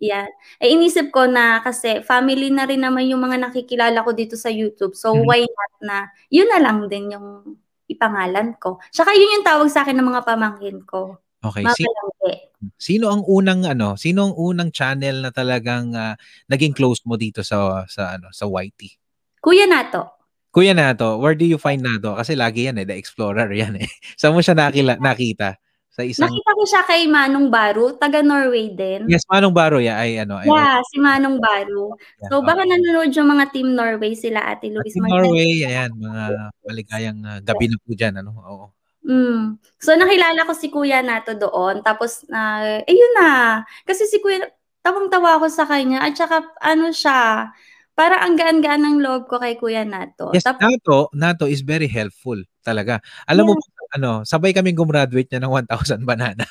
yan. 0.00 0.28
Eh, 0.56 0.72
inisip 0.72 1.12
ko 1.12 1.28
na 1.28 1.60
kasi 1.60 2.00
family 2.00 2.48
na 2.48 2.64
rin 2.64 2.80
naman 2.80 3.04
yung 3.12 3.20
mga 3.20 3.44
nakikilala 3.50 4.00
ko 4.00 4.16
dito 4.16 4.40
sa 4.40 4.48
YouTube. 4.48 4.96
So, 4.96 5.12
Mhm. 5.12 5.24
why 5.28 5.40
not 5.44 5.74
na 5.84 5.96
yun 6.32 6.48
na 6.48 6.58
lang 6.62 6.88
din 6.88 7.12
yung 7.12 7.58
ipangalan 7.92 8.56
ko. 8.56 8.80
Tsaka 8.88 9.12
yun 9.12 9.40
yung 9.40 9.46
tawag 9.46 9.68
sa 9.68 9.84
akin 9.84 10.00
ng 10.00 10.08
mga 10.08 10.24
pamangkin 10.24 10.80
ko. 10.88 11.20
Okay. 11.42 11.66
Palangge. 11.66 12.32
sino 12.78 13.10
ang 13.10 13.26
unang 13.26 13.66
ano, 13.66 13.98
sino 13.98 14.30
ang 14.30 14.34
unang 14.38 14.70
channel 14.70 15.26
na 15.26 15.34
talagang 15.34 15.90
ah, 15.98 16.14
naging 16.46 16.70
close 16.70 17.02
mo 17.02 17.18
dito 17.18 17.42
sa 17.42 17.82
sa 17.90 18.14
ano, 18.14 18.30
sa 18.30 18.46
YT? 18.46 18.94
Kuya 19.42 19.66
Nato. 19.66 20.06
Kuya 20.54 20.70
Nato, 20.70 21.18
where 21.18 21.34
do 21.34 21.42
you 21.42 21.58
find 21.58 21.82
Nato? 21.82 22.14
Kasi 22.14 22.38
lagi 22.38 22.70
yan 22.70 22.78
eh, 22.78 22.86
the 22.86 22.94
explorer 22.94 23.50
yan 23.50 23.74
eh. 23.82 23.88
Saan 24.20 24.38
mo 24.38 24.44
siya 24.44 24.54
nakila, 24.54 24.94
nakita? 25.02 25.58
Sa 25.92 26.00
isang 26.00 26.24
Nakita 26.24 26.50
ko 26.56 26.62
siya 26.64 26.82
kay 26.88 27.04
Manong 27.04 27.52
Baru, 27.52 27.92
taga 28.00 28.24
Norway 28.24 28.72
din. 28.72 29.04
Yes, 29.12 29.28
Manong 29.28 29.52
Baro 29.52 29.76
ya 29.76 30.00
ay 30.00 30.24
ano, 30.24 30.40
ay 30.40 30.48
Yeah, 30.48 30.80
si 30.88 30.96
Manong 30.96 31.36
Baru. 31.36 31.92
yeah, 32.16 32.32
So 32.32 32.40
okay. 32.40 32.48
baka 32.48 32.62
nanonood 32.64 33.12
yung 33.12 33.28
mga 33.28 33.44
Team 33.52 33.68
Norway 33.76 34.12
sila 34.16 34.40
Ate 34.40 34.72
Luis 34.72 34.88
Team 34.94 35.04
Martinez. 35.04 35.20
Norway, 35.20 35.52
ayan, 35.68 35.90
mga 35.92 36.22
maligayang 36.64 37.18
ah, 37.28 37.40
gabi 37.44 37.66
na 37.68 37.76
po 37.76 37.90
dyan, 37.92 38.14
ano? 38.24 38.30
Oo. 38.40 38.64
Mm. 39.02 39.58
So 39.82 39.94
nakilala 39.98 40.46
ko 40.46 40.52
si 40.54 40.70
Kuya 40.70 41.02
Nato 41.02 41.34
doon. 41.34 41.82
Tapos 41.82 42.22
na 42.30 42.62
eh 42.86 42.94
yun 42.94 43.12
na. 43.18 43.62
Kasi 43.82 44.06
si 44.06 44.22
Kuya 44.22 44.46
tawang-tawa 44.82 45.38
ako 45.38 45.46
sa 45.50 45.66
kanya 45.66 46.02
at 46.02 46.14
saka 46.18 46.42
ano 46.58 46.90
siya 46.90 47.50
para 47.92 48.24
ang 48.24 48.34
gaan-gaan 48.34 48.82
ng 48.82 48.98
loob 49.04 49.28
ko 49.28 49.38
kay 49.38 49.58
Kuya 49.58 49.84
Nato. 49.84 50.32
Yes, 50.32 50.46
Tap- 50.46 50.62
Nato, 50.62 51.12
Nato 51.12 51.44
is 51.44 51.60
very 51.60 51.86
helpful 51.86 52.40
talaga. 52.64 53.02
Alam 53.28 53.52
mo, 53.52 53.54
ano, 53.92 54.24
sabay 54.24 54.56
kaming 54.56 54.78
gumraduate 54.78 55.28
niya 55.28 55.44
ng 55.44 55.52
1,000 55.68 56.02
banana. 56.08 56.46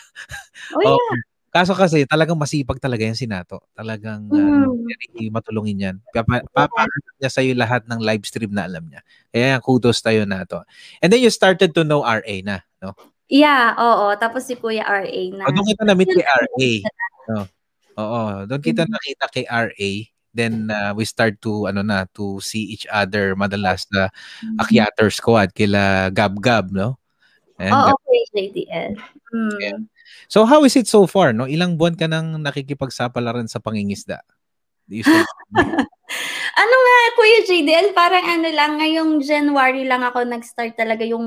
oh, 0.75 0.83
yeah. 0.83 0.95
Okay. 1.01 1.30
Kaso 1.51 1.75
kasi 1.75 2.07
talagang 2.07 2.39
masipag 2.39 2.79
talaga 2.79 3.03
yan 3.03 3.19
si 3.19 3.27
Nato. 3.27 3.59
Talagang 3.75 4.31
uh, 4.31 4.71
Mm. 4.71 4.87
very 4.87 5.27
matulungin 5.27 5.83
yan. 5.83 5.95
Papa, 6.15 6.39
papaano 6.47 6.95
niya 7.19 7.27
sa'yo 7.27 7.51
lahat 7.59 7.83
ng 7.91 7.99
live 7.99 8.23
stream 8.23 8.55
na 8.55 8.71
alam 8.71 8.87
niya. 8.87 9.03
Kaya 9.35 9.59
kudos 9.59 9.99
tayo 9.99 10.23
Nato. 10.23 10.63
And 11.03 11.11
then 11.11 11.19
you 11.19 11.27
started 11.27 11.75
to 11.75 11.83
know 11.83 12.07
RA 12.07 12.35
na, 12.39 12.63
no? 12.79 12.95
Yeah, 13.27 13.75
oo. 13.75 14.15
Tapos 14.15 14.47
si 14.47 14.55
Kuya 14.55 14.83
RA 14.83 15.23
na. 15.35 15.47
O, 15.47 15.51
doon 15.51 15.67
kita 15.67 15.83
na-meet 15.87 16.09
kay 16.11 16.23
RA. 16.23 16.71
No? 17.31 17.45
Oo, 18.01 18.49
doon 18.49 18.61
kita 18.65 18.83
nakita 18.89 19.29
kay 19.29 19.45
RA. 19.45 19.91
Then 20.31 20.71
uh, 20.71 20.95
we 20.95 21.03
start 21.03 21.43
to 21.43 21.67
ano 21.67 21.83
na 21.83 22.07
to 22.15 22.39
see 22.39 22.71
each 22.71 22.87
other 22.87 23.35
madalas 23.35 23.83
na 23.91 24.07
Akyater 24.57 25.11
squad 25.11 25.51
kila 25.51 26.07
Gab 26.15 26.39
Gab, 26.39 26.71
no? 26.71 26.95
And, 27.59 27.75
Oo, 27.75 27.93
okay, 27.93 28.19
JDL. 28.33 28.91
Mm. 29.35 29.57
Yeah. 29.59 29.79
So 30.31 30.47
how 30.47 30.63
is 30.63 30.75
it 30.79 30.87
so 30.87 31.05
far, 31.07 31.33
no? 31.33 31.49
Ilang 31.49 31.75
buwan 31.75 31.97
ka 31.97 32.07
nang 32.07 32.39
nakikipagsapalaran 32.41 33.49
sa 33.51 33.59
pangingisda? 33.59 34.23
Ano 36.51 36.75
nga, 36.75 36.97
Kuya 37.15 37.39
JDL, 37.47 37.87
parang 37.95 38.27
ano 38.27 38.49
lang, 38.51 38.75
ngayong 38.75 39.23
January 39.23 39.87
lang 39.87 40.03
ako 40.03 40.27
nag-start 40.27 40.75
talaga 40.75 41.07
yung 41.07 41.23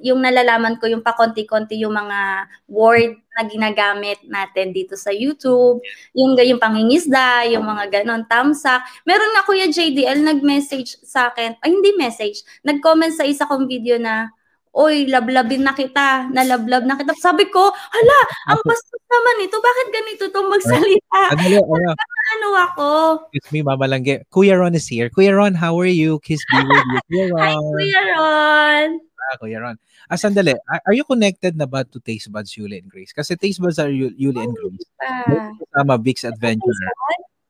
yung 0.00 0.20
nalalaman 0.20 0.80
ko 0.80 0.88
yung 0.88 1.04
pakonti-konti 1.04 1.76
yung 1.80 1.92
mga 1.92 2.48
word 2.68 3.20
na 3.36 3.44
ginagamit 3.48 4.20
natin 4.28 4.72
dito 4.72 4.96
sa 4.96 5.12
YouTube, 5.12 5.80
yung 6.12 6.36
yung 6.36 6.60
pangingisda, 6.60 7.48
yung 7.52 7.64
mga 7.64 8.00
ganon, 8.00 8.28
tamsak. 8.28 8.84
Meron 9.08 9.32
nga 9.32 9.48
Kuya 9.48 9.72
JDL 9.72 10.20
nag-message 10.20 11.00
sa 11.04 11.32
akin, 11.32 11.56
ay 11.64 11.68
hindi 11.72 11.96
message, 11.96 12.44
nag-comment 12.60 13.16
sa 13.16 13.24
isa 13.24 13.48
kong 13.48 13.64
video 13.64 13.96
na, 13.96 14.28
Oy, 14.70 15.10
lablabin 15.10 15.66
na 15.66 15.74
kita, 15.74 16.30
nalablab 16.30 16.86
na 16.86 16.94
kita. 16.94 17.10
Sabi 17.18 17.50
ko, 17.50 17.74
hala, 17.74 18.20
ang 18.54 18.62
bastos 18.62 19.02
naman 19.10 19.42
ito, 19.42 19.58
bakit 19.58 19.86
ganito 19.90 20.22
itong 20.30 20.46
magsalita? 20.46 21.20
Ano, 21.34 21.58
ano, 21.66 21.90
Ano 22.30 22.48
ako? 22.54 22.88
Excuse 23.34 23.50
me, 23.50 23.60
Mama 23.66 23.90
Langge. 23.90 24.22
Kuya 24.30 24.54
Ron 24.54 24.78
is 24.78 24.86
here. 24.86 25.10
Kuya 25.10 25.34
Ron, 25.34 25.58
how 25.58 25.74
are 25.74 25.90
you? 25.90 26.22
Kiss 26.22 26.38
be 26.46 26.62
with 26.62 26.86
you. 26.86 27.00
Kuya 27.10 27.26
Hi, 27.34 27.50
Ron. 27.58 27.62
Kuya 27.74 28.02
Ron. 28.14 28.88
Ah, 29.02 29.34
Kuya 29.42 29.58
Ron. 29.58 29.76
Ah, 30.06 30.14
sandali. 30.14 30.54
Are 30.70 30.94
you 30.94 31.02
connected 31.02 31.58
na 31.58 31.66
ba 31.66 31.82
to 31.82 31.98
Taste 31.98 32.30
Buds, 32.30 32.54
Yuli 32.54 32.78
and 32.78 32.86
Grace? 32.86 33.10
Kasi 33.10 33.34
Taste 33.34 33.58
Buds 33.58 33.82
are 33.82 33.90
Yu- 33.90 34.14
Yuli 34.14 34.46
and 34.46 34.54
Grace. 34.54 34.86
Ah. 35.02 35.50
Kasama 35.58 35.98
Vic's 35.98 36.22
Adventure. 36.22 36.78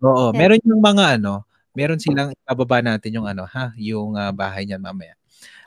Oo, 0.01 0.32
meron 0.32 0.64
yung 0.64 0.80
mga 0.80 1.20
ano, 1.20 1.44
meron 1.76 2.01
silang 2.01 2.32
ibababa 2.32 2.80
natin 2.80 3.20
yung 3.20 3.28
ano, 3.28 3.44
ha, 3.44 3.76
yung 3.76 4.16
ah, 4.16 4.32
bahay 4.32 4.64
niyan 4.64 4.80
mamaya. 4.80 5.12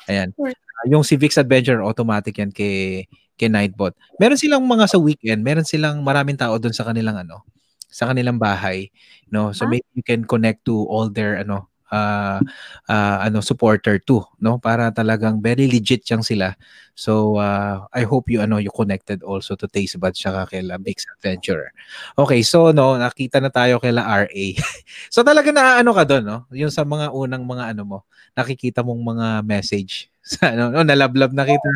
Ayan. 0.10 0.30
Sure. 0.36 0.52
Ah, 0.54 0.86
yung 0.90 1.04
si 1.06 1.16
Vic's 1.16 1.40
Adventure, 1.40 1.80
automatic 1.84 2.36
yan 2.38 2.52
kay, 2.52 3.06
kay 3.40 3.48
Nightbot. 3.50 3.96
Meron 4.20 4.38
silang 4.40 4.64
mga 4.66 4.86
sa 4.92 4.98
weekend, 5.00 5.42
meron 5.46 5.66
silang 5.68 6.04
maraming 6.04 6.38
tao 6.38 6.56
doon 6.60 6.76
sa 6.76 6.84
kanilang 6.86 7.18
ano, 7.20 7.46
sa 7.88 8.10
kanilang 8.10 8.38
bahay, 8.42 8.90
no? 9.30 9.54
So 9.56 9.66
Ah. 9.66 9.70
maybe 9.72 9.88
you 9.96 10.04
can 10.06 10.26
connect 10.26 10.66
to 10.68 10.76
all 10.90 11.08
their 11.10 11.40
ano, 11.40 11.70
uh, 11.94 12.42
uh, 12.90 13.18
ano 13.22 13.46
supporter 13.46 14.02
too, 14.02 14.26
no? 14.42 14.58
Para 14.58 14.90
talagang 14.90 15.38
very 15.38 15.70
legit 15.70 16.02
yang 16.10 16.26
sila. 16.26 16.58
So 16.94 17.38
uh, 17.42 17.86
I 17.90 18.06
hope 18.06 18.30
you 18.30 18.42
ano 18.42 18.58
you 18.58 18.70
connected 18.74 19.22
also 19.22 19.54
to 19.58 19.66
Taste 19.70 19.98
Buds 20.02 20.18
tsaka 20.18 20.50
kay 20.50 20.62
Vic's 20.82 21.06
Adventure. 21.18 21.74
Okay, 22.18 22.42
so 22.42 22.74
no, 22.74 22.98
nakita 22.98 23.42
na 23.42 23.54
tayo 23.54 23.78
kay 23.78 23.94
RA. 23.94 24.46
so 25.14 25.22
talaga 25.22 25.54
na 25.54 25.82
ano 25.82 25.94
ka 25.94 26.06
doon, 26.06 26.24
no? 26.26 26.38
Yung 26.54 26.74
sa 26.74 26.86
mga 26.86 27.14
unang 27.14 27.46
mga 27.46 27.78
ano 27.78 27.84
mo, 27.86 28.00
nakikita 28.34 28.82
mong 28.82 29.02
mga 29.02 29.28
message 29.46 30.10
sa 30.34 30.54
ano, 30.54 30.74
no, 30.74 30.82
nalablab 30.82 31.34
na 31.34 31.46
kita. 31.46 31.72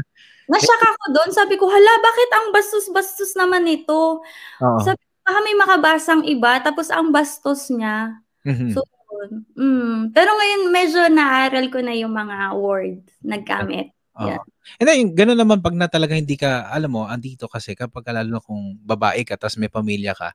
Nasyak 0.48 0.82
ako 0.96 1.06
doon. 1.12 1.30
Sabi 1.36 1.60
ko, 1.60 1.68
hala, 1.68 1.94
bakit 2.00 2.30
ang 2.32 2.48
bastos-bastos 2.56 3.36
naman 3.36 3.68
ito? 3.68 4.24
Oo. 4.64 4.80
Sabi 4.80 4.96
ko, 4.96 5.14
baka 5.28 5.40
may 5.44 5.56
makabasang 5.60 6.24
iba, 6.24 6.56
tapos 6.64 6.88
ang 6.88 7.12
bastos 7.12 7.68
niya. 7.68 8.24
Mhm. 8.48 8.72
So, 8.72 8.80
yun. 9.18 9.32
mm. 9.58 9.98
Pero 10.14 10.30
ngayon, 10.34 10.62
medyo 10.70 11.02
naaral 11.10 11.66
ko 11.74 11.80
na 11.82 11.94
yung 11.98 12.14
mga 12.14 12.38
word 12.54 13.02
na 13.26 13.38
gamit. 13.42 13.92
Oo. 14.18 14.30
Yeah. 14.34 14.42
And 14.82 14.86
then, 14.90 15.00
gano'n 15.16 15.40
naman 15.40 15.64
pag 15.64 15.78
na 15.78 15.88
talaga 15.88 16.18
hindi 16.18 16.36
ka, 16.36 16.68
alam 16.74 16.92
mo, 16.92 17.06
andito 17.06 17.46
kasi 17.48 17.78
kapag 17.78 18.10
lalo 18.10 18.38
na 18.38 18.44
kung 18.44 18.76
babae 18.84 19.24
ka 19.24 19.38
tapos 19.38 19.56
may 19.62 19.72
pamilya 19.72 20.18
ka, 20.18 20.34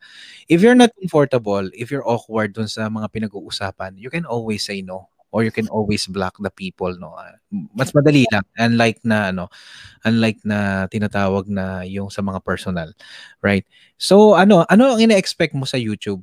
if 0.49 0.63
you're 0.63 0.79
not 0.79 0.95
comfortable, 0.97 1.67
if 1.75 1.91
you're 1.91 2.07
awkward 2.07 2.55
dun 2.55 2.71
sa 2.71 2.89
mga 2.89 3.11
pinag-uusapan, 3.11 3.99
you 3.99 4.09
can 4.09 4.25
always 4.25 4.63
say 4.65 4.81
no 4.81 5.13
or 5.33 5.43
you 5.43 5.51
can 5.51 5.67
always 5.73 6.05
block 6.07 6.37
the 6.39 6.53
people 6.53 6.93
no 7.01 7.17
Ah, 7.17 7.35
mas 7.73 7.91
madali 7.97 8.29
lang 8.29 8.45
unlike 8.61 9.01
na 9.03 9.33
ano 9.33 9.49
unlike 10.05 10.45
na 10.45 10.87
tinatawag 10.93 11.49
na 11.49 11.83
yung 11.89 12.13
sa 12.13 12.21
mga 12.21 12.45
personal 12.45 12.93
right 13.41 13.65
so 13.97 14.37
ano 14.37 14.63
ano 14.69 14.95
ang 14.95 15.01
ina-expect 15.01 15.57
mo 15.57 15.65
sa 15.65 15.81
YouTube 15.81 16.21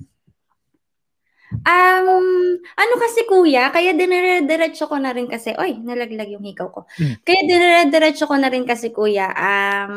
Um, 1.49 2.61
ano 2.77 2.93
kasi 3.01 3.25
kuya, 3.25 3.73
kaya 3.73 3.97
dinire-diretso 3.97 4.85
ko 4.85 5.01
na 5.01 5.09
rin 5.09 5.25
kasi, 5.25 5.57
oy, 5.57 5.81
nalaglag 5.81 6.29
yung 6.29 6.45
hikaw 6.45 6.69
ko. 6.69 6.85
Hmm. 6.93 7.17
Kaya 7.25 7.41
dinire-diretso 7.49 8.29
ko 8.29 8.37
na 8.37 8.53
rin 8.53 8.69
kasi 8.69 8.93
kuya, 8.93 9.33
um, 9.33 9.93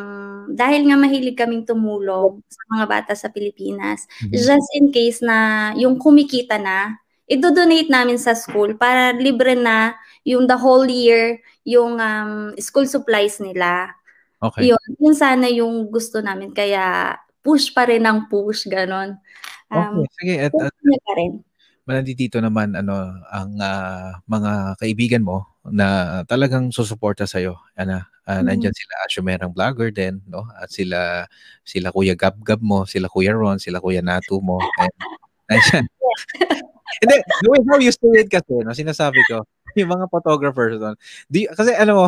dahil 0.49 0.89
nga 0.89 0.97
mahilig 0.97 1.37
kaming 1.37 1.69
tumulong 1.69 2.41
sa 2.49 2.63
mga 2.73 2.85
bata 2.89 3.13
sa 3.13 3.29
Pilipinas, 3.29 4.09
Mhm. 4.25 4.33
just 4.33 4.69
in 4.81 4.89
case 4.89 5.21
na 5.21 5.71
yung 5.77 6.01
kumikita 6.01 6.57
na, 6.57 6.97
idodonate 7.29 7.89
namin 7.93 8.17
sa 8.17 8.33
school 8.33 8.73
para 8.77 9.13
libre 9.13 9.53
na 9.53 9.93
yung 10.25 10.49
the 10.49 10.57
whole 10.57 10.89
year, 10.89 11.37
yung 11.69 12.01
um, 12.01 12.53
school 12.61 12.89
supplies 12.89 13.41
nila. 13.45 13.93
okay 14.41 14.73
Yun, 14.73 14.81
yun 15.01 15.15
sana 15.17 15.49
yung 15.53 15.89
gusto 15.93 16.21
namin. 16.25 16.53
Kaya 16.53 17.17
push 17.45 17.73
pa 17.77 17.85
rin 17.89 18.05
ang 18.09 18.27
push, 18.29 18.67
ganon. 18.69 19.17
Um, 19.73 20.05
okay 20.05 20.09
sige 20.21 20.35
at, 20.39 20.53
at 20.53 20.69
push 20.73 20.85
niya 20.85 21.01
pa 21.03 21.13
rin. 21.17 21.33
nandito 21.83 22.37
naman 22.39 22.77
ano 22.77 22.95
ang 23.33 23.51
ah, 23.59 24.21
mga 24.29 24.77
kaibigan 24.79 25.25
mo 25.25 25.49
na 25.67 26.21
talagang 26.29 26.71
susuporta 26.71 27.25
sa 27.27 27.41
iyo. 27.43 27.59
Ano, 27.75 28.03
ah, 28.29 28.39
Mhm. 28.39 28.47
nandiyan 28.53 28.75
sila 28.75 28.95
Ashumerang 29.09 29.53
vlogger 29.55 29.91
din, 29.91 30.21
no? 30.29 30.47
At 30.59 30.71
sila 30.71 31.27
sila 31.67 31.91
Kuya 31.91 32.15
Gab 32.15 32.39
Gab 32.45 32.61
mo, 32.63 32.85
sila 32.87 33.09
Kuya 33.11 33.33
Ron, 33.35 33.59
sila 33.59 33.81
Kuya 33.83 34.03
Natu 34.05 34.39
mo. 34.43 34.59
And, 34.79 34.93
nandiyan. 35.51 35.85
Hindi, 37.03 37.17
the 37.43 37.49
way 37.51 37.61
how 37.67 37.79
you 37.81 37.91
say 37.91 38.13
it 38.21 38.29
kasi, 38.31 38.63
no, 38.63 38.71
sinasabi 38.77 39.19
ko, 39.27 39.43
yung 39.81 39.91
mga 39.91 40.07
photographers 40.13 40.77
doon. 40.77 40.97
Di, 41.27 41.49
kasi 41.49 41.73
ano 41.75 41.93
mo, 41.95 42.07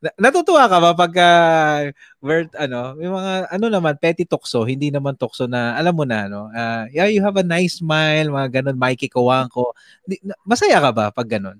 na- 0.00 0.16
natutuwa 0.28 0.68
ka 0.68 0.78
ba 0.78 0.90
pag 0.92 1.12
uh, 1.16 1.80
word, 2.20 2.52
ano, 2.56 2.94
yung 3.00 3.14
mga, 3.16 3.32
ano 3.50 3.66
naman, 3.72 3.94
petty 3.96 4.28
tokso, 4.28 4.62
hindi 4.68 4.92
naman 4.92 5.16
tokso 5.16 5.48
na, 5.48 5.74
alam 5.74 5.96
mo 5.96 6.04
na, 6.04 6.28
no, 6.28 6.48
ah, 6.52 6.84
yeah, 6.92 7.08
you 7.08 7.24
have 7.24 7.36
a 7.36 7.46
nice 7.46 7.80
smile, 7.80 8.28
mga 8.30 8.60
ganun, 8.60 8.76
Mikey 8.78 9.08
Kawangko. 9.08 9.72
Di, 10.04 10.20
masaya 10.44 10.78
ka 10.80 10.90
ba 10.92 11.08
pag 11.10 11.28
ganun? 11.28 11.58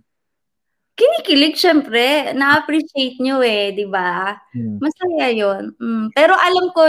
Kinikilig, 0.97 1.61
syempre. 1.61 2.33
Na-appreciate 2.33 3.21
nyo 3.21 3.45
eh, 3.45 3.69
di 3.77 3.85
ba? 3.85 4.33
Hmm. 4.57 4.81
Masaya 4.81 5.29
yun. 5.29 5.77
Mm, 5.77 6.09
Pero 6.17 6.33
alam 6.33 6.73
ko, 6.73 6.89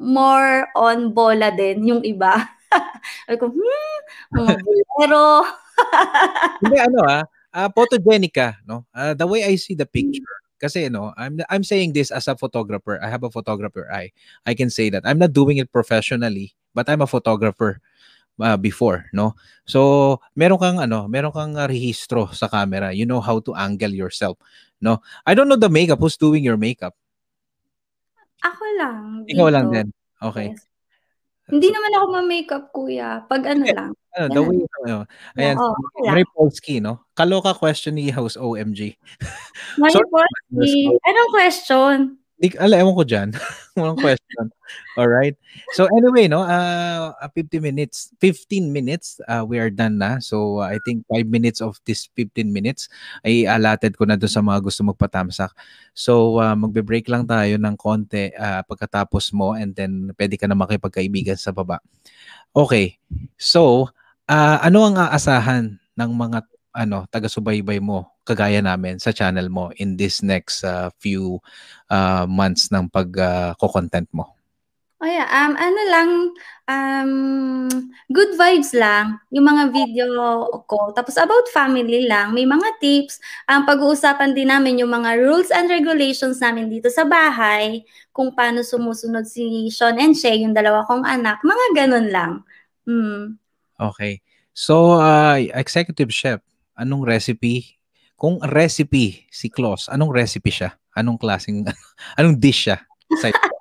more 0.00 0.72
on 0.72 1.12
bola 1.12 1.52
din 1.52 1.84
yung 1.84 2.00
iba. 2.00 2.32
Sabi 3.28 3.36
ko, 3.36 3.52
hmm, 3.52 3.98
mga 4.32 4.52
bolero. 4.64 5.44
Hindi 6.64 6.76
ano 6.80 6.98
ah, 7.04 7.22
ah, 7.54 7.70
photogenic 7.70 8.34
ka, 8.34 8.58
no? 8.66 8.86
Ah, 8.94 9.14
the 9.14 9.26
way 9.26 9.44
I 9.44 9.56
see 9.56 9.74
the 9.74 9.86
picture. 9.86 10.40
Kasi 10.60 10.92
no, 10.92 11.16
I'm 11.16 11.40
I'm 11.48 11.64
saying 11.64 11.96
this 11.96 12.12
as 12.12 12.28
a 12.28 12.36
photographer. 12.36 13.00
I 13.00 13.08
have 13.08 13.24
a 13.24 13.32
photographer 13.32 13.88
eye. 13.88 14.12
I 14.44 14.52
can 14.52 14.68
say 14.68 14.92
that. 14.92 15.08
I'm 15.08 15.16
not 15.16 15.32
doing 15.32 15.56
it 15.56 15.72
professionally, 15.72 16.52
but 16.76 16.84
I'm 16.92 17.00
a 17.00 17.08
photographer 17.08 17.80
uh, 18.36 18.60
before, 18.60 19.08
no? 19.16 19.40
So, 19.64 20.20
meron 20.36 20.60
kang 20.60 20.76
ano, 20.76 21.08
meron 21.08 21.32
kang 21.32 21.56
uh, 21.56 21.64
rehistro 21.64 22.28
sa 22.36 22.52
camera. 22.52 22.92
You 22.92 23.08
know 23.08 23.24
how 23.24 23.40
to 23.40 23.56
angle 23.56 23.96
yourself, 23.96 24.36
no? 24.84 25.00
I 25.24 25.32
don't 25.32 25.48
know 25.48 25.56
the 25.56 25.72
makeup. 25.72 25.96
Who's 25.96 26.20
doing 26.20 26.44
your 26.44 26.60
makeup? 26.60 26.92
Ako 28.44 28.64
lang. 28.76 29.24
Ikaw 29.28 29.48
lang 29.48 29.66
dito. 29.68 29.74
din. 29.76 29.88
Okay. 30.20 30.46
Yes. 30.52 30.69
Hindi 31.50 31.68
naman 31.70 31.92
ako 31.98 32.06
ma-makeup, 32.14 32.64
kuya. 32.70 33.26
Pag 33.26 33.42
ano 33.50 33.62
Hindi. 33.66 33.74
lang. 33.74 33.90
Ano, 34.10 34.26
the 34.34 34.42
way 34.42 34.58
ano, 34.82 34.96
ayan, 35.38 35.54
Oo, 35.54 35.70
si 35.70 35.82
okay. 35.86 36.08
Mary 36.10 36.26
Polsky, 36.34 36.76
no? 36.82 37.06
Kaloka 37.14 37.54
question 37.54 37.94
ni 37.94 38.10
House 38.10 38.34
OMG. 38.34 38.98
May 39.82 39.94
Sorry. 39.94 40.06
Polsky. 40.10 40.90
Anong 41.06 41.30
question? 41.30 42.19
Di, 42.40 42.56
ala, 42.56 42.80
ewan 42.80 42.96
ko 42.96 43.04
dyan. 43.04 43.36
Walang 43.76 44.00
question. 44.00 44.48
Alright. 44.96 45.36
So 45.76 45.84
anyway, 45.92 46.24
no, 46.24 46.40
uh, 46.40 47.12
uh, 47.12 47.28
50 47.36 47.60
minutes, 47.60 48.16
15 48.16 48.72
minutes, 48.72 49.20
uh, 49.28 49.44
we 49.44 49.60
are 49.60 49.68
done 49.68 50.00
na. 50.00 50.24
So 50.24 50.64
uh, 50.64 50.72
I 50.72 50.80
think 50.88 51.04
5 51.12 51.28
minutes 51.28 51.60
of 51.60 51.76
this 51.84 52.08
15 52.16 52.48
minutes 52.48 52.88
ay 53.28 53.44
allotted 53.44 53.92
ko 53.92 54.08
na 54.08 54.16
doon 54.16 54.32
sa 54.32 54.40
mga 54.40 54.64
gusto 54.64 54.80
magpatamsak. 54.88 55.52
So 55.92 56.40
uh, 56.40 56.56
magbe-break 56.56 57.12
lang 57.12 57.28
tayo 57.28 57.60
ng 57.60 57.76
konti 57.76 58.32
uh, 58.32 58.64
pagkatapos 58.64 59.36
mo 59.36 59.52
and 59.52 59.76
then 59.76 60.08
pwede 60.16 60.40
ka 60.40 60.48
na 60.48 60.56
makipagkaibigan 60.56 61.36
sa 61.36 61.52
baba. 61.52 61.84
Okay. 62.56 62.96
So, 63.36 63.92
uh, 64.32 64.58
ano 64.64 64.88
ang 64.88 64.96
aasahan 64.96 65.76
ng 65.76 66.10
mga 66.16 66.40
ano 66.70 67.06
taga-subaybay 67.10 67.82
mo 67.82 68.10
kagaya 68.22 68.62
namin 68.62 69.02
sa 69.02 69.10
channel 69.10 69.50
mo 69.50 69.74
in 69.82 69.98
this 69.98 70.22
next 70.22 70.62
uh, 70.62 70.90
few 71.02 71.42
uh, 71.90 72.24
months 72.30 72.70
ng 72.70 72.86
pag 72.86 73.10
uh, 73.18 73.52
content 73.58 74.06
mo? 74.14 74.40
Oh 75.00 75.08
yeah, 75.08 75.24
um, 75.32 75.56
ano 75.56 75.80
lang, 75.88 76.10
um, 76.68 77.12
good 78.12 78.36
vibes 78.36 78.76
lang, 78.76 79.16
yung 79.32 79.48
mga 79.48 79.72
video 79.72 80.12
ko. 80.68 80.92
Tapos 80.92 81.16
about 81.16 81.48
family 81.56 82.04
lang, 82.04 82.36
may 82.36 82.44
mga 82.44 82.68
tips. 82.84 83.16
Ang 83.48 83.64
um, 83.64 83.68
pag-uusapan 83.72 84.36
din 84.36 84.52
namin 84.52 84.76
yung 84.76 84.92
mga 84.92 85.16
rules 85.24 85.48
and 85.48 85.72
regulations 85.72 86.36
namin 86.44 86.68
dito 86.68 86.92
sa 86.92 87.08
bahay, 87.08 87.80
kung 88.12 88.36
paano 88.36 88.60
sumusunod 88.60 89.24
si 89.24 89.72
Sean 89.72 89.96
and 89.96 90.12
Shay, 90.12 90.44
yung 90.44 90.52
dalawa 90.52 90.84
kong 90.84 91.08
anak, 91.08 91.40
mga 91.40 91.66
ganun 91.72 92.06
lang. 92.12 92.32
Hmm. 92.84 93.40
Okay. 93.80 94.20
So, 94.52 95.00
uh, 95.00 95.40
executive 95.56 96.12
chef, 96.12 96.44
anong 96.76 97.06
recipe? 97.06 97.80
Kung 98.18 98.36
recipe 98.44 99.24
si 99.32 99.48
Klaus, 99.48 99.88
anong 99.88 100.12
recipe 100.12 100.52
siya? 100.52 100.76
Anong 100.92 101.16
klaseng, 101.16 101.64
anong 102.18 102.36
dish 102.36 102.68
siya? 102.68 102.78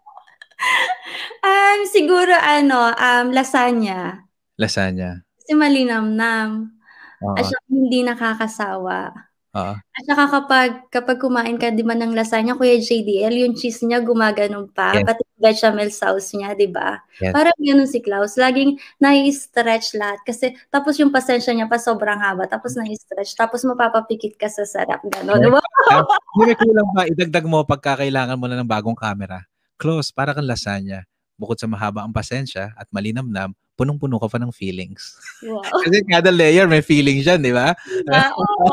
Um, 1.40 1.88
siguro 1.88 2.36
ano, 2.36 2.92
um, 2.92 3.32
lasagna. 3.32 4.28
Lasagna. 4.60 5.24
Kasi 5.40 5.56
malinamnam. 5.56 6.76
Uh-huh. 7.24 7.36
At 7.40 7.48
saka 7.48 7.68
hindi 7.72 8.04
nakakasawa. 8.04 9.29
Uh-huh. 9.50 9.74
At 9.74 10.04
saka 10.06 10.26
kapag, 10.30 10.70
kapag 10.94 11.18
kumain 11.18 11.58
ka 11.58 11.74
di 11.74 11.82
man 11.82 11.98
ng 11.98 12.14
lasagna, 12.14 12.54
Kuya 12.54 12.78
JDL, 12.78 13.34
yung 13.34 13.58
cheese 13.58 13.82
niya 13.82 13.98
gumaganon 14.06 14.70
pa. 14.70 14.94
Yes. 14.94 15.06
Pati 15.10 15.24
bechamel 15.42 15.90
sauce 15.90 16.38
niya, 16.38 16.54
di 16.54 16.70
ba? 16.70 17.02
Yes. 17.18 17.34
Parang 17.34 17.58
ganun 17.58 17.90
si 17.90 17.98
Klaus. 17.98 18.38
Laging 18.38 18.78
nai-stretch 19.02 19.98
lahat. 19.98 20.22
Kasi 20.22 20.54
tapos 20.70 21.02
yung 21.02 21.10
pasensya 21.10 21.58
niya 21.58 21.66
pa 21.66 21.82
sobrang 21.82 22.22
haba. 22.22 22.46
Tapos 22.46 22.78
nai-stretch. 22.78 23.34
Tapos 23.34 23.66
mapapapikit 23.66 24.38
ka 24.38 24.48
sa 24.54 24.70
sarap. 24.70 25.02
Ganon. 25.10 25.42
Yes. 25.42 25.50
Wow! 25.90 26.06
Hindi 26.38 26.54
kulang 26.54 26.90
ba? 26.94 27.10
Idagdag 27.10 27.46
mo 27.50 27.66
pagka 27.66 28.06
kailangan 28.06 28.38
mo 28.38 28.46
na 28.46 28.62
ng 28.62 28.70
bagong 28.70 28.98
camera. 28.98 29.50
Close, 29.82 30.14
para 30.14 30.38
kang 30.38 30.46
lasagna 30.46 31.10
bukod 31.40 31.56
sa 31.56 31.72
mahaba 31.72 32.04
ang 32.04 32.12
pasensya 32.12 32.76
at 32.76 32.92
malinamnam, 32.92 33.56
punong-puno 33.80 34.20
ka 34.20 34.28
pa 34.28 34.38
ng 34.44 34.52
feelings. 34.52 35.16
Wow. 35.40 35.64
Kasi 35.88 36.04
kada 36.04 36.36
layer 36.36 36.68
may 36.68 36.84
feelings 36.84 37.24
yan, 37.24 37.40
di 37.40 37.56
ba? 37.56 37.72
Ah, 38.12 38.36
oo. 38.36 38.68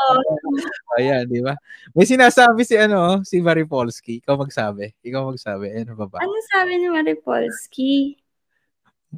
Ayan, 0.98 1.30
di 1.30 1.38
ba? 1.38 1.54
May 1.94 2.10
sinasabi 2.10 2.66
si 2.66 2.74
ano, 2.74 3.22
si 3.22 3.38
Maripolski. 3.38 4.18
Ikaw 4.26 4.34
magsabi. 4.34 4.98
Ikaw 5.06 5.30
magsabi. 5.30 5.70
Ano 5.78 5.94
ba 5.94 6.10
ba? 6.10 6.18
Ano 6.26 6.34
sabi 6.50 6.82
ni 6.82 6.90
Maripolski? 6.90 8.18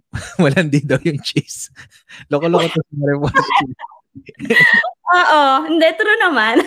Walang 0.44 0.68
di 0.68 0.84
daw 0.84 1.00
yung 1.00 1.24
cheese. 1.24 1.72
Loko-loko 2.28 2.68
to 2.68 2.84
si 2.84 2.94
Maripolski. 3.00 3.66
Oo. 5.08 5.42
Hindi, 5.72 5.88
true 5.96 6.18
naman. 6.20 6.60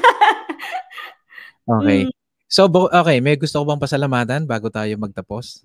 okay. 1.77 2.09
Mm. 2.09 2.11
So, 2.51 2.67
okay, 2.67 3.23
may 3.23 3.39
gusto 3.39 3.63
ko 3.63 3.69
bang 3.69 3.79
pasalamatan 3.79 4.43
bago 4.43 4.67
tayo 4.67 4.91
magtapos? 4.99 5.63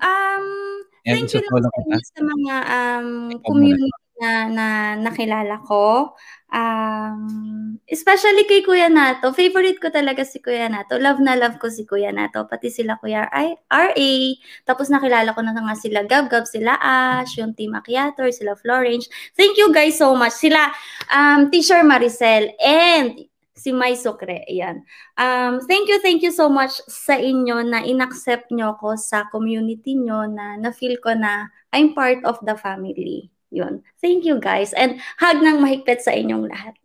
Um, 0.00 0.46
thank 1.06 1.32
you 1.32 1.40
naman 1.40 1.62
sa 1.64 2.18
sa 2.18 2.20
mga 2.20 2.54
um, 2.66 3.08
community 3.44 4.06
na, 4.20 4.48
na 4.48 4.66
nakilala 4.96 5.60
ko. 5.64 6.16
Um, 6.48 7.76
especially 7.84 8.48
kay 8.48 8.64
Kuya 8.64 8.88
Nato. 8.88 9.32
Favorite 9.36 9.76
ko 9.76 9.92
talaga 9.92 10.24
si 10.24 10.40
Kuya 10.40 10.72
Nato. 10.72 10.96
Love 10.96 11.20
na 11.20 11.36
love 11.36 11.60
ko 11.60 11.68
si 11.68 11.84
Kuya 11.84 12.12
Nato. 12.16 12.48
Pati 12.48 12.72
sila 12.72 12.96
Kuya 12.96 13.28
I, 13.28 13.60
RA. 13.68 14.12
Tapos 14.64 14.88
nakilala 14.88 15.36
ko 15.36 15.40
na 15.44 15.52
nga 15.52 15.76
sila 15.76 16.00
Gab 16.08 16.32
Gab, 16.32 16.48
sila 16.48 16.80
Ash, 16.80 17.36
yung 17.36 17.52
Team 17.52 17.76
Aquiator, 17.76 18.32
sila 18.32 18.56
Florange. 18.56 19.08
Thank 19.36 19.60
you 19.60 19.68
guys 19.68 20.00
so 20.00 20.16
much. 20.16 20.32
Sila 20.32 20.72
um, 21.12 21.52
Teacher 21.52 21.84
Maricel 21.84 22.56
and 22.62 23.28
si 23.56 23.72
Mai 23.72 23.96
Sokre. 23.96 24.44
Ayan. 24.46 24.84
Um, 25.16 25.64
thank 25.64 25.88
you, 25.88 25.98
thank 26.04 26.20
you 26.20 26.30
so 26.30 26.46
much 26.52 26.76
sa 26.86 27.16
inyo 27.16 27.64
na 27.64 27.82
inaccept 27.82 28.52
nyo 28.52 28.76
ko 28.76 28.94
sa 28.94 29.24
community 29.32 29.96
nyo 29.96 30.28
na 30.28 30.60
na-feel 30.60 31.00
ko 31.00 31.16
na 31.16 31.48
I'm 31.72 31.96
part 31.96 32.20
of 32.28 32.38
the 32.44 32.54
family. 32.54 33.32
Yun. 33.48 33.80
Thank 34.04 34.28
you 34.28 34.36
guys. 34.36 34.76
And 34.76 35.00
hug 35.16 35.40
ng 35.40 35.64
mahigpit 35.64 36.04
sa 36.04 36.12
inyong 36.12 36.52
lahat. 36.52 36.76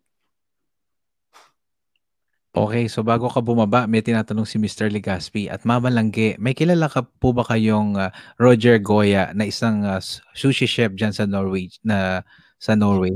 Okay, 2.52 2.91
so 2.91 2.99
bago 2.99 3.31
ka 3.31 3.39
bumaba, 3.39 3.88
may 3.88 4.03
tinatanong 4.03 4.43
si 4.43 4.60
Mr. 4.60 4.91
Legaspi 4.91 5.48
at 5.48 5.64
Mama 5.64 5.88
Langge, 5.88 6.35
may 6.35 6.52
kilala 6.52 6.91
ka 6.91 7.07
po 7.07 7.31
ba 7.31 7.48
kayong 7.48 7.95
uh, 7.95 8.11
Roger 8.43 8.76
Goya 8.76 9.31
na 9.31 9.48
isang 9.48 9.88
uh, 9.88 10.03
sushi 10.35 10.68
chef 10.68 10.91
diyan 10.91 11.15
sa 11.15 11.23
Norway 11.23 11.72
na 11.80 12.27
sa 12.60 12.76
Norway? 12.76 13.15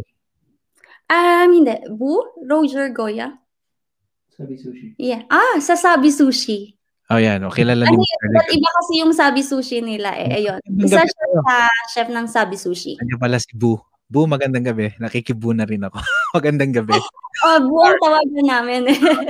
Um, 1.12 1.52
hindi. 1.52 1.76
Bu? 1.92 2.24
Roger 2.48 2.88
Goya? 2.96 3.36
Sabi 4.36 4.56
Sushi. 4.60 4.88
Yeah. 5.00 5.24
Ah, 5.32 5.58
sa 5.64 5.80
Sabi 5.80 6.12
Sushi. 6.12 6.76
Oh, 7.08 7.22
yan. 7.22 7.40
O, 7.46 7.54
kilala 7.54 7.86
ano, 7.86 7.96
yun, 7.96 8.02
iba 8.50 8.70
kasi 8.82 8.94
yung 9.00 9.14
Sabi 9.16 9.42
Sushi 9.46 9.80
nila 9.80 10.12
eh. 10.18 10.44
Ayun. 10.44 10.60
Isa 10.82 11.06
siya 11.06 11.26
sa 11.46 11.56
chef 11.94 12.10
ng 12.12 12.28
Sabi 12.28 12.60
Sushi. 12.60 13.00
Ano 13.00 13.16
pala 13.22 13.40
si 13.40 13.54
Bu. 13.56 13.80
Bu, 14.06 14.28
magandang 14.28 14.66
gabi. 14.66 14.92
Nakikibu 15.00 15.56
na 15.56 15.64
rin 15.64 15.86
ako. 15.86 16.02
magandang 16.38 16.74
gabi. 16.76 16.98
oh, 17.48 17.58
Bu 17.64 17.78
ang 17.80 17.98
tawagan 18.02 18.46
namin. 18.46 18.82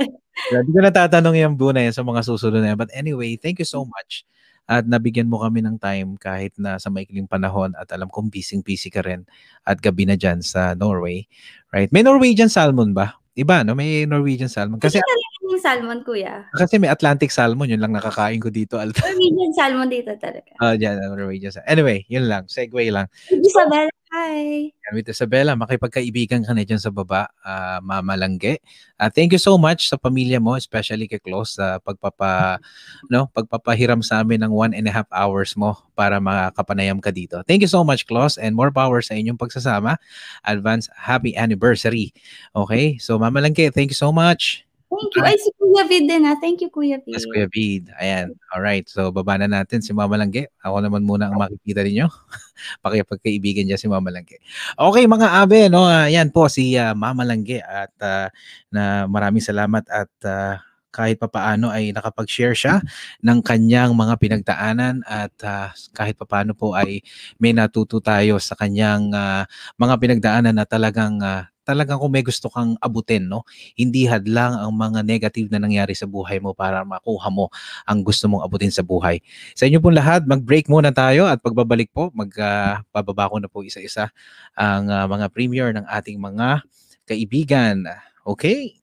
Hindi 0.52 0.70
ko 0.72 0.80
natatanong 0.84 1.36
yung 1.36 1.54
Bu 1.54 1.70
na 1.70 1.86
yan 1.86 1.94
sa 1.94 2.02
mga 2.02 2.26
susunod 2.26 2.60
na 2.64 2.74
yan. 2.74 2.80
But 2.80 2.92
anyway, 2.92 3.38
thank 3.38 3.62
you 3.62 3.68
so 3.68 3.86
much. 3.86 4.26
At 4.66 4.82
nabigyan 4.82 5.30
mo 5.30 5.38
kami 5.38 5.62
ng 5.62 5.78
time 5.78 6.18
kahit 6.18 6.56
na 6.58 6.82
sa 6.82 6.90
maikling 6.90 7.30
panahon 7.30 7.70
at 7.78 7.86
alam 7.94 8.10
kong 8.10 8.34
busy-busy 8.34 8.90
ka 8.90 8.98
rin 9.06 9.22
at 9.62 9.78
gabi 9.78 10.10
na 10.10 10.18
dyan 10.18 10.42
sa 10.42 10.74
Norway. 10.74 11.28
Right? 11.70 11.92
May 11.94 12.02
Norwegian 12.02 12.50
salmon 12.50 12.90
ba? 12.90 13.14
Iba, 13.36 13.60
no? 13.68 13.76
May 13.76 14.08
Norwegian 14.08 14.48
salmon. 14.48 14.80
Kasi, 14.80 14.96
Kasi 14.96 15.44
yung 15.44 15.60
salmon, 15.60 16.00
kuya. 16.00 16.48
Kasi 16.56 16.80
may 16.80 16.88
Atlantic 16.88 17.28
salmon, 17.28 17.68
yun 17.68 17.84
lang 17.84 17.92
nakakain 17.92 18.40
ko 18.40 18.48
dito. 18.48 18.80
Norwegian 18.80 19.52
salmon 19.52 19.92
dito 19.92 20.08
talaga. 20.16 20.56
Oh, 20.64 20.72
uh, 20.72 20.74
dyan, 20.74 20.96
Norwegian 21.12 21.52
salmon. 21.52 21.68
Anyway, 21.68 22.08
yun 22.08 22.32
lang. 22.32 22.48
Segue 22.48 22.88
lang. 22.88 23.12
Isabel, 23.28 23.92
hi. 24.10 24.70
With 24.94 25.10
Isabella, 25.10 25.58
makipagkaibigan 25.58 26.46
ka 26.46 26.52
na 26.54 26.62
dyan 26.62 26.78
sa 26.78 26.94
baba, 26.94 27.26
uh, 27.42 27.82
Mama 27.82 28.14
Langge. 28.14 28.62
Uh, 28.98 29.10
thank 29.10 29.34
you 29.34 29.42
so 29.42 29.58
much 29.58 29.90
sa 29.90 29.98
pamilya 29.98 30.38
mo, 30.38 30.54
especially 30.54 31.08
kay 31.10 31.18
Klaus, 31.18 31.58
sa 31.58 31.76
uh, 31.76 31.78
pagpapa, 31.82 32.62
no, 33.12 33.26
pagpapahiram 33.34 34.02
sa 34.02 34.22
amin 34.22 34.42
ng 34.46 34.52
one 34.52 34.72
and 34.74 34.86
a 34.86 34.92
half 34.94 35.08
hours 35.10 35.54
mo 35.54 35.74
para 35.96 36.18
makapanayam 36.18 36.98
ka 36.98 37.14
dito. 37.14 37.42
Thank 37.46 37.62
you 37.62 37.70
so 37.70 37.82
much, 37.82 38.06
Klaus, 38.06 38.38
and 38.38 38.54
more 38.54 38.70
power 38.70 39.00
sa 39.02 39.14
inyong 39.14 39.38
pagsasama. 39.38 39.98
Advance 40.42 40.90
happy 40.94 41.34
anniversary. 41.34 42.14
Okay? 42.54 42.98
So, 42.98 43.18
Mama 43.18 43.42
Langge, 43.42 43.70
thank 43.70 43.90
you 43.90 43.98
so 43.98 44.10
much. 44.10 44.65
Thank 44.86 45.18
you. 45.18 45.22
Ay, 45.26 45.36
si 45.42 45.50
Kuya 45.58 45.82
Vid 45.90 46.04
din 46.06 46.22
ha. 46.22 46.38
Thank 46.38 46.62
you, 46.62 46.70
Kuya 46.70 47.02
Vid. 47.02 47.18
Yes, 47.18 47.26
Kuya 47.26 47.50
Vid. 47.50 47.90
Ayan. 47.98 48.38
Alright. 48.54 48.86
So, 48.86 49.10
baba 49.10 49.34
na 49.34 49.50
natin 49.50 49.82
si 49.82 49.90
Mama 49.90 50.14
Langge. 50.14 50.46
Ako 50.62 50.78
naman 50.78 51.02
muna 51.02 51.26
ang 51.26 51.36
makikita 51.36 51.82
ninyo. 51.82 52.06
Pakipagkaibigan 52.86 53.66
niya 53.66 53.82
si 53.82 53.90
Mama 53.90 54.14
Langge. 54.14 54.38
Okay, 54.78 55.10
mga 55.10 55.42
abe, 55.42 55.66
no? 55.66 55.90
Ayan 55.90 56.30
po 56.30 56.46
si 56.46 56.78
uh, 56.78 56.94
Mama 56.94 57.26
Langge 57.26 57.58
at 57.66 57.92
uh, 57.98 58.30
na 58.70 59.10
maraming 59.10 59.42
salamat 59.42 59.82
at 59.90 60.12
uh, 60.22 60.54
kahit 60.96 61.20
papaano 61.20 61.68
ay 61.68 61.92
nakapag-share 61.92 62.56
siya 62.56 62.80
ng 63.20 63.44
kanyang 63.44 63.92
mga 63.92 64.16
pinagdaanan 64.16 65.04
at 65.04 65.34
uh, 65.44 65.68
kahit 65.92 66.16
papaano 66.16 66.56
po 66.56 66.72
ay 66.72 67.04
may 67.36 67.52
natuto 67.52 68.00
tayo 68.00 68.40
sa 68.40 68.56
kanyang 68.56 69.12
uh, 69.12 69.44
mga 69.76 69.94
pinagdaanan 70.00 70.56
na 70.56 70.64
talagang 70.64 71.20
uh, 71.20 71.44
talagang 71.66 71.98
kung 71.98 72.14
may 72.14 72.22
gusto 72.22 72.46
kang 72.46 72.78
abutin, 72.78 73.26
no? 73.26 73.42
Hindi 73.74 74.06
hadlang 74.06 74.54
ang 74.54 74.70
mga 74.70 75.02
negative 75.02 75.50
na 75.50 75.58
nangyari 75.58 75.98
sa 75.98 76.06
buhay 76.06 76.38
mo 76.38 76.54
para 76.54 76.86
makuha 76.86 77.26
mo 77.26 77.50
ang 77.82 78.06
gusto 78.06 78.30
mong 78.30 78.46
abutin 78.46 78.70
sa 78.70 78.86
buhay. 78.86 79.18
Sa 79.58 79.66
inyo 79.66 79.82
pong 79.82 79.98
lahat, 79.98 80.22
mag-break 80.30 80.70
muna 80.70 80.94
tayo 80.94 81.26
at 81.26 81.42
pagbabalik 81.42 81.90
po, 81.90 82.14
magbababa 82.14 83.26
uh, 83.26 83.30
ko 83.34 83.36
na 83.42 83.50
po 83.50 83.66
isa-isa 83.66 84.14
ang 84.54 84.86
uh, 84.86 85.10
mga 85.10 85.26
premier 85.34 85.74
ng 85.74 85.84
ating 85.90 86.22
mga 86.22 86.62
kaibigan. 87.10 87.82
Okay? 88.22 88.78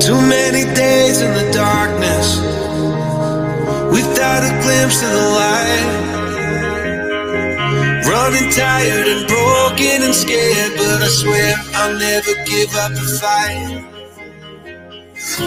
Too 0.00 0.20
many 0.22 0.64
days 0.74 1.20
in 1.20 1.32
the 1.34 1.50
darkness 1.52 2.38
without 3.92 4.42
a 4.44 4.52
glimpse 4.62 5.02
of 5.02 5.10
the 5.10 5.28
light. 5.40 6.12
Running 8.06 8.50
tired 8.52 9.08
and 9.08 9.26
broken 9.28 10.02
and 10.04 10.14
scared, 10.14 10.72
but 10.76 11.02
I 11.02 11.08
swear 11.08 11.54
I'll 11.74 11.98
never 11.98 12.34
give 12.46 12.74
up 12.76 12.92
the 12.92 13.18
fight. 13.20 13.84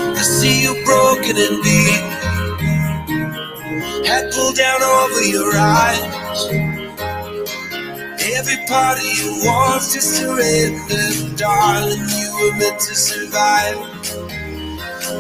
I 0.02 0.22
see 0.22 0.64
you 0.64 0.74
broken 0.86 1.38
and 1.38 1.64
beat, 1.64 2.24
head 4.08 4.32
pulled 4.34 4.56
down 4.58 4.82
over 4.84 5.24
your 5.24 5.54
eyes. 5.56 6.48
Every 8.38 8.58
part 8.68 9.00
of 9.00 9.06
you 9.06 9.42
wants 9.46 9.94
to 9.94 10.02
surrender, 10.02 11.36
darling. 11.38 12.00
You 12.00 12.32
were 12.42 12.58
meant 12.58 12.80
to 12.82 12.96
survive 12.96 13.78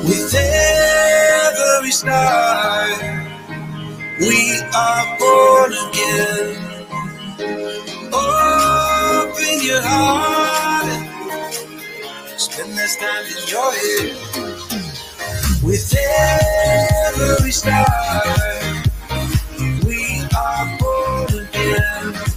with 0.04 0.34
every 0.36 1.92
star. 1.92 2.88
We 4.20 4.62
are 4.76 5.18
born 5.20 5.74
again. 5.90 6.50
Open 8.12 9.66
your 9.66 9.82
heart 9.82 11.10
spend 12.40 12.76
less 12.76 12.96
time 12.96 13.26
in 13.26 13.48
your 13.48 13.72
head. 13.72 14.18
With 15.64 15.96
every 17.18 17.52
star, 17.52 17.86
we 19.86 20.24
are 20.36 20.78
born 20.80 21.48
again. 21.48 22.29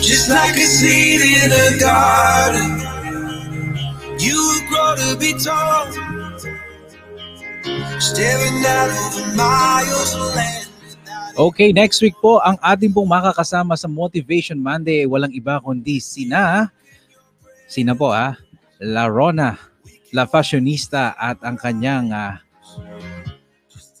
Just 0.00 0.30
like 0.30 0.56
a 0.56 0.60
seed 0.60 1.20
in 1.20 1.52
a 1.52 1.78
garden, 1.78 2.80
you 4.18 4.62
grow 4.70 4.96
to 4.96 5.16
be 5.18 5.34
tall. 5.34 6.07
Okay, 11.34 11.74
next 11.74 11.98
week 11.98 12.14
po, 12.22 12.38
ang 12.46 12.54
ating 12.62 12.94
pong 12.94 13.10
makakasama 13.10 13.74
sa 13.74 13.90
Motivation 13.90 14.54
Monday, 14.54 15.02
walang 15.02 15.34
iba 15.34 15.58
kundi 15.58 15.98
sina, 15.98 16.70
sina 17.66 17.98
po 17.98 18.14
ah, 18.14 18.38
La 18.78 19.10
Rona, 19.10 19.58
La 20.14 20.30
Fashionista 20.30 21.18
at 21.18 21.42
ang 21.42 21.58
kanyang 21.58 22.14
ah, 22.14 22.38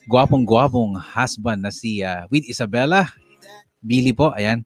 gwapong-gwapong 0.06 0.94
husband 0.94 1.66
na 1.66 1.74
si 1.74 1.98
ah, 1.98 2.30
with 2.30 2.46
Isabella. 2.46 3.10
Billy 3.82 4.14
po, 4.14 4.30
ayan. 4.38 4.62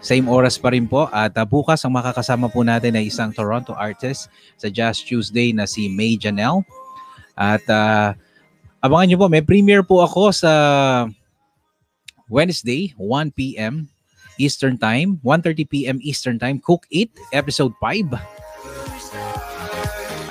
Same 0.00 0.32
oras 0.32 0.56
pa 0.56 0.72
rin 0.72 0.88
po. 0.88 1.12
At 1.12 1.36
ah, 1.36 1.44
bukas 1.44 1.84
ang 1.84 1.92
makakasama 1.92 2.48
po 2.48 2.64
natin 2.64 2.96
ay 2.96 3.12
isang 3.12 3.36
Toronto 3.36 3.76
artist 3.76 4.32
sa 4.56 4.72
Jazz 4.72 5.04
Tuesday 5.04 5.52
na 5.52 5.68
si 5.68 5.92
May 5.92 6.16
Janelle. 6.16 6.64
At 7.36 7.68
ah, 7.68 8.16
abangan 8.82 9.06
nyo 9.08 9.18
po, 9.22 9.26
may 9.30 9.46
premiere 9.46 9.86
po 9.86 10.02
ako 10.02 10.34
sa 10.34 10.52
Wednesday, 12.26 12.90
1 12.98 13.30
p.m. 13.32 13.86
Eastern 14.42 14.74
Time, 14.74 15.22
1.30 15.22 15.70
p.m. 15.70 15.96
Eastern 16.02 16.36
Time, 16.42 16.58
Cook 16.58 16.82
It, 16.90 17.14
Episode 17.30 17.72
5. 17.78 18.10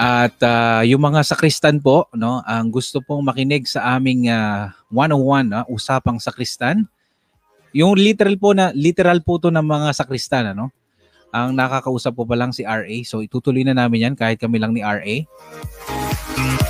At 0.01 0.35
ah, 0.41 0.81
yung 0.81 0.99
mga 0.99 1.21
sakristan 1.23 1.79
po, 1.79 2.09
no, 2.17 2.41
ang 2.43 2.73
gusto 2.73 2.99
pong 2.99 3.21
makinig 3.23 3.69
sa 3.69 3.95
aming 3.95 4.27
ah, 4.27 4.73
101, 4.89 5.53
ah, 5.53 5.65
usapang 5.71 6.17
sakristan. 6.17 6.89
Yung 7.71 7.95
literal 7.95 8.35
po 8.35 8.51
na 8.51 8.75
literal 8.75 9.23
po 9.23 9.39
to 9.39 9.47
ng 9.47 9.63
mga 9.63 9.95
sakristan, 9.95 10.51
ano? 10.57 10.73
Ang 11.31 11.55
nakakausap 11.55 12.11
po 12.11 12.27
pa 12.27 12.35
lang 12.35 12.51
si 12.51 12.67
RA. 12.67 12.97
So 13.07 13.23
itutuloy 13.23 13.63
na 13.63 13.71
namin 13.71 14.11
yan 14.11 14.15
kahit 14.19 14.35
kami 14.35 14.59
lang 14.59 14.75
ni 14.75 14.83
RA. 14.83 15.15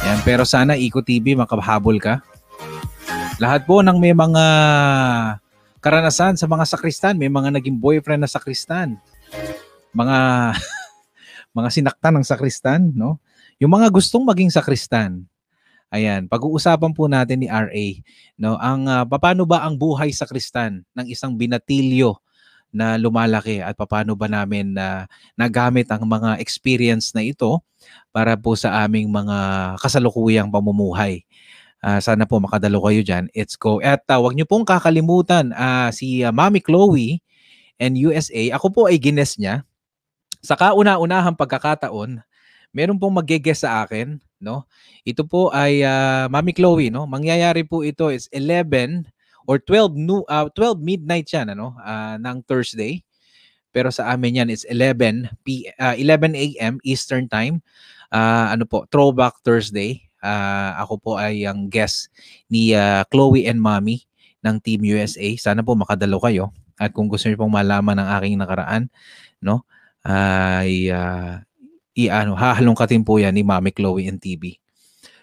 Yan, 0.01 0.19
pero 0.21 0.45
sana 0.45 0.77
Iko 0.77 1.01
TV 1.01 1.33
makahabol 1.33 1.97
ka. 1.97 2.21
Lahat 3.41 3.65
po 3.65 3.81
ng 3.81 3.97
may 3.97 4.13
mga 4.13 4.45
karanasan 5.81 6.38
sa 6.38 6.45
mga 6.45 6.65
sakristan, 6.69 7.17
may 7.17 7.29
mga 7.29 7.57
naging 7.57 7.81
boyfriend 7.81 8.21
na 8.21 8.29
sakristan. 8.29 9.01
Mga 9.97 10.17
mga 11.57 11.69
sinaktan 11.73 12.13
ng 12.21 12.25
sakristan, 12.25 12.93
no? 12.93 13.17
Yung 13.57 13.73
mga 13.73 13.89
gustong 13.89 14.25
maging 14.25 14.53
sakristan. 14.53 15.25
Ayan, 15.91 16.29
pag-uusapan 16.29 16.93
po 16.95 17.09
natin 17.09 17.43
ni 17.43 17.51
RA, 17.51 17.85
no, 18.39 18.55
ang 18.55 18.88
ah, 18.88 19.03
paano 19.03 19.43
ba 19.43 19.67
ang 19.67 19.75
buhay 19.75 20.15
sakristan 20.15 20.88
ng 20.95 21.05
isang 21.11 21.35
binatilyo 21.35 22.15
na 22.72 22.95
lumalaki 22.95 23.60
at 23.60 23.76
paano 23.76 24.15
ba 24.15 24.31
namin 24.31 24.76
na 24.76 25.06
nagamit 25.35 25.91
ang 25.91 26.07
mga 26.07 26.39
experience 26.39 27.11
na 27.11 27.22
ito 27.23 27.60
para 28.15 28.39
po 28.39 28.56
sa 28.56 28.84
aming 28.88 29.11
mga 29.11 29.38
kasalukuyang 29.80 30.48
pamumuhay. 30.48 31.23
Ah, 31.81 31.98
sana 31.98 32.30
po 32.30 32.38
makadalo 32.38 32.77
kayo 32.85 33.02
dyan. 33.02 33.26
It's 33.34 33.57
go. 33.57 33.81
At 33.81 34.06
uh, 34.07 34.22
wag 34.22 34.38
niyo 34.38 34.45
pong 34.45 34.64
kakalimutan 34.64 35.49
ah, 35.57 35.89
si 35.89 36.22
ah, 36.22 36.30
Mami 36.30 36.61
Chloe 36.61 37.19
and 37.81 37.98
USA. 37.98 38.53
Ako 38.53 38.69
po 38.69 38.81
ay 38.85 39.02
gines 39.02 39.35
niya. 39.41 39.65
Sa 40.45 40.53
kauna-unahang 40.53 41.34
pagkakataon, 41.34 42.22
meron 42.69 42.98
pong 43.02 43.18
mag-guess 43.18 43.65
sa 43.65 43.81
akin, 43.85 44.22
no? 44.38 44.65
Ito 45.06 45.26
po 45.26 45.49
ay 45.49 45.81
ah, 45.81 46.30
Mami 46.30 46.53
Chloe, 46.53 46.93
no? 46.93 47.10
Mangyayari 47.10 47.65
po 47.65 47.81
ito 47.81 48.14
is 48.14 48.30
11 48.30 49.10
or 49.49 49.57
12 49.59 49.97
no, 49.97 50.23
12 50.27 50.81
midnight 50.81 51.27
'yan, 51.31 51.53
ano? 51.53 51.73
ah, 51.81 52.18
ng 52.19 52.41
Thursday. 52.45 53.01
Pero 53.72 53.88
sa 53.89 54.11
amin 54.11 54.43
yan 54.43 54.49
is 54.51 54.68
11 54.68 55.31
p 55.47 55.65
ah, 55.80 55.95
11 55.95 56.35
a.m. 56.35 56.76
Eastern 56.84 57.26
Time. 57.31 57.63
Ah, 58.11 58.51
ano 58.53 58.68
po, 58.68 58.84
Throwback 58.91 59.39
Thursday. 59.41 60.03
Ah, 60.22 60.77
ako 60.84 60.93
po 61.01 61.11
ay 61.18 61.47
ang 61.47 61.72
guest 61.72 62.11
ni 62.51 62.76
ah, 62.76 63.07
Chloe 63.09 63.47
and 63.47 63.57
Mommy 63.63 64.03
ng 64.43 64.59
Team 64.61 64.84
USA. 64.85 65.27
Sana 65.39 65.63
po 65.65 65.73
makadalo 65.73 66.19
kayo. 66.22 66.51
At 66.77 66.91
kung 66.93 67.07
gusto 67.07 67.30
niyo 67.30 67.39
pong 67.39 67.53
malaman 67.53 67.97
ng 68.01 68.09
aking 68.19 68.35
nakaraan, 68.41 68.89
no? 69.39 69.63
Ay 70.03 70.91
ah, 70.91 71.41
i 71.95 72.07
ano, 72.11 72.35
hahalongkatin 72.39 73.03
po 73.03 73.19
yan 73.19 73.35
ni 73.35 73.43
Mami 73.43 73.72
Chloe 73.76 74.07
and 74.07 74.19
TV. 74.22 74.60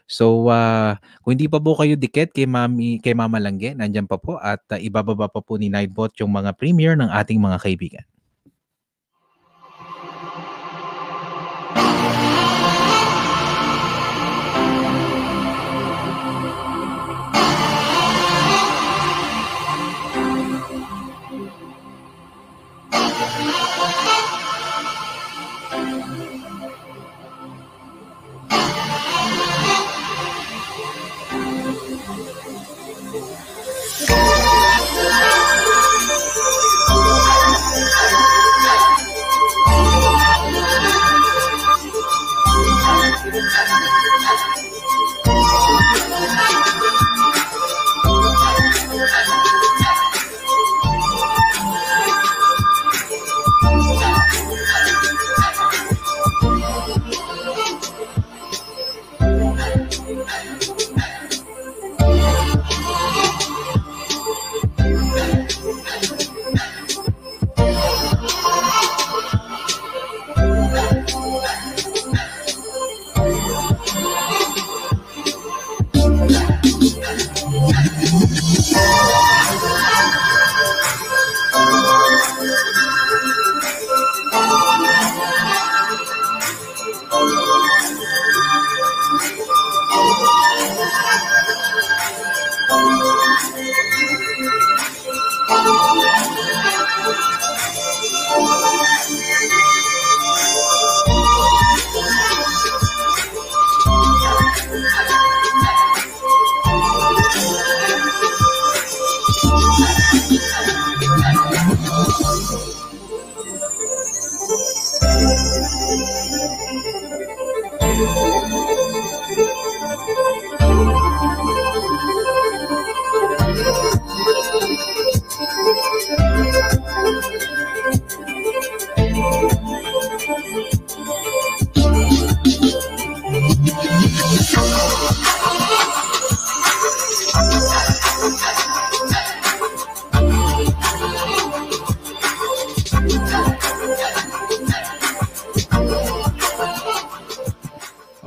So, 0.09 0.48
ah, 0.48 0.97
kung 1.20 1.36
hindi 1.36 1.47
pa 1.52 1.60
po 1.60 1.76
kayo 1.76 1.93
dikit 2.01 2.32
kay 2.32 2.48
Mami 2.48 2.97
kay 3.05 3.12
Mama 3.12 3.36
Langge, 3.36 3.76
nandiyan 3.76 4.09
pa 4.09 4.16
po 4.16 4.40
at 4.40 4.64
ah, 4.72 4.80
ibababa 4.80 5.28
pa 5.28 5.44
po 5.44 5.60
ni 5.60 5.68
Nightbot 5.68 6.16
yung 6.24 6.32
mga 6.32 6.56
premiere 6.56 6.97
ng 6.97 7.12
ating 7.12 7.36
mga 7.36 7.59
kaibigan. 7.60 8.07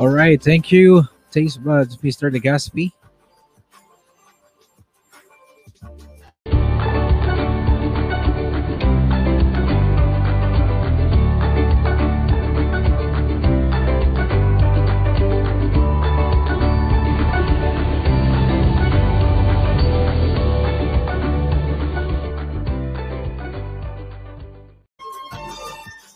All 0.01 0.07
right, 0.07 0.41
thank 0.41 0.71
you, 0.71 1.03
Taste 1.31 1.63
Buds, 1.63 1.97
Mr. 1.97 2.35
Legaspi. 2.35 2.91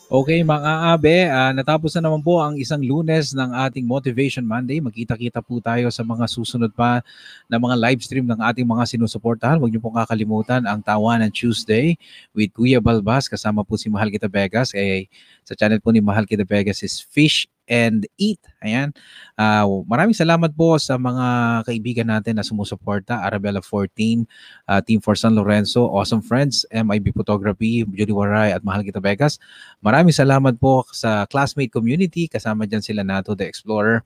Okay 0.06 0.46
mga 0.46 0.94
abe, 0.94 1.26
ah, 1.26 1.50
natapos 1.50 1.90
na 1.98 2.06
naman 2.06 2.22
po 2.22 2.38
ang 2.38 2.54
isang 2.54 2.78
lunes 2.78 3.34
ng 3.34 3.50
ating 3.66 3.82
Motivation 3.82 4.46
Monday. 4.46 4.78
Magkita-kita 4.78 5.42
po 5.42 5.58
tayo 5.58 5.90
sa 5.90 6.06
mga 6.06 6.30
susunod 6.30 6.70
pa 6.70 7.02
na 7.50 7.58
mga 7.58 7.74
live 7.74 8.00
stream 8.06 8.22
ng 8.22 8.38
ating 8.38 8.62
mga 8.62 8.86
sinusuportahan. 8.86 9.58
Huwag 9.58 9.74
niyo 9.74 9.82
pong 9.82 9.98
kakalimutan 9.98 10.62
ang 10.62 10.78
Tawanan 10.78 11.34
Tuesday 11.34 11.98
with 12.38 12.54
Kuya 12.54 12.78
Balbas. 12.78 13.26
Kasama 13.26 13.66
po 13.66 13.74
si 13.74 13.90
Mahal 13.90 14.14
Kita 14.14 14.30
Vegas. 14.30 14.70
Eh, 14.78 15.10
sa 15.42 15.58
channel 15.58 15.82
po 15.82 15.90
ni 15.90 15.98
Mahal 15.98 16.22
Kita 16.22 16.46
Vegas 16.46 16.86
is 16.86 17.02
Fish 17.02 17.50
and 17.66 18.06
Eat. 18.16 18.40
Ayan. 18.62 18.94
Ah, 19.34 19.66
maraming 19.66 20.16
salamat 20.16 20.54
po 20.54 20.78
sa 20.78 20.96
mga 20.96 21.60
kaibigan 21.66 22.08
natin 22.08 22.38
na 22.38 22.46
sumusuporta. 22.46 23.22
Arabella 23.22 23.62
14, 23.62 24.26
ah, 24.70 24.80
Team 24.82 25.02
for 25.02 25.18
San 25.18 25.34
Lorenzo, 25.34 25.86
Awesome 25.90 26.22
Friends, 26.22 26.64
MIB 26.70 27.14
Photography, 27.14 27.86
Judy 27.94 28.14
Waray 28.14 28.54
at 28.54 28.62
Mahal 28.62 28.86
Kita 28.86 29.02
Vegas. 29.02 29.38
Maraming 29.82 30.14
salamat 30.14 30.58
po 30.58 30.86
sa 30.94 31.26
classmate 31.26 31.70
community. 31.70 32.30
Kasama 32.30 32.64
dyan 32.64 32.82
sila 32.82 33.02
Nato 33.02 33.34
the 33.34 33.46
Explorer 33.46 34.02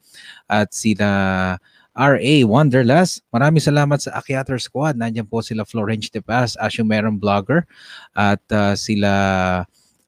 at 0.48 0.72
sila 0.72 1.08
RA 1.94 2.34
Wonderlust. 2.46 3.20
Maraming 3.34 3.60
salamat 3.60 3.98
sa 4.00 4.16
Akiater 4.16 4.56
Squad. 4.56 4.96
Nandiyan 4.96 5.28
po 5.28 5.44
sila 5.44 5.66
Florence 5.66 6.08
De 6.08 6.22
Paz, 6.22 6.56
Ashumeron 6.56 7.20
Vlogger 7.20 7.68
at 8.16 8.40
ah, 8.54 8.72
sila 8.72 9.12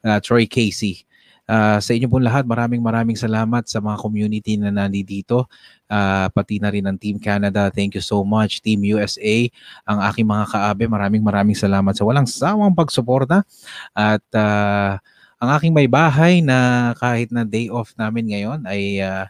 ah, 0.03 0.19
Troy 0.25 0.49
Casey. 0.49 1.05
Ah, 1.53 1.77
sa 1.85 1.93
inyo 1.93 2.09
po 2.09 2.17
lahat, 2.17 2.49
maraming 2.49 2.81
maraming 2.81 3.13
salamat 3.13 3.69
sa 3.69 3.85
mga 3.85 4.01
community 4.01 4.57
na 4.57 4.73
nandito. 4.73 5.45
Ah, 5.85 6.33
pati 6.33 6.57
na 6.57 6.73
rin 6.73 6.89
ang 6.89 6.97
Team 6.97 7.21
Canada. 7.21 7.69
Thank 7.69 8.01
you 8.01 8.01
so 8.01 8.25
much. 8.25 8.65
Team 8.65 8.81
USA, 8.89 9.53
ang 9.85 10.01
aking 10.09 10.25
mga 10.25 10.49
kaabe, 10.49 10.89
maraming 10.89 11.21
maraming 11.21 11.53
salamat 11.53 11.93
sa 11.93 12.09
walang 12.09 12.25
sawang 12.25 12.73
pagsuporta. 12.73 13.45
At 13.93 14.25
ah, 14.33 14.97
ang 15.37 15.51
aking 15.61 15.77
may 15.77 15.93
bahay 15.93 16.41
na 16.41 16.91
kahit 16.97 17.29
na 17.29 17.45
day 17.45 17.69
off 17.69 17.93
namin 18.01 18.33
ngayon 18.33 18.65
ay 18.65 19.05
ah, 19.05 19.29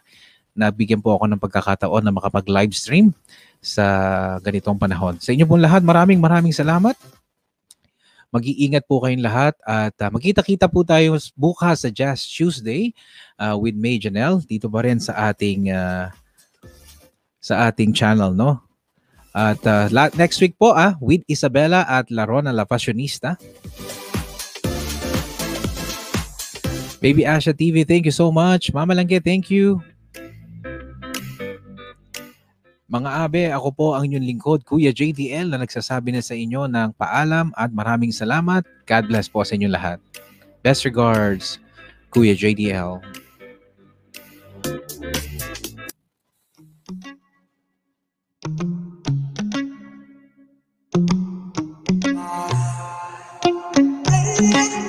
nabigyan 0.55 1.03
po 1.03 1.19
ako 1.19 1.27
ng 1.27 1.43
pagkakataon 1.43 2.07
na 2.07 2.15
makapag-live 2.15 2.71
stream 2.71 3.11
sa 3.59 3.83
ganitong 4.39 4.79
panahon. 4.79 5.19
Sa 5.19 5.35
inyo 5.35 5.43
po 5.43 5.59
lahat, 5.59 5.83
maraming 5.83 6.23
maraming 6.23 6.55
salamat. 6.55 6.95
Mag-iingat 8.33 8.89
po 8.89 8.97
kayong 8.97 9.21
lahat 9.21 9.53
at 9.61 9.93
ah, 10.01 10.09
magkita-kita 10.09 10.65
po 10.65 10.81
tayo 10.81 11.13
bukas 11.37 11.85
sa 11.85 11.89
Jazz 11.93 12.25
Tuesday 12.25 12.89
ah, 13.37 13.53
with 13.53 13.77
May 13.77 14.01
Janelle 14.01 14.41
dito 14.41 14.65
pa 14.73 14.81
rin 14.81 14.97
sa 14.97 15.29
ating 15.29 15.69
ah, 15.69 16.09
sa 17.37 17.69
ating 17.69 17.93
channel, 17.93 18.33
no? 18.33 18.57
At 19.37 19.61
la- 19.93 20.13
next 20.17 20.41
week 20.41 20.57
po 20.57 20.73
ah 20.73 20.97
with 20.97 21.21
Isabella 21.29 21.85
at 21.85 22.09
Larona 22.09 22.49
La 22.49 22.65
Fashionista. 22.65 23.37
Baby 26.97 27.27
Asha 27.27 27.53
TV, 27.53 27.85
thank 27.85 28.09
you 28.09 28.15
so 28.15 28.33
much. 28.33 28.73
Mama 28.73 28.97
Langke, 28.97 29.21
thank 29.21 29.53
you. 29.53 29.92
Mga 32.93 33.09
abe, 33.25 33.49
ako 33.49 33.69
po 33.73 33.87
ang 33.97 34.05
inyong 34.05 34.29
lingkod, 34.29 34.59
Kuya 34.69 34.93
JDL, 34.93 35.49
na 35.49 35.57
nagsasabi 35.57 36.13
na 36.13 36.21
sa 36.21 36.37
inyo 36.37 36.69
ng 36.69 36.93
paalam 36.93 37.49
at 37.57 37.73
maraming 37.73 38.13
salamat. 38.13 38.61
God 38.85 39.09
bless 39.09 39.25
po 39.25 39.41
sa 39.41 39.57
inyo 39.57 39.65
lahat. 39.65 39.97
Best 40.61 40.85
regards, 40.85 41.57
Kuya 42.13 42.37
JDL. 42.37 43.01
Now 54.43 54.69
I'm 54.75 54.82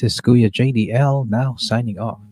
This 0.00 0.14
is 0.14 0.20
Kuya 0.22 0.50
JDL 0.50 1.28
now 1.28 1.56
signing 1.58 1.98
off. 1.98 2.29